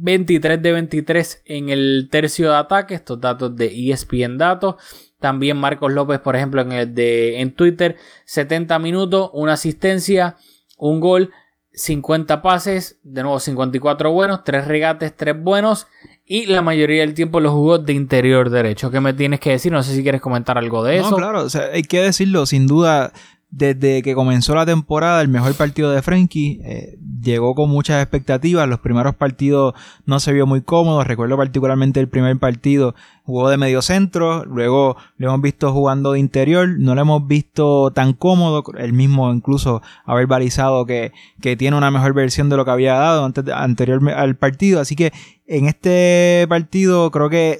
23 0.00 0.62
de 0.62 0.72
23 0.72 1.42
en 1.44 1.68
el 1.68 2.08
tercio 2.10 2.50
de 2.50 2.56
ataque. 2.56 2.94
Estos 2.94 3.20
datos 3.20 3.54
de 3.54 3.66
ESPN 3.66 4.38
Datos. 4.38 4.76
También 5.18 5.58
Marcos 5.58 5.92
López, 5.92 6.18
por 6.20 6.36
ejemplo, 6.36 6.62
en 6.62 6.72
el 6.72 6.94
de 6.94 7.40
en 7.40 7.54
Twitter. 7.54 7.96
70 8.24 8.78
minutos, 8.78 9.30
una 9.34 9.52
asistencia, 9.52 10.36
un 10.78 11.00
gol, 11.00 11.30
50 11.72 12.40
pases. 12.40 12.98
De 13.02 13.22
nuevo, 13.22 13.38
54 13.38 14.10
buenos, 14.10 14.42
3 14.44 14.66
regates, 14.66 15.14
3 15.14 15.42
buenos. 15.42 15.86
Y 16.24 16.46
la 16.46 16.62
mayoría 16.62 17.00
del 17.00 17.14
tiempo 17.14 17.40
lo 17.40 17.52
jugó 17.52 17.78
de 17.78 17.92
interior 17.92 18.50
derecho. 18.50 18.90
¿Qué 18.90 19.00
me 19.00 19.12
tienes 19.12 19.40
que 19.40 19.50
decir? 19.50 19.72
No 19.72 19.82
sé 19.82 19.94
si 19.94 20.02
quieres 20.02 20.20
comentar 20.20 20.56
algo 20.56 20.82
de 20.84 20.98
eso. 20.98 21.10
No, 21.10 21.16
claro, 21.16 21.42
o 21.42 21.50
sea, 21.50 21.64
hay 21.72 21.82
que 21.82 22.00
decirlo, 22.00 22.46
sin 22.46 22.66
duda, 22.66 23.12
desde 23.50 24.02
que 24.02 24.14
comenzó 24.14 24.54
la 24.54 24.64
temporada, 24.64 25.20
el 25.20 25.28
mejor 25.28 25.54
partido 25.54 25.90
de 25.90 26.02
Frenkie 26.02 26.60
eh, 26.62 26.98
llegó 27.20 27.56
con 27.56 27.68
muchas 27.68 28.00
expectativas. 28.00 28.68
Los 28.68 28.78
primeros 28.78 29.16
partidos 29.16 29.74
no 30.06 30.20
se 30.20 30.32
vio 30.32 30.46
muy 30.46 30.62
cómodo. 30.62 31.02
Recuerdo 31.02 31.36
particularmente 31.36 31.98
el 31.98 32.08
primer 32.08 32.38
partido 32.38 32.94
jugó 33.24 33.50
de 33.50 33.56
medio 33.56 33.82
centro. 33.82 34.44
Luego 34.44 34.96
lo 35.16 35.28
hemos 35.28 35.42
visto 35.42 35.72
jugando 35.72 36.12
de 36.12 36.20
interior. 36.20 36.68
No 36.78 36.94
lo 36.94 37.00
hemos 37.00 37.26
visto 37.26 37.90
tan 37.90 38.12
cómodo. 38.12 38.62
El 38.78 38.92
mismo 38.92 39.32
incluso 39.32 39.82
haber 40.04 40.28
balizado 40.28 40.86
que, 40.86 41.12
que 41.40 41.56
tiene 41.56 41.76
una 41.76 41.90
mejor 41.90 42.14
versión 42.14 42.50
de 42.50 42.56
lo 42.56 42.64
que 42.64 42.70
había 42.70 42.94
dado 42.94 43.24
antes, 43.24 43.44
anterior 43.52 44.00
al 44.10 44.36
partido. 44.36 44.80
Así 44.80 44.94
que 44.94 45.12
en 45.48 45.66
este 45.66 46.46
partido 46.48 47.10
creo 47.10 47.28
que 47.28 47.58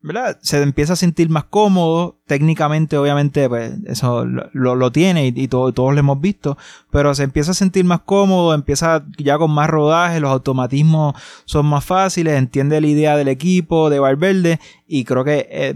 ¿verdad? 0.00 0.38
Se 0.42 0.62
empieza 0.62 0.92
a 0.92 0.96
sentir 0.96 1.28
más 1.28 1.44
cómodo. 1.44 2.18
Técnicamente, 2.26 2.98
obviamente, 2.98 3.48
pues 3.48 3.72
eso 3.86 4.24
lo, 4.24 4.92
tiene 4.92 5.32
y, 5.34 5.48
todos 5.48 5.74
lo 5.74 5.98
hemos 5.98 6.20
visto. 6.20 6.56
Pero 6.90 7.14
se 7.14 7.24
empieza 7.24 7.52
a 7.52 7.54
sentir 7.54 7.84
más 7.84 8.00
cómodo, 8.00 8.54
empieza 8.54 9.04
ya 9.18 9.38
con 9.38 9.50
más 9.50 9.68
rodaje, 9.68 10.20
los 10.20 10.30
automatismos 10.30 11.14
son 11.46 11.66
más 11.66 11.84
fáciles, 11.84 12.34
entiende 12.36 12.80
la 12.80 12.86
idea 12.86 13.16
del 13.16 13.28
equipo, 13.28 13.90
de 13.90 13.98
Valverde. 13.98 14.60
Y 14.86 15.04
creo 15.04 15.24
que 15.24 15.48
eh, 15.50 15.74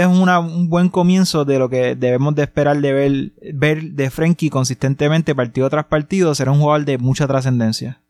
es 0.00 0.06
un 0.06 0.68
buen 0.68 0.88
comienzo 0.88 1.44
de 1.44 1.58
lo 1.58 1.68
que 1.68 1.94
debemos 1.94 2.34
de 2.34 2.42
esperar 2.42 2.80
de 2.80 2.92
ver, 2.92 3.32
ver 3.54 3.82
de 3.92 4.10
Frenkie 4.10 4.50
consistentemente 4.50 5.34
partido 5.34 5.70
tras 5.70 5.86
partido. 5.86 6.34
Será 6.34 6.52
un 6.52 6.60
jugador 6.60 6.84
de 6.84 6.98
mucha 6.98 7.26
trascendencia. 7.26 8.01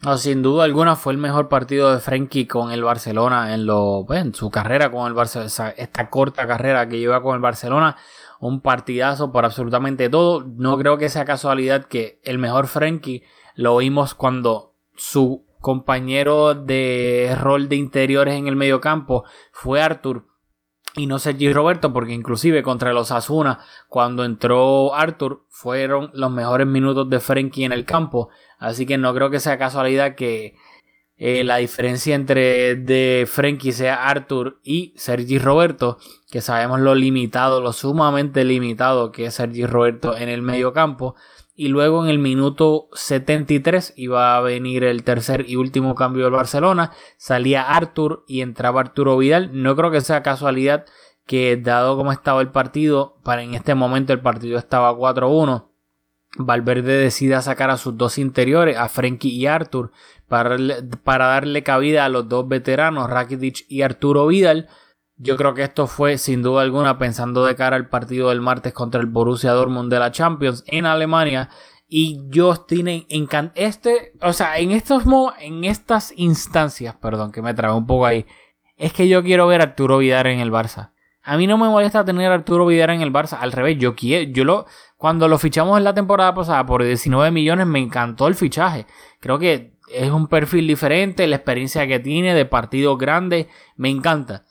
No, 0.00 0.18
sin 0.18 0.42
duda 0.42 0.64
alguna 0.64 0.96
fue 0.96 1.12
el 1.12 1.18
mejor 1.18 1.48
partido 1.48 1.92
de 1.92 2.00
Frenkie 2.00 2.46
con 2.46 2.72
el 2.72 2.84
Barcelona 2.84 3.54
en, 3.54 3.64
lo, 3.64 4.04
pues, 4.06 4.20
en 4.20 4.34
su 4.34 4.50
carrera 4.50 4.90
con 4.90 5.06
el 5.06 5.14
Barcelona, 5.14 5.74
esta 5.76 6.10
corta 6.10 6.46
carrera 6.46 6.88
que 6.88 6.98
lleva 6.98 7.22
con 7.22 7.34
el 7.34 7.40
Barcelona, 7.40 7.96
un 8.40 8.60
partidazo 8.60 9.32
por 9.32 9.44
absolutamente 9.44 10.10
todo. 10.10 10.44
No 10.56 10.76
creo 10.76 10.98
que 10.98 11.08
sea 11.08 11.24
casualidad 11.24 11.86
que 11.86 12.20
el 12.22 12.38
mejor 12.38 12.66
Frenkie 12.66 13.22
lo 13.54 13.78
vimos 13.78 14.14
cuando 14.14 14.74
su 14.94 15.46
compañero 15.60 16.54
de 16.54 17.34
rol 17.40 17.70
de 17.70 17.76
interiores 17.76 18.34
en 18.34 18.48
el 18.48 18.56
mediocampo 18.56 19.24
fue 19.50 19.80
Arthur 19.80 20.26
y 20.96 21.06
no 21.06 21.18
Sergi 21.18 21.52
Roberto, 21.52 21.92
porque 21.92 22.12
inclusive 22.12 22.62
contra 22.62 22.92
los 22.92 23.10
Asuna, 23.10 23.58
cuando 23.88 24.24
entró 24.24 24.94
Arthur, 24.94 25.44
fueron 25.48 26.10
los 26.14 26.30
mejores 26.30 26.66
minutos 26.66 27.10
de 27.10 27.18
Frenkie 27.18 27.64
en 27.64 27.72
el 27.72 27.84
campo. 27.84 28.28
Así 28.64 28.86
que 28.86 28.96
no 28.96 29.14
creo 29.14 29.28
que 29.28 29.40
sea 29.40 29.58
casualidad 29.58 30.14
que 30.14 30.56
eh, 31.16 31.44
la 31.44 31.58
diferencia 31.58 32.14
entre 32.14 32.76
de 32.76 33.28
Frenkie 33.30 33.72
sea 33.72 34.08
Arthur 34.08 34.58
y 34.64 34.94
Sergi 34.96 35.38
Roberto, 35.38 35.98
que 36.30 36.40
sabemos 36.40 36.80
lo 36.80 36.94
limitado, 36.94 37.60
lo 37.60 37.74
sumamente 37.74 38.42
limitado 38.42 39.12
que 39.12 39.26
es 39.26 39.34
Sergi 39.34 39.66
Roberto 39.66 40.16
en 40.16 40.30
el 40.30 40.40
medio 40.40 40.72
campo. 40.72 41.14
Y 41.54 41.68
luego 41.68 42.02
en 42.02 42.10
el 42.10 42.18
minuto 42.18 42.88
73 42.94 43.92
iba 43.96 44.34
a 44.34 44.40
venir 44.40 44.82
el 44.82 45.04
tercer 45.04 45.44
y 45.46 45.56
último 45.56 45.94
cambio 45.94 46.24
del 46.24 46.32
Barcelona. 46.32 46.90
Salía 47.18 47.62
Arthur 47.62 48.24
y 48.26 48.40
entraba 48.40 48.80
Arturo 48.80 49.18
Vidal. 49.18 49.50
No 49.52 49.76
creo 49.76 49.90
que 49.90 50.00
sea 50.00 50.22
casualidad 50.22 50.86
que 51.26 51.58
dado 51.58 51.98
como 51.98 52.12
estaba 52.12 52.40
el 52.40 52.50
partido, 52.50 53.18
para 53.22 53.42
en 53.42 53.52
este 53.54 53.74
momento 53.74 54.14
el 54.14 54.20
partido 54.20 54.58
estaba 54.58 54.94
4-1. 54.96 55.73
Valverde 56.36 56.96
decida 56.98 57.42
sacar 57.42 57.70
a 57.70 57.76
sus 57.76 57.96
dos 57.96 58.18
interiores, 58.18 58.76
a 58.76 58.88
Frenkie 58.88 59.30
y 59.30 59.46
Arthur, 59.46 59.92
para, 60.28 60.56
para 61.04 61.26
darle 61.26 61.62
cabida 61.62 62.04
a 62.04 62.08
los 62.08 62.28
dos 62.28 62.48
veteranos, 62.48 63.08
Rakitic 63.08 63.66
y 63.68 63.82
Arturo 63.82 64.26
Vidal 64.26 64.68
yo 65.16 65.36
creo 65.36 65.54
que 65.54 65.62
esto 65.62 65.86
fue 65.86 66.18
sin 66.18 66.42
duda 66.42 66.62
alguna 66.62 66.98
pensando 66.98 67.44
de 67.44 67.54
cara 67.54 67.76
al 67.76 67.88
partido 67.88 68.30
del 68.30 68.40
martes 68.40 68.72
contra 68.72 69.00
el 69.00 69.06
Borussia 69.06 69.52
Dortmund 69.52 69.92
de 69.92 70.00
la 70.00 70.10
Champions 70.10 70.64
en 70.66 70.86
Alemania. 70.86 71.50
Y 71.86 72.28
Justin 72.34 72.88
en 72.88 73.28
este, 73.54 74.14
o 74.20 74.32
sea, 74.32 74.58
en 74.58 74.72
estos 74.72 75.04
en 75.38 75.64
estas 75.64 76.12
instancias, 76.16 76.96
perdón, 76.96 77.30
que 77.30 77.42
me 77.42 77.54
trae 77.54 77.72
un 77.72 77.86
poco 77.86 78.06
ahí, 78.06 78.26
es 78.76 78.92
que 78.92 79.06
yo 79.06 79.22
quiero 79.22 79.46
ver 79.46 79.60
a 79.60 79.64
Arturo 79.64 79.98
Vidal 79.98 80.26
en 80.26 80.40
el 80.40 80.50
Barça. 80.50 80.92
A 81.22 81.36
mí 81.36 81.46
no 81.46 81.56
me 81.56 81.68
molesta 81.68 82.04
tener 82.04 82.32
a 82.32 82.34
Arturo 82.34 82.66
Vidal 82.66 82.90
en 82.90 83.02
el 83.02 83.12
Barça, 83.12 83.38
al 83.40 83.52
revés, 83.52 83.78
yo 83.78 83.94
quiero, 83.94 84.30
yo 84.32 84.44
lo, 84.44 84.66
cuando 85.04 85.28
lo 85.28 85.36
fichamos 85.36 85.76
en 85.76 85.84
la 85.84 85.92
temporada 85.92 86.32
pasada 86.32 86.64
por 86.64 86.82
19 86.82 87.30
millones 87.30 87.66
me 87.66 87.78
encantó 87.78 88.26
el 88.26 88.34
fichaje. 88.34 88.86
Creo 89.20 89.38
que 89.38 89.76
es 89.92 90.10
un 90.10 90.28
perfil 90.28 90.66
diferente, 90.66 91.26
la 91.26 91.36
experiencia 91.36 91.86
que 91.86 91.98
tiene 91.98 92.32
de 92.32 92.46
partidos 92.46 92.96
grandes, 92.96 93.48
me 93.76 93.90
encanta. 93.90 94.46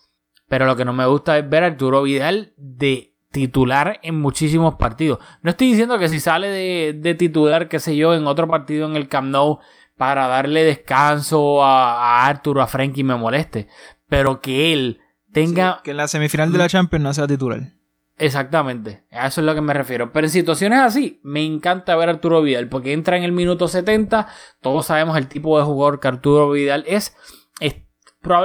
Pero 0.48 0.68
lo 0.68 0.76
que 0.76 0.86
no 0.86 0.94
me 0.94 1.08
gusta 1.08 1.40
es 1.40 1.50
ver 1.50 1.64
a 1.64 1.66
Arturo 1.66 2.04
Vidal 2.04 2.54
de 2.56 3.16
titular 3.32 4.00
en 4.04 4.22
muchísimos 4.22 4.76
partidos. 4.76 5.18
No 5.42 5.50
estoy 5.50 5.72
diciendo 5.72 5.98
que 5.98 6.08
si 6.08 6.20
sale 6.20 6.50
de, 6.50 7.16
titular, 7.16 7.68
qué 7.68 7.80
sé 7.80 7.96
yo, 7.96 8.14
en 8.14 8.28
otro 8.28 8.48
partido 8.48 8.88
en 8.88 8.96
el 8.96 9.08
Camp 9.08 9.30
Nou 9.30 9.58
para 9.98 10.28
darle 10.28 10.64
descanso 10.64 11.64
a, 11.64 12.28
Arturo, 12.28 12.62
a 12.62 12.68
Frankie 12.68 13.04
me 13.04 13.16
moleste. 13.16 13.70
Pero 14.08 14.40
que 14.40 14.72
él 14.72 15.02
tenga... 15.32 15.82
que 15.84 15.90
en 15.90 15.98
la 15.98 16.08
semifinal 16.08 16.52
de 16.52 16.60
la 16.60 16.70
Champions 16.70 17.04
no 17.04 17.12
sea 17.12 17.26
titular. 17.26 17.74
Exactamente, 18.18 19.06
a 19.12 19.28
eso 19.28 19.42
es 19.42 19.46
lo 19.46 19.56
que 19.56 19.62
me 19.62 19.74
refiero. 19.74 20.12
Pero 20.12 20.28
en 20.28 20.32
situaciones 20.32 20.80
así, 20.80 21.20
me 21.24 21.44
encanta 21.44 21.96
ver 21.96 22.10
a 22.10 22.12
Arturo 22.14 22.42
Vidal, 22.42 22.70
porque 22.70 22.94
entra 22.94 23.18
en 23.18 23.24
el 23.24 23.32
minuto 23.32 23.68
70, 23.68 24.28
todos 24.62 24.86
sabemos 24.86 25.18
el 25.18 25.28
tipo 25.28 25.58
de 25.58 25.66
jugador 25.66 26.00
que 26.00 26.08
Arturo 26.08 26.52
Vidal 26.52 26.84
es 26.88 27.16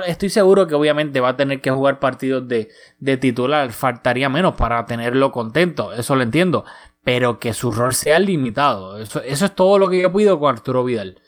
estoy 0.06 0.28
seguro 0.28 0.66
que 0.66 0.74
obviamente 0.74 1.20
va 1.20 1.30
a 1.30 1.36
tener 1.36 1.60
que 1.60 1.70
jugar 1.70 2.00
partidos 2.00 2.46
de, 2.48 2.68
titular. 3.18 3.72
Faltaría 3.72 4.28
menos 4.28 4.54
para 4.54 4.84
tenerlo 4.86 5.30
contento. 5.32 5.92
Eso 5.92 6.16
lo 6.16 6.22
entiendo. 6.22 6.64
Pero 7.04 7.38
que 7.38 7.54
su 7.54 7.70
rol 7.70 7.94
sea 7.94 8.18
limitado. 8.18 8.98
Eso, 8.98 9.22
es 9.22 9.54
todo 9.54 9.78
lo 9.78 9.88
que 9.88 10.02
yo 10.02 10.12
pido 10.12 10.38
con 10.38 10.54
Arturo 10.54 10.84
Vidal. 10.84 11.20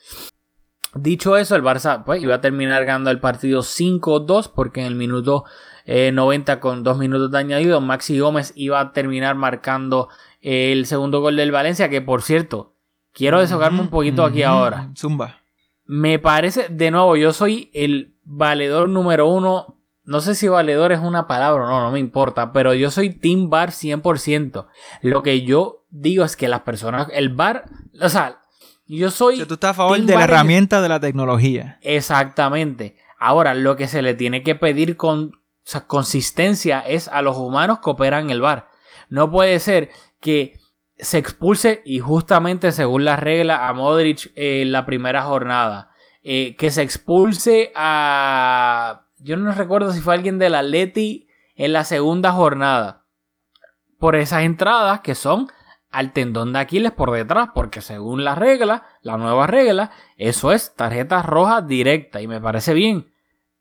Dicho 0.94 1.36
eso, 1.36 1.54
el 1.54 1.62
Barça 1.62 2.02
pues, 2.04 2.22
iba 2.22 2.34
a 2.34 2.40
terminar 2.40 2.84
ganando 2.84 3.10
el 3.10 3.20
partido 3.20 3.60
5-2 3.60 4.50
porque 4.52 4.80
en 4.80 4.86
el 4.86 4.96
minuto 4.96 5.44
eh, 5.84 6.12
90 6.12 6.60
con 6.60 6.82
2 6.82 6.98
minutos 6.98 7.30
de 7.30 7.38
añadido. 7.38 7.80
Maxi 7.80 8.18
Gómez 8.18 8.52
iba 8.56 8.80
a 8.80 8.92
terminar 8.92 9.34
marcando 9.34 10.08
eh, 10.40 10.72
el 10.72 10.86
segundo 10.86 11.20
gol 11.20 11.36
del 11.36 11.52
Valencia, 11.52 11.88
que 11.88 12.00
por 12.00 12.22
cierto, 12.22 12.74
quiero 13.12 13.40
desahogarme 13.40 13.80
un 13.80 13.88
poquito 13.88 14.24
aquí 14.24 14.42
ahora. 14.42 14.90
Zumba. 14.96 15.40
Me 15.84 16.18
parece, 16.18 16.68
de 16.68 16.90
nuevo, 16.90 17.16
yo 17.16 17.32
soy 17.32 17.70
el 17.74 18.14
valedor 18.24 18.88
número 18.88 19.28
uno. 19.28 19.76
No 20.04 20.20
sé 20.20 20.34
si 20.34 20.48
valedor 20.48 20.92
es 20.92 21.00
una 21.00 21.26
palabra 21.26 21.64
o 21.64 21.68
no, 21.68 21.80
no 21.82 21.90
me 21.90 21.98
importa, 21.98 22.52
pero 22.52 22.74
yo 22.74 22.90
soy 22.90 23.10
Team 23.10 23.50
Bar 23.50 23.70
100%. 23.70 24.66
Lo 25.02 25.22
que 25.22 25.42
yo 25.42 25.84
digo 25.90 26.24
es 26.24 26.36
que 26.36 26.48
las 26.48 26.60
personas, 26.60 27.08
el 27.12 27.28
bar, 27.30 27.64
o 28.00 28.08
sea, 28.08 28.40
yo 28.86 29.10
soy... 29.10 29.34
O 29.34 29.36
sea, 29.38 29.46
tú 29.46 29.54
estás 29.54 29.70
a 29.70 29.74
favor 29.74 29.96
Team 29.96 30.06
de 30.06 30.14
la 30.14 30.24
herramienta 30.24 30.80
de 30.80 30.88
la 30.88 31.00
tecnología. 31.00 31.78
Exactamente. 31.82 32.96
Ahora, 33.18 33.54
lo 33.54 33.76
que 33.76 33.86
se 33.86 34.02
le 34.02 34.14
tiene 34.14 34.42
que 34.42 34.54
pedir 34.54 34.96
con 34.96 35.39
sea, 35.70 35.86
consistencia 35.86 36.80
es 36.80 37.08
a 37.08 37.22
los 37.22 37.36
humanos 37.36 37.78
que 37.78 37.90
operan 37.90 38.30
el 38.30 38.40
bar. 38.40 38.68
No 39.08 39.30
puede 39.30 39.58
ser 39.60 39.90
que 40.20 40.58
se 40.98 41.18
expulse 41.18 41.82
y 41.84 41.98
justamente 42.00 42.72
según 42.72 43.04
las 43.04 43.18
reglas 43.18 43.60
a 43.62 43.72
Modric 43.72 44.32
en 44.34 44.72
la 44.72 44.86
primera 44.86 45.22
jornada. 45.22 45.90
Eh, 46.22 46.56
que 46.56 46.70
se 46.70 46.82
expulse 46.82 47.72
a... 47.74 49.06
Yo 49.18 49.36
no 49.36 49.52
recuerdo 49.52 49.92
si 49.92 50.00
fue 50.00 50.14
alguien 50.14 50.38
del 50.38 50.54
Atleti 50.54 51.28
en 51.54 51.72
la 51.72 51.84
segunda 51.84 52.32
jornada. 52.32 53.06
Por 53.98 54.16
esas 54.16 54.42
entradas 54.42 55.00
que 55.00 55.14
son 55.14 55.48
al 55.90 56.12
tendón 56.12 56.52
de 56.52 56.58
Aquiles 56.58 56.92
por 56.92 57.10
detrás. 57.10 57.50
Porque 57.54 57.80
según 57.80 58.24
las 58.24 58.36
reglas, 58.38 58.82
la 59.02 59.16
nueva 59.16 59.46
regla, 59.46 59.92
eso 60.16 60.52
es 60.52 60.74
tarjeta 60.74 61.22
roja 61.22 61.62
directa. 61.62 62.20
Y 62.20 62.26
me 62.26 62.40
parece 62.40 62.74
bien. 62.74 63.09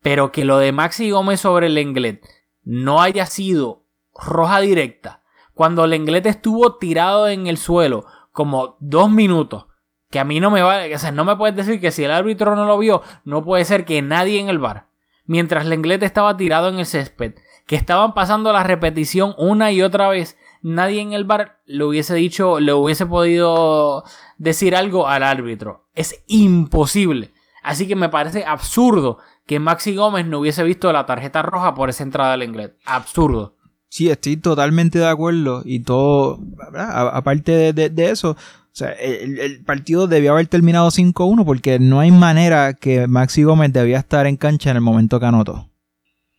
Pero 0.01 0.31
que 0.31 0.45
lo 0.45 0.57
de 0.57 0.71
Maxi 0.71 1.11
Gómez 1.11 1.41
sobre 1.41 1.67
el 1.67 1.75
Lenglet 1.75 2.25
no 2.63 3.01
haya 3.01 3.25
sido 3.25 3.85
roja 4.13 4.59
directa. 4.59 5.23
Cuando 5.53 5.87
Lenglet 5.87 6.25
estuvo 6.25 6.77
tirado 6.77 7.27
en 7.27 7.47
el 7.47 7.57
suelo 7.57 8.05
como 8.31 8.77
dos 8.79 9.09
minutos. 9.11 9.65
Que 10.09 10.19
a 10.19 10.23
mí 10.23 10.39
no 10.39 10.49
me 10.49 10.61
va, 10.61 10.81
o 10.93 10.97
sea, 10.97 11.11
no 11.11 11.23
me 11.25 11.35
puedes 11.35 11.55
decir 11.55 11.79
que 11.79 11.91
si 11.91 12.03
el 12.03 12.11
árbitro 12.11 12.55
no 12.55 12.65
lo 12.65 12.77
vio, 12.77 13.01
no 13.25 13.43
puede 13.43 13.65
ser 13.65 13.85
que 13.85 14.01
nadie 14.01 14.39
en 14.39 14.49
el 14.49 14.57
bar, 14.57 14.87
mientras 15.25 15.67
Lenglet 15.67 16.01
estaba 16.01 16.35
tirado 16.35 16.69
en 16.69 16.79
el 16.79 16.87
césped, 16.87 17.35
que 17.67 17.75
estaban 17.75 18.15
pasando 18.15 18.51
la 18.51 18.63
repetición 18.63 19.35
una 19.37 19.71
y 19.71 19.83
otra 19.83 20.09
vez, 20.09 20.35
nadie 20.63 21.01
en 21.01 21.13
el 21.13 21.25
bar 21.25 21.59
le 21.65 21.83
hubiese 21.83 22.15
dicho, 22.15 22.59
le 22.59 22.73
hubiese 22.73 23.05
podido 23.05 24.03
decir 24.37 24.75
algo 24.75 25.07
al 25.07 25.21
árbitro. 25.21 25.87
Es 25.93 26.23
imposible. 26.25 27.31
Así 27.61 27.87
que 27.87 27.95
me 27.95 28.09
parece 28.09 28.45
absurdo 28.45 29.19
que 29.49 29.59
Maxi 29.59 29.95
Gómez 29.95 30.27
no 30.27 30.37
hubiese 30.37 30.63
visto 30.63 30.93
la 30.93 31.07
tarjeta 31.07 31.41
roja 31.41 31.73
por 31.73 31.89
esa 31.89 32.03
entrada 32.03 32.31
del 32.31 32.41
Lenglet. 32.41 32.77
Absurdo. 32.85 33.55
Sí, 33.87 34.07
estoy 34.11 34.37
totalmente 34.37 34.99
de 34.99 35.07
acuerdo. 35.07 35.63
Y 35.65 35.79
todo, 35.79 36.39
aparte 36.77 37.51
de, 37.51 37.73
de- 37.73 37.89
de 37.89 38.11
eso, 38.11 38.31
o 38.31 38.35
sea, 38.71 38.91
el, 38.91 39.39
el 39.39 39.63
partido 39.65 40.05
debió 40.05 40.33
haber 40.33 40.45
terminado 40.45 40.89
5-1 40.91 41.43
porque 41.45 41.79
no 41.79 41.99
hay 41.99 42.11
manera 42.11 42.75
que 42.75 43.07
Maxi 43.07 43.41
Gómez 43.41 43.73
debía 43.73 43.97
estar 43.97 44.27
en 44.27 44.37
cancha 44.37 44.69
en 44.69 44.75
el 44.75 44.83
momento 44.83 45.19
que 45.19 45.25
anotó. 45.25 45.67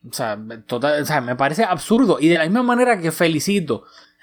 O 0.09 0.13
sea, 0.13 0.39
total- 0.69 1.03
o 1.03 1.05
sea, 1.05 1.21
me 1.21 1.35
parece 1.35 1.65
absurdo. 1.65 2.19
Y 2.21 2.29
de 2.29 2.39
la 2.39 2.45
misma 2.45 2.63
manera 2.63 3.01
que 3.01 3.11
felicito 3.11 3.83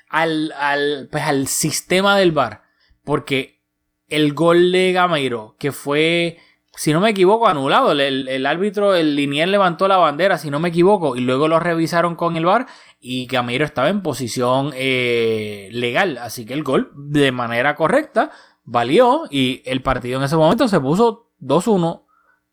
al, 0.10 0.54
al, 0.54 1.10
pues, 1.12 1.24
al 1.24 1.48
sistema 1.48 2.18
del 2.18 2.32
VAR. 2.32 2.62
Porque 3.04 3.60
el 4.08 4.34
gol 4.34 4.72
de 4.72 4.94
Gameiro, 4.94 5.58
que 5.60 5.74
fue, 5.74 6.38
si 6.78 6.94
no 6.94 7.02
me 7.02 7.10
equivoco, 7.10 7.48
anulado. 7.48 7.92
El, 7.92 8.28
el- 8.28 8.46
árbitro, 8.46 8.94
el 8.96 9.16
linier 9.16 9.48
levantó 9.50 9.88
la 9.88 9.98
bandera, 9.98 10.38
si 10.38 10.52
no 10.52 10.60
me 10.60 10.70
equivoco, 10.70 11.16
y 11.16 11.22
luego 11.22 11.48
lo 11.48 11.60
revisaron 11.60 12.16
con 12.16 12.38
el 12.38 12.46
VAR. 12.46 12.68
Y 13.00 13.26
Gameiro 13.26 13.66
estaba 13.66 13.90
en 13.90 14.02
posición 14.04 14.72
eh, 14.76 15.70
legal. 15.72 16.20
Así 16.20 16.46
que 16.46 16.54
el 16.54 16.64
gol, 16.64 16.92
de 16.96 17.32
manera 17.32 17.76
correcta, 17.76 18.30
valió. 18.64 19.24
Y 19.32 19.64
el 19.66 19.82
partido 19.82 20.20
en 20.20 20.26
ese 20.26 20.36
momento 20.38 20.68
se 20.68 20.80
puso 20.80 21.32
2-1. 21.42 22.04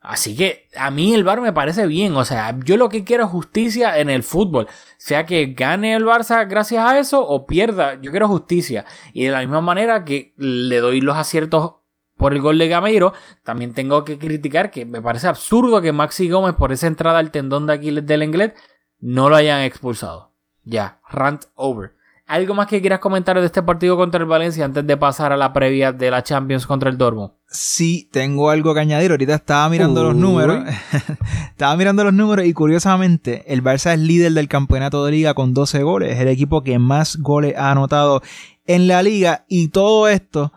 Así 0.01 0.37
que 0.37 0.69
a 0.77 0.91
mí 0.91 1.15
el 1.15 1.25
VAR 1.25 1.41
me 1.41 1.53
parece 1.53 1.87
bien. 1.87 2.17
O 2.17 2.25
sea, 2.25 2.59
yo 2.65 2.77
lo 2.77 2.89
que 2.89 3.05
quiero 3.05 3.25
es 3.25 3.31
justicia 3.31 3.99
en 3.99 4.11
el 4.11 4.23
fútbol. 4.23 4.69
Sea 4.99 5.25
que 5.27 5.55
gane 5.57 5.95
el 5.95 6.05
Barça 6.05 6.47
gracias 6.49 6.85
a 6.85 6.99
eso 6.99 7.27
o 7.27 7.47
pierda. 7.47 7.99
Yo 8.01 8.11
quiero 8.11 8.29
justicia. 8.29 8.85
Y 9.13 9.25
de 9.25 9.31
la 9.33 9.41
misma 9.41 9.61
manera 9.63 10.05
que 10.05 10.35
le 10.37 10.79
doy 10.81 11.01
los 11.01 11.17
aciertos 11.17 11.77
por 12.17 12.33
el 12.33 12.41
gol 12.41 12.59
de 12.59 12.69
Gameiro, 12.69 13.13
también 13.43 13.75
tengo 13.75 14.05
que 14.05 14.19
criticar 14.19 14.71
que 14.71 14.87
me 14.87 15.03
parece 15.03 15.29
absurdo 15.29 15.81
que 15.81 15.93
Maxi 15.93 16.29
Gómez 16.29 16.55
por 16.55 16.73
esa 16.73 16.87
entrada 16.87 17.19
al 17.19 17.31
tendón 17.31 17.67
de 17.67 17.75
Aquiles 17.75 18.07
del 18.07 18.23
Englet 18.23 18.55
no 19.01 19.29
lo 19.29 19.37
hayan 19.37 19.63
expulsado. 19.63 20.33
Ya, 20.65 21.01
rant 21.11 21.45
over. 21.55 21.93
¿Algo 22.27 22.55
más 22.55 22.69
que 22.69 22.81
quieras 22.81 23.01
comentar 23.01 23.39
de 23.39 23.45
este 23.45 23.63
partido 23.63 23.99
contra 23.99 24.19
el 24.19 24.25
Valencia 24.25 24.65
antes 24.65 24.87
de 24.87 24.97
pasar 24.97 25.33
a 25.33 25.37
la 25.37 25.53
previa 25.53 25.93
de 25.93 26.11
la 26.11 26.23
Champions 26.23 26.67
contra 26.67 26.89
el 26.89 26.97
Dortmund? 26.97 27.33
Sí, 27.49 28.09
tengo 28.11 28.49
algo 28.49 28.73
que 28.73 28.81
añadir. 28.81 29.11
Ahorita 29.11 29.35
estaba 29.35 29.69
mirando 29.69 30.03
los 30.05 30.17
números. 30.17 30.65
estaba 31.51 31.77
mirando 31.77 32.03
los 32.03 32.15
números 32.15 32.47
y 32.47 32.55
curiosamente 32.55 33.45
el 33.53 33.63
Barça 33.63 33.93
es 33.93 33.99
líder 33.99 34.33
del 34.33 34.49
campeonato 34.49 35.05
de 35.05 35.13
liga 35.13 35.35
con 35.35 35.53
12 35.53 35.83
goles. 35.83 36.15
Es 36.15 36.21
el 36.21 36.29
equipo 36.29 36.63
que 36.63 36.79
más 36.79 37.17
goles 37.19 37.55
ha 37.59 37.71
anotado 37.71 38.23
en 38.67 38.89
la 38.89 39.03
liga 39.03 39.45
y 39.47 39.69
todo 39.69 40.09
esto 40.09 40.51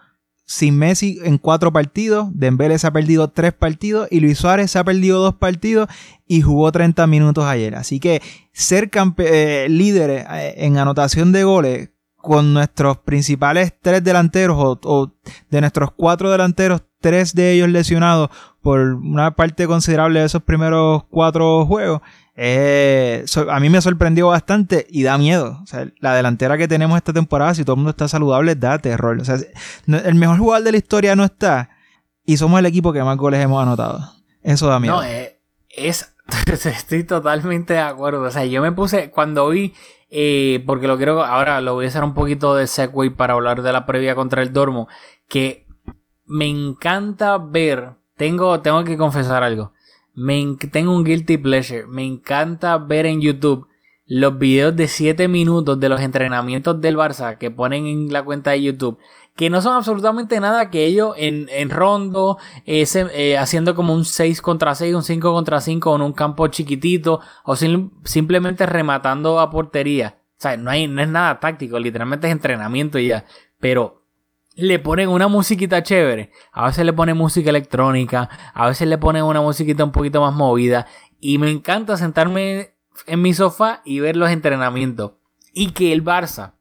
sin 0.48 0.78
Messi 0.78 1.20
en 1.24 1.38
cuatro 1.38 1.72
partidos. 1.72 2.30
Dembélé 2.34 2.80
se 2.80 2.88
ha 2.88 2.92
perdido 2.92 3.30
tres 3.30 3.54
partidos 3.54 4.08
y 4.10 4.22
Luis 4.22 4.40
Suárez 4.40 4.72
se 4.72 4.80
ha 4.80 4.84
perdido 4.84 5.22
dos 5.22 5.36
partidos 5.36 5.90
y 6.26 6.42
jugó 6.42 6.72
30 6.72 7.06
minutos 7.06 7.46
ayer. 7.46 7.76
Así 7.76 8.00
que 8.00 8.22
ser 8.54 8.90
eh, 9.18 9.68
líderes 9.70 10.26
eh, 10.32 10.56
en 10.58 10.78
anotación 10.78 11.32
de 11.32 11.44
goles 11.44 11.90
con 12.16 12.54
nuestros 12.54 12.98
principales 12.98 13.74
tres 13.82 14.04
delanteros 14.04 14.58
o 14.58 15.14
de 15.50 15.62
nuestros 15.62 15.92
cuatro 15.92 16.32
delanteros, 16.32 16.82
tres 17.00 17.36
de 17.36 17.54
ellos 17.54 17.70
lesionados 17.70 18.30
por 18.62 18.80
una 18.80 19.36
parte 19.36 19.68
considerable 19.68 20.20
de 20.20 20.26
esos 20.26 20.44
primeros 20.44 21.04
cuatro 21.10 21.66
juegos, 21.66 22.02
eh, 22.40 23.26
a 23.50 23.60
mí 23.60 23.70
me 23.72 23.82
sorprendió 23.82 24.28
bastante 24.28 24.86
y 24.92 25.02
da 25.02 25.18
miedo. 25.18 25.60
O 25.64 25.66
sea, 25.66 25.88
la 26.00 26.14
delantera 26.14 26.56
que 26.56 26.68
tenemos 26.68 26.96
esta 26.96 27.12
temporada, 27.12 27.56
si 27.56 27.64
todo 27.66 27.74
el 27.74 27.78
mundo 27.78 27.90
está 27.90 28.08
saludable, 28.08 28.56
da 28.56 28.78
terror. 28.78 29.20
O 29.20 29.26
sea, 29.26 29.38
el 29.88 30.16
mejor 30.16 30.38
jugador 30.38 30.64
de 30.64 30.72
la 30.72 30.78
historia 30.78 31.16
no 31.16 31.24
está 31.24 31.72
y 32.24 32.38
somos 32.38 32.60
el 32.60 32.68
equipo 32.68 32.94
que 32.94 33.02
más 33.04 33.18
goles 33.18 33.44
hemos 33.44 33.62
anotado. 33.62 34.02
Eso 34.44 34.68
da 34.68 34.80
miedo. 34.80 34.98
No, 34.98 35.04
eh, 35.04 35.40
es. 35.70 36.14
Estoy 36.46 37.04
totalmente 37.06 37.74
de 37.74 37.80
acuerdo. 37.80 38.22
O 38.22 38.32
sea, 38.32 38.46
yo 38.46 38.62
me 38.62 38.72
puse. 38.72 39.10
Cuando 39.10 39.50
vi. 39.50 39.74
eh, 40.12 40.64
porque 40.68 40.88
lo 40.88 40.98
quiero. 40.98 41.24
Ahora 41.26 41.60
lo 41.60 41.74
voy 41.74 41.86
a 41.86 41.88
hacer 41.88 42.04
un 42.04 42.14
poquito 42.14 42.54
de 42.54 42.68
segue 42.68 43.10
para 43.10 43.34
hablar 43.34 43.64
de 43.64 43.74
la 43.74 43.88
previa 43.88 44.14
contra 44.14 44.44
el 44.44 44.54
Dormo. 44.54 44.88
Que 45.28 45.66
me 46.26 46.46
encanta 46.46 47.40
ver. 47.40 47.94
Tengo, 48.16 48.60
tengo 48.62 48.84
que 48.84 48.96
confesar 48.96 49.42
algo. 49.42 49.74
Me, 50.18 50.40
en- 50.42 50.58
tengo 50.58 50.94
un 50.96 51.04
guilty 51.04 51.38
pleasure. 51.38 51.86
Me 51.88 52.04
encanta 52.04 52.78
ver 52.78 53.06
en 53.06 53.22
YouTube 53.22 53.68
los 54.06 54.38
videos 54.40 54.76
de 54.76 54.88
7 54.88 55.28
minutos 55.28 55.80
de 55.80 55.90
los 55.90 56.02
entrenamientos 56.02 56.80
del 56.82 56.98
Barça 56.98 57.38
que 57.38 57.52
ponen 57.52 57.86
en 57.86 58.12
la 58.12 58.24
cuenta 58.24 58.52
de 58.52 58.64
YouTube. 58.64 58.98
Que 59.36 59.50
no 59.52 59.62
son 59.62 59.76
absolutamente 59.76 60.40
nada 60.40 60.72
que 60.72 60.86
ellos 60.86 61.14
en, 61.18 61.48
en 61.52 61.70
rondo, 61.70 62.38
ese, 62.66 63.06
eh, 63.14 63.38
haciendo 63.38 63.76
como 63.76 63.94
un 63.94 64.04
6 64.06 64.42
contra 64.42 64.74
6, 64.74 64.96
un 64.96 65.04
5 65.04 65.32
contra 65.32 65.62
5 65.62 65.96
en 65.96 66.02
un 66.02 66.14
campo 66.14 66.48
chiquitito, 66.48 67.20
o 67.44 67.56
sim- 67.56 67.92
simplemente 68.04 68.66
rematando 68.66 69.40
a 69.40 69.52
portería. 69.52 70.18
O 70.40 70.42
sea, 70.42 70.58
no, 70.58 70.72
hay, 70.72 70.88
no 70.88 71.02
es 71.02 71.08
nada 71.10 71.40
táctico, 71.40 71.78
literalmente 71.78 72.28
es 72.28 72.34
entrenamiento 72.34 72.98
y 72.98 73.08
ya. 73.10 73.26
Pero 73.60 73.97
le 74.58 74.80
ponen 74.80 75.08
una 75.10 75.28
musiquita 75.28 75.84
chévere. 75.84 76.32
A 76.52 76.66
veces 76.66 76.84
le 76.86 76.92
ponen 76.94 77.16
música 77.16 77.50
electrónica, 77.52 78.28
a 78.54 78.68
veces 78.68 78.88
le 78.88 78.98
ponen 78.98 79.24
una 79.24 79.42
musiquita 79.42 79.84
un 79.84 79.92
poquito 79.92 80.20
más 80.20 80.34
movida. 80.34 80.88
Y 81.20 81.38
me 81.38 81.50
encanta 81.50 81.96
sentarme 81.96 82.74
en 83.06 83.22
mi 83.22 83.34
sofá 83.34 83.82
y 83.86 84.00
ver 84.00 84.18
los 84.18 84.30
entrenamientos. 84.32 85.14
Y 85.54 85.72
que 85.72 85.94
el 85.94 86.04
Barça, 86.04 86.56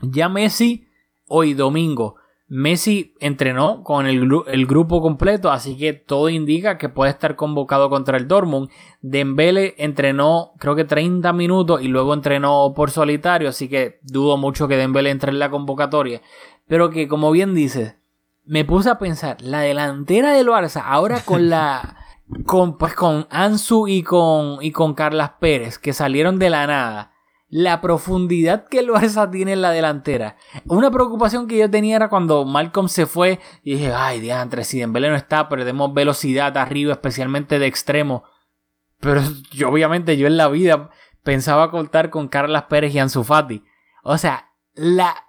ya 0.00 0.28
Messi, 0.28 0.86
hoy 1.26 1.54
domingo, 1.54 2.16
Messi 2.46 3.14
entrenó 3.20 3.82
con 3.82 4.06
el, 4.06 4.20
gru- 4.28 4.44
el 4.46 4.66
grupo 4.66 5.00
completo, 5.00 5.50
así 5.50 5.76
que 5.78 5.92
todo 5.94 6.28
indica 6.28 6.76
que 6.78 6.88
puede 6.90 7.10
estar 7.10 7.36
convocado 7.36 7.88
contra 7.88 8.16
el 8.18 8.28
Dortmund. 8.28 8.68
Dembele 9.00 9.74
entrenó 9.78 10.52
creo 10.58 10.76
que 10.76 10.84
30 10.84 11.32
minutos 11.32 11.80
y 11.82 11.88
luego 11.88 12.12
entrenó 12.14 12.72
por 12.76 12.90
solitario, 12.90 13.48
así 13.48 13.68
que 13.68 13.98
dudo 14.02 14.36
mucho 14.36 14.68
que 14.68 14.76
Dembele 14.76 15.10
entre 15.10 15.30
en 15.32 15.38
la 15.38 15.50
convocatoria. 15.50 16.20
Pero 16.66 16.90
que 16.90 17.08
como 17.08 17.30
bien 17.30 17.54
dices, 17.54 17.96
me 18.44 18.64
puse 18.64 18.90
a 18.90 18.98
pensar, 18.98 19.40
la 19.40 19.60
delantera 19.60 20.32
del 20.32 20.48
Barça 20.48 20.82
ahora 20.84 21.20
con 21.20 21.48
la 21.48 21.96
con 22.46 22.78
pues 22.78 22.94
con 22.94 23.26
Ansu 23.30 23.86
y 23.88 24.02
con 24.02 24.58
y 24.62 24.72
con 24.72 24.94
Carlas 24.94 25.32
Pérez 25.40 25.78
que 25.78 25.92
salieron 25.92 26.38
de 26.38 26.50
la 26.50 26.66
nada. 26.66 27.10
La 27.50 27.80
profundidad 27.80 28.66
que 28.66 28.80
el 28.80 28.88
Barça 28.88 29.30
tiene 29.30 29.52
en 29.52 29.62
la 29.62 29.70
delantera. 29.70 30.36
Una 30.66 30.90
preocupación 30.90 31.46
que 31.46 31.56
yo 31.58 31.70
tenía 31.70 31.94
era 31.96 32.08
cuando 32.08 32.44
Malcolm 32.44 32.88
se 32.88 33.06
fue 33.06 33.38
y 33.62 33.74
dije, 33.74 33.92
ay, 33.94 34.18
diantre, 34.20 34.64
si 34.64 34.80
Dembélé 34.80 35.10
no 35.10 35.14
está, 35.16 35.48
perdemos 35.48 35.94
velocidad 35.94 36.56
arriba, 36.58 36.92
especialmente 36.94 37.58
de 37.60 37.66
extremo. 37.66 38.24
Pero 38.98 39.20
yo 39.52 39.68
obviamente 39.68 40.16
yo 40.16 40.26
en 40.26 40.36
la 40.36 40.48
vida 40.48 40.90
pensaba 41.22 41.70
contar 41.70 42.10
con 42.10 42.26
Carlas 42.26 42.64
Pérez 42.64 42.92
y 42.94 42.98
Ansu 42.98 43.22
Fati. 43.22 43.62
O 44.02 44.18
sea, 44.18 44.50
la, 44.74 45.14
la- 45.14 45.23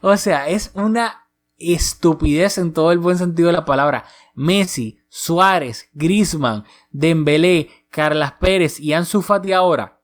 o 0.00 0.16
sea, 0.16 0.48
es 0.48 0.70
una 0.74 1.28
estupidez 1.56 2.58
en 2.58 2.72
todo 2.72 2.92
el 2.92 2.98
buen 2.98 3.18
sentido 3.18 3.48
de 3.48 3.52
la 3.52 3.64
palabra. 3.64 4.04
Messi, 4.34 4.98
Suárez, 5.08 5.90
Griezmann, 5.92 6.64
Dembélé, 6.90 7.70
Carlas 7.90 8.32
Pérez 8.32 8.78
y 8.78 8.92
Ansu 8.92 9.22
Fati 9.22 9.52
ahora. 9.52 10.00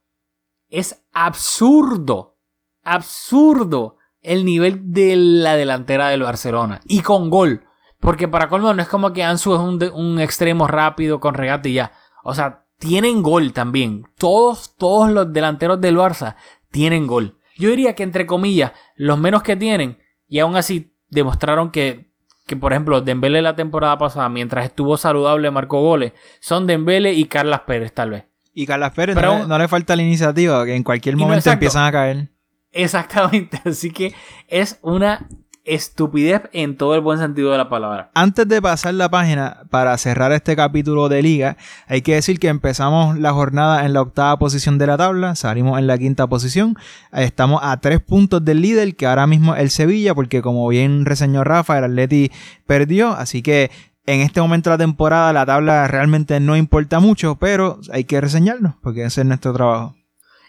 Es 0.69 1.05
absurdo, 1.13 2.39
absurdo 2.83 3.99
el 4.21 4.45
nivel 4.45 4.93
de 4.93 5.15
la 5.17 5.55
delantera 5.57 6.09
del 6.09 6.23
Barcelona. 6.23 6.81
Y 6.87 7.01
con 7.01 7.31
gol. 7.31 7.65
Porque 8.01 8.29
para 8.29 8.49
colmo 8.49 8.75
no 8.75 8.83
es 8.83 8.89
como 8.89 9.13
que 9.13 9.23
Ansu 9.23 9.55
es 9.55 9.61
un, 9.61 9.83
un 9.95 10.21
extremo 10.21 10.67
rápido 10.67 11.21
con 11.21 11.35
regate 11.35 11.69
y 11.69 11.75
ya. 11.75 11.93
O 12.25 12.35
sea, 12.35 12.67
tienen 12.79 13.23
gol 13.23 13.53
también. 13.53 14.05
Todos, 14.19 14.77
todos 14.77 15.11
los 15.11 15.33
delanteros 15.33 15.81
del 15.81 15.97
Barça 15.97 16.37
tienen 16.71 17.07
gol. 17.07 17.39
Yo 17.57 17.71
diría 17.71 17.95
que 17.95 18.03
entre 18.03 18.27
comillas, 18.27 18.73
los 18.97 19.19
menos 19.19 19.43
que 19.43 19.57
tienen, 19.57 19.99
y 20.29 20.39
aún 20.41 20.57
así 20.57 20.95
demostraron 21.09 21.71
que, 21.71 22.11
que 22.47 22.57
por 22.57 22.73
ejemplo, 22.73 23.01
Dembélé 23.01 23.43
la 23.43 23.57
temporada 23.57 23.97
pasada, 23.99 24.29
mientras 24.29 24.65
estuvo 24.65 24.97
saludable, 24.97 25.51
marcó 25.51 25.81
goles, 25.81 26.13
son 26.41 26.67
Dembélé 26.67 27.13
y 27.13 27.27
Carlas 27.27 27.61
Pérez 27.61 27.93
tal 27.93 28.11
vez. 28.11 28.25
Y 28.53 28.67
Carlas 28.67 28.93
Pérez 28.93 29.15
Pero 29.17 29.47
no, 29.47 29.59
le- 29.59 29.63
no 29.63 29.69
falta 29.69 29.97
la 29.97 30.03
iniciativa, 30.03 30.65
que 30.65 30.75
en 30.75 30.83
cualquier 30.83 31.17
no, 31.17 31.23
momento 31.23 31.41
exacto. 31.41 31.55
empiezan 31.55 31.85
a 31.87 31.93
caer. 31.93 32.29
Exactamente, 32.73 33.61
así 33.69 33.91
que 33.91 34.15
es 34.49 34.79
una 34.83 35.29
estupidez 35.65 36.43
en 36.53 36.77
todo 36.77 36.95
el 36.95 37.01
buen 37.01 37.19
sentido 37.19 37.51
de 37.51 37.59
la 37.59 37.69
palabra. 37.69 38.11
Antes 38.15 38.47
de 38.49 38.61
pasar 38.61 38.95
la 38.95 39.11
página 39.11 39.63
para 39.71 39.97
cerrar 39.99 40.33
este 40.33 40.57
capítulo 40.57 41.09
de 41.09 41.23
liga, 41.23 41.57
hay 41.87 42.03
que 42.03 42.15
decir 42.15 42.39
que 42.39 42.49
empezamos 42.49 43.19
la 43.19 43.33
jornada 43.33 43.85
en 43.85 43.93
la 43.93 44.03
octava 44.03 44.39
posición 44.39 44.79
de 44.79 44.87
la 44.87 44.97
tabla, 44.97 45.35
salimos 45.35 45.79
en 45.79 45.87
la 45.87 45.99
quinta 45.99 46.27
posición, 46.27 46.77
estamos 47.13 47.61
a 47.63 47.79
tres 47.79 48.01
puntos 48.01 48.45
del 48.45 48.61
líder, 48.61 48.95
que 48.95 49.07
ahora 49.07 49.27
mismo 49.27 49.55
es 49.55 49.63
el 49.63 49.71
Sevilla, 49.71 50.15
porque 50.15 50.43
como 50.43 50.69
bien 50.69 51.05
reseñó 51.07 51.45
Rafa, 51.45 51.79
el 51.79 51.85
Atleti 51.85 52.31
perdió, 52.67 53.13
así 53.13 53.43
que 53.43 53.71
en 54.07 54.21
este 54.21 54.41
momento 54.41 54.69
de 54.69 54.75
la 54.75 54.85
temporada 54.85 55.33
la 55.33 55.47
tabla 55.47 55.89
realmente 55.89 56.39
no 56.41 56.57
importa 56.57 57.01
mucho, 57.01 57.37
pero 57.37 57.81
hay 57.91 58.05
que 58.05 58.21
reseñarlo, 58.21 58.77
porque 58.83 59.05
ese 59.05 59.23
es 59.23 59.27
nuestro 59.27 59.55
trabajo. 59.55 59.95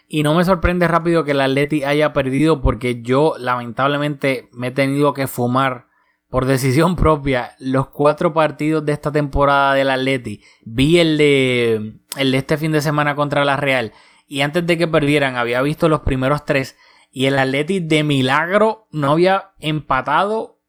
Y 0.08 0.22
no 0.22 0.34
me 0.34 0.44
sorprende 0.44 0.86
rápido 0.86 1.24
que 1.24 1.32
el 1.32 1.40
Atleti 1.40 1.84
haya 1.84 2.12
perdido 2.12 2.60
porque 2.60 3.02
yo 3.02 3.34
lamentablemente 3.38 4.48
me 4.52 4.68
he 4.68 4.70
tenido 4.70 5.12
que 5.14 5.26
fumar 5.26 5.86
por 6.28 6.44
decisión 6.44 6.96
propia 6.96 7.56
los 7.58 7.88
cuatro 7.88 8.32
partidos 8.32 8.84
de 8.84 8.92
esta 8.92 9.10
temporada 9.10 9.74
del 9.74 9.90
Atleti. 9.90 10.42
Vi 10.64 10.98
el 10.98 11.18
de, 11.18 12.00
el 12.16 12.32
de 12.32 12.38
este 12.38 12.56
fin 12.56 12.72
de 12.72 12.80
semana 12.80 13.16
contra 13.16 13.44
la 13.44 13.56
Real 13.56 13.92
y 14.26 14.40
antes 14.40 14.66
de 14.66 14.78
que 14.78 14.88
perdieran 14.88 15.36
había 15.36 15.62
visto 15.62 15.88
los 15.88 16.00
primeros 16.00 16.44
tres 16.44 16.76
y 17.10 17.26
el 17.26 17.38
Atleti 17.38 17.80
de 17.80 18.04
milagro 18.04 18.88
no 18.90 19.12
había 19.12 19.52
empatado 19.58 20.60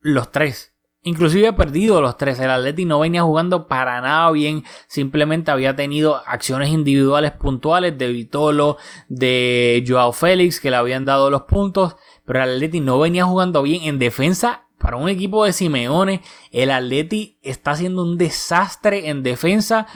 los 0.00 0.30
tres. 0.30 0.75
Inclusive 1.06 1.46
ha 1.46 1.54
perdido 1.54 2.00
los 2.00 2.16
tres. 2.16 2.40
El 2.40 2.50
Atleti 2.50 2.84
no 2.84 2.98
venía 2.98 3.22
jugando 3.22 3.68
para 3.68 4.00
nada 4.00 4.28
bien. 4.32 4.64
Simplemente 4.88 5.52
había 5.52 5.76
tenido 5.76 6.20
acciones 6.26 6.70
individuales 6.70 7.30
puntuales 7.30 7.96
de 7.96 8.08
Vitolo, 8.08 8.76
de 9.08 9.84
Joao 9.86 10.10
Félix, 10.10 10.58
que 10.58 10.68
le 10.68 10.76
habían 10.76 11.04
dado 11.04 11.30
los 11.30 11.42
puntos. 11.42 11.94
Pero 12.24 12.42
el 12.42 12.56
Atleti 12.56 12.80
no 12.80 12.98
venía 12.98 13.24
jugando 13.24 13.62
bien 13.62 13.84
en 13.84 14.00
defensa. 14.00 14.66
Para 14.78 14.96
un 14.96 15.08
equipo 15.08 15.44
de 15.44 15.52
Simeone, 15.52 16.22
el 16.50 16.72
Atleti 16.72 17.38
está 17.40 17.70
haciendo 17.70 18.02
un 18.02 18.18
desastre 18.18 19.08
en 19.08 19.22
defensa. 19.22 19.86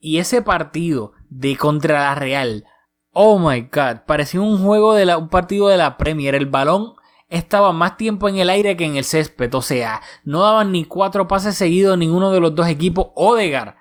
Y 0.00 0.20
ese 0.20 0.40
partido 0.40 1.12
de 1.28 1.54
contra 1.58 2.00
la 2.00 2.14
Real, 2.14 2.64
oh 3.12 3.38
my 3.38 3.60
god, 3.70 4.06
parecía 4.06 4.40
un 4.40 4.64
juego 4.64 4.94
de 4.94 5.04
la, 5.04 5.18
un 5.18 5.28
partido 5.28 5.68
de 5.68 5.76
la 5.76 5.98
Premier. 5.98 6.34
El 6.34 6.46
balón 6.46 6.94
estaba 7.28 7.72
más 7.72 7.96
tiempo 7.96 8.28
en 8.28 8.36
el 8.38 8.50
aire 8.50 8.76
que 8.76 8.84
en 8.84 8.96
el 8.96 9.04
césped. 9.04 9.52
O 9.54 9.62
sea, 9.62 10.00
no 10.24 10.42
daban 10.42 10.72
ni 10.72 10.84
cuatro 10.84 11.26
pases 11.28 11.56
seguidos 11.56 11.98
ninguno 11.98 12.30
de 12.30 12.40
los 12.40 12.54
dos 12.54 12.68
equipos. 12.68 13.08
Odegar 13.14 13.76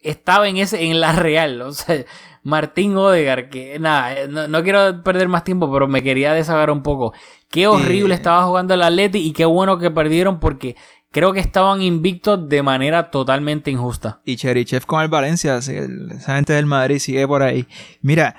estaba 0.00 0.48
en 0.48 0.56
ese, 0.58 0.84
en 0.84 1.00
la 1.00 1.12
Real. 1.12 1.60
O 1.62 1.72
sea, 1.72 2.04
Martín 2.42 2.96
Odegar, 2.96 3.50
que 3.50 3.78
nada, 3.78 4.14
eh, 4.14 4.28
no, 4.28 4.48
no 4.48 4.62
quiero 4.62 5.02
perder 5.02 5.28
más 5.28 5.44
tiempo, 5.44 5.70
pero 5.72 5.88
me 5.88 6.02
quería 6.02 6.32
desahogar 6.32 6.70
un 6.70 6.82
poco. 6.82 7.12
Qué 7.50 7.66
horrible 7.66 8.14
Eh. 8.14 8.16
estaba 8.16 8.44
jugando 8.46 8.74
el 8.74 8.82
Atleti 8.82 9.18
y 9.18 9.32
qué 9.32 9.44
bueno 9.44 9.78
que 9.78 9.90
perdieron 9.90 10.40
porque 10.40 10.76
creo 11.10 11.32
que 11.32 11.40
estaban 11.40 11.82
invictos 11.82 12.48
de 12.48 12.62
manera 12.62 13.10
totalmente 13.10 13.70
injusta. 13.70 14.20
Y 14.24 14.36
Cherichev 14.36 14.86
con 14.86 15.02
el 15.02 15.08
Valencia, 15.08 15.56
esa 15.58 16.34
gente 16.36 16.52
del 16.52 16.66
Madrid 16.66 16.98
sigue 16.98 17.26
por 17.26 17.42
ahí. 17.42 17.66
Mira, 18.00 18.36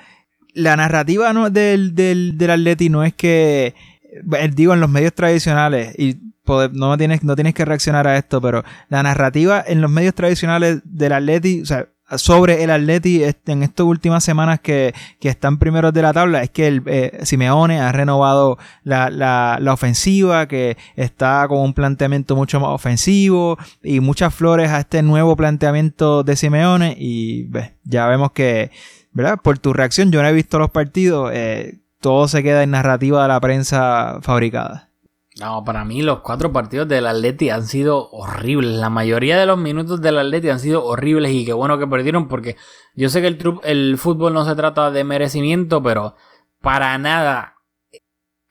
la 0.54 0.76
narrativa 0.76 1.32
no, 1.32 1.50
del, 1.50 1.94
del, 1.94 2.36
del 2.38 2.50
Atleti 2.50 2.88
no 2.88 3.04
es 3.04 3.14
que, 3.14 3.74
digo, 4.54 4.74
en 4.74 4.80
los 4.80 4.90
medios 4.90 5.12
tradicionales, 5.14 5.94
y 5.98 6.16
pode- 6.44 6.70
no 6.72 6.96
tienes, 6.98 7.22
no 7.22 7.34
tienes 7.34 7.54
que 7.54 7.64
reaccionar 7.64 8.06
a 8.06 8.16
esto, 8.18 8.40
pero 8.40 8.64
la 8.88 9.02
narrativa 9.02 9.62
en 9.66 9.80
los 9.80 9.90
medios 9.90 10.14
tradicionales 10.14 10.80
del 10.84 11.12
Atleti, 11.12 11.62
o 11.62 11.66
sea, 11.66 11.88
sobre 12.16 12.62
el 12.62 12.70
Atleti 12.70 13.22
en 13.46 13.62
estas 13.62 13.86
últimas 13.86 14.22
semanas 14.22 14.60
que, 14.60 14.92
que 15.18 15.30
están 15.30 15.58
primeros 15.58 15.94
de 15.94 16.02
la 16.02 16.12
tabla 16.12 16.42
es 16.42 16.50
que 16.50 16.66
el 16.66 16.82
eh, 16.84 17.20
Simeone 17.22 17.80
ha 17.80 17.90
renovado 17.90 18.58
la, 18.84 19.08
la, 19.08 19.56
la 19.58 19.72
ofensiva, 19.72 20.46
que 20.46 20.76
está 20.94 21.46
con 21.48 21.60
un 21.60 21.72
planteamiento 21.72 22.36
mucho 22.36 22.60
más 22.60 22.68
ofensivo 22.68 23.56
y 23.82 24.00
muchas 24.00 24.34
flores 24.34 24.68
a 24.70 24.80
este 24.80 25.02
nuevo 25.02 25.36
planteamiento 25.36 26.22
de 26.22 26.36
Simeone 26.36 26.94
y 26.98 27.48
ya 27.84 28.06
vemos 28.08 28.32
que, 28.32 28.70
¿verdad? 29.12 29.38
Por 29.42 29.58
tu 29.58 29.72
reacción, 29.72 30.12
yo 30.12 30.20
no 30.20 30.28
he 30.28 30.32
visto 30.34 30.58
los 30.58 30.70
partidos, 30.70 31.30
eh, 31.32 31.78
todo 32.02 32.28
se 32.28 32.42
queda 32.42 32.62
en 32.62 32.72
narrativa 32.72 33.22
de 33.22 33.28
la 33.28 33.40
prensa 33.40 34.18
fabricada. 34.20 34.90
No, 35.40 35.64
para 35.64 35.86
mí 35.86 36.02
los 36.02 36.20
cuatro 36.20 36.52
partidos 36.52 36.86
del 36.88 37.06
Atleti 37.06 37.48
han 37.48 37.66
sido 37.66 38.10
horribles. 38.10 38.72
La 38.72 38.90
mayoría 38.90 39.38
de 39.38 39.46
los 39.46 39.56
minutos 39.56 40.02
del 40.02 40.18
Atleti 40.18 40.50
han 40.50 40.60
sido 40.60 40.84
horribles 40.84 41.32
y 41.32 41.46
qué 41.46 41.54
bueno 41.54 41.78
que 41.78 41.86
perdieron 41.86 42.28
porque 42.28 42.56
yo 42.94 43.08
sé 43.08 43.22
que 43.22 43.28
el, 43.28 43.38
el 43.64 43.96
fútbol 43.96 44.34
no 44.34 44.44
se 44.44 44.54
trata 44.54 44.90
de 44.90 45.04
merecimiento, 45.04 45.82
pero 45.82 46.16
para 46.60 46.98
nada 46.98 47.52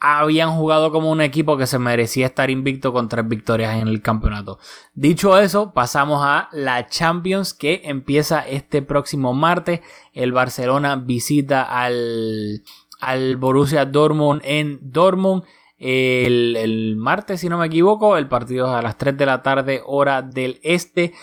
habían 0.02 0.52
jugado 0.56 0.92
como 0.92 1.12
un 1.12 1.22
equipo 1.22 1.58
que 1.58 1.68
se 1.68 1.78
merecía 1.78 2.26
estar 2.26 2.50
invicto 2.50 2.92
con 2.92 3.08
tres 3.08 3.28
victorias 3.28 3.80
en 3.80 3.88
el 3.88 4.02
campeonato. 4.02 4.58
Dicho 4.96 5.38
eso, 5.38 5.74
pasamos 5.74 6.22
a 6.24 6.50
la 6.52 6.88
Champions 6.88 7.54
que 7.54 7.82
empieza 7.84 8.40
este 8.40 8.82
próximo 8.82 9.36
martes. 9.36 9.82
El 10.14 10.32
Barcelona 10.32 10.96
visita 10.96 11.62
al, 11.62 12.64
al 13.02 13.36
Borussia 13.38 13.86
Dortmund 13.86 14.42
en 14.46 14.80
Dortmund. 14.82 15.44
El, 15.78 16.56
el 16.58 16.96
martes, 16.96 17.40
si 17.40 17.50
no 17.50 17.58
me 17.58 17.66
equivoco, 17.66 18.16
el 18.16 18.28
partido 18.28 18.68
es 18.68 18.74
a 18.74 18.82
las 18.84 18.98
3 18.98 19.18
de 19.18 19.26
la 19.26 19.42
tarde, 19.42 19.82
hora 19.86 20.22
del 20.22 20.60
este. 20.64 21.14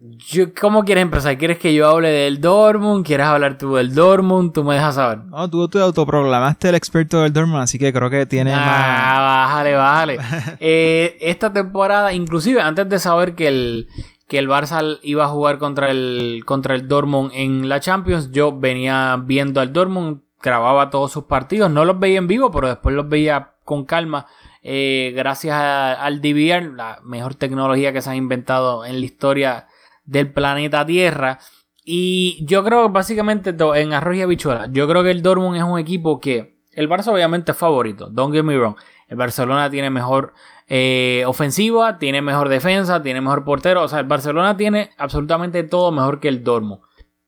Yo- 0.00 0.52
¿Cómo 0.60 0.84
quieres 0.84 1.00
empezar? 1.02 1.38
¿Quieres 1.38 1.58
que 1.58 1.72
yo 1.72 1.88
hable 1.88 2.10
del 2.10 2.38
Dortmund? 2.40 3.06
¿Quieres 3.06 3.24
hablar 3.26 3.56
tú 3.56 3.76
del 3.76 3.94
Dortmund? 3.94 4.52
Tú 4.52 4.62
me 4.62 4.74
dejas 4.74 4.96
saber. 4.96 5.24
No, 5.24 5.48
tú 5.48 5.66
te 5.68 5.78
autoproclamaste 5.78 6.68
el 6.68 6.74
experto 6.74 7.22
del 7.22 7.32
Dortmund, 7.32 7.62
así 7.62 7.78
que 7.78 7.90
creo 7.92 8.10
que 8.10 8.26
tiene 8.26 8.50
más... 8.54 8.60
Ah, 8.66 9.46
bájale, 9.48 9.74
bájale. 9.74 10.18
Eh, 10.60 11.16
esta 11.20 11.50
temporada, 11.52 12.12
inclusive 12.12 12.60
antes 12.60 12.86
de 12.88 12.98
saber 12.98 13.34
que 13.34 13.48
el, 13.48 13.88
que 14.28 14.38
el 14.38 14.46
Barça 14.48 14.98
iba 15.02 15.24
a 15.24 15.28
jugar 15.28 15.56
contra 15.58 15.90
el, 15.90 16.42
contra 16.44 16.74
el 16.74 16.86
Dortmund 16.86 17.30
en 17.32 17.68
la 17.70 17.80
Champions, 17.80 18.30
yo 18.30 18.52
venía 18.58 19.18
viendo 19.24 19.60
al 19.62 19.72
Dortmund, 19.72 20.20
grababa 20.44 20.90
todos 20.90 21.10
sus 21.10 21.24
partidos, 21.24 21.70
no 21.70 21.84
los 21.84 21.98
veía 21.98 22.18
en 22.18 22.28
vivo, 22.28 22.50
pero 22.50 22.68
después 22.68 22.94
los 22.94 23.08
veía 23.08 23.54
con 23.64 23.84
calma. 23.84 24.26
eh, 24.62 25.12
gracias 25.16 25.56
al 25.56 26.20
DVR, 26.20 26.74
la 26.74 27.00
mejor 27.02 27.34
tecnología 27.34 27.92
que 27.92 28.02
se 28.02 28.10
ha 28.10 28.16
inventado 28.16 28.84
en 28.84 29.00
la 29.00 29.04
historia 29.04 29.68
del 30.04 30.32
planeta 30.32 30.86
Tierra. 30.86 31.38
Y 31.84 32.44
yo 32.46 32.64
creo 32.64 32.86
que 32.86 32.92
básicamente 32.92 33.54
en 33.74 33.92
arroz 33.92 34.16
y 34.16 34.22
habichuela, 34.22 34.68
yo 34.70 34.88
creo 34.88 35.02
que 35.02 35.10
el 35.10 35.22
Dortmund 35.22 35.56
es 35.56 35.62
un 35.62 35.78
equipo 35.78 36.20
que 36.20 36.54
el 36.72 36.88
Barça 36.88 37.08
obviamente 37.12 37.52
es 37.52 37.58
favorito, 37.58 38.08
don't 38.10 38.34
get 38.34 38.42
me 38.42 38.56
wrong. 38.56 38.76
El 39.08 39.16
Barcelona 39.16 39.70
tiene 39.70 39.90
mejor 39.90 40.32
eh, 40.66 41.24
ofensiva, 41.26 41.98
tiene 41.98 42.22
mejor 42.22 42.48
defensa, 42.48 43.02
tiene 43.02 43.20
mejor 43.20 43.44
portero. 43.44 43.82
O 43.82 43.88
sea, 43.88 44.00
el 44.00 44.06
Barcelona 44.06 44.56
tiene 44.56 44.90
absolutamente 44.96 45.62
todo 45.62 45.92
mejor 45.92 46.20
que 46.20 46.28
el 46.28 46.42
Dortmund. 46.42 46.80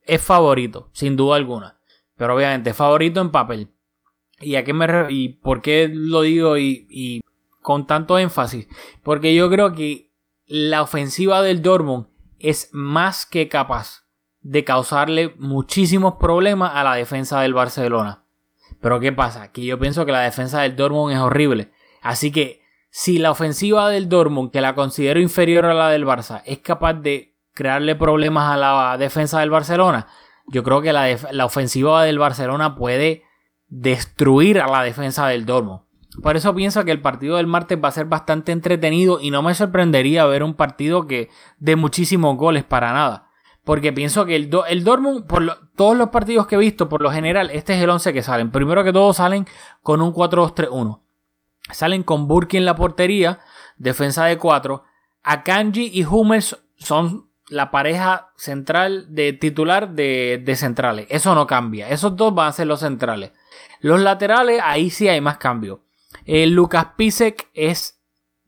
Es 0.02 0.22
favorito, 0.22 0.88
sin 0.92 1.16
duda 1.16 1.36
alguna. 1.36 1.75
Pero 2.16 2.34
obviamente 2.34 2.74
favorito 2.74 3.20
en 3.20 3.30
papel. 3.30 3.68
¿Y 4.40 4.56
a 4.56 4.64
qué 4.64 4.72
me 4.72 4.86
y 5.10 5.28
por 5.28 5.62
qué 5.62 5.90
lo 5.92 6.22
digo 6.22 6.58
y, 6.58 6.86
y 6.90 7.20
con 7.62 7.86
tanto 7.86 8.18
énfasis? 8.18 8.66
Porque 9.02 9.34
yo 9.34 9.48
creo 9.50 9.72
que 9.72 10.12
la 10.46 10.82
ofensiva 10.82 11.42
del 11.42 11.62
Dortmund 11.62 12.06
es 12.38 12.68
más 12.72 13.26
que 13.26 13.48
capaz 13.48 14.04
de 14.40 14.64
causarle 14.64 15.34
muchísimos 15.38 16.14
problemas 16.20 16.72
a 16.74 16.84
la 16.84 16.94
defensa 16.94 17.40
del 17.40 17.54
Barcelona. 17.54 18.24
Pero 18.80 19.00
¿qué 19.00 19.12
pasa? 19.12 19.50
Que 19.50 19.64
yo 19.64 19.78
pienso 19.78 20.06
que 20.06 20.12
la 20.12 20.20
defensa 20.20 20.60
del 20.62 20.76
Dortmund 20.76 21.14
es 21.14 21.18
horrible. 21.18 21.72
Así 22.02 22.30
que 22.30 22.62
si 22.90 23.18
la 23.18 23.30
ofensiva 23.30 23.90
del 23.90 24.08
Dortmund, 24.08 24.50
que 24.52 24.60
la 24.60 24.74
considero 24.74 25.20
inferior 25.20 25.66
a 25.66 25.74
la 25.74 25.90
del 25.90 26.06
Barça, 26.06 26.42
es 26.46 26.58
capaz 26.58 26.94
de 26.94 27.34
crearle 27.52 27.96
problemas 27.96 28.52
a 28.52 28.56
la 28.56 28.96
defensa 28.98 29.40
del 29.40 29.50
Barcelona, 29.50 30.06
yo 30.48 30.62
creo 30.62 30.82
que 30.82 30.92
la, 30.92 31.16
la 31.32 31.44
ofensiva 31.44 32.04
del 32.04 32.18
Barcelona 32.18 32.74
puede 32.74 33.24
destruir 33.68 34.60
a 34.60 34.68
la 34.68 34.82
defensa 34.82 35.26
del 35.26 35.46
Dortmund. 35.46 35.80
Por 36.22 36.36
eso 36.36 36.54
pienso 36.54 36.84
que 36.84 36.92
el 36.92 37.02
partido 37.02 37.36
del 37.36 37.46
martes 37.46 37.78
va 37.82 37.88
a 37.88 37.92
ser 37.92 38.06
bastante 38.06 38.52
entretenido 38.52 39.20
y 39.20 39.30
no 39.30 39.42
me 39.42 39.54
sorprendería 39.54 40.24
ver 40.24 40.42
un 40.42 40.54
partido 40.54 41.06
que 41.06 41.28
de 41.58 41.76
muchísimos 41.76 42.36
goles 42.36 42.64
para 42.64 42.92
nada. 42.92 43.28
Porque 43.64 43.92
pienso 43.92 44.24
que 44.24 44.36
el, 44.36 44.50
el 44.68 44.84
Dortmund, 44.84 45.26
por 45.26 45.68
todos 45.74 45.96
los 45.96 46.10
partidos 46.10 46.46
que 46.46 46.54
he 46.54 46.58
visto, 46.58 46.88
por 46.88 47.02
lo 47.02 47.10
general, 47.10 47.50
este 47.50 47.74
es 47.74 47.82
el 47.82 47.90
11 47.90 48.12
que 48.12 48.22
salen. 48.22 48.50
Primero 48.50 48.84
que 48.84 48.92
todo 48.92 49.12
salen 49.12 49.46
con 49.82 50.00
un 50.00 50.14
4-2-3-1. 50.14 51.00
Salen 51.72 52.02
con 52.04 52.28
Burki 52.28 52.56
en 52.56 52.64
la 52.64 52.76
portería, 52.76 53.40
defensa 53.76 54.24
de 54.24 54.38
4. 54.38 54.84
Akanji 55.24 55.90
y 55.92 56.04
Hummels 56.04 56.56
son 56.76 57.28
la 57.48 57.70
pareja 57.70 58.32
central 58.36 59.06
de 59.14 59.32
titular 59.32 59.90
de, 59.90 60.42
de 60.44 60.56
centrales. 60.56 61.06
Eso 61.10 61.34
no 61.34 61.46
cambia. 61.46 61.88
Esos 61.90 62.16
dos 62.16 62.34
van 62.34 62.48
a 62.48 62.52
ser 62.52 62.66
los 62.66 62.80
centrales. 62.80 63.32
Los 63.80 64.00
laterales, 64.00 64.60
ahí 64.64 64.90
sí 64.90 65.08
hay 65.08 65.20
más 65.20 65.38
cambio. 65.38 65.82
Eh, 66.24 66.46
Lucas 66.46 66.88
Pisek 66.96 67.48
es, 67.54 68.00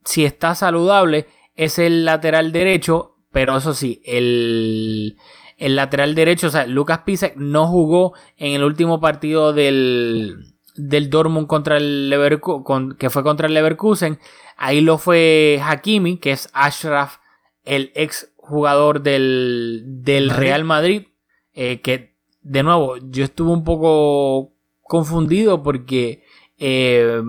si 0.03 0.25
está 0.25 0.55
saludable, 0.55 1.27
es 1.55 1.79
el 1.79 2.05
lateral 2.05 2.51
derecho, 2.51 3.15
pero 3.31 3.57
eso 3.57 3.73
sí, 3.73 4.01
el, 4.05 5.17
el 5.57 5.75
lateral 5.75 6.15
derecho, 6.15 6.47
o 6.47 6.49
sea, 6.49 6.65
Lucas 6.65 6.99
Pisek 7.05 7.35
no 7.35 7.67
jugó 7.67 8.13
en 8.37 8.53
el 8.53 8.63
último 8.63 8.99
partido 8.99 9.53
del, 9.53 10.55
del 10.75 11.09
Dortmund 11.09 11.47
contra 11.47 11.77
el 11.77 12.09
Leverkusen, 12.09 12.95
que 12.97 13.09
fue 13.09 13.23
contra 13.23 13.47
el 13.47 13.53
Leverkusen. 13.53 14.19
Ahí 14.57 14.81
lo 14.81 14.97
fue 14.97 15.61
Hakimi, 15.63 16.17
que 16.17 16.31
es 16.31 16.49
Ashraf, 16.53 17.17
el 17.63 17.91
ex 17.95 18.33
jugador 18.49 19.01
del, 19.01 19.83
del. 19.85 20.29
Real 20.29 20.63
Madrid, 20.63 21.07
eh, 21.53 21.81
que 21.81 22.17
de 22.41 22.63
nuevo, 22.63 22.97
yo 22.97 23.23
estuve 23.23 23.51
un 23.51 23.63
poco 23.63 24.53
confundido 24.81 25.61
porque 25.61 26.23
eh, 26.57 27.21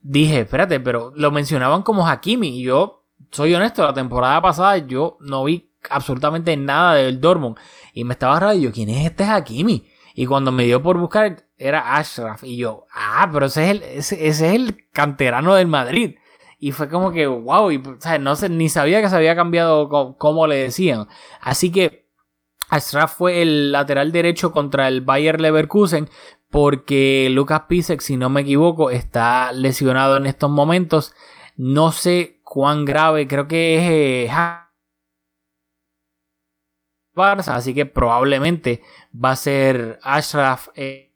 dije, 0.00 0.40
espérate, 0.40 0.78
pero 0.80 1.12
lo 1.16 1.30
mencionaban 1.30 1.82
como 1.82 2.06
Hakimi 2.06 2.60
y 2.60 2.62
yo 2.62 3.06
soy 3.30 3.54
honesto, 3.54 3.82
la 3.82 3.94
temporada 3.94 4.40
pasada 4.40 4.78
yo 4.78 5.16
no 5.20 5.44
vi 5.44 5.70
absolutamente 5.90 6.56
nada 6.56 6.94
del 6.94 7.20
Dortmund 7.20 7.56
y 7.92 8.04
me 8.04 8.12
estaba 8.12 8.38
raro 8.38 8.54
y 8.54 8.62
yo, 8.62 8.72
¿quién 8.72 8.90
es 8.90 9.06
este 9.06 9.24
Hakimi? 9.24 9.86
Y 10.14 10.26
cuando 10.26 10.52
me 10.52 10.64
dio 10.64 10.82
por 10.82 10.98
buscar 10.98 11.44
era 11.56 11.96
Ashraf 11.96 12.44
y 12.44 12.56
yo, 12.56 12.86
ah, 12.92 13.28
pero 13.32 13.46
ese 13.46 13.64
es 13.64 13.70
el, 13.70 13.82
ese, 13.82 14.28
ese 14.28 14.48
es 14.48 14.54
el 14.54 14.88
canterano 14.92 15.54
del 15.54 15.66
Madrid. 15.66 16.16
Y 16.58 16.72
fue 16.72 16.88
como 16.88 17.12
que, 17.12 17.26
wow, 17.26 17.70
y, 17.70 17.76
o 17.76 18.18
no 18.18 18.34
sé, 18.36 18.48
ni 18.48 18.68
sabía 18.68 19.00
que 19.00 19.08
se 19.08 19.16
había 19.16 19.36
cambiado 19.36 19.88
co- 19.88 20.16
cómo 20.18 20.46
le 20.46 20.56
decían. 20.56 21.06
Así 21.40 21.70
que 21.70 22.08
Ashraf 22.70 23.14
fue 23.16 23.42
el 23.42 23.72
lateral 23.72 24.12
derecho 24.12 24.52
contra 24.52 24.88
el 24.88 25.00
Bayer 25.02 25.40
Leverkusen 25.40 26.08
porque 26.50 27.28
Lucas 27.30 27.62
Pisek, 27.68 28.00
si 28.00 28.16
no 28.16 28.30
me 28.30 28.42
equivoco, 28.42 28.90
está 28.90 29.52
lesionado 29.52 30.16
en 30.16 30.26
estos 30.26 30.50
momentos. 30.50 31.14
No 31.56 31.92
sé 31.92 32.40
cuán 32.44 32.84
grave, 32.84 33.28
creo 33.28 33.48
que 33.48 33.76
es 33.78 33.90
eh, 33.90 34.30
Barça, 37.14 37.54
así 37.56 37.74
que 37.74 37.84
probablemente 37.86 38.82
va 39.12 39.32
a 39.32 39.36
ser 39.36 39.98
Ashraf. 40.02 40.68
eh, 40.74 41.07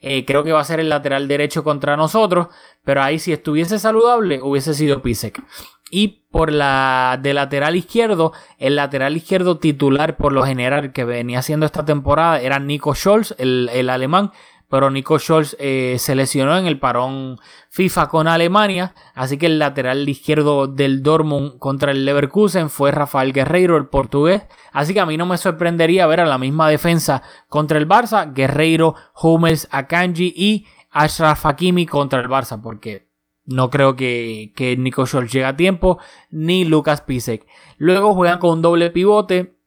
eh, 0.00 0.24
creo 0.24 0.44
que 0.44 0.52
va 0.52 0.60
a 0.60 0.64
ser 0.64 0.80
el 0.80 0.88
lateral 0.88 1.28
derecho 1.28 1.64
contra 1.64 1.96
nosotros, 1.96 2.48
pero 2.84 3.02
ahí 3.02 3.18
si 3.18 3.32
estuviese 3.32 3.78
saludable 3.78 4.40
hubiese 4.42 4.74
sido 4.74 5.02
Pisek. 5.02 5.42
Y 5.90 6.24
por 6.30 6.52
la 6.52 7.18
de 7.22 7.32
lateral 7.34 7.74
izquierdo, 7.76 8.32
el 8.58 8.76
lateral 8.76 9.16
izquierdo 9.16 9.58
titular 9.58 10.16
por 10.16 10.32
lo 10.32 10.44
general 10.44 10.92
que 10.92 11.04
venía 11.04 11.38
haciendo 11.38 11.64
esta 11.66 11.84
temporada 11.84 12.40
era 12.40 12.58
Nico 12.58 12.94
Scholz, 12.94 13.34
el, 13.38 13.70
el 13.72 13.88
alemán. 13.88 14.32
Pero 14.70 14.90
Nico 14.90 15.18
Scholz 15.18 15.56
eh, 15.58 15.96
se 15.98 16.14
lesionó 16.14 16.56
en 16.58 16.66
el 16.66 16.78
parón 16.78 17.38
FIFA 17.70 18.08
con 18.08 18.28
Alemania. 18.28 18.94
Así 19.14 19.38
que 19.38 19.46
el 19.46 19.58
lateral 19.58 20.06
izquierdo 20.08 20.66
del 20.66 21.02
Dortmund 21.02 21.58
contra 21.58 21.90
el 21.90 22.04
Leverkusen 22.04 22.68
fue 22.68 22.90
Rafael 22.90 23.32
Guerreiro, 23.32 23.76
el 23.76 23.86
portugués. 23.86 24.42
Así 24.72 24.92
que 24.92 25.00
a 25.00 25.06
mí 25.06 25.16
no 25.16 25.24
me 25.24 25.38
sorprendería 25.38 26.06
ver 26.06 26.20
a 26.20 26.26
la 26.26 26.36
misma 26.36 26.68
defensa 26.68 27.22
contra 27.48 27.78
el 27.78 27.88
Barça. 27.88 28.32
Guerreiro, 28.34 28.94
Hummels, 29.22 29.68
Akanji 29.70 30.34
y 30.36 30.66
Ashraf 30.90 31.46
Hakimi 31.46 31.86
contra 31.86 32.20
el 32.20 32.28
Barça. 32.28 32.60
Porque 32.60 33.08
no 33.46 33.70
creo 33.70 33.96
que, 33.96 34.52
que 34.54 34.76
Nico 34.76 35.06
Scholz 35.06 35.32
llegue 35.32 35.46
a 35.46 35.56
tiempo, 35.56 35.98
ni 36.30 36.66
Lucas 36.66 37.00
Pisek. 37.00 37.46
Luego 37.78 38.12
juegan 38.12 38.38
con 38.38 38.50
un 38.50 38.62
doble 38.62 38.90
pivote. 38.90 39.57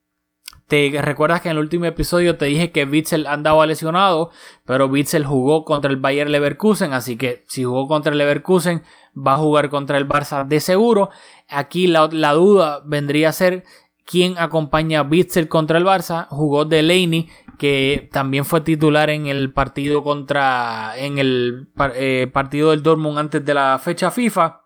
Te 0.72 1.02
recuerdas 1.02 1.42
que 1.42 1.50
en 1.50 1.58
el 1.58 1.64
último 1.64 1.84
episodio 1.84 2.38
te 2.38 2.46
dije 2.46 2.72
que 2.72 2.86
Witzel 2.86 3.28
andaba 3.28 3.66
lesionado, 3.66 4.32
pero 4.66 4.86
Witzel 4.86 5.26
jugó 5.26 5.66
contra 5.66 5.92
el 5.92 5.98
Bayer 5.98 6.30
Leverkusen, 6.30 6.94
así 6.94 7.18
que 7.18 7.44
si 7.50 7.66
jugó 7.66 7.90
contra 7.90 8.14
el 8.14 8.18
Leverkusen, 8.18 8.82
va 9.14 9.34
a 9.34 9.38
jugar 9.38 9.70
contra 9.70 9.98
el 9.98 10.08
Barça 10.08 10.48
de 10.48 10.62
seguro. 10.62 11.10
Aquí 11.50 11.88
la, 11.88 12.08
la 12.14 12.32
duda 12.32 12.82
vendría 12.86 13.28
a 13.28 13.34
ser 13.34 13.66
quién 14.06 14.38
acompaña 14.38 15.02
a 15.02 15.04
Witzel 15.04 15.50
contra 15.50 15.78
el 15.78 15.84
Barça. 15.84 16.28
Jugó 16.30 16.64
Delaney, 16.64 17.28
que 17.60 18.08
también 18.10 18.46
fue 18.46 18.62
titular 18.62 19.10
en 19.10 19.28
el 19.28 19.52
partido 19.52 20.04
contra 20.04 20.94
en 20.96 21.18
el 21.18 21.68
eh, 21.96 22.30
partido 22.32 22.72
del 22.72 22.82
Dortmund 22.82 23.20
antes 23.20 23.44
de 23.44 23.54
la 23.54 23.78
fecha 23.78 24.10
FIFA. 24.10 24.62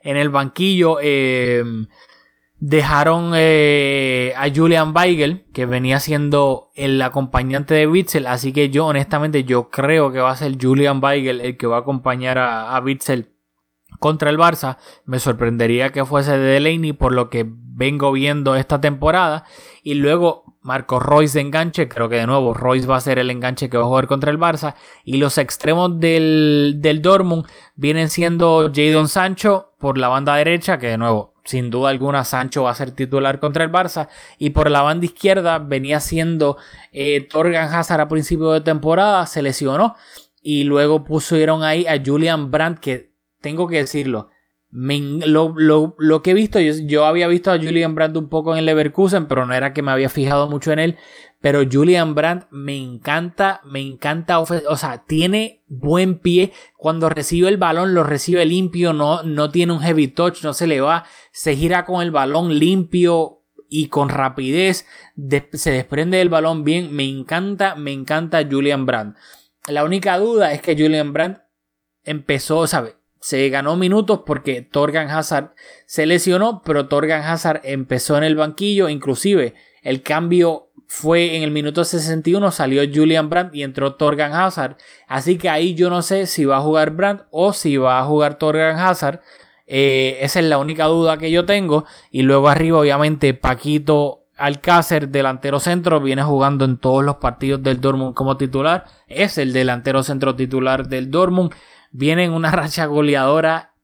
En 0.00 0.16
el 0.16 0.28
banquillo 0.28 0.98
eh, 1.02 1.64
dejaron 2.60 3.32
eh, 3.34 4.32
a 4.36 4.48
Julian 4.54 4.92
Weigel, 4.94 5.46
que 5.52 5.66
venía 5.66 6.00
siendo 6.00 6.70
el 6.74 7.00
acompañante 7.02 7.74
de 7.74 7.86
Witzel. 7.86 8.26
Así 8.26 8.52
que 8.52 8.70
yo, 8.70 8.86
honestamente, 8.86 9.44
yo 9.44 9.70
creo 9.70 10.12
que 10.12 10.20
va 10.20 10.30
a 10.30 10.36
ser 10.36 10.56
Julian 10.60 11.02
Weigel 11.02 11.40
el 11.40 11.56
que 11.56 11.66
va 11.66 11.76
a 11.76 11.80
acompañar 11.80 12.38
a, 12.38 12.76
a 12.76 12.80
Witzel 12.80 13.32
contra 14.00 14.30
el 14.30 14.38
Barça. 14.38 14.78
Me 15.04 15.18
sorprendería 15.18 15.90
que 15.90 16.04
fuese 16.04 16.36
de 16.36 16.38
Delaney 16.38 16.92
por 16.92 17.12
lo 17.12 17.30
que 17.30 17.46
vengo 17.48 18.12
viendo 18.12 18.56
esta 18.56 18.80
temporada. 18.80 19.44
Y 19.82 19.94
luego 19.94 20.48
Marco 20.62 21.00
Royce 21.00 21.38
de 21.38 21.46
enganche. 21.46 21.88
Creo 21.88 22.08
que 22.08 22.16
de 22.16 22.26
nuevo 22.26 22.54
Royce 22.54 22.86
va 22.86 22.96
a 22.96 23.00
ser 23.00 23.18
el 23.18 23.30
enganche 23.30 23.70
que 23.70 23.78
va 23.78 23.84
a 23.84 23.86
jugar 23.86 24.06
contra 24.06 24.30
el 24.30 24.38
Barça. 24.38 24.74
Y 25.04 25.18
los 25.18 25.38
extremos 25.38 25.98
del, 26.00 26.76
del 26.78 27.02
Dortmund 27.02 27.46
vienen 27.76 28.10
siendo 28.10 28.70
Jadon 28.74 29.08
Sancho 29.08 29.74
por 29.78 29.96
la 29.96 30.08
banda 30.08 30.34
derecha. 30.36 30.78
Que 30.78 30.88
de 30.88 30.98
nuevo, 30.98 31.34
sin 31.48 31.70
duda 31.70 31.88
alguna, 31.88 32.24
Sancho 32.24 32.64
va 32.64 32.72
a 32.72 32.74
ser 32.74 32.90
titular 32.90 33.40
contra 33.40 33.64
el 33.64 33.72
Barça. 33.72 34.08
Y 34.36 34.50
por 34.50 34.70
la 34.70 34.82
banda 34.82 35.06
izquierda 35.06 35.58
venía 35.58 35.98
siendo 35.98 36.58
eh, 36.92 37.22
Torgan 37.22 37.72
Hazard 37.72 38.02
a 38.02 38.08
principio 38.08 38.52
de 38.52 38.60
temporada. 38.60 39.24
Se 39.24 39.40
lesionó. 39.40 39.96
Y 40.42 40.64
luego 40.64 41.04
pusieron 41.04 41.62
ahí 41.62 41.86
a 41.86 42.02
Julian 42.04 42.50
Brandt 42.50 42.80
que 42.80 43.12
tengo 43.40 43.66
que 43.66 43.78
decirlo. 43.78 44.28
Lo, 44.70 45.54
lo- 45.56 45.94
lo 45.98 46.22
que 46.22 46.30
he 46.32 46.34
visto, 46.34 46.60
yo, 46.60 46.72
yo 46.84 47.04
había 47.06 47.26
visto 47.28 47.50
a 47.50 47.56
Julian 47.58 47.94
Brandt 47.94 48.16
un 48.16 48.28
poco 48.28 48.52
en 48.52 48.58
el 48.58 48.66
Leverkusen, 48.66 49.26
pero 49.26 49.46
no 49.46 49.54
era 49.54 49.72
que 49.72 49.82
me 49.82 49.90
había 49.92 50.08
fijado 50.08 50.48
mucho 50.48 50.72
en 50.72 50.78
él. 50.78 50.96
Pero 51.40 51.60
Julian 51.70 52.14
Brandt 52.14 52.46
me 52.50 52.76
encanta, 52.76 53.60
me 53.64 53.80
encanta, 53.80 54.40
o 54.40 54.76
sea, 54.76 55.04
tiene 55.06 55.62
buen 55.68 56.18
pie. 56.18 56.52
Cuando 56.76 57.08
recibe 57.08 57.48
el 57.48 57.56
balón, 57.58 57.94
lo 57.94 58.02
recibe 58.02 58.44
limpio, 58.44 58.92
no, 58.92 59.22
no 59.22 59.50
tiene 59.50 59.72
un 59.72 59.80
heavy 59.80 60.08
touch, 60.08 60.42
no 60.42 60.52
se 60.52 60.66
le 60.66 60.80
va, 60.80 61.04
se 61.30 61.54
gira 61.54 61.84
con 61.84 62.02
el 62.02 62.10
balón 62.10 62.58
limpio 62.58 63.42
y 63.70 63.86
con 63.88 64.08
rapidez, 64.08 64.84
de- 65.14 65.48
se 65.52 65.70
desprende 65.70 66.18
del 66.18 66.28
balón 66.28 66.64
bien. 66.64 66.92
Me 66.94 67.04
encanta, 67.08 67.76
me 67.76 67.92
encanta 67.92 68.42
Julian 68.50 68.84
Brandt. 68.84 69.16
La 69.68 69.84
única 69.84 70.18
duda 70.18 70.52
es 70.52 70.60
que 70.60 70.72
Julian 70.76 71.12
Brandt 71.12 71.38
empezó, 72.02 72.66
¿sabe? 72.66 72.96
Se 73.28 73.46
ganó 73.50 73.76
minutos 73.76 74.22
porque 74.24 74.62
Torgan 74.62 75.10
Hazard 75.10 75.52
se 75.84 76.06
lesionó, 76.06 76.62
pero 76.64 76.88
Torgan 76.88 77.24
Hazard 77.24 77.60
empezó 77.62 78.16
en 78.16 78.24
el 78.24 78.36
banquillo, 78.36 78.88
inclusive 78.88 79.52
el 79.82 80.02
cambio 80.02 80.70
fue 80.86 81.36
en 81.36 81.42
el 81.42 81.50
minuto 81.50 81.84
61, 81.84 82.50
salió 82.52 82.80
Julian 82.90 83.28
Brandt 83.28 83.54
y 83.54 83.64
entró 83.64 83.96
Torgan 83.96 84.32
Hazard, 84.32 84.78
así 85.08 85.36
que 85.36 85.50
ahí 85.50 85.74
yo 85.74 85.90
no 85.90 86.00
sé 86.00 86.24
si 86.24 86.46
va 86.46 86.56
a 86.56 86.62
jugar 86.62 86.92
Brandt 86.92 87.24
o 87.30 87.52
si 87.52 87.76
va 87.76 87.98
a 87.98 88.04
jugar 88.06 88.38
Torgan 88.38 88.78
Hazard, 88.78 89.20
Eh, 89.66 90.20
esa 90.22 90.40
es 90.40 90.46
la 90.46 90.56
única 90.56 90.86
duda 90.86 91.18
que 91.18 91.30
yo 91.30 91.44
tengo, 91.44 91.84
y 92.10 92.22
luego 92.22 92.48
arriba 92.48 92.78
obviamente 92.78 93.34
Paquito 93.34 94.24
Alcácer, 94.38 95.10
delantero 95.10 95.60
centro, 95.60 96.00
viene 96.00 96.22
jugando 96.22 96.64
en 96.64 96.78
todos 96.78 97.04
los 97.04 97.16
partidos 97.16 97.62
del 97.62 97.78
Dortmund 97.78 98.14
como 98.14 98.38
titular, 98.38 98.86
es 99.06 99.36
el 99.36 99.52
delantero 99.52 100.02
centro 100.02 100.34
titular 100.34 100.88
del 100.88 101.10
Dortmund, 101.10 101.52
viene 101.90 102.24
en 102.24 102.32
una 102.32 102.50
racha 102.52 102.86
goleadora 102.86 103.74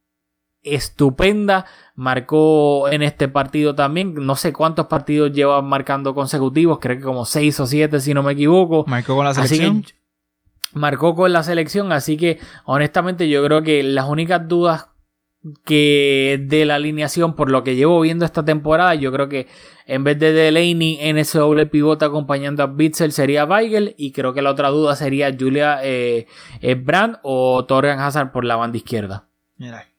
estupenda. 0.63 1.67
Marcó 1.95 2.89
en 2.89 3.03
este 3.03 3.29
partido 3.29 3.75
también. 3.75 4.15
No 4.15 4.37
sé 4.37 4.53
cuántos 4.53 4.87
partidos 4.87 5.33
lleva 5.33 5.63
marcando 5.63 6.15
consecutivos. 6.15 6.79
Creo 6.81 6.97
que 6.97 7.05
como 7.05 7.25
6 7.25 7.61
o 7.61 7.67
7 7.67 8.01
si 8.01 8.15
no 8.15 8.23
me 8.23 8.33
equivoco. 8.33 8.85
Marcó 8.87 9.15
con 9.15 9.25
la 9.25 9.35
selección. 9.35 9.83
que 9.83 9.95
marcó 10.75 11.15
con 11.15 11.33
la 11.33 11.43
selección. 11.43 11.93
Así 11.93 12.17
que 12.17 12.39
honestamente 12.65 13.29
yo 13.29 13.45
creo 13.45 13.63
que 13.63 13.83
las 13.83 14.09
únicas 14.09 14.47
dudas 14.49 14.89
que 15.65 16.41
de 16.47 16.65
la 16.65 16.77
alineación, 16.77 17.35
por 17.35 17.51
lo 17.51 17.63
que 17.65 17.77
llevo 17.77 18.01
viendo 18.01 18.25
esta 18.25 18.45
temporada, 18.45 18.95
yo 18.95 19.13
creo 19.13 19.29
que 19.29 19.47
en 19.87 20.05
vez 20.05 20.19
de 20.19 20.33
Delaney 20.33 20.99
en 21.01 21.19
ese 21.19 21.39
doble 21.39 21.67
pivote 21.67 22.05
acompañando 22.05 22.63
a 22.63 22.67
Bitzel 22.67 23.13
sería 23.13 23.45
Weigel 23.45 23.95
y 23.99 24.13
creo 24.13 24.33
que 24.33 24.43
la 24.43 24.51
otra 24.51 24.69
duda 24.69 24.97
sería 24.97 25.35
Julia 25.39 25.81
eh, 25.83 26.27
eh, 26.61 26.75
Brand 26.75 27.19
o 27.23 27.65
Torgan 27.67 28.01
Hazard 28.01 28.33
por 28.33 28.45
la 28.45 28.57
banda 28.57 28.79
izquierda. 28.79 29.29
Mira. 29.57 29.94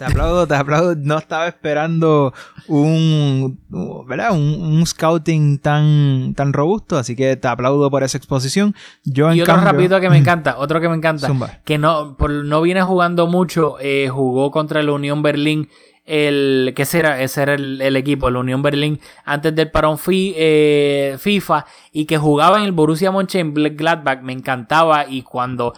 Te 0.00 0.06
aplaudo, 0.06 0.46
te 0.46 0.54
aplaudo. 0.54 0.94
No 0.96 1.18
estaba 1.18 1.46
esperando 1.46 2.32
un, 2.68 3.60
¿verdad? 4.08 4.32
Un, 4.32 4.82
scouting 4.86 5.58
tan, 5.58 6.32
tan 6.34 6.54
robusto, 6.54 6.96
así 6.96 7.14
que 7.14 7.36
te 7.36 7.46
aplaudo 7.46 7.90
por 7.90 8.02
esa 8.02 8.16
exposición. 8.16 8.74
Yo, 9.04 9.30
y 9.30 9.42
otro 9.42 9.58
rapidito 9.58 10.00
que 10.00 10.08
me 10.08 10.16
encanta, 10.16 10.56
otro 10.56 10.80
que 10.80 10.88
me 10.88 10.96
encanta, 10.96 11.28
que 11.66 11.76
no, 11.76 12.16
no 12.18 12.62
viene 12.62 12.80
jugando 12.80 13.26
mucho, 13.26 13.76
eh, 13.78 14.08
jugó 14.10 14.50
contra 14.50 14.82
la 14.82 14.92
Unión 14.92 15.22
Berlín 15.22 15.68
el 16.06 16.72
que 16.74 16.86
será 16.86 17.20
ese 17.20 17.42
era 17.42 17.54
el, 17.54 17.94
equipo, 17.94 18.30
la 18.30 18.38
Unión 18.38 18.62
Berlín, 18.62 18.98
antes 19.26 19.54
del 19.54 19.70
parón 19.70 19.98
eh, 20.08 21.16
FIFA 21.18 21.66
y 21.92 22.06
que 22.06 22.16
jugaba 22.16 22.56
en 22.56 22.64
el 22.64 22.72
Borussia 22.72 23.12
Mönchengladbach, 23.12 24.22
me 24.22 24.32
encantaba 24.32 25.06
y 25.06 25.20
cuando 25.20 25.74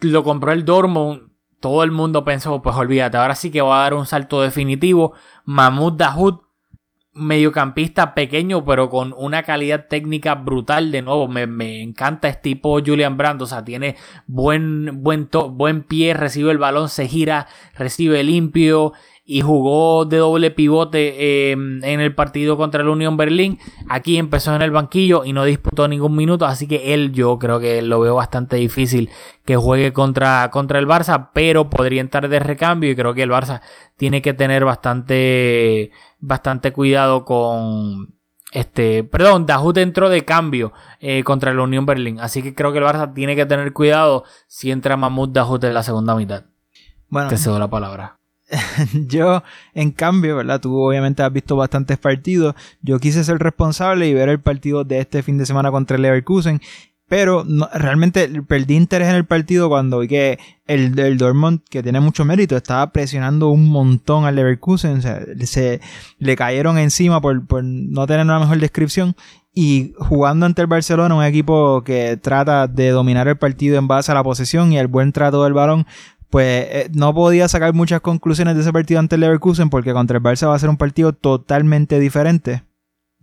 lo 0.00 0.24
compró 0.24 0.50
el 0.50 0.64
Dortmund 0.64 1.29
todo 1.60 1.84
el 1.84 1.90
mundo 1.90 2.24
pensó, 2.24 2.62
pues 2.62 2.74
olvídate, 2.74 3.18
ahora 3.18 3.34
sí 3.34 3.50
que 3.50 3.60
va 3.60 3.80
a 3.80 3.82
dar 3.82 3.94
un 3.94 4.06
salto 4.06 4.40
definitivo. 4.40 5.12
Mahmoud 5.44 5.92
Dahoud, 5.92 6.40
mediocampista 7.12 8.14
pequeño, 8.14 8.64
pero 8.64 8.88
con 8.88 9.14
una 9.16 9.42
calidad 9.42 9.86
técnica 9.88 10.34
brutal. 10.36 10.90
De 10.90 11.02
nuevo, 11.02 11.28
me, 11.28 11.82
encanta 11.82 12.28
este 12.28 12.40
tipo 12.50 12.80
Julian 12.84 13.16
Brand. 13.16 13.42
O 13.42 13.46
sea, 13.46 13.64
tiene 13.64 13.96
buen, 14.26 15.02
buen, 15.02 15.28
buen 15.52 15.82
pie, 15.82 16.14
recibe 16.14 16.50
el 16.50 16.58
balón, 16.58 16.88
se 16.88 17.06
gira, 17.08 17.46
recibe 17.74 18.22
limpio 18.24 18.94
y 19.32 19.42
jugó 19.42 20.06
de 20.06 20.16
doble 20.16 20.50
pivote 20.50 21.52
em, 21.52 21.84
en 21.84 22.00
el 22.00 22.12
partido 22.16 22.56
contra 22.56 22.82
el 22.82 22.88
Unión 22.88 23.16
Berlín. 23.16 23.60
Aquí 23.88 24.16
empezó 24.16 24.56
en 24.56 24.62
el 24.62 24.72
banquillo 24.72 25.24
y 25.24 25.32
no 25.32 25.44
disputó 25.44 25.86
ningún 25.86 26.16
minuto, 26.16 26.46
así 26.46 26.66
que 26.66 26.94
él 26.94 27.12
yo 27.12 27.38
creo 27.38 27.60
que 27.60 27.80
lo 27.80 28.00
veo 28.00 28.16
bastante 28.16 28.56
difícil 28.56 29.08
que 29.44 29.54
juegue 29.54 29.92
contra, 29.92 30.50
contra 30.50 30.80
el 30.80 30.88
Barça, 30.88 31.30
pero 31.32 31.70
podría 31.70 32.00
entrar 32.00 32.28
de 32.28 32.40
recambio 32.40 32.90
y 32.90 32.96
creo 32.96 33.14
que 33.14 33.22
el 33.22 33.30
Barça 33.30 33.60
tiene 33.96 34.20
que 34.20 34.34
tener 34.34 34.64
bastante, 34.64 35.92
bastante 36.18 36.72
cuidado 36.72 37.24
con... 37.24 38.16
Este, 38.50 39.04
perdón, 39.04 39.46
Dahut 39.46 39.76
entró 39.76 40.08
de 40.08 40.24
cambio 40.24 40.72
eh, 40.98 41.22
contra 41.22 41.52
el 41.52 41.60
Unión 41.60 41.86
Berlín. 41.86 42.18
Así 42.18 42.42
que 42.42 42.52
creo 42.52 42.72
que 42.72 42.78
el 42.78 42.84
Barça 42.84 43.14
tiene 43.14 43.36
que 43.36 43.46
tener 43.46 43.72
cuidado 43.72 44.24
si 44.48 44.72
entra 44.72 44.96
Mahmoud 44.96 45.28
Dahut 45.28 45.62
en 45.62 45.74
la 45.74 45.84
segunda 45.84 46.16
mitad. 46.16 46.46
Bueno, 47.08 47.28
te 47.28 47.36
cedo 47.36 47.60
la 47.60 47.70
palabra. 47.70 48.19
yo, 49.06 49.42
en 49.74 49.90
cambio, 49.92 50.36
¿verdad? 50.36 50.60
Tú 50.60 50.76
obviamente 50.76 51.22
has 51.22 51.32
visto 51.32 51.56
bastantes 51.56 51.98
partidos. 51.98 52.54
Yo 52.82 52.98
quise 52.98 53.24
ser 53.24 53.38
responsable 53.38 54.08
y 54.08 54.14
ver 54.14 54.28
el 54.28 54.40
partido 54.40 54.84
de 54.84 55.00
este 55.00 55.22
fin 55.22 55.38
de 55.38 55.46
semana 55.46 55.70
contra 55.70 55.96
el 55.96 56.02
Leverkusen. 56.02 56.60
Pero 57.08 57.44
realmente 57.74 58.28
perdí 58.46 58.76
interés 58.76 59.08
en 59.08 59.16
el 59.16 59.24
partido 59.24 59.68
cuando 59.68 59.98
vi 59.98 60.06
que 60.06 60.38
el, 60.68 60.96
el 60.96 61.18
Dortmund, 61.18 61.60
que 61.68 61.82
tiene 61.82 61.98
mucho 61.98 62.24
mérito, 62.24 62.56
estaba 62.56 62.92
presionando 62.92 63.48
un 63.48 63.68
montón 63.68 64.26
al 64.26 64.36
Leverkusen. 64.36 64.98
O 64.98 65.02
sea, 65.02 65.20
se 65.44 65.80
le 66.18 66.36
cayeron 66.36 66.78
encima 66.78 67.20
por, 67.20 67.44
por 67.48 67.64
no 67.64 68.06
tener 68.06 68.24
una 68.24 68.38
mejor 68.38 68.60
descripción. 68.60 69.16
Y 69.52 69.92
jugando 69.98 70.46
ante 70.46 70.62
el 70.62 70.68
Barcelona, 70.68 71.16
un 71.16 71.24
equipo 71.24 71.82
que 71.82 72.16
trata 72.16 72.68
de 72.68 72.90
dominar 72.90 73.26
el 73.26 73.36
partido 73.36 73.76
en 73.76 73.88
base 73.88 74.12
a 74.12 74.14
la 74.14 74.22
posesión 74.22 74.72
y 74.72 74.78
al 74.78 74.86
buen 74.86 75.10
trato 75.10 75.42
del 75.42 75.52
balón, 75.52 75.86
pues 76.30 76.66
eh, 76.70 76.90
no 76.94 77.12
podía 77.12 77.48
sacar 77.48 77.74
muchas 77.74 78.00
conclusiones 78.00 78.54
de 78.54 78.62
ese 78.62 78.72
partido 78.72 79.00
ante 79.00 79.16
el 79.16 79.20
Leverkusen 79.22 79.68
porque 79.68 79.92
contra 79.92 80.16
el 80.16 80.22
Barça 80.22 80.48
va 80.48 80.54
a 80.54 80.58
ser 80.58 80.70
un 80.70 80.76
partido 80.76 81.12
totalmente 81.12 81.98
diferente. 81.98 82.62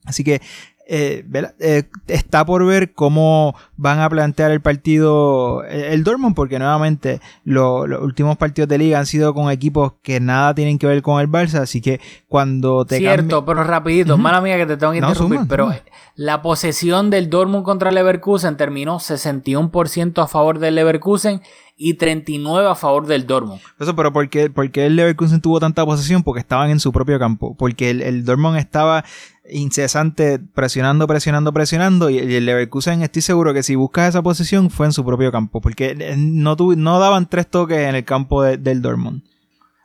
Así 0.06 0.24
que 0.24 0.42
eh, 0.90 1.26
eh, 1.60 1.84
está 2.08 2.46
por 2.46 2.66
ver 2.66 2.94
cómo 2.94 3.56
van 3.76 4.00
a 4.00 4.10
plantear 4.10 4.52
el 4.52 4.62
partido 4.62 5.64
el 5.66 6.04
Dortmund 6.04 6.36
porque 6.36 6.60
nuevamente 6.60 7.20
los 7.44 7.88
últimos 8.02 8.38
partidos 8.38 8.70
de 8.70 8.78
liga 8.78 9.00
han 9.00 9.06
sido 9.06 9.34
con 9.34 9.52
equipos 9.52 9.94
que 10.02 10.20
nada 10.20 10.56
tienen 10.56 10.80
que 10.80 10.88
ver 10.88 11.02
con 11.02 11.20
el 11.20 11.30
Barça 11.30 11.60
así 11.60 11.82
que 11.82 12.00
cuando 12.28 12.86
te 12.86 13.00
cierto 13.00 13.46
pero 13.46 13.64
rapidito 13.64 14.18
mala 14.18 14.40
mía 14.40 14.56
que 14.58 14.66
te 14.66 14.78
tengo 14.78 14.94
que 14.94 15.00
interrumpir 15.00 15.42
pero 15.50 15.74
la 16.16 16.42
posesión 16.42 17.10
del 17.10 17.30
Dortmund 17.30 17.64
contra 17.64 17.90
el 17.90 17.96
Leverkusen 17.96 18.58
terminó 18.58 18.98
61% 18.98 20.24
a 20.24 20.28
favor 20.28 20.58
del 20.60 20.76
Leverkusen 20.76 21.42
y 21.78 21.94
39 21.94 22.68
a 22.68 22.76
favor 22.76 23.06
del 23.06 23.28
Dortmund. 23.28 23.62
Eso, 23.80 23.96
pero 23.96 24.12
¿por 24.12 24.28
qué, 24.28 24.52
el 24.74 24.96
Leverkusen 24.96 25.42
tuvo 25.42 25.60
tanta 25.60 25.86
posesión? 25.86 26.24
Porque 26.24 26.40
estaban 26.40 26.72
en 26.72 26.80
su 26.80 26.92
propio 26.92 27.20
campo. 27.20 27.56
Porque 27.56 27.92
el, 27.92 28.02
el 28.02 28.26
Dortmund 28.26 28.58
estaba 28.58 29.06
incesante 29.50 30.40
presionando, 30.40 31.08
presionando, 31.08 31.54
presionando 31.54 32.10
y 32.10 32.18
el 32.18 32.46
Leverkusen 32.46 33.02
estoy 33.02 33.22
seguro 33.22 33.54
que 33.54 33.64
si 33.64 33.76
buscas 33.76 34.10
esa 34.10 34.22
posesión 34.22 34.70
fue 34.70 34.88
en 34.88 34.94
su 34.94 35.06
propio 35.06 35.32
campo. 35.32 35.62
Porque 35.62 35.96
eh, 36.00 36.16
no, 36.18 36.56
no 36.56 37.00
daban 37.00 37.30
tres 37.30 37.48
toques 37.50 37.78
en 37.78 37.96
el 37.96 38.06
campo 38.06 38.44
del 38.44 38.82
Dortmund. 38.82 39.24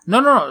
No, 0.04 0.20
no, 0.20 0.44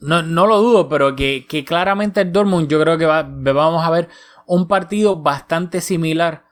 no, 0.00 0.22
no, 0.22 0.46
lo 0.46 0.60
dudo, 0.60 0.88
pero 0.88 1.16
que, 1.16 1.46
claramente 1.66 2.20
el 2.20 2.32
Dortmund 2.32 2.68
yo 2.68 2.80
creo 2.80 2.98
que 2.98 3.06
vamos 3.06 3.84
a 3.84 3.90
ver 3.90 4.08
un 4.46 4.68
partido 4.68 5.16
bastante 5.16 5.80
similar 5.80 6.44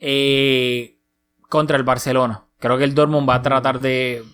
eh, 0.00 0.98
contra 1.48 1.76
el 1.76 1.84
Barcelona. 1.84 2.44
Creo 2.58 2.78
que 2.78 2.84
el 2.84 2.94
Dortmund 2.94 3.28
va 3.28 3.36
a 3.36 3.42
tratar 3.42 3.78
de, 3.80 4.24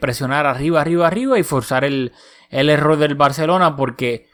presionar 0.00 0.46
arriba, 0.46 0.80
arriba, 0.80 1.06
arriba 1.06 1.38
y 1.38 1.42
forzar 1.42 1.84
el, 1.84 2.12
error 2.50 2.98
del 2.98 3.14
Barcelona 3.14 3.74
porque 3.74 4.28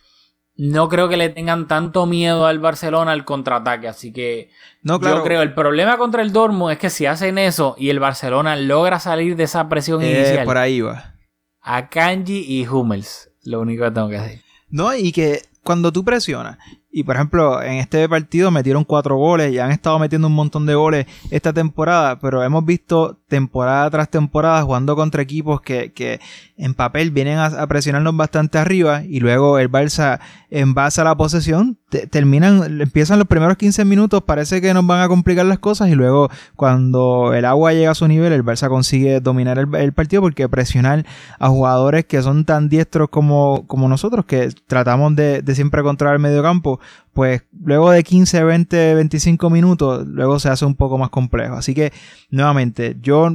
no 0.56 0.88
creo 0.88 1.08
que 1.08 1.16
le 1.16 1.28
tengan 1.28 1.68
tanto 1.68 2.06
miedo 2.06 2.46
al 2.46 2.58
Barcelona 2.58 3.12
al 3.12 3.24
contraataque. 3.24 3.88
Así 3.88 4.12
que 4.12 4.50
no, 4.82 5.00
yo 5.00 5.22
creo 5.22 5.42
el 5.42 5.54
problema 5.54 5.96
contra 5.96 6.22
el 6.22 6.32
Dortmund 6.32 6.72
es 6.72 6.78
que 6.78 6.90
si 6.90 7.06
hacen 7.06 7.38
eso 7.38 7.74
y 7.78 7.90
el 7.90 8.00
Barcelona 8.00 8.56
logra 8.56 9.00
salir 9.00 9.36
de 9.36 9.44
esa 9.44 9.68
presión 9.68 10.02
eh, 10.02 10.10
inicial. 10.10 10.44
Por 10.44 10.58
ahí 10.58 10.80
va. 10.80 11.14
A 11.62 11.88
Kanji 11.88 12.44
y 12.46 12.66
Hummels. 12.66 13.30
Lo 13.44 13.60
único 13.60 13.84
que 13.84 13.90
tengo 13.90 14.08
que 14.08 14.18
decir. 14.18 14.42
No, 14.68 14.94
y 14.94 15.12
que 15.12 15.42
cuando 15.62 15.92
tú 15.92 16.04
presionas 16.04 16.58
y 16.92 17.04
por 17.04 17.14
ejemplo, 17.14 17.62
en 17.62 17.74
este 17.74 18.08
partido 18.08 18.50
metieron 18.50 18.84
cuatro 18.84 19.16
goles 19.16 19.52
y 19.52 19.58
han 19.58 19.70
estado 19.70 19.98
metiendo 19.98 20.26
un 20.26 20.34
montón 20.34 20.66
de 20.66 20.74
goles 20.74 21.06
esta 21.30 21.52
temporada, 21.52 22.18
pero 22.18 22.42
hemos 22.42 22.64
visto 22.64 23.19
temporada 23.30 23.88
tras 23.88 24.10
temporada 24.10 24.60
jugando 24.62 24.94
contra 24.94 25.22
equipos 25.22 25.62
que, 25.62 25.92
que 25.92 26.20
en 26.58 26.74
papel 26.74 27.10
vienen 27.10 27.38
a, 27.38 27.66
presionarnos 27.66 28.14
bastante 28.14 28.58
arriba 28.58 29.02
y 29.02 29.20
luego 29.20 29.58
el 29.58 29.70
Barça 29.70 30.20
en 30.50 30.74
base 30.74 31.00
a 31.00 31.04
la 31.04 31.16
posesión 31.16 31.78
terminan, 32.10 32.80
empiezan 32.82 33.18
los 33.18 33.28
primeros 33.28 33.56
15 33.56 33.84
minutos, 33.86 34.22
parece 34.24 34.60
que 34.60 34.74
nos 34.74 34.86
van 34.86 35.00
a 35.00 35.08
complicar 35.08 35.46
las 35.46 35.58
cosas 35.58 35.88
y 35.88 35.94
luego 35.94 36.28
cuando 36.56 37.32
el 37.32 37.46
agua 37.46 37.72
llega 37.72 37.92
a 37.92 37.94
su 37.94 38.06
nivel 38.08 38.32
el 38.32 38.44
Barça 38.44 38.68
consigue 38.68 39.20
dominar 39.20 39.58
el, 39.58 39.92
partido 39.94 40.20
porque 40.20 40.48
presionar 40.48 41.06
a 41.38 41.48
jugadores 41.48 42.04
que 42.04 42.20
son 42.20 42.44
tan 42.44 42.68
diestros 42.68 43.08
como, 43.08 43.64
como 43.66 43.88
nosotros 43.88 44.26
que 44.26 44.50
tratamos 44.66 45.16
de, 45.16 45.40
de 45.40 45.54
siempre 45.54 45.82
controlar 45.82 46.16
el 46.16 46.22
medio 46.22 46.42
campo 46.42 46.80
pues 47.12 47.42
luego 47.58 47.90
de 47.90 48.02
15, 48.02 48.44
20, 48.44 48.94
25 48.94 49.50
minutos, 49.50 50.06
luego 50.06 50.38
se 50.38 50.48
hace 50.48 50.64
un 50.64 50.74
poco 50.74 50.98
más 50.98 51.10
complejo. 51.10 51.54
Así 51.54 51.74
que, 51.74 51.92
nuevamente, 52.30 52.96
yo 53.00 53.30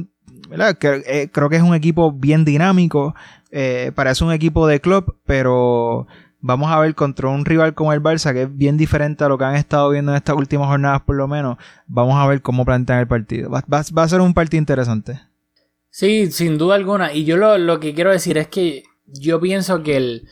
eh, 0.50 1.28
creo 1.32 1.48
que 1.48 1.56
es 1.56 1.62
un 1.62 1.74
equipo 1.74 2.12
bien 2.12 2.44
dinámico, 2.44 3.14
eh, 3.50 3.92
parece 3.94 4.24
un 4.24 4.32
equipo 4.32 4.66
de 4.66 4.80
club, 4.80 5.16
pero 5.26 6.06
vamos 6.40 6.70
a 6.70 6.78
ver 6.78 6.94
contra 6.94 7.28
un 7.28 7.44
rival 7.44 7.74
como 7.74 7.92
el 7.92 8.02
Barça, 8.02 8.32
que 8.32 8.42
es 8.42 8.56
bien 8.56 8.76
diferente 8.76 9.24
a 9.24 9.28
lo 9.28 9.38
que 9.38 9.44
han 9.44 9.56
estado 9.56 9.90
viendo 9.90 10.12
en 10.12 10.16
estas 10.16 10.36
últimas 10.36 10.68
jornadas 10.68 11.02
por 11.02 11.16
lo 11.16 11.26
menos, 11.26 11.56
vamos 11.86 12.16
a 12.16 12.26
ver 12.26 12.42
cómo 12.42 12.64
plantean 12.64 13.00
el 13.00 13.08
partido. 13.08 13.50
Va, 13.50 13.64
a 13.68 14.08
ser 14.08 14.20
un 14.20 14.34
partido 14.34 14.60
interesante. 14.60 15.20
Sí, 15.90 16.30
sin 16.30 16.58
duda 16.58 16.74
alguna. 16.74 17.12
Y 17.12 17.24
yo 17.24 17.36
lo, 17.36 17.58
lo 17.58 17.80
que 17.80 17.94
quiero 17.94 18.10
decir 18.10 18.38
es 18.38 18.48
que 18.48 18.84
yo 19.06 19.40
pienso 19.40 19.82
que 19.82 19.96
el 19.96 20.28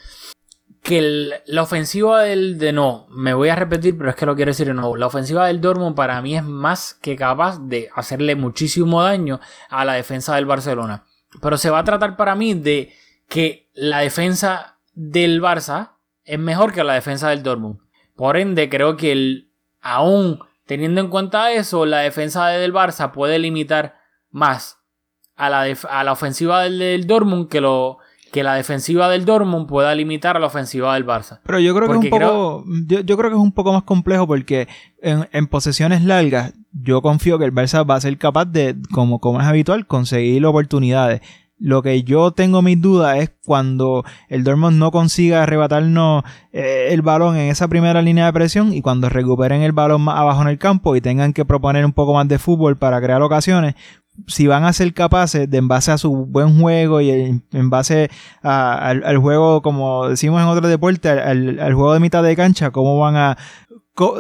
que 0.85 1.41
la 1.47 1.63
ofensiva 1.63 2.21
del 2.25 2.59
de 2.59 2.75
no, 2.75 3.07
me 3.09 3.33
voy 3.33 3.49
a 3.49 3.57
repetir, 3.57 3.97
pero 3.97 4.11
es 4.11 4.17
que 4.17 4.27
lo 4.27 4.37
quiero 4.37 4.51
decir 4.51 4.67
de 4.67 4.75
nuevo. 4.75 4.99
La 4.99 5.07
ofensiva 5.07 5.47
del 5.47 5.63
Dortmund 5.63 5.97
para 5.97 6.21
mí 6.21 6.37
es 6.37 6.45
más 6.45 6.93
que 6.93 7.17
capaz 7.17 7.59
de 7.59 7.89
hacerle 7.95 8.37
muchísimo 8.37 9.03
daño 9.03 9.41
a 9.71 9.87
la 9.87 9.95
defensa 9.95 10.35
del 10.35 10.45
Barcelona. 10.45 11.07
Pero 11.41 11.57
se 11.57 11.71
va 11.71 11.79
a 11.79 11.85
tratar 11.85 12.19
para 12.19 12.35
mí 12.35 12.53
de 12.53 12.93
que 13.31 13.71
la 13.73 14.01
defensa 14.01 14.77
del 14.93 15.41
Barça 15.41 15.93
es 16.23 16.39
mejor 16.39 16.75
que 16.75 16.85
la 16.85 16.93
defensa 16.93 17.31
del 17.31 17.43
Dortmund. 17.43 17.81
Por 18.15 18.37
ende, 18.37 18.69
creo 18.69 18.99
que 18.99 19.13
el, 19.13 19.51
aún 19.81 20.39
teniendo 20.67 21.01
en 21.01 21.09
cuenta 21.09 21.51
eso, 21.53 21.87
la 21.87 22.01
defensa 22.01 22.49
del 22.49 22.75
Barça 22.75 23.11
puede 23.11 23.39
limitar 23.39 23.97
más 24.31 24.81
a 25.35 25.49
la, 25.49 25.63
a 25.63 26.05
la 26.05 26.13
ofensiva 26.13 26.63
del, 26.63 26.79
del 26.79 27.07
Dortmund 27.07 27.49
que 27.49 27.63
lo 27.63 28.01
que 28.35 28.43
la 28.43 28.57
defensiva 28.57 29.09
del 29.09 29.25
Dortmund 29.25 29.69
pueda 29.69 29.95
limitar 29.95 30.37
a 30.37 30.41
la 30.41 30.49
ofensiva 30.49 30.93
del 30.95 31.07
Barça. 31.07 31.39
Pero 31.47 31.61
yo 31.61 31.73
creo 31.73 31.87
que 31.87 32.09
es 32.09 32.13
un 32.13 32.19
poco, 32.19 32.65
yo, 32.85 33.17
creo 33.17 33.31
que 33.31 33.37
es 33.37 33.43
un 33.43 33.53
poco 33.53 33.73
más 33.73 33.85
complejo 33.85 34.27
porque 34.27 34.67
en, 35.01 35.47
posesiones 35.47 36.03
largas 36.03 36.53
yo 36.73 37.01
confío 37.01 37.39
que 37.39 37.45
el 37.45 37.55
Barça 37.55 37.89
va 37.89 37.95
a 37.95 38.01
ser 38.01 38.19
capaz 38.19 38.47
de, 38.47 38.75
como, 38.91 39.21
como 39.21 39.41
es 39.41 39.47
habitual, 39.47 39.87
conseguir 39.87 40.45
oportunidades. 40.47 41.21
Lo 41.61 41.83
que 41.83 42.03
yo 42.03 42.33
tengo 42.33 42.61
mis 42.61 42.81
dudas 42.81 43.19
es 43.19 43.31
cuando 43.47 44.05
el 44.29 44.43
Dortmund 44.43 44.81
no 44.81 44.91
consiga 44.91 45.45
arrebatarnos 45.45 46.25
eh, 46.53 46.89
el 46.91 47.03
balón 47.03 47.37
en 47.37 47.51
esa 47.53 47.69
primera 47.69 48.03
línea 48.03 48.27
de 48.27 48.33
presión 48.33 48.73
y 48.73 48.83
cuando 48.83 49.09
recuperen 49.11 49.63
el 49.63 49.71
balón 49.71 50.03
más 50.03 50.19
abajo 50.19 50.43
en 50.43 50.49
el 50.49 50.59
campo 50.59 50.97
y 50.97 51.01
tengan 51.01 51.33
que 51.33 51.45
proponer 51.45 51.87
un 51.87 51.93
poco 51.93 52.15
más 52.15 52.27
de 52.27 52.41
fútbol 52.41 52.77
para 52.77 53.01
crear 53.01 53.23
ocasiones, 53.23 53.77
si 54.27 54.47
van 54.47 54.65
a 54.65 54.73
ser 54.73 54.93
capaces 54.95 55.51
de 55.51 55.59
en 55.59 55.69
base 55.69 55.93
a 55.93 55.99
su 55.99 56.27
buen 56.27 56.61
juego 56.61 57.01
y 57.01 57.11
en, 57.11 57.71
base 57.71 58.11
al, 58.43 59.17
juego, 59.19 59.63
como 59.63 60.09
decimos 60.09 60.41
en 60.41 60.49
otros 60.49 60.69
deportes, 60.71 61.19
al, 61.19 61.75
juego 61.75 61.95
de 61.95 62.01
mitad 62.01 62.23
de 62.23 62.37
cancha, 62.37 62.71
cómo 62.71 62.99
van 62.99 63.17
a, 63.17 63.39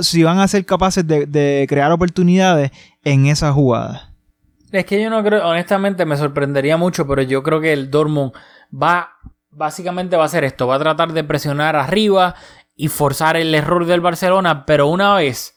si 0.01 0.23
van 0.23 0.39
a 0.39 0.49
ser 0.49 0.65
capaces 0.65 1.07
de, 1.07 1.27
de 1.27 1.67
crear 1.69 1.93
oportunidades 1.93 2.71
en 3.05 3.27
esa 3.27 3.53
jugada. 3.53 4.15
Es 4.73 4.85
que 4.85 5.01
yo 5.01 5.09
no 5.09 5.23
creo, 5.23 5.47
honestamente 5.47 6.05
me 6.05 6.17
sorprendería 6.17 6.77
mucho, 6.77 7.07
pero 7.07 7.23
yo 7.23 7.43
creo 7.43 7.61
que 7.61 7.73
el 7.73 7.91
Dortmund 7.91 8.33
va, 8.73 9.11
básicamente 9.51 10.17
va 10.17 10.25
a 10.25 10.27
hacer 10.27 10.43
esto, 10.43 10.67
va 10.67 10.77
a 10.77 10.81
tratar 10.81 11.13
de 11.13 11.23
presionar 11.23 11.77
arriba 11.77 12.35
y 12.75 12.89
forzar 12.89 13.37
el 13.37 13.55
error 13.55 13.87
del 13.87 14.01
Barcelona, 14.01 14.67
pero 14.67 14.89
una 14.89 15.15
vez 15.15 15.57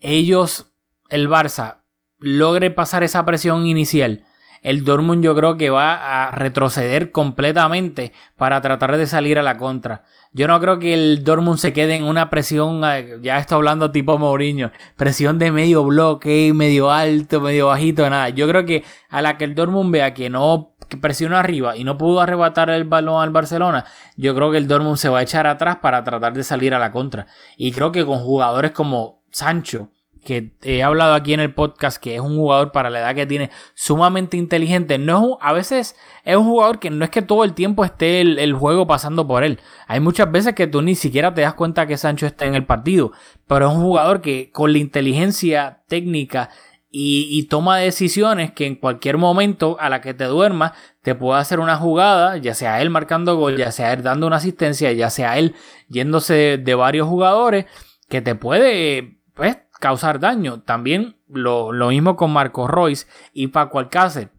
ellos, 0.00 0.72
el 1.08 1.28
Barça, 1.28 1.82
logre 2.18 2.70
pasar 2.70 3.02
esa 3.02 3.24
presión 3.24 3.66
inicial, 3.66 4.24
el 4.62 4.84
Dortmund 4.84 5.22
yo 5.22 5.34
creo 5.36 5.56
que 5.56 5.70
va 5.70 6.26
a 6.26 6.30
retroceder 6.32 7.12
completamente 7.12 8.12
para 8.36 8.60
tratar 8.60 8.96
de 8.96 9.06
salir 9.06 9.38
a 9.38 9.42
la 9.42 9.58
contra. 9.58 10.02
Yo 10.32 10.48
no 10.48 10.58
creo 10.60 10.80
que 10.80 10.92
el 10.92 11.22
Dortmund 11.22 11.58
se 11.58 11.72
quede 11.72 11.94
en 11.94 12.02
una 12.02 12.30
presión, 12.30 12.82
eh, 12.84 13.18
ya 13.22 13.38
estoy 13.38 13.56
hablando 13.56 13.92
tipo 13.92 14.18
Mourinho, 14.18 14.72
presión 14.96 15.38
de 15.38 15.52
medio 15.52 15.84
bloque, 15.84 16.52
medio 16.52 16.90
alto, 16.90 17.40
medio 17.40 17.68
bajito, 17.68 18.10
nada. 18.10 18.28
Yo 18.30 18.48
creo 18.48 18.66
que 18.66 18.82
a 19.08 19.22
la 19.22 19.38
que 19.38 19.44
el 19.44 19.54
Dortmund 19.54 19.92
vea 19.92 20.14
que 20.14 20.30
no 20.30 20.74
presionó 21.00 21.36
arriba 21.36 21.76
y 21.76 21.84
no 21.84 21.96
pudo 21.96 22.20
arrebatar 22.20 22.68
el 22.70 22.84
balón 22.84 23.22
al 23.22 23.30
Barcelona, 23.30 23.84
yo 24.16 24.34
creo 24.34 24.50
que 24.50 24.58
el 24.58 24.66
Dortmund 24.66 24.96
se 24.96 25.08
va 25.08 25.20
a 25.20 25.22
echar 25.22 25.46
atrás 25.46 25.76
para 25.76 26.02
tratar 26.04 26.32
de 26.32 26.42
salir 26.42 26.74
a 26.74 26.78
la 26.78 26.90
contra. 26.90 27.28
Y 27.56 27.72
creo 27.72 27.92
que 27.92 28.04
con 28.04 28.18
jugadores 28.18 28.72
como 28.72 29.22
Sancho, 29.30 29.90
que 30.26 30.50
he 30.62 30.82
hablado 30.82 31.14
aquí 31.14 31.32
en 31.32 31.40
el 31.40 31.54
podcast, 31.54 32.02
que 32.02 32.16
es 32.16 32.20
un 32.20 32.36
jugador 32.36 32.72
para 32.72 32.90
la 32.90 32.98
edad 32.98 33.14
que 33.14 33.26
tiene 33.26 33.50
sumamente 33.74 34.36
inteligente. 34.36 34.98
No 34.98 35.38
a 35.40 35.52
veces 35.52 35.96
es 36.24 36.36
un 36.36 36.44
jugador 36.44 36.80
que 36.80 36.90
no 36.90 37.04
es 37.04 37.10
que 37.10 37.22
todo 37.22 37.44
el 37.44 37.54
tiempo 37.54 37.84
esté 37.84 38.20
el, 38.20 38.52
juego 38.52 38.86
pasando 38.86 39.26
por 39.26 39.44
él. 39.44 39.60
Hay 39.86 40.00
muchas 40.00 40.30
veces 40.30 40.54
que 40.54 40.66
tú 40.66 40.82
ni 40.82 40.96
siquiera 40.96 41.32
te 41.32 41.42
das 41.42 41.54
cuenta 41.54 41.86
que 41.86 41.96
Sancho 41.96 42.26
está 42.26 42.44
en 42.44 42.56
el 42.56 42.66
partido. 42.66 43.12
Pero 43.46 43.68
es 43.68 43.74
un 43.76 43.82
jugador 43.82 44.20
que 44.20 44.50
con 44.50 44.72
la 44.72 44.78
inteligencia 44.78 45.84
técnica 45.86 46.50
y, 46.90 47.28
y, 47.30 47.44
toma 47.44 47.78
decisiones 47.78 48.52
que 48.52 48.66
en 48.66 48.74
cualquier 48.74 49.18
momento 49.18 49.76
a 49.78 49.88
la 49.88 50.00
que 50.00 50.14
te 50.14 50.24
duermas 50.24 50.72
te 51.02 51.14
puede 51.14 51.38
hacer 51.38 51.60
una 51.60 51.76
jugada, 51.76 52.36
ya 52.38 52.54
sea 52.54 52.80
él 52.80 52.90
marcando 52.90 53.36
gol, 53.36 53.56
ya 53.56 53.70
sea 53.70 53.92
él 53.92 54.02
dando 54.02 54.26
una 54.26 54.36
asistencia, 54.36 54.92
ya 54.92 55.10
sea 55.10 55.38
él 55.38 55.54
yéndose 55.88 56.34
de, 56.34 56.58
de 56.58 56.74
varios 56.74 57.06
jugadores, 57.06 57.66
que 58.08 58.22
te 58.22 58.34
puede, 58.34 59.18
pues, 59.34 59.58
causar 59.80 60.20
daño. 60.20 60.60
También 60.60 61.16
lo, 61.28 61.72
mismo 61.88 62.16
con 62.16 62.32
Marco 62.32 62.66
Royce 62.66 63.06
y 63.32 63.48
Paco 63.48 63.78
Alcácer. 63.78 64.30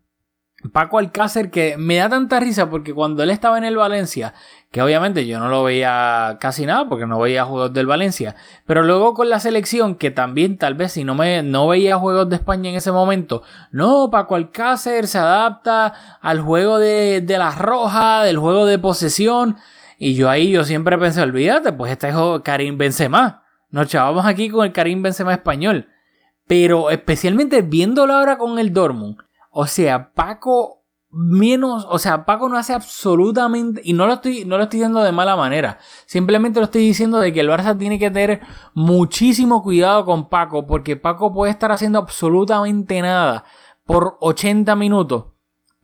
Paco 0.74 0.98
Alcácer 0.98 1.52
que 1.52 1.78
me 1.78 1.98
da 1.98 2.10
tanta 2.10 2.40
risa 2.40 2.70
porque 2.70 2.94
cuando 2.94 3.22
él 3.22 3.30
estaba 3.30 3.60
en 3.60 3.64
el 3.64 3.78
Valencia, 3.78 4.34
que 4.72 4.82
obviamente 4.82 5.28
yo 5.28 5.40
no 5.40 5.50
lo 5.50 5.64
veía 5.64 6.38
casi 6.42 6.66
nada 6.66 6.90
porque 6.90 7.06
no 7.06 7.20
veía 7.20 7.46
juegos 7.46 7.72
del 7.74 7.86
Valencia, 7.86 8.36
pero 8.66 8.82
luego 8.82 9.14
con 9.14 9.30
la 9.30 9.40
selección 9.40 9.96
que 9.96 10.10
también 10.10 10.58
tal 10.58 10.74
vez 10.74 10.94
si 10.94 11.04
no 11.04 11.14
me 11.14 11.44
no 11.44 11.68
veía 11.68 11.98
juegos 11.98 12.28
de 12.30 12.38
España 12.38 12.72
en 12.72 12.76
ese 12.76 12.92
momento, 12.92 13.44
no, 13.72 14.10
Paco 14.10 14.34
Alcácer 14.34 15.08
se 15.08 15.20
adapta 15.20 15.94
al 16.22 16.42
juego 16.42 16.80
de, 16.80 17.22
de 17.22 17.38
la 17.38 17.52
roja, 17.52 18.24
del 18.24 18.40
juego 18.40 18.66
de 18.66 18.80
posesión 18.80 19.58
y 20.00 20.16
yo 20.16 20.30
ahí 20.30 20.52
yo 20.52 20.64
siempre 20.64 20.98
pensé, 20.98 21.22
olvídate, 21.22 21.72
pues 21.72 21.92
este 21.92 22.10
es 22.10 22.16
Karim 22.44 22.78
Benzema. 22.78 23.47
Nos 23.78 23.90
chavamos 23.90 24.26
aquí 24.26 24.50
con 24.50 24.66
el 24.66 24.74
Karim 24.74 25.04
Benzema 25.04 25.34
español. 25.34 25.88
Pero 26.48 26.90
especialmente 26.90 27.62
viéndolo 27.62 28.16
ahora 28.16 28.40
con 28.40 28.58
el 28.58 28.74
Dortmund. 28.74 29.18
O 29.52 29.68
sea, 29.68 30.14
Paco 30.16 30.84
menos, 31.12 31.86
o 31.88 32.00
sea, 32.00 32.26
Paco 32.26 32.50
no 32.50 32.58
hace 32.58 32.74
absolutamente, 32.74 33.80
y 33.84 33.94
no 33.94 34.08
lo 34.08 34.14
estoy, 34.14 34.46
no 34.46 34.58
lo 34.58 34.64
estoy 34.64 34.80
diciendo 34.80 35.04
de 35.04 35.12
mala 35.12 35.36
manera, 35.36 35.78
simplemente 36.06 36.60
lo 36.60 36.66
estoy 36.66 36.82
diciendo 36.82 37.20
de 37.20 37.32
que 37.32 37.40
el 37.40 37.50
Barça 37.50 37.78
tiene 37.78 37.98
que 37.98 38.12
tener 38.12 38.42
muchísimo 38.74 39.64
cuidado 39.64 40.06
con 40.06 40.28
Paco, 40.28 40.66
porque 40.66 40.98
Paco 40.98 41.32
puede 41.32 41.52
estar 41.52 41.72
haciendo 41.72 42.00
absolutamente 42.00 43.02
nada 43.02 43.46
por 43.86 44.18
80 44.20 44.76
minutos 44.76 45.37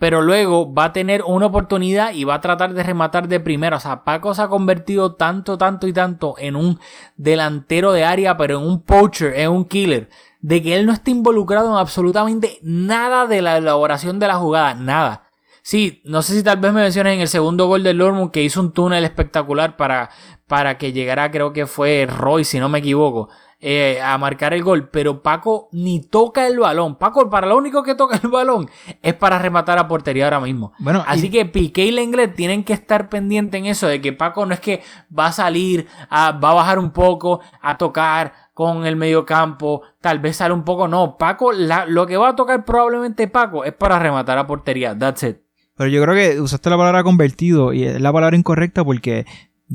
pero 0.03 0.21
luego 0.21 0.73
va 0.73 0.83
a 0.83 0.91
tener 0.91 1.23
una 1.25 1.45
oportunidad 1.45 2.13
y 2.13 2.25
va 2.25 2.33
a 2.33 2.41
tratar 2.41 2.73
de 2.73 2.83
rematar 2.83 3.29
de 3.29 3.39
primera. 3.39 3.77
O 3.77 3.79
sea, 3.79 4.03
Paco 4.03 4.35
se 4.35 4.41
ha 4.41 4.49
convertido 4.49 5.15
tanto, 5.15 5.57
tanto 5.57 5.87
y 5.87 5.93
tanto 5.93 6.35
en 6.39 6.57
un 6.57 6.77
delantero 7.15 7.93
de 7.93 8.03
área, 8.03 8.35
pero 8.35 8.59
en 8.59 8.67
un 8.67 8.81
poacher, 8.81 9.33
en 9.33 9.51
un 9.51 9.63
killer, 9.63 10.09
de 10.41 10.61
que 10.61 10.75
él 10.75 10.85
no 10.85 10.91
está 10.91 11.09
involucrado 11.09 11.71
en 11.71 11.77
absolutamente 11.77 12.59
nada 12.63 13.27
de 13.27 13.41
la 13.41 13.55
elaboración 13.55 14.19
de 14.19 14.27
la 14.27 14.35
jugada, 14.35 14.73
nada. 14.73 15.29
Sí, 15.61 16.01
no 16.03 16.21
sé 16.21 16.33
si 16.33 16.43
tal 16.43 16.57
vez 16.57 16.73
me 16.73 16.81
menciones 16.81 17.13
en 17.13 17.21
el 17.21 17.29
segundo 17.29 17.67
gol 17.67 17.83
del 17.83 17.97
Dortmund 17.97 18.31
que 18.31 18.43
hizo 18.43 18.59
un 18.59 18.73
túnel 18.73 19.05
espectacular 19.05 19.77
para, 19.77 20.09
para 20.47 20.77
que 20.77 20.91
llegara, 20.91 21.31
creo 21.31 21.53
que 21.53 21.65
fue 21.65 22.05
Roy, 22.09 22.43
si 22.43 22.59
no 22.59 22.67
me 22.67 22.79
equivoco. 22.79 23.29
Eh, 23.65 24.01
a 24.01 24.17
marcar 24.17 24.53
el 24.53 24.61
gol, 24.61 24.89
pero 24.89 25.23
Paco 25.23 25.69
ni 25.71 26.01
toca 26.01 26.47
el 26.47 26.59
balón. 26.59 26.97
Paco, 26.97 27.29
para 27.29 27.47
lo 27.47 27.55
único 27.55 27.81
que 27.81 27.95
toca 27.95 28.19
el 28.21 28.29
balón 28.29 28.69
es 29.01 29.13
para 29.13 29.39
rematar 29.39 29.79
a 29.79 29.87
portería 29.87 30.25
ahora 30.25 30.41
mismo. 30.41 30.73
Bueno, 30.79 31.01
así 31.07 31.29
que 31.29 31.45
Piqué 31.45 31.85
y 31.85 31.91
Lenglet 31.91 32.35
tienen 32.35 32.65
que 32.65 32.73
estar 32.73 33.07
pendientes 33.07 33.57
en 33.57 33.67
eso, 33.67 33.87
de 33.87 34.01
que 34.01 34.11
Paco 34.11 34.45
no 34.45 34.53
es 34.53 34.59
que 34.59 34.81
va 35.17 35.27
a 35.27 35.31
salir, 35.31 35.87
va 36.11 36.27
a 36.27 36.53
bajar 36.53 36.77
un 36.77 36.91
poco, 36.91 37.39
a 37.61 37.77
tocar 37.77 38.33
con 38.53 38.85
el 38.85 38.97
medio 38.97 39.25
campo, 39.25 39.83
tal 40.01 40.19
vez 40.19 40.35
sale 40.35 40.53
un 40.53 40.65
poco, 40.65 40.89
no. 40.89 41.17
Paco, 41.17 41.53
lo 41.53 42.05
que 42.05 42.17
va 42.17 42.27
a 42.29 42.35
tocar 42.35 42.65
probablemente 42.65 43.29
Paco 43.29 43.63
es 43.63 43.71
para 43.71 43.97
rematar 43.97 44.37
a 44.39 44.45
portería. 44.45 44.97
That's 44.97 45.23
it. 45.23 45.37
Pero 45.77 45.89
yo 45.89 46.03
creo 46.03 46.15
que 46.15 46.41
usaste 46.41 46.69
la 46.69 46.75
palabra 46.75 47.01
convertido 47.03 47.71
y 47.71 47.85
es 47.85 48.01
la 48.01 48.11
palabra 48.11 48.35
incorrecta 48.35 48.83
porque 48.83 49.25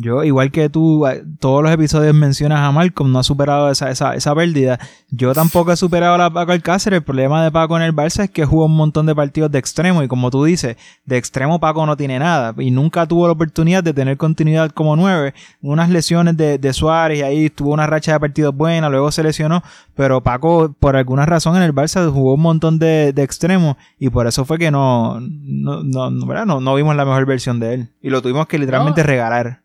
yo, 0.00 0.22
igual 0.22 0.52
que 0.52 0.68
tú, 0.68 1.06
eh, 1.08 1.24
todos 1.40 1.60
los 1.62 1.72
episodios 1.72 2.14
mencionas 2.14 2.60
a 2.60 2.70
Malcolm, 2.70 3.10
no 3.10 3.18
ha 3.18 3.22
superado 3.24 3.68
esa, 3.68 3.90
esa, 3.90 4.14
esa 4.14 4.32
pérdida. 4.34 4.78
Yo 5.10 5.34
tampoco 5.34 5.72
he 5.72 5.76
superado 5.76 6.22
a 6.22 6.30
Paco 6.32 6.52
Alcácer. 6.52 6.94
El 6.94 7.02
problema 7.02 7.42
de 7.42 7.50
Paco 7.50 7.76
en 7.76 7.82
el 7.82 7.94
Barça 7.94 8.24
es 8.24 8.30
que 8.30 8.44
jugó 8.44 8.66
un 8.66 8.76
montón 8.76 9.06
de 9.06 9.14
partidos 9.14 9.50
de 9.50 9.58
extremo. 9.58 10.02
Y 10.02 10.08
como 10.08 10.30
tú 10.30 10.44
dices, 10.44 10.76
de 11.04 11.16
extremo 11.16 11.58
Paco 11.58 11.84
no 11.84 11.96
tiene 11.96 12.20
nada. 12.20 12.54
Y 12.58 12.70
nunca 12.70 13.06
tuvo 13.06 13.26
la 13.26 13.32
oportunidad 13.32 13.82
de 13.82 13.92
tener 13.92 14.16
continuidad 14.16 14.70
como 14.70 14.94
nueve. 14.94 15.34
Unas 15.62 15.90
lesiones 15.90 16.36
de, 16.36 16.58
de 16.58 16.72
Suárez 16.72 17.18
y 17.18 17.22
ahí 17.22 17.50
tuvo 17.50 17.72
una 17.72 17.88
racha 17.88 18.12
de 18.12 18.20
partidos 18.20 18.54
buena, 18.54 18.88
luego 18.88 19.10
se 19.10 19.24
lesionó. 19.24 19.64
Pero 19.96 20.22
Paco, 20.22 20.74
por 20.78 20.94
alguna 20.94 21.26
razón 21.26 21.56
en 21.56 21.62
el 21.62 21.74
Barça, 21.74 22.08
jugó 22.08 22.34
un 22.34 22.42
montón 22.42 22.78
de, 22.78 23.12
de 23.12 23.22
extremos. 23.24 23.76
Y 23.98 24.10
por 24.10 24.28
eso 24.28 24.44
fue 24.44 24.58
que 24.58 24.70
no, 24.70 25.18
no, 25.20 25.82
no, 25.82 26.10
no, 26.10 26.60
no, 26.60 26.74
vimos 26.76 26.94
la 26.94 27.04
mejor 27.04 27.26
versión 27.26 27.58
de 27.58 27.74
él. 27.74 27.88
Y 28.00 28.10
lo 28.10 28.22
tuvimos 28.22 28.46
que 28.46 28.58
literalmente 28.58 29.02
regalar. 29.02 29.62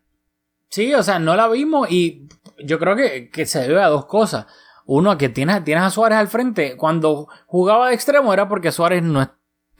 Sí, 0.74 0.92
o 0.92 1.04
sea, 1.04 1.20
no 1.20 1.36
la 1.36 1.46
vimos 1.46 1.88
y 1.88 2.26
yo 2.58 2.80
creo 2.80 2.96
que, 2.96 3.46
se 3.46 3.60
debe 3.60 3.80
a 3.80 3.86
dos 3.86 4.06
cosas. 4.06 4.46
Uno, 4.86 5.16
que 5.16 5.28
tienes, 5.28 5.62
tienes 5.62 5.84
a 5.84 5.90
Suárez 5.90 6.18
al 6.18 6.26
frente. 6.26 6.76
Cuando 6.76 7.28
jugaba 7.46 7.90
de 7.90 7.94
extremo 7.94 8.34
era 8.34 8.48
porque 8.48 8.72
Suárez 8.72 9.04
no 9.04 9.24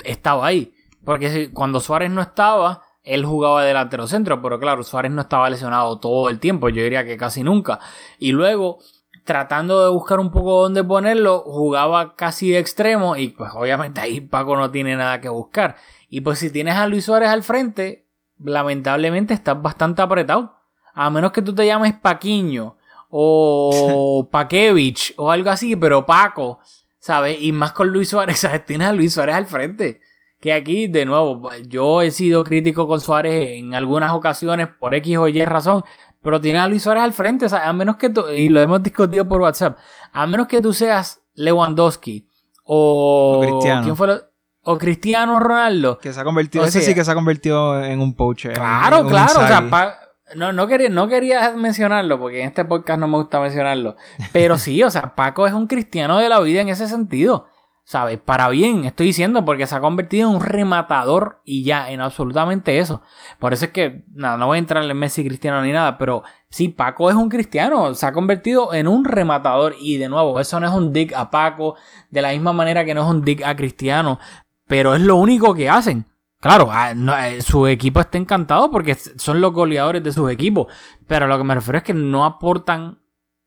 estaba 0.05 0.47
ahí. 0.47 0.73
Porque 1.05 1.51
cuando 1.53 1.81
Suárez 1.81 2.13
no 2.13 2.23
estaba, 2.23 2.83
él 3.03 3.25
jugaba 3.25 3.63
de 3.63 3.69
delantero 3.69 4.07
centro. 4.07 4.41
Pero 4.41 4.61
claro, 4.61 4.85
Suárez 4.85 5.11
no 5.11 5.23
estaba 5.23 5.51
lesionado 5.51 5.99
todo 5.99 6.31
el 6.31 6.39
tiempo. 6.39 6.69
Yo 6.69 6.85
diría 6.85 7.05
que 7.05 7.17
casi 7.17 7.43
nunca. 7.43 7.81
Y 8.21 8.31
luego, 8.31 8.79
tratando 9.25 9.83
de 9.83 9.91
buscar 9.91 10.21
un 10.21 10.31
poco 10.31 10.63
dónde 10.63 10.85
ponerlo, 10.85 11.41
jugaba 11.41 12.15
casi 12.15 12.53
de 12.53 12.61
extremo. 12.61 13.17
Y 13.17 13.31
pues 13.31 13.51
obviamente 13.53 14.01
ahí 14.01 14.21
Paco 14.21 14.57
no 14.57 14.71
tiene 14.71 14.95
nada 14.95 15.21
que 15.21 15.29
buscar. 15.29 15.75
Y 16.09 16.21
pues 16.21 16.39
si 16.39 16.51
tienes 16.51 16.77
a 16.77 16.87
Luis 16.87 17.05
Suárez 17.07 17.31
al 17.31 17.43
frente, 17.43 18.07
lamentablemente 18.39 19.35
estás 19.35 19.61
bastante 19.61 20.01
apretado 20.01 20.63
a 20.95 21.11
menos 21.11 21.33
que 21.33 21.43
tú 21.43 21.55
te 21.55 21.67
llames 21.67 21.95
Paquiño 21.95 22.77
o 23.11 24.29
Paquevich 24.31 25.15
o 25.17 25.31
algo 25.31 25.51
así, 25.51 25.77
pero 25.77 26.07
Paco, 26.07 26.61
¿sabes? 26.99 27.37
Y 27.41 27.53
más 27.53 27.73
con 27.73 27.89
Luis 27.89 28.09
Suárez, 28.09 28.39
¿sabes? 28.41 28.65
Tienes 28.65 28.89
a 28.89 28.93
Luis 28.93 29.13
Suárez 29.13 29.35
al 29.35 29.47
frente. 29.47 30.01
Que 30.41 30.53
aquí, 30.53 30.89
de 30.89 31.07
nuevo, 31.07 31.51
yo 31.69 32.03
he 32.03 32.11
sido 32.11 32.45
crítico 32.45 32.87
con 32.87 33.01
Suárez 33.01 33.59
en 33.59 33.75
algunas 33.75 34.13
ocasiones 34.13 34.69
por 34.69 34.95
X 34.95 35.17
o 35.17 35.29
Y 35.29 35.43
razón, 35.45 35.85
pero 36.23 36.41
tienes 36.41 36.61
a 36.61 36.69
Luis 36.69 36.83
Suárez 36.83 37.03
al 37.03 37.13
frente, 37.13 37.49
¿sabes? 37.49 37.67
A 37.67 37.73
menos 37.73 37.97
que 37.97 38.11
tú, 38.11 38.29
y 38.29 38.49
lo 38.51 38.61
hemos 38.61 38.83
discutido 38.83 39.27
por 39.27 39.41
WhatsApp, 39.41 39.79
a 40.13 40.27
menos 40.27 40.47
que 40.47 40.61
tú 40.61 40.73
seas 40.75 41.23
Lewandowski 41.35 42.29
o, 42.65 43.41
Cristiano. 43.43 43.83
¿quién 43.85 43.97
fue 43.97 44.21
o 44.65 44.79
Cristiano 44.79 45.39
Ronaldo. 45.39 45.99
Que 45.99 46.13
se 46.13 46.21
ha 46.21 46.25
convertido, 46.25 46.65
ese 46.65 46.81
sí 46.81 46.95
que 46.95 47.05
se 47.05 47.11
ha 47.11 47.15
convertido 47.15 47.83
en 47.83 48.01
un 48.01 48.15
poacher. 48.15 48.55
Claro, 48.55 49.07
claro, 49.07 49.41
o 49.41 49.47
sea, 49.47 49.99
no, 50.35 50.53
no 50.53 50.67
quería, 50.67 50.89
no 50.89 51.09
quería 51.09 51.53
mencionarlo 51.53 52.19
porque 52.19 52.41
en 52.41 52.49
este 52.49 52.65
podcast 52.65 52.99
no 53.01 53.09
me 53.09 53.17
gusta 53.17 53.41
mencionarlo. 53.41 53.97
Pero 54.33 54.59
sí, 54.59 54.83
o 54.83 54.91
sea, 54.91 55.15
Paco 55.15 55.47
es 55.47 55.53
un 55.53 55.67
cristiano 55.67 56.19
de 56.19 56.29
la 56.29 56.41
vida 56.41 56.61
en 56.61 56.69
ese 56.69 56.89
sentido. 56.89 57.47
¿sabes? 57.85 58.19
Para 58.19 58.49
bien, 58.49 58.85
estoy 58.85 59.07
diciendo, 59.09 59.45
porque 59.45 59.67
se 59.67 59.77
ha 59.77 59.81
convertido 59.81 60.29
en 60.29 60.37
un 60.37 60.43
rematador 60.43 61.43
y 61.45 61.65
ya, 61.65 61.91
en 61.91 62.01
absolutamente 62.01 62.79
eso. 62.79 63.03
Por 63.39 63.53
eso 63.53 63.67
es 63.67 63.71
que, 63.73 64.05
nada, 64.13 64.37
no 64.37 64.47
voy 64.47 64.57
a 64.57 64.59
entrar 64.59 64.83
en 64.83 64.97
Messi 64.97 65.25
cristiano 65.25 65.63
ni 65.63 65.71
nada, 65.71 65.99
pero 65.99 66.23
sí, 66.49 66.69
Paco 66.69 67.11
es 67.11 67.17
un 67.17 67.29
cristiano, 67.29 67.95
se 67.95 68.07
ha 68.07 68.13
convertido 68.13 68.73
en 68.73 68.89
un 68.89 69.05
rematador 69.05 69.77
y 69.79 69.99
de 69.99 70.09
nuevo, 70.09 70.41
eso 70.41 70.59
no 70.61 70.67
es 70.67 70.73
un 70.73 70.93
dig 70.93 71.15
a 71.15 71.31
Paco, 71.31 71.77
de 72.11 72.23
la 72.23 72.31
misma 72.31 72.53
manera 72.53 72.85
que 72.85 72.95
no 72.95 73.03
es 73.03 73.09
un 73.09 73.23
dig 73.23 73.45
a 73.45 73.55
Cristiano, 73.55 74.19
pero 74.67 74.95
es 74.95 75.03
lo 75.03 75.17
único 75.17 75.55
que 75.55 75.69
hacen. 75.69 76.07
Claro, 76.45 76.69
ah, 76.71 76.93
eh, 77.27 77.41
su 77.41 77.67
equipo 77.67 78.01
está 78.01 78.19
encantado 78.19 78.71
porque 78.71 78.95
son 78.97 79.41
los 79.41 79.55
goleadores 79.55 80.05
de 80.05 80.13
sus 80.13 80.31
equipos, 80.31 80.67
pero 81.07 81.27
lo 81.27 81.39
que 81.39 81.45
me 81.45 81.55
refiero 81.55 81.79
es 81.79 81.85
que 81.85 81.95
no 81.95 82.27
aportan 82.27 82.99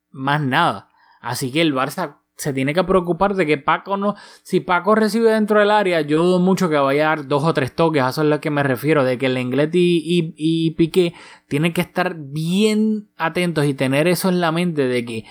más 0.10 0.42
nada. 0.42 0.90
Así 1.22 1.52
que 1.52 1.62
el 1.62 1.76
Barça 1.76 2.18
se 2.38 2.54
tiene 2.54 2.74
que 2.74 2.84
preocupar 2.84 3.36
de 3.36 3.46
que 3.46 3.60
Paco 3.60 3.98
no. 3.98 4.16
Si 4.42 4.62
Paco 4.62 4.96
recibe 4.96 5.32
dentro 5.32 5.60
del 5.60 5.70
área, 5.70 6.02
yo 6.02 6.24
dudo 6.24 6.40
mucho 6.40 6.70
que 6.70 6.78
vaya 6.78 7.06
a 7.06 7.16
dar 7.16 7.28
dos 7.28 7.44
o 7.44 7.54
tres 7.54 7.76
toques. 7.76 8.02
A 8.02 8.10
eso 8.10 8.24
es 8.24 8.30
lo 8.30 8.42
que 8.42 8.50
me 8.50 8.64
refiero. 8.64 9.04
De 9.04 9.20
que 9.20 9.28
el 9.28 9.36
Lenglet 9.36 9.76
y, 9.76 10.34
y, 10.36 10.72
Piqué 10.72 11.14
tienen 11.48 11.74
que 11.74 11.82
estar 11.82 12.16
bien 12.18 13.12
atentos 13.16 13.66
y 13.66 13.76
tener 13.76 14.08
eso 14.08 14.30
en 14.30 14.42
la 14.42 14.52
mente 14.52 14.88
de 14.88 15.06
que 15.06 15.26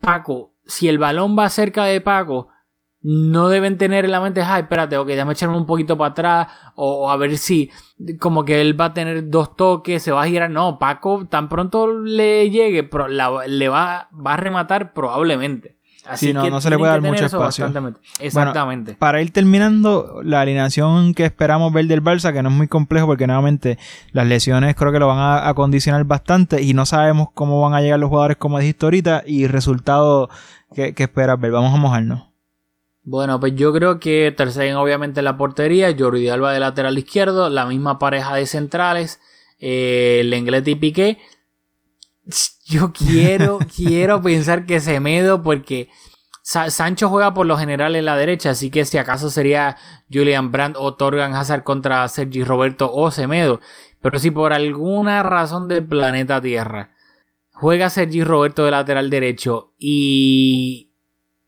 Paco, 0.00 0.54
si 0.64 0.88
el 0.88 0.96
balón 0.96 1.38
va 1.38 1.50
cerca 1.50 1.84
de 1.84 2.00
Paco, 2.00 2.48
no 3.02 3.48
deben 3.48 3.78
tener 3.78 4.04
en 4.04 4.12
la 4.12 4.20
mente, 4.20 4.42
ay, 4.42 4.62
espérate, 4.62 4.96
ok, 4.96 5.08
déjame 5.08 5.32
echarme 5.32 5.56
un 5.56 5.66
poquito 5.66 5.98
para 5.98 6.12
atrás, 6.12 6.48
o, 6.76 7.10
a 7.10 7.16
ver 7.16 7.36
si, 7.36 7.70
como 8.20 8.44
que 8.44 8.60
él 8.60 8.80
va 8.80 8.86
a 8.86 8.94
tener 8.94 9.28
dos 9.28 9.56
toques, 9.56 10.02
se 10.02 10.12
va 10.12 10.22
a 10.22 10.26
girar. 10.26 10.50
No, 10.50 10.78
Paco, 10.78 11.26
tan 11.28 11.48
pronto 11.48 11.92
le 11.92 12.50
llegue, 12.50 12.88
le 13.48 13.68
va, 13.68 14.08
va 14.14 14.34
a 14.34 14.36
rematar 14.36 14.92
probablemente. 14.92 15.78
Así 16.04 16.32
no, 16.32 16.48
no 16.50 16.60
se 16.60 16.68
le 16.68 16.78
puede 16.78 16.90
dar 16.90 17.00
mucho 17.00 17.26
espacio. 17.26 17.64
Exactamente. 18.18 18.94
para 18.94 19.22
ir 19.22 19.32
terminando, 19.32 20.20
la 20.24 20.40
alineación 20.40 21.14
que 21.14 21.24
esperamos 21.24 21.72
ver 21.72 21.86
del 21.86 22.02
Barça, 22.02 22.32
que 22.32 22.42
no 22.42 22.48
es 22.48 22.54
muy 22.54 22.66
complejo 22.66 23.06
porque 23.06 23.28
nuevamente 23.28 23.78
las 24.10 24.26
lesiones 24.26 24.74
creo 24.74 24.90
que 24.90 24.98
lo 24.98 25.06
van 25.06 25.18
a, 25.18 25.48
a 25.48 25.54
condicionar 25.54 26.02
bastante 26.04 26.60
y 26.60 26.74
no 26.74 26.86
sabemos 26.86 27.28
cómo 27.34 27.60
van 27.60 27.74
a 27.74 27.80
llegar 27.80 28.00
los 28.00 28.08
jugadores 28.08 28.36
como 28.36 28.58
dijiste 28.58 28.84
ahorita 28.84 29.22
y 29.24 29.46
resultado 29.46 30.28
que, 30.74 30.92
que 30.92 31.04
esperas 31.04 31.38
ver. 31.38 31.52
Vamos 31.52 31.72
a 31.72 31.76
mojarnos. 31.76 32.31
Bueno, 33.04 33.40
pues 33.40 33.54
yo 33.56 33.72
creo 33.72 33.98
que 33.98 34.32
Ter 34.36 34.48
obviamente 34.76 35.20
en 35.20 35.24
la 35.24 35.36
portería, 35.36 35.94
Jordi 35.98 36.28
Alba 36.28 36.52
de 36.52 36.60
lateral 36.60 36.98
izquierdo, 36.98 37.50
la 37.50 37.66
misma 37.66 37.98
pareja 37.98 38.34
de 38.36 38.46
centrales, 38.46 39.20
eh, 39.58 40.22
Lenglet 40.24 40.66
y 40.68 40.76
Piqué. 40.76 41.18
Yo 42.66 42.92
quiero, 42.92 43.58
quiero 43.76 44.22
pensar 44.22 44.66
que 44.66 44.80
Semedo, 44.80 45.42
porque 45.42 45.88
Sancho 46.42 47.08
juega 47.08 47.34
por 47.34 47.46
lo 47.46 47.56
general 47.56 47.96
en 47.96 48.04
la 48.04 48.16
derecha, 48.16 48.50
así 48.50 48.70
que 48.70 48.84
si 48.84 48.98
acaso 48.98 49.30
sería 49.30 49.76
Julian 50.12 50.52
Brandt 50.52 50.76
o 50.78 50.94
Torgan 50.94 51.34
Hazard 51.34 51.64
contra 51.64 52.06
Sergi 52.08 52.44
Roberto 52.44 52.92
o 52.92 53.10
Semedo. 53.10 53.60
Pero 54.00 54.18
si 54.20 54.30
por 54.30 54.52
alguna 54.52 55.22
razón 55.22 55.68
del 55.68 55.86
planeta 55.86 56.40
Tierra 56.40 56.90
juega 57.52 57.90
Sergi 57.90 58.24
Roberto 58.24 58.64
de 58.64 58.72
lateral 58.72 59.10
derecho 59.10 59.72
y 59.78 60.91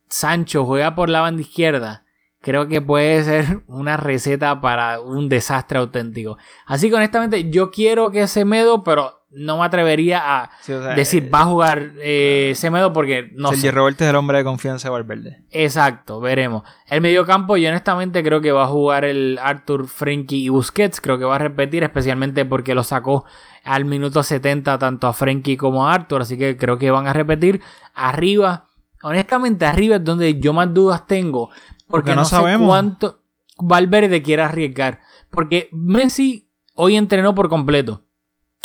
Sancho 0.09 0.65
juega 0.65 0.95
por 0.95 1.09
la 1.09 1.21
banda 1.21 1.43
izquierda, 1.43 2.05
creo 2.45 2.69
que 2.69 2.81
puede 2.81 3.25
ser 3.25 3.63
una 3.67 3.97
receta 3.97 4.61
para 4.61 5.01
un 5.01 5.29
desastre 5.29 5.79
auténtico. 5.79 6.39
Así 6.67 6.91
que 6.91 6.97
honestamente 6.97 7.51
yo 7.51 7.71
quiero 7.71 8.11
que 8.11 8.29
Semedo, 8.29 8.85
pero 8.85 9.25
no 9.37 9.59
me 9.59 9.65
atrevería 9.65 10.23
a 10.23 10.51
decir 10.95 11.25
eh, 11.25 11.29
va 11.29 11.41
a 11.41 11.45
jugar 11.47 11.93
eh, 12.01 12.53
Semedo 12.55 12.93
porque 12.93 13.31
no 13.35 13.51
Sergio 13.51 13.73
Roberto 13.73 14.05
es 14.05 14.11
el 14.11 14.17
hombre 14.17 14.39
de 14.39 14.45
confianza 14.45 14.89
de 14.89 14.93
Valverde. 14.93 15.45
Exacto, 15.51 16.21
veremos. 16.21 16.63
El 16.87 17.01
mediocampo 17.01 17.57
yo 17.57 17.69
honestamente 17.69 18.23
creo 18.23 18.41
que 18.41 18.53
va 18.53 18.65
a 18.65 18.69
jugar 18.69 19.05
el 19.05 19.39
Arthur, 19.43 19.89
Frenkie 19.89 20.45
y 20.45 20.49
Busquets. 20.51 21.01
Creo 21.01 21.19
que 21.19 21.25
va 21.25 21.37
a 21.37 21.39
repetir 21.39 21.83
especialmente 21.83 22.45
porque 22.45 22.75
lo 22.75 22.85
sacó 22.85 23.25
al 23.65 23.85
minuto 23.85 24.23
70 24.23 24.79
tanto 24.79 25.09
a 25.09 25.13
Frenkie 25.13 25.57
como 25.57 25.89
a 25.89 25.95
Arthur. 25.95 26.23
Así 26.23 26.39
que 26.39 26.57
creo 26.57 26.79
que 26.79 26.91
van 26.93 27.09
a 27.09 27.13
repetir. 27.13 27.61
Arriba 27.95 28.69
honestamente, 29.05 29.67
arriba 29.67 29.97
es 29.97 30.05
donde 30.05 30.41
yo 30.41 30.53
más 30.53 30.73
dudas 30.73 31.07
tengo. 31.07 31.51
Porque, 31.87 32.15
no, 32.15 32.25
sabemos 32.25 32.67
cuánto 32.67 33.21
Valverde 33.59 34.23
quiere 34.23 34.43
arriesgar. 34.43 35.01
Porque 35.31 35.69
Messi 35.73 36.51
hoy 36.75 36.97
entrenó 36.97 37.35
por 37.35 37.49
completo. 37.49 38.03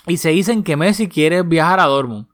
Y 0.07 0.17
se 0.17 0.29
dicen 0.29 0.63
que 0.63 0.77
Messi 0.77 1.07
quiere 1.09 1.43
viajar 1.43 1.79
a 1.79 1.85
Dortmund. 1.85 2.27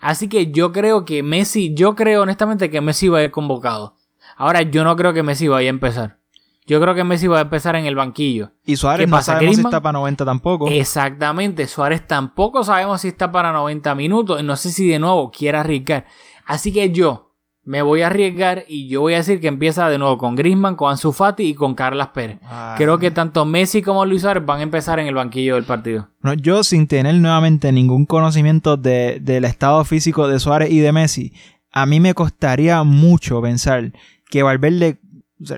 Así 0.00 0.28
que 0.28 0.50
yo 0.50 0.72
creo 0.72 1.04
que 1.04 1.22
Messi, 1.22 1.74
yo 1.74 1.94
creo 1.94 2.22
honestamente 2.22 2.68
que 2.68 2.80
Messi 2.80 3.08
va 3.08 3.18
a 3.18 3.22
ir 3.22 3.30
convocado. 3.30 3.96
Ahora 4.36 4.62
yo 4.62 4.82
no 4.82 4.96
creo 4.96 5.12
que 5.12 5.22
Messi 5.22 5.46
vaya 5.46 5.68
a 5.68 5.70
empezar. 5.70 6.18
Yo 6.66 6.80
creo 6.80 6.94
que 6.94 7.04
Messi 7.04 7.26
va 7.26 7.38
a 7.38 7.42
empezar 7.42 7.76
en 7.76 7.86
el 7.86 7.94
banquillo. 7.94 8.52
Y 8.64 8.76
Suárez 8.76 9.08
no 9.08 9.22
sabemos 9.22 9.56
si 9.56 9.62
está 9.62 9.80
para 9.80 9.98
90 9.98 10.24
tampoco. 10.24 10.68
Exactamente, 10.68 11.66
Suárez 11.66 12.06
tampoco 12.06 12.64
sabemos 12.64 13.00
si 13.00 13.08
está 13.08 13.30
para 13.30 13.52
90 13.52 13.94
minutos. 13.94 14.42
No 14.42 14.56
sé 14.56 14.70
si 14.70 14.88
de 14.88 14.98
nuevo 14.98 15.30
quiere 15.30 15.58
arriesgar. 15.58 16.06
Así 16.46 16.72
que 16.72 16.90
yo, 16.90 17.31
me 17.64 17.82
voy 17.82 18.02
a 18.02 18.08
arriesgar 18.08 18.64
y 18.66 18.88
yo 18.88 19.00
voy 19.02 19.14
a 19.14 19.18
decir 19.18 19.40
que 19.40 19.46
empieza 19.46 19.88
de 19.88 19.98
nuevo 19.98 20.18
con 20.18 20.34
Grisman, 20.34 20.74
con 20.74 20.90
Ansu 20.90 21.12
Fati 21.12 21.44
y 21.44 21.54
con 21.54 21.74
Carlas 21.74 22.08
Pérez. 22.08 22.38
Ah. 22.44 22.74
Creo 22.76 22.98
que 22.98 23.10
tanto 23.10 23.44
Messi 23.44 23.82
como 23.82 24.04
Luis 24.04 24.22
Suárez 24.22 24.44
van 24.44 24.60
a 24.60 24.62
empezar 24.62 24.98
en 24.98 25.06
el 25.06 25.14
banquillo 25.14 25.54
del 25.54 25.64
partido. 25.64 26.08
No, 26.22 26.34
yo 26.34 26.64
sin 26.64 26.88
tener 26.88 27.14
nuevamente 27.14 27.70
ningún 27.70 28.04
conocimiento 28.06 28.76
del 28.76 29.44
estado 29.44 29.84
físico 29.84 30.26
de 30.26 30.40
Suárez 30.40 30.70
y 30.70 30.80
de 30.80 30.92
Messi, 30.92 31.32
a 31.70 31.86
mí 31.86 32.00
me 32.00 32.14
costaría 32.14 32.82
mucho 32.82 33.40
pensar 33.40 33.92
que 34.28 34.42
Valverde 34.42 34.98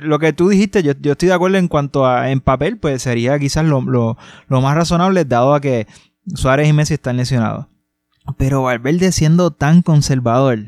lo 0.00 0.18
que 0.18 0.32
tú 0.32 0.48
dijiste, 0.48 0.82
yo, 0.82 0.92
estoy 0.92 1.28
de 1.28 1.34
acuerdo 1.34 1.58
en 1.58 1.68
cuanto 1.68 2.06
a 2.06 2.30
en 2.30 2.40
papel, 2.40 2.78
pues 2.78 3.02
sería 3.02 3.38
quizás 3.38 3.64
lo, 3.64 3.82
lo, 3.82 4.16
más 4.48 4.74
razonable, 4.74 5.24
dado 5.24 5.54
a 5.54 5.60
que 5.60 5.86
Suárez 6.34 6.68
y 6.68 6.72
Messi 6.72 6.94
están 6.94 7.16
lesionados. 7.16 7.66
Pero 8.38 8.62
Valverde 8.62 9.12
siendo 9.12 9.50
tan 9.50 9.82
conservador, 9.82 10.58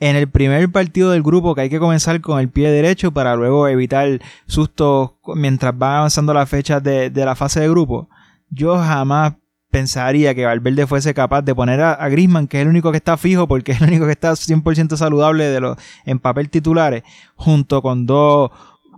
en 0.00 0.16
el 0.16 0.28
primer 0.28 0.70
partido 0.70 1.10
del 1.10 1.22
grupo 1.22 1.54
que 1.54 1.62
hay 1.62 1.70
que 1.70 1.80
comenzar 1.80 2.20
con 2.20 2.38
el 2.40 2.48
pie 2.48 2.70
derecho 2.70 3.12
para 3.12 3.34
luego 3.34 3.68
evitar 3.68 4.20
sustos 4.46 5.12
mientras 5.34 5.76
van 5.76 5.96
avanzando 5.96 6.32
las 6.32 6.48
fechas 6.48 6.82
de, 6.82 7.10
la 7.14 7.34
fase 7.34 7.60
de 7.60 7.68
grupo. 7.68 8.08
Yo 8.50 8.78
jamás 8.78 9.34
pensaría 9.70 10.34
que 10.34 10.46
Valverde 10.46 10.86
fuese 10.86 11.12
capaz 11.12 11.42
de 11.42 11.54
poner 11.54 11.80
a, 11.80 11.92
a 11.92 12.08
Grisman, 12.08 12.46
que 12.46 12.58
es 12.58 12.62
el 12.62 12.68
único 12.68 12.90
que 12.90 12.96
está 12.98 13.16
fijo, 13.16 13.48
porque 13.48 13.72
es 13.72 13.80
el 13.80 13.88
único 13.88 14.06
que 14.06 14.12
está 14.12 14.32
100% 14.32 14.96
saludable 14.96 15.44
de 15.44 15.60
los, 15.60 15.76
en 16.04 16.18
papel 16.18 16.48
titulares, 16.48 17.02
junto 17.34 17.82
con 17.82 18.06
dos 18.06 18.50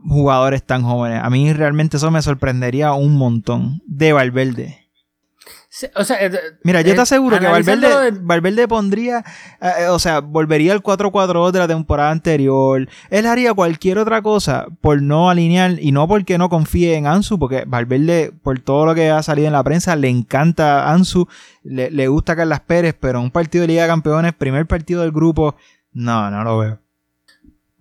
jugadores 0.07 0.65
tan 0.65 0.83
jóvenes. 0.83 1.21
A 1.23 1.31
mí 1.31 1.53
realmente 1.53 1.97
eso 1.97 2.11
me 2.11 2.23
sorprendería 2.23 2.93
un 2.93 3.17
montón 3.17 3.83
de 3.87 4.13
Valverde. 4.13 4.80
Eh, 5.83 6.31
Mira, 6.65 6.81
yo 6.81 6.95
te 6.95 7.01
aseguro 7.01 7.39
que 7.39 7.47
Valverde, 7.47 8.69
pondría, 8.69 9.25
eh, 9.61 9.87
o 9.89 9.99
sea, 9.99 10.21
volvería 10.21 10.73
al 10.73 10.83
4-4-2 10.83 11.53
de 11.53 11.59
la 11.61 11.69
temporada 11.69 12.11
anterior. 12.11 12.89
Él 13.09 13.27
haría 13.27 13.55
cualquier 13.55 13.99
otra 13.99 14.21
cosa 14.21 14.67
por 14.81 15.01
no 15.01 15.31
alinear 15.31 15.79
y 15.81 15.93
no 15.93 16.09
porque 16.09 16.39
no 16.39 16.49
confíe 16.49 16.97
en 16.97 17.07
Ansu, 17.07 17.39
porque 17.39 17.65
Valverde, 17.67 18.33
por 18.43 18.59
todo 18.59 18.87
lo 18.87 18.95
que 18.95 19.11
ha 19.11 19.23
salido 19.23 19.47
en 19.47 19.53
la 19.53 19.63
prensa, 19.63 19.95
le 19.97 20.09
encanta 20.09 20.91
Ansu, 20.91 21.29
le, 21.63 21.91
le 21.91 22.09
gusta 22.09 22.35
Carlas 22.35 22.61
Pérez, 22.61 22.97
pero 22.99 23.21
un 23.21 23.31
partido 23.31 23.63
de 23.63 23.69
Liga 23.69 23.83
de 23.83 23.89
Campeones, 23.89 24.35
primer 24.35 24.67
partido 24.67 25.03
del 25.03 25.13
grupo, 25.13 25.55
no, 25.93 26.31
no 26.31 26.43
lo 26.43 26.59
veo. 26.59 26.81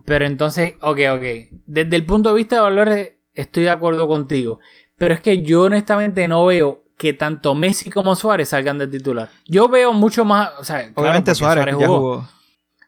Pero 0.05 0.25
entonces, 0.25 0.73
ok, 0.81 0.99
ok. 1.13 1.23
Desde 1.65 1.95
el 1.95 2.05
punto 2.05 2.29
de 2.29 2.35
vista 2.35 2.55
de 2.55 2.61
Valverde, 2.61 3.19
estoy 3.33 3.63
de 3.63 3.69
acuerdo 3.69 4.07
contigo. 4.07 4.59
Pero 4.97 5.13
es 5.13 5.21
que 5.21 5.43
yo 5.43 5.63
honestamente 5.63 6.27
no 6.27 6.45
veo 6.45 6.83
que 6.99 7.13
tanto 7.13 7.55
Messi 7.55 7.89
como 7.89 8.13
Suárez 8.13 8.49
salgan 8.49 8.77
de 8.77 8.85
titular. 8.85 9.29
Yo 9.45 9.69
veo 9.69 9.93
mucho 9.93 10.25
más, 10.25 10.51
o 10.59 10.65
sea, 10.65 10.91
obviamente 10.95 11.33
Suárez, 11.33 11.73
jugó. 11.73 12.27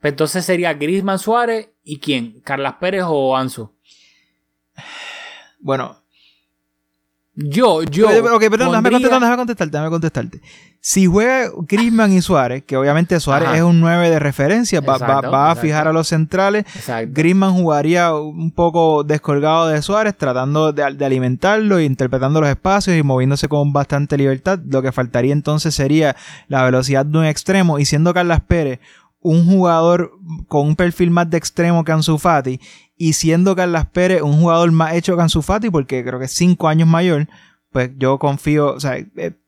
Entonces 0.04 0.44
sería 0.44 0.74
Griezmann 0.74 1.18
Suárez 1.18 1.70
y 1.82 2.02
quién, 2.02 2.42
Carlas 2.42 2.74
Pérez 2.74 3.06
o 3.08 3.38
Ansu. 3.38 3.74
Bueno, 5.62 6.01
yo, 7.44 7.84
yo. 7.84 8.08
Ok, 8.36 8.50
perdón, 8.50 8.70
déjame 8.72 8.92
contestarte, 8.92 9.20
déjame 9.20 9.38
contestarte, 9.38 9.72
déjame 9.72 9.90
contestarte. 9.90 10.42
Si 10.84 11.06
juega 11.06 11.52
Griezmann 11.68 12.12
y 12.12 12.24
Suárez, 12.24 12.64
que 12.64 12.76
obviamente 12.76 13.20
Suárez 13.20 13.50
es 13.54 13.62
un 13.62 13.80
9 13.82 14.10
de 14.10 14.18
referencia, 14.18 14.82
va, 14.82 15.52
a 15.52 15.56
fijar 15.56 15.88
a 15.88 15.94
los 15.94 16.08
centrales. 16.08 16.66
Exacto. 16.76 17.12
Griezmann 17.14 17.54
jugaría 17.54 18.16
un 18.16 18.50
poco 18.50 19.04
descolgado 19.04 19.68
de 19.68 19.80
Suárez, 19.84 20.18
tratando 20.18 20.74
de, 20.74 20.84
alimentarlo, 20.84 21.80
interpretando 21.80 22.42
los 22.42 22.50
espacios 22.50 22.98
y 22.98 23.04
moviéndose 23.04 23.48
con 23.48 23.72
bastante 23.74 24.18
libertad. 24.18 24.60
Lo 24.66 24.82
que 24.82 24.92
faltaría 24.92 25.34
entonces 25.34 25.76
sería 25.76 26.16
la 26.48 26.64
velocidad 26.64 27.06
de 27.06 27.18
un 27.20 27.26
extremo. 27.26 27.78
Y 27.78 27.86
siendo 27.86 28.12
Carlas 28.12 28.42
Pérez 28.42 28.80
un 29.22 29.46
jugador 29.46 30.12
con 30.48 30.68
un 30.68 30.76
perfil 30.76 31.12
más 31.12 31.30
de 31.30 31.38
extremo 31.38 31.84
que 31.84 31.92
Ansu 31.92 32.18
Fati 32.18 32.60
y 32.98 33.14
siendo 33.14 33.56
Carlas 33.56 33.88
Pérez 33.88 34.22
un 34.22 34.40
jugador 34.40 34.72
más 34.72 34.94
hecho 34.94 35.16
que 35.16 35.22
Ansu 35.22 35.42
Fati 35.42 35.70
porque 35.70 36.04
creo 36.04 36.20
que 36.20 36.26
es 36.26 36.34
5 36.34 36.68
años 36.68 36.88
mayor, 36.88 37.28
pues 37.72 37.92
yo 37.98 38.20
confío, 38.20 38.74
o 38.74 38.80
sea, 38.80 38.98
eh, 38.98 39.41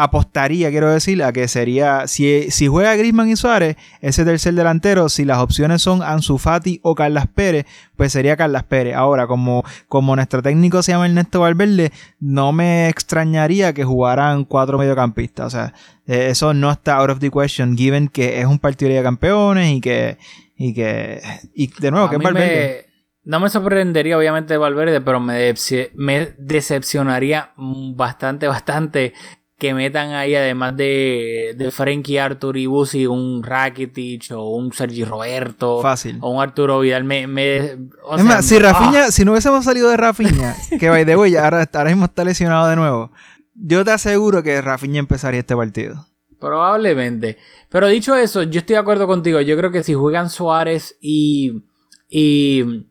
apostaría, 0.00 0.70
quiero 0.70 0.92
decir, 0.92 1.24
a 1.24 1.32
que 1.32 1.48
sería, 1.48 2.06
si, 2.06 2.52
si 2.52 2.68
juega 2.68 2.94
Grisman 2.94 3.30
y 3.30 3.34
Suárez, 3.34 3.76
ese 4.00 4.24
tercer 4.24 4.54
delantero, 4.54 5.08
si 5.08 5.24
las 5.24 5.38
opciones 5.38 5.82
son 5.82 6.04
Ansu 6.04 6.38
Fati 6.38 6.78
o 6.84 6.94
Carlas 6.94 7.26
Pérez, 7.26 7.66
pues 7.96 8.12
sería 8.12 8.36
Carlas 8.36 8.62
Pérez. 8.62 8.94
Ahora, 8.94 9.26
como, 9.26 9.64
como 9.88 10.14
nuestro 10.14 10.40
técnico 10.40 10.84
se 10.84 10.92
llama 10.92 11.06
Ernesto 11.06 11.40
Valverde, 11.40 11.90
no 12.20 12.52
me 12.52 12.88
extrañaría 12.88 13.72
que 13.72 13.82
jugaran 13.82 14.44
cuatro 14.44 14.78
mediocampistas. 14.78 15.48
O 15.48 15.50
sea, 15.50 15.74
eh, 16.06 16.28
eso 16.30 16.54
no 16.54 16.70
está 16.70 16.98
out 16.98 17.10
of 17.10 17.18
the 17.18 17.32
question, 17.32 17.76
given 17.76 18.06
que 18.06 18.38
es 18.40 18.46
un 18.46 18.60
partido 18.60 18.92
de 18.92 19.02
campeones 19.02 19.72
y 19.72 19.80
que, 19.80 20.16
y 20.56 20.74
que, 20.74 21.20
y 21.54 21.72
de 21.80 21.90
nuevo, 21.90 22.08
que 22.08 22.16
es 22.16 22.22
Valverde. 22.22 22.86
no 23.24 23.40
me 23.40 23.50
sorprendería, 23.50 24.16
obviamente, 24.16 24.56
Valverde, 24.58 25.00
pero 25.00 25.18
me, 25.18 25.52
me 25.96 26.34
decepcionaría 26.38 27.50
bastante, 27.56 28.46
bastante 28.46 29.12
que 29.58 29.74
metan 29.74 30.12
ahí, 30.12 30.36
además 30.36 30.76
de, 30.76 31.54
de 31.56 31.70
Frankie 31.72 32.18
Arthur 32.18 32.56
y 32.56 32.66
Busi, 32.66 33.06
un 33.06 33.42
Rakitic 33.42 34.30
o 34.30 34.54
un 34.56 34.72
Sergi 34.72 35.04
Roberto. 35.04 35.82
Fácil. 35.82 36.18
O 36.20 36.30
un 36.30 36.40
Arturo 36.40 36.78
Vidal. 36.78 37.02
Me, 37.02 37.26
me 37.26 37.56
es 37.56 37.78
más, 38.24 38.46
si 38.46 38.58
Rafinha, 38.60 39.06
ah. 39.06 39.10
si 39.10 39.24
no 39.24 39.32
hubiésemos 39.32 39.64
salido 39.64 39.90
de 39.90 39.96
Rafinha, 39.96 40.54
que 40.78 40.88
by 40.88 41.04
the 41.04 41.16
way, 41.16 41.34
ahora, 41.34 41.68
ahora 41.72 41.90
mismo 41.90 42.04
está 42.04 42.24
lesionado 42.24 42.68
de 42.68 42.76
nuevo, 42.76 43.10
yo 43.54 43.84
te 43.84 43.90
aseguro 43.90 44.44
que 44.44 44.62
Rafinha 44.62 45.00
empezaría 45.00 45.40
este 45.40 45.56
partido. 45.56 46.06
Probablemente. 46.38 47.36
Pero 47.68 47.88
dicho 47.88 48.14
eso, 48.14 48.44
yo 48.44 48.60
estoy 48.60 48.74
de 48.74 48.80
acuerdo 48.80 49.08
contigo. 49.08 49.40
Yo 49.40 49.56
creo 49.56 49.72
que 49.72 49.82
si 49.82 49.92
juegan 49.94 50.30
Suárez 50.30 50.96
y, 51.00 51.64
y, 52.08 52.86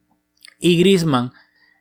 y 0.60 0.80
Grisman 0.80 1.32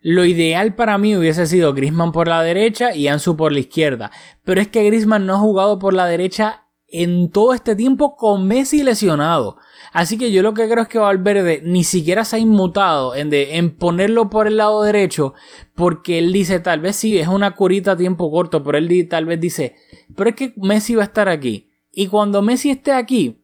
lo 0.08 0.24
ideal 0.24 0.76
para 0.76 0.98
mí 0.98 1.16
hubiese 1.16 1.46
sido 1.46 1.74
Grisman 1.74 2.12
por 2.12 2.28
la 2.28 2.40
derecha 2.40 2.94
y 2.94 3.08
Ansu 3.08 3.36
por 3.36 3.50
la 3.50 3.58
izquierda. 3.58 4.12
Pero 4.44 4.60
es 4.60 4.68
que 4.68 4.84
Grisman 4.84 5.26
no 5.26 5.34
ha 5.34 5.38
jugado 5.38 5.80
por 5.80 5.94
la 5.94 6.06
derecha 6.06 6.68
en 6.86 7.28
todo 7.32 7.52
este 7.52 7.74
tiempo 7.74 8.14
con 8.14 8.46
Messi 8.46 8.84
lesionado. 8.84 9.56
Así 9.92 10.16
que 10.16 10.30
yo 10.30 10.44
lo 10.44 10.54
que 10.54 10.68
creo 10.68 10.84
es 10.84 10.88
que 10.88 11.00
Valverde 11.00 11.60
ni 11.64 11.82
siquiera 11.82 12.24
se 12.24 12.36
ha 12.36 12.38
inmutado 12.38 13.16
en, 13.16 13.30
de, 13.30 13.56
en 13.56 13.74
ponerlo 13.74 14.30
por 14.30 14.46
el 14.46 14.58
lado 14.58 14.84
derecho. 14.84 15.34
Porque 15.74 16.20
él 16.20 16.32
dice, 16.32 16.60
tal 16.60 16.78
vez 16.78 16.94
sí, 16.94 17.18
es 17.18 17.26
una 17.26 17.56
curita 17.56 17.90
a 17.90 17.96
tiempo 17.96 18.30
corto. 18.30 18.62
Pero 18.62 18.78
él 18.78 19.08
tal 19.10 19.26
vez 19.26 19.40
dice, 19.40 19.74
pero 20.14 20.30
es 20.30 20.36
que 20.36 20.54
Messi 20.56 20.94
va 20.94 21.02
a 21.02 21.06
estar 21.06 21.28
aquí. 21.28 21.72
Y 21.90 22.06
cuando 22.06 22.42
Messi 22.42 22.70
esté 22.70 22.92
aquí, 22.92 23.42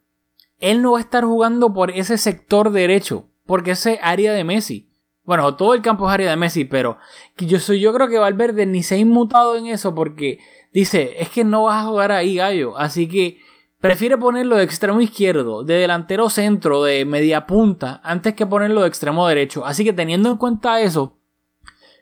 él 0.61 0.81
no 0.81 0.93
va 0.93 0.99
a 0.99 1.03
estar 1.03 1.25
jugando 1.25 1.75
por 1.75 1.91
ese 1.91 2.19
sector 2.19 2.71
derecho. 2.71 3.27
Porque 3.47 3.73
ese 3.73 3.99
área 4.01 4.33
de 4.33 4.45
Messi. 4.45 4.92
Bueno, 5.25 5.55
todo 5.55 5.75
el 5.75 5.83
campo 5.83 6.07
es 6.07 6.15
área 6.15 6.31
de 6.31 6.37
Messi, 6.37 6.65
pero 6.65 6.99
yo, 7.39 7.61
soy, 7.61 7.81
yo 7.81 7.93
creo 7.93 8.09
que 8.09 8.19
Valverde 8.19 8.67
ni 8.67 8.83
se 8.83 8.97
ha 8.97 8.99
inmutado 8.99 9.57
en 9.57 9.67
eso 9.67 9.95
porque 9.95 10.39
dice, 10.73 11.15
es 11.19 11.29
que 11.29 11.45
no 11.45 11.65
vas 11.65 11.85
a 11.85 11.89
jugar 11.89 12.13
ahí, 12.13 12.37
gallo. 12.37 12.77
Así 12.77 13.09
que 13.09 13.39
prefiere 13.81 14.19
ponerlo 14.19 14.57
de 14.57 14.65
extremo 14.65 15.01
izquierdo, 15.01 15.63
de 15.63 15.75
delantero 15.75 16.29
centro, 16.29 16.83
de 16.83 17.05
media 17.05 17.47
punta, 17.47 18.01
antes 18.03 18.35
que 18.35 18.47
ponerlo 18.47 18.83
de 18.83 18.89
extremo 18.89 19.27
derecho. 19.29 19.65
Así 19.65 19.85
que 19.85 19.93
teniendo 19.93 20.31
en 20.31 20.37
cuenta 20.39 20.81
eso, 20.81 21.19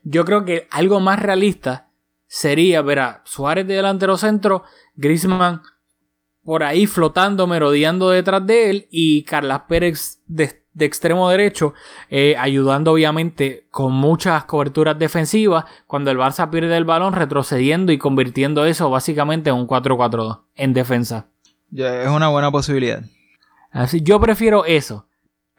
yo 0.03 0.25
creo 0.25 0.45
que 0.45 0.67
algo 0.71 1.01
más 1.01 1.21
realista 1.21 1.91
sería 2.27 2.81
ver 2.81 3.01
a 3.01 3.23
Suárez 3.25 3.67
de 3.67 3.75
delantero 3.75 4.17
centro, 4.17 4.65
Griezmann 4.95 5.63
por 6.43 6.63
ahí 6.63 6.87
flotando, 6.87 7.47
merodeando 7.47 8.11
detrás 8.11 8.47
de 8.47 8.71
él 8.71 8.89
y 8.91 9.25
Carlas 9.25 9.63
Pérez 9.69 10.21
de 10.27 10.60
de 10.73 10.85
extremo 10.85 11.29
derecho, 11.29 11.75
eh, 12.09 12.37
ayudando 12.39 12.93
obviamente 12.93 13.67
con 13.71 13.93
muchas 13.93 14.45
coberturas 14.45 14.99
defensivas 14.99 15.65
cuando 15.87 16.11
el 16.11 16.19
Barça 16.19 16.51
pierde 16.51 16.77
el 16.77 16.85
balón, 16.85 17.13
retrocediendo 17.13 17.93
y 17.93 17.99
convirtiendo 17.99 18.65
eso 18.65 18.89
básicamente 18.91 19.51
en 19.51 19.57
un 19.57 19.67
4-4-2 19.67 20.41
en 20.55 20.73
defensa. 20.73 21.27
es 21.73 22.09
una 22.09 22.29
buena 22.29 22.51
posibilidad. 22.51 23.03
Así, 23.73 24.03
yo 24.03 24.21
prefiero 24.21 24.65
eso 24.65 25.07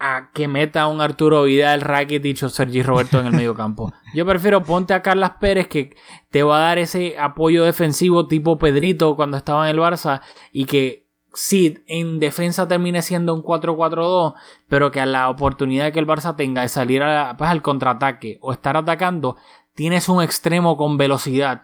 a 0.01 0.31
que 0.33 0.47
meta 0.47 0.81
a 0.81 0.87
un 0.87 0.99
Arturo 0.99 1.43
Vidal, 1.43 1.81
Rakitic 1.81 2.43
o 2.43 2.49
Sergi 2.49 2.81
Roberto 2.81 3.19
en 3.19 3.27
el 3.27 3.33
medio 3.33 3.53
campo. 3.53 3.93
Yo 4.15 4.25
prefiero 4.25 4.63
ponte 4.63 4.95
a 4.95 5.03
Carlas 5.03 5.33
Pérez 5.39 5.67
que 5.67 5.95
te 6.31 6.41
va 6.41 6.57
a 6.57 6.61
dar 6.61 6.79
ese 6.79 7.17
apoyo 7.19 7.63
defensivo 7.63 8.27
tipo 8.27 8.57
Pedrito 8.57 9.15
cuando 9.15 9.37
estaba 9.37 9.69
en 9.69 9.75
el 9.75 9.81
Barça 9.81 10.21
y 10.51 10.65
que 10.65 11.05
sí, 11.33 11.83
en 11.87 12.19
defensa 12.19 12.67
termine 12.67 13.01
siendo 13.01 13.33
un 13.33 13.43
4-4-2, 13.43 14.33
pero 14.67 14.91
que 14.91 15.01
a 15.01 15.05
la 15.05 15.29
oportunidad 15.29 15.91
que 15.91 15.99
el 15.99 16.07
Barça 16.07 16.35
tenga 16.35 16.61
de 16.61 16.69
salir 16.69 17.03
pues, 17.37 17.49
al 17.49 17.61
contraataque 17.61 18.37
o 18.41 18.51
estar 18.51 18.77
atacando, 18.77 19.37
tienes 19.73 20.09
un 20.09 20.21
extremo 20.21 20.77
con 20.77 20.97
velocidad, 20.97 21.63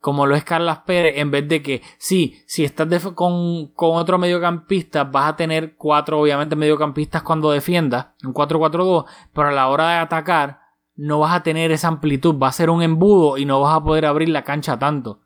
como 0.00 0.26
lo 0.26 0.34
es 0.34 0.44
Carlas 0.44 0.80
Pérez, 0.80 1.14
en 1.18 1.30
vez 1.30 1.48
de 1.48 1.62
que, 1.62 1.82
sí, 1.98 2.42
si 2.46 2.64
estás 2.64 2.88
con, 3.14 3.68
con, 3.68 3.96
otro 3.96 4.18
mediocampista, 4.18 5.04
vas 5.04 5.30
a 5.30 5.36
tener 5.36 5.76
cuatro, 5.76 6.20
obviamente, 6.20 6.56
mediocampistas 6.56 7.22
cuando 7.22 7.52
defiendas, 7.52 8.08
un 8.24 8.34
4-4-2, 8.34 9.06
pero 9.32 9.48
a 9.48 9.52
la 9.52 9.68
hora 9.68 9.90
de 9.90 9.96
atacar, 9.98 10.60
no 10.96 11.20
vas 11.20 11.34
a 11.34 11.42
tener 11.42 11.70
esa 11.70 11.88
amplitud, 11.88 12.38
va 12.38 12.48
a 12.48 12.52
ser 12.52 12.68
un 12.68 12.82
embudo 12.82 13.38
y 13.38 13.44
no 13.44 13.60
vas 13.60 13.76
a 13.76 13.82
poder 13.82 14.06
abrir 14.06 14.28
la 14.28 14.44
cancha 14.44 14.78
tanto. 14.78 15.21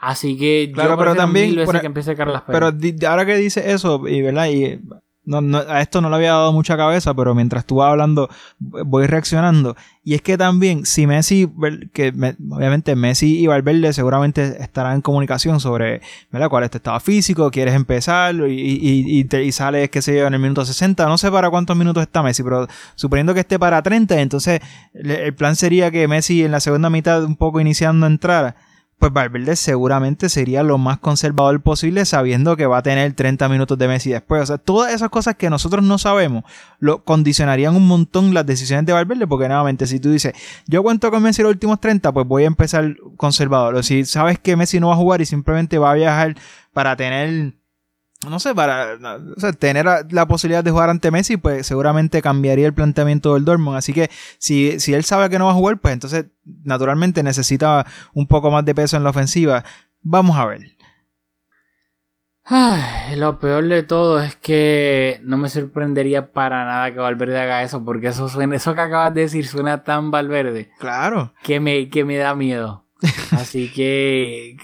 Así 0.00 0.38
que 0.38 0.70
claro, 0.72 0.96
pero 0.96 1.14
también 1.14 1.54
que 1.54 1.86
empiece 1.86 2.16
Carlos 2.16 2.42
Pero 2.46 2.72
ahora 3.06 3.26
que 3.26 3.36
dice 3.36 3.70
eso, 3.70 4.08
y 4.08 4.22
verdad, 4.22 4.46
y 4.48 4.80
no, 5.24 5.58
a 5.58 5.82
esto 5.82 6.00
no 6.00 6.08
le 6.08 6.16
había 6.16 6.30
dado 6.30 6.52
mucha 6.52 6.76
cabeza, 6.78 7.12
pero 7.12 7.34
mientras 7.34 7.66
tú 7.66 7.76
vas 7.76 7.90
hablando, 7.90 8.30
voy 8.58 9.06
reaccionando. 9.06 9.76
Y 10.02 10.14
es 10.14 10.22
que 10.22 10.38
también, 10.38 10.86
si 10.86 11.06
Messi, 11.06 11.48
que 11.92 12.08
obviamente 12.50 12.96
Messi 12.96 13.38
y 13.38 13.46
Valverde 13.46 13.92
seguramente 13.92 14.56
estarán 14.60 14.94
en 14.94 15.00
comunicación 15.02 15.60
sobre, 15.60 16.00
¿verdad? 16.32 16.48
¿Cuál 16.48 16.64
es 16.64 16.70
tu 16.70 16.78
estado 16.78 16.98
físico? 16.98 17.50
¿Quieres 17.50 17.74
empezar? 17.74 18.34
Y, 18.34 18.54
y, 18.54 19.18
y, 19.18 19.24
te, 19.24 19.44
y 19.44 19.52
sales, 19.52 19.90
qué 19.90 20.00
sé 20.00 20.16
yo, 20.16 20.26
en 20.26 20.34
el 20.34 20.40
minuto 20.40 20.64
60. 20.64 21.06
No 21.06 21.18
sé 21.18 21.30
para 21.30 21.50
cuántos 21.50 21.76
minutos 21.76 22.02
está 22.02 22.22
Messi, 22.22 22.42
pero 22.42 22.66
suponiendo 22.94 23.34
que 23.34 23.40
esté 23.40 23.58
para 23.58 23.82
30, 23.82 24.20
entonces 24.20 24.60
el 24.94 25.34
plan 25.34 25.54
sería 25.54 25.90
que 25.90 26.08
Messi 26.08 26.42
en 26.42 26.52
la 26.52 26.60
segunda 26.60 26.88
mitad, 26.88 27.22
un 27.22 27.36
poco 27.36 27.60
iniciando, 27.60 28.06
entrara 28.06 28.56
pues 29.00 29.14
Valverde 29.14 29.56
seguramente 29.56 30.28
sería 30.28 30.62
lo 30.62 30.76
más 30.76 30.98
conservador 30.98 31.62
posible 31.62 32.04
sabiendo 32.04 32.54
que 32.54 32.66
va 32.66 32.78
a 32.78 32.82
tener 32.82 33.14
30 33.14 33.48
minutos 33.48 33.78
de 33.78 33.88
Messi 33.88 34.10
después. 34.10 34.42
O 34.42 34.46
sea, 34.46 34.58
todas 34.58 34.92
esas 34.92 35.08
cosas 35.08 35.36
que 35.36 35.48
nosotros 35.48 35.82
no 35.82 35.96
sabemos 35.96 36.44
lo 36.78 37.02
condicionarían 37.02 37.74
un 37.74 37.88
montón 37.88 38.34
las 38.34 38.44
decisiones 38.44 38.84
de 38.84 38.92
Valverde 38.92 39.26
porque 39.26 39.48
nuevamente 39.48 39.86
si 39.86 40.00
tú 40.00 40.10
dices, 40.10 40.34
yo 40.66 40.82
cuento 40.82 41.10
con 41.10 41.22
Messi 41.22 41.42
los 41.42 41.50
últimos 41.50 41.80
30, 41.80 42.12
pues 42.12 42.26
voy 42.26 42.44
a 42.44 42.48
empezar 42.48 42.94
conservador. 43.16 43.74
O 43.76 43.82
si 43.82 44.04
sabes 44.04 44.38
que 44.38 44.54
Messi 44.54 44.80
no 44.80 44.88
va 44.88 44.94
a 44.94 44.98
jugar 44.98 45.22
y 45.22 45.26
simplemente 45.26 45.78
va 45.78 45.92
a 45.92 45.94
viajar 45.94 46.36
para 46.74 46.94
tener 46.94 47.54
no 48.28 48.38
sé, 48.38 48.54
para 48.54 48.98
tener 49.58 49.86
la 50.10 50.26
posibilidad 50.28 50.62
de 50.62 50.70
jugar 50.70 50.90
ante 50.90 51.10
Messi, 51.10 51.38
pues 51.38 51.66
seguramente 51.66 52.20
cambiaría 52.20 52.66
el 52.66 52.74
planteamiento 52.74 53.32
del 53.32 53.46
Dortmund. 53.46 53.78
Así 53.78 53.94
que 53.94 54.10
si, 54.36 54.78
si 54.78 54.92
él 54.92 55.04
sabe 55.04 55.30
que 55.30 55.38
no 55.38 55.46
va 55.46 55.52
a 55.52 55.54
jugar, 55.54 55.78
pues 55.78 55.94
entonces 55.94 56.26
naturalmente 56.44 57.22
necesita 57.22 57.86
un 58.12 58.26
poco 58.26 58.50
más 58.50 58.64
de 58.66 58.74
peso 58.74 58.98
en 58.98 59.04
la 59.04 59.10
ofensiva. 59.10 59.64
Vamos 60.02 60.36
a 60.36 60.44
ver. 60.44 60.60
lo 63.16 63.38
peor 63.38 63.66
de 63.68 63.84
todo 63.84 64.20
es 64.20 64.36
que 64.36 65.20
no 65.22 65.38
me 65.38 65.48
sorprendería 65.48 66.30
para 66.32 66.66
nada 66.66 66.92
que 66.92 66.98
Valverde 66.98 67.40
haga 67.40 67.62
eso, 67.62 67.82
porque 67.82 68.08
eso 68.08 68.28
suena, 68.28 68.54
eso 68.56 68.74
que 68.74 68.82
acabas 68.82 69.14
de 69.14 69.22
decir 69.22 69.46
suena 69.46 69.82
tan 69.82 70.10
Valverde. 70.10 70.70
Claro. 70.78 71.32
Que 71.42 71.58
me, 71.58 71.88
que 71.88 72.04
me 72.04 72.18
da 72.18 72.34
miedo. 72.34 72.84
Así 73.30 73.72
que 73.72 74.58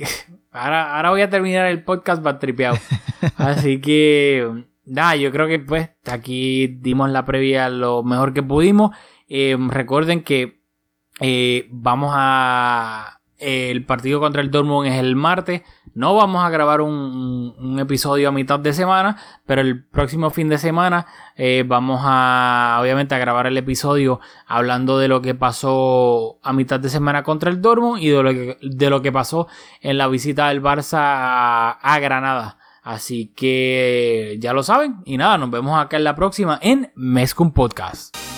Ahora, 0.57 0.97
ahora 0.97 1.11
voy 1.11 1.21
a 1.21 1.29
terminar 1.29 1.67
el 1.67 1.85
podcast 1.85 2.25
tripeado. 2.41 2.79
Así 3.37 3.79
que, 3.81 4.65
nada, 4.87 5.15
yo 5.17 5.31
creo 5.31 5.47
que 5.49 5.59
pues 5.59 5.91
aquí 6.07 6.79
dimos 6.81 7.11
la 7.11 7.27
previa 7.27 7.69
lo 7.69 8.03
mejor 8.03 8.33
que 8.33 8.43
pudimos. 8.43 8.97
Eh, 9.29 9.57
recuerden 9.69 10.23
que 10.23 10.63
eh, 11.21 11.69
vamos 11.71 12.13
a 12.15 13.16
el 13.39 13.85
partido 13.85 14.21
contra 14.21 14.43
el 14.43 14.51
Dortmund 14.51 14.89
es 14.89 14.95
el 14.95 15.17
martes. 15.17 15.63
No 15.95 16.15
vamos 16.15 16.45
a 16.45 16.51
grabar 16.51 16.81
un, 16.81 17.79
episodio 17.79 18.29
a 18.29 18.33
mitad 18.33 18.59
de 18.59 18.73
semana, 18.73 19.17
pero 19.47 19.61
el 19.61 19.85
próximo 19.85 20.31
fin 20.31 20.49
de 20.49 20.59
semana 20.59 21.07
eh, 21.37 21.65
vamos 21.67 22.01
a, 22.05 22.79
obviamente, 22.81 23.15
a 23.15 23.19
grabar 23.19 23.47
el 23.47 23.57
episodio 23.57 24.21
hablando 24.47 24.99
de 24.99 25.09
lo 25.09 25.23
que 25.23 25.35
pasó 25.35 26.39
a 26.43 26.53
mitad 26.53 26.81
de 26.81 26.89
semana 26.89 27.23
contra 27.23 27.51
el 27.51 27.61
Dortmund 27.61 28.03
y 28.03 28.09
de 28.09 28.23
lo 28.23 28.31
que, 28.31 28.59
de 28.61 28.91
lo 28.91 29.03
que 29.03 29.13
pasó 29.13 29.49
en 29.81 29.99
la 29.99 30.09
visita 30.09 30.49
del 30.49 30.63
Barça 30.63 30.99
a, 31.81 31.99
Granada. 32.01 32.59
Así 32.83 33.33
que 33.35 34.37
ya 34.39 34.53
lo 34.53 34.63
saben. 34.63 34.97
Y 35.05 35.17
nada, 35.17 35.39
nos 35.39 35.51
vemos 35.51 35.79
acá 35.79 35.97
en 35.97 36.05
la 36.05 36.15
próxima 36.15 36.59
en 36.63 36.93
Mescum 36.95 37.53
Podcast. 37.53 38.36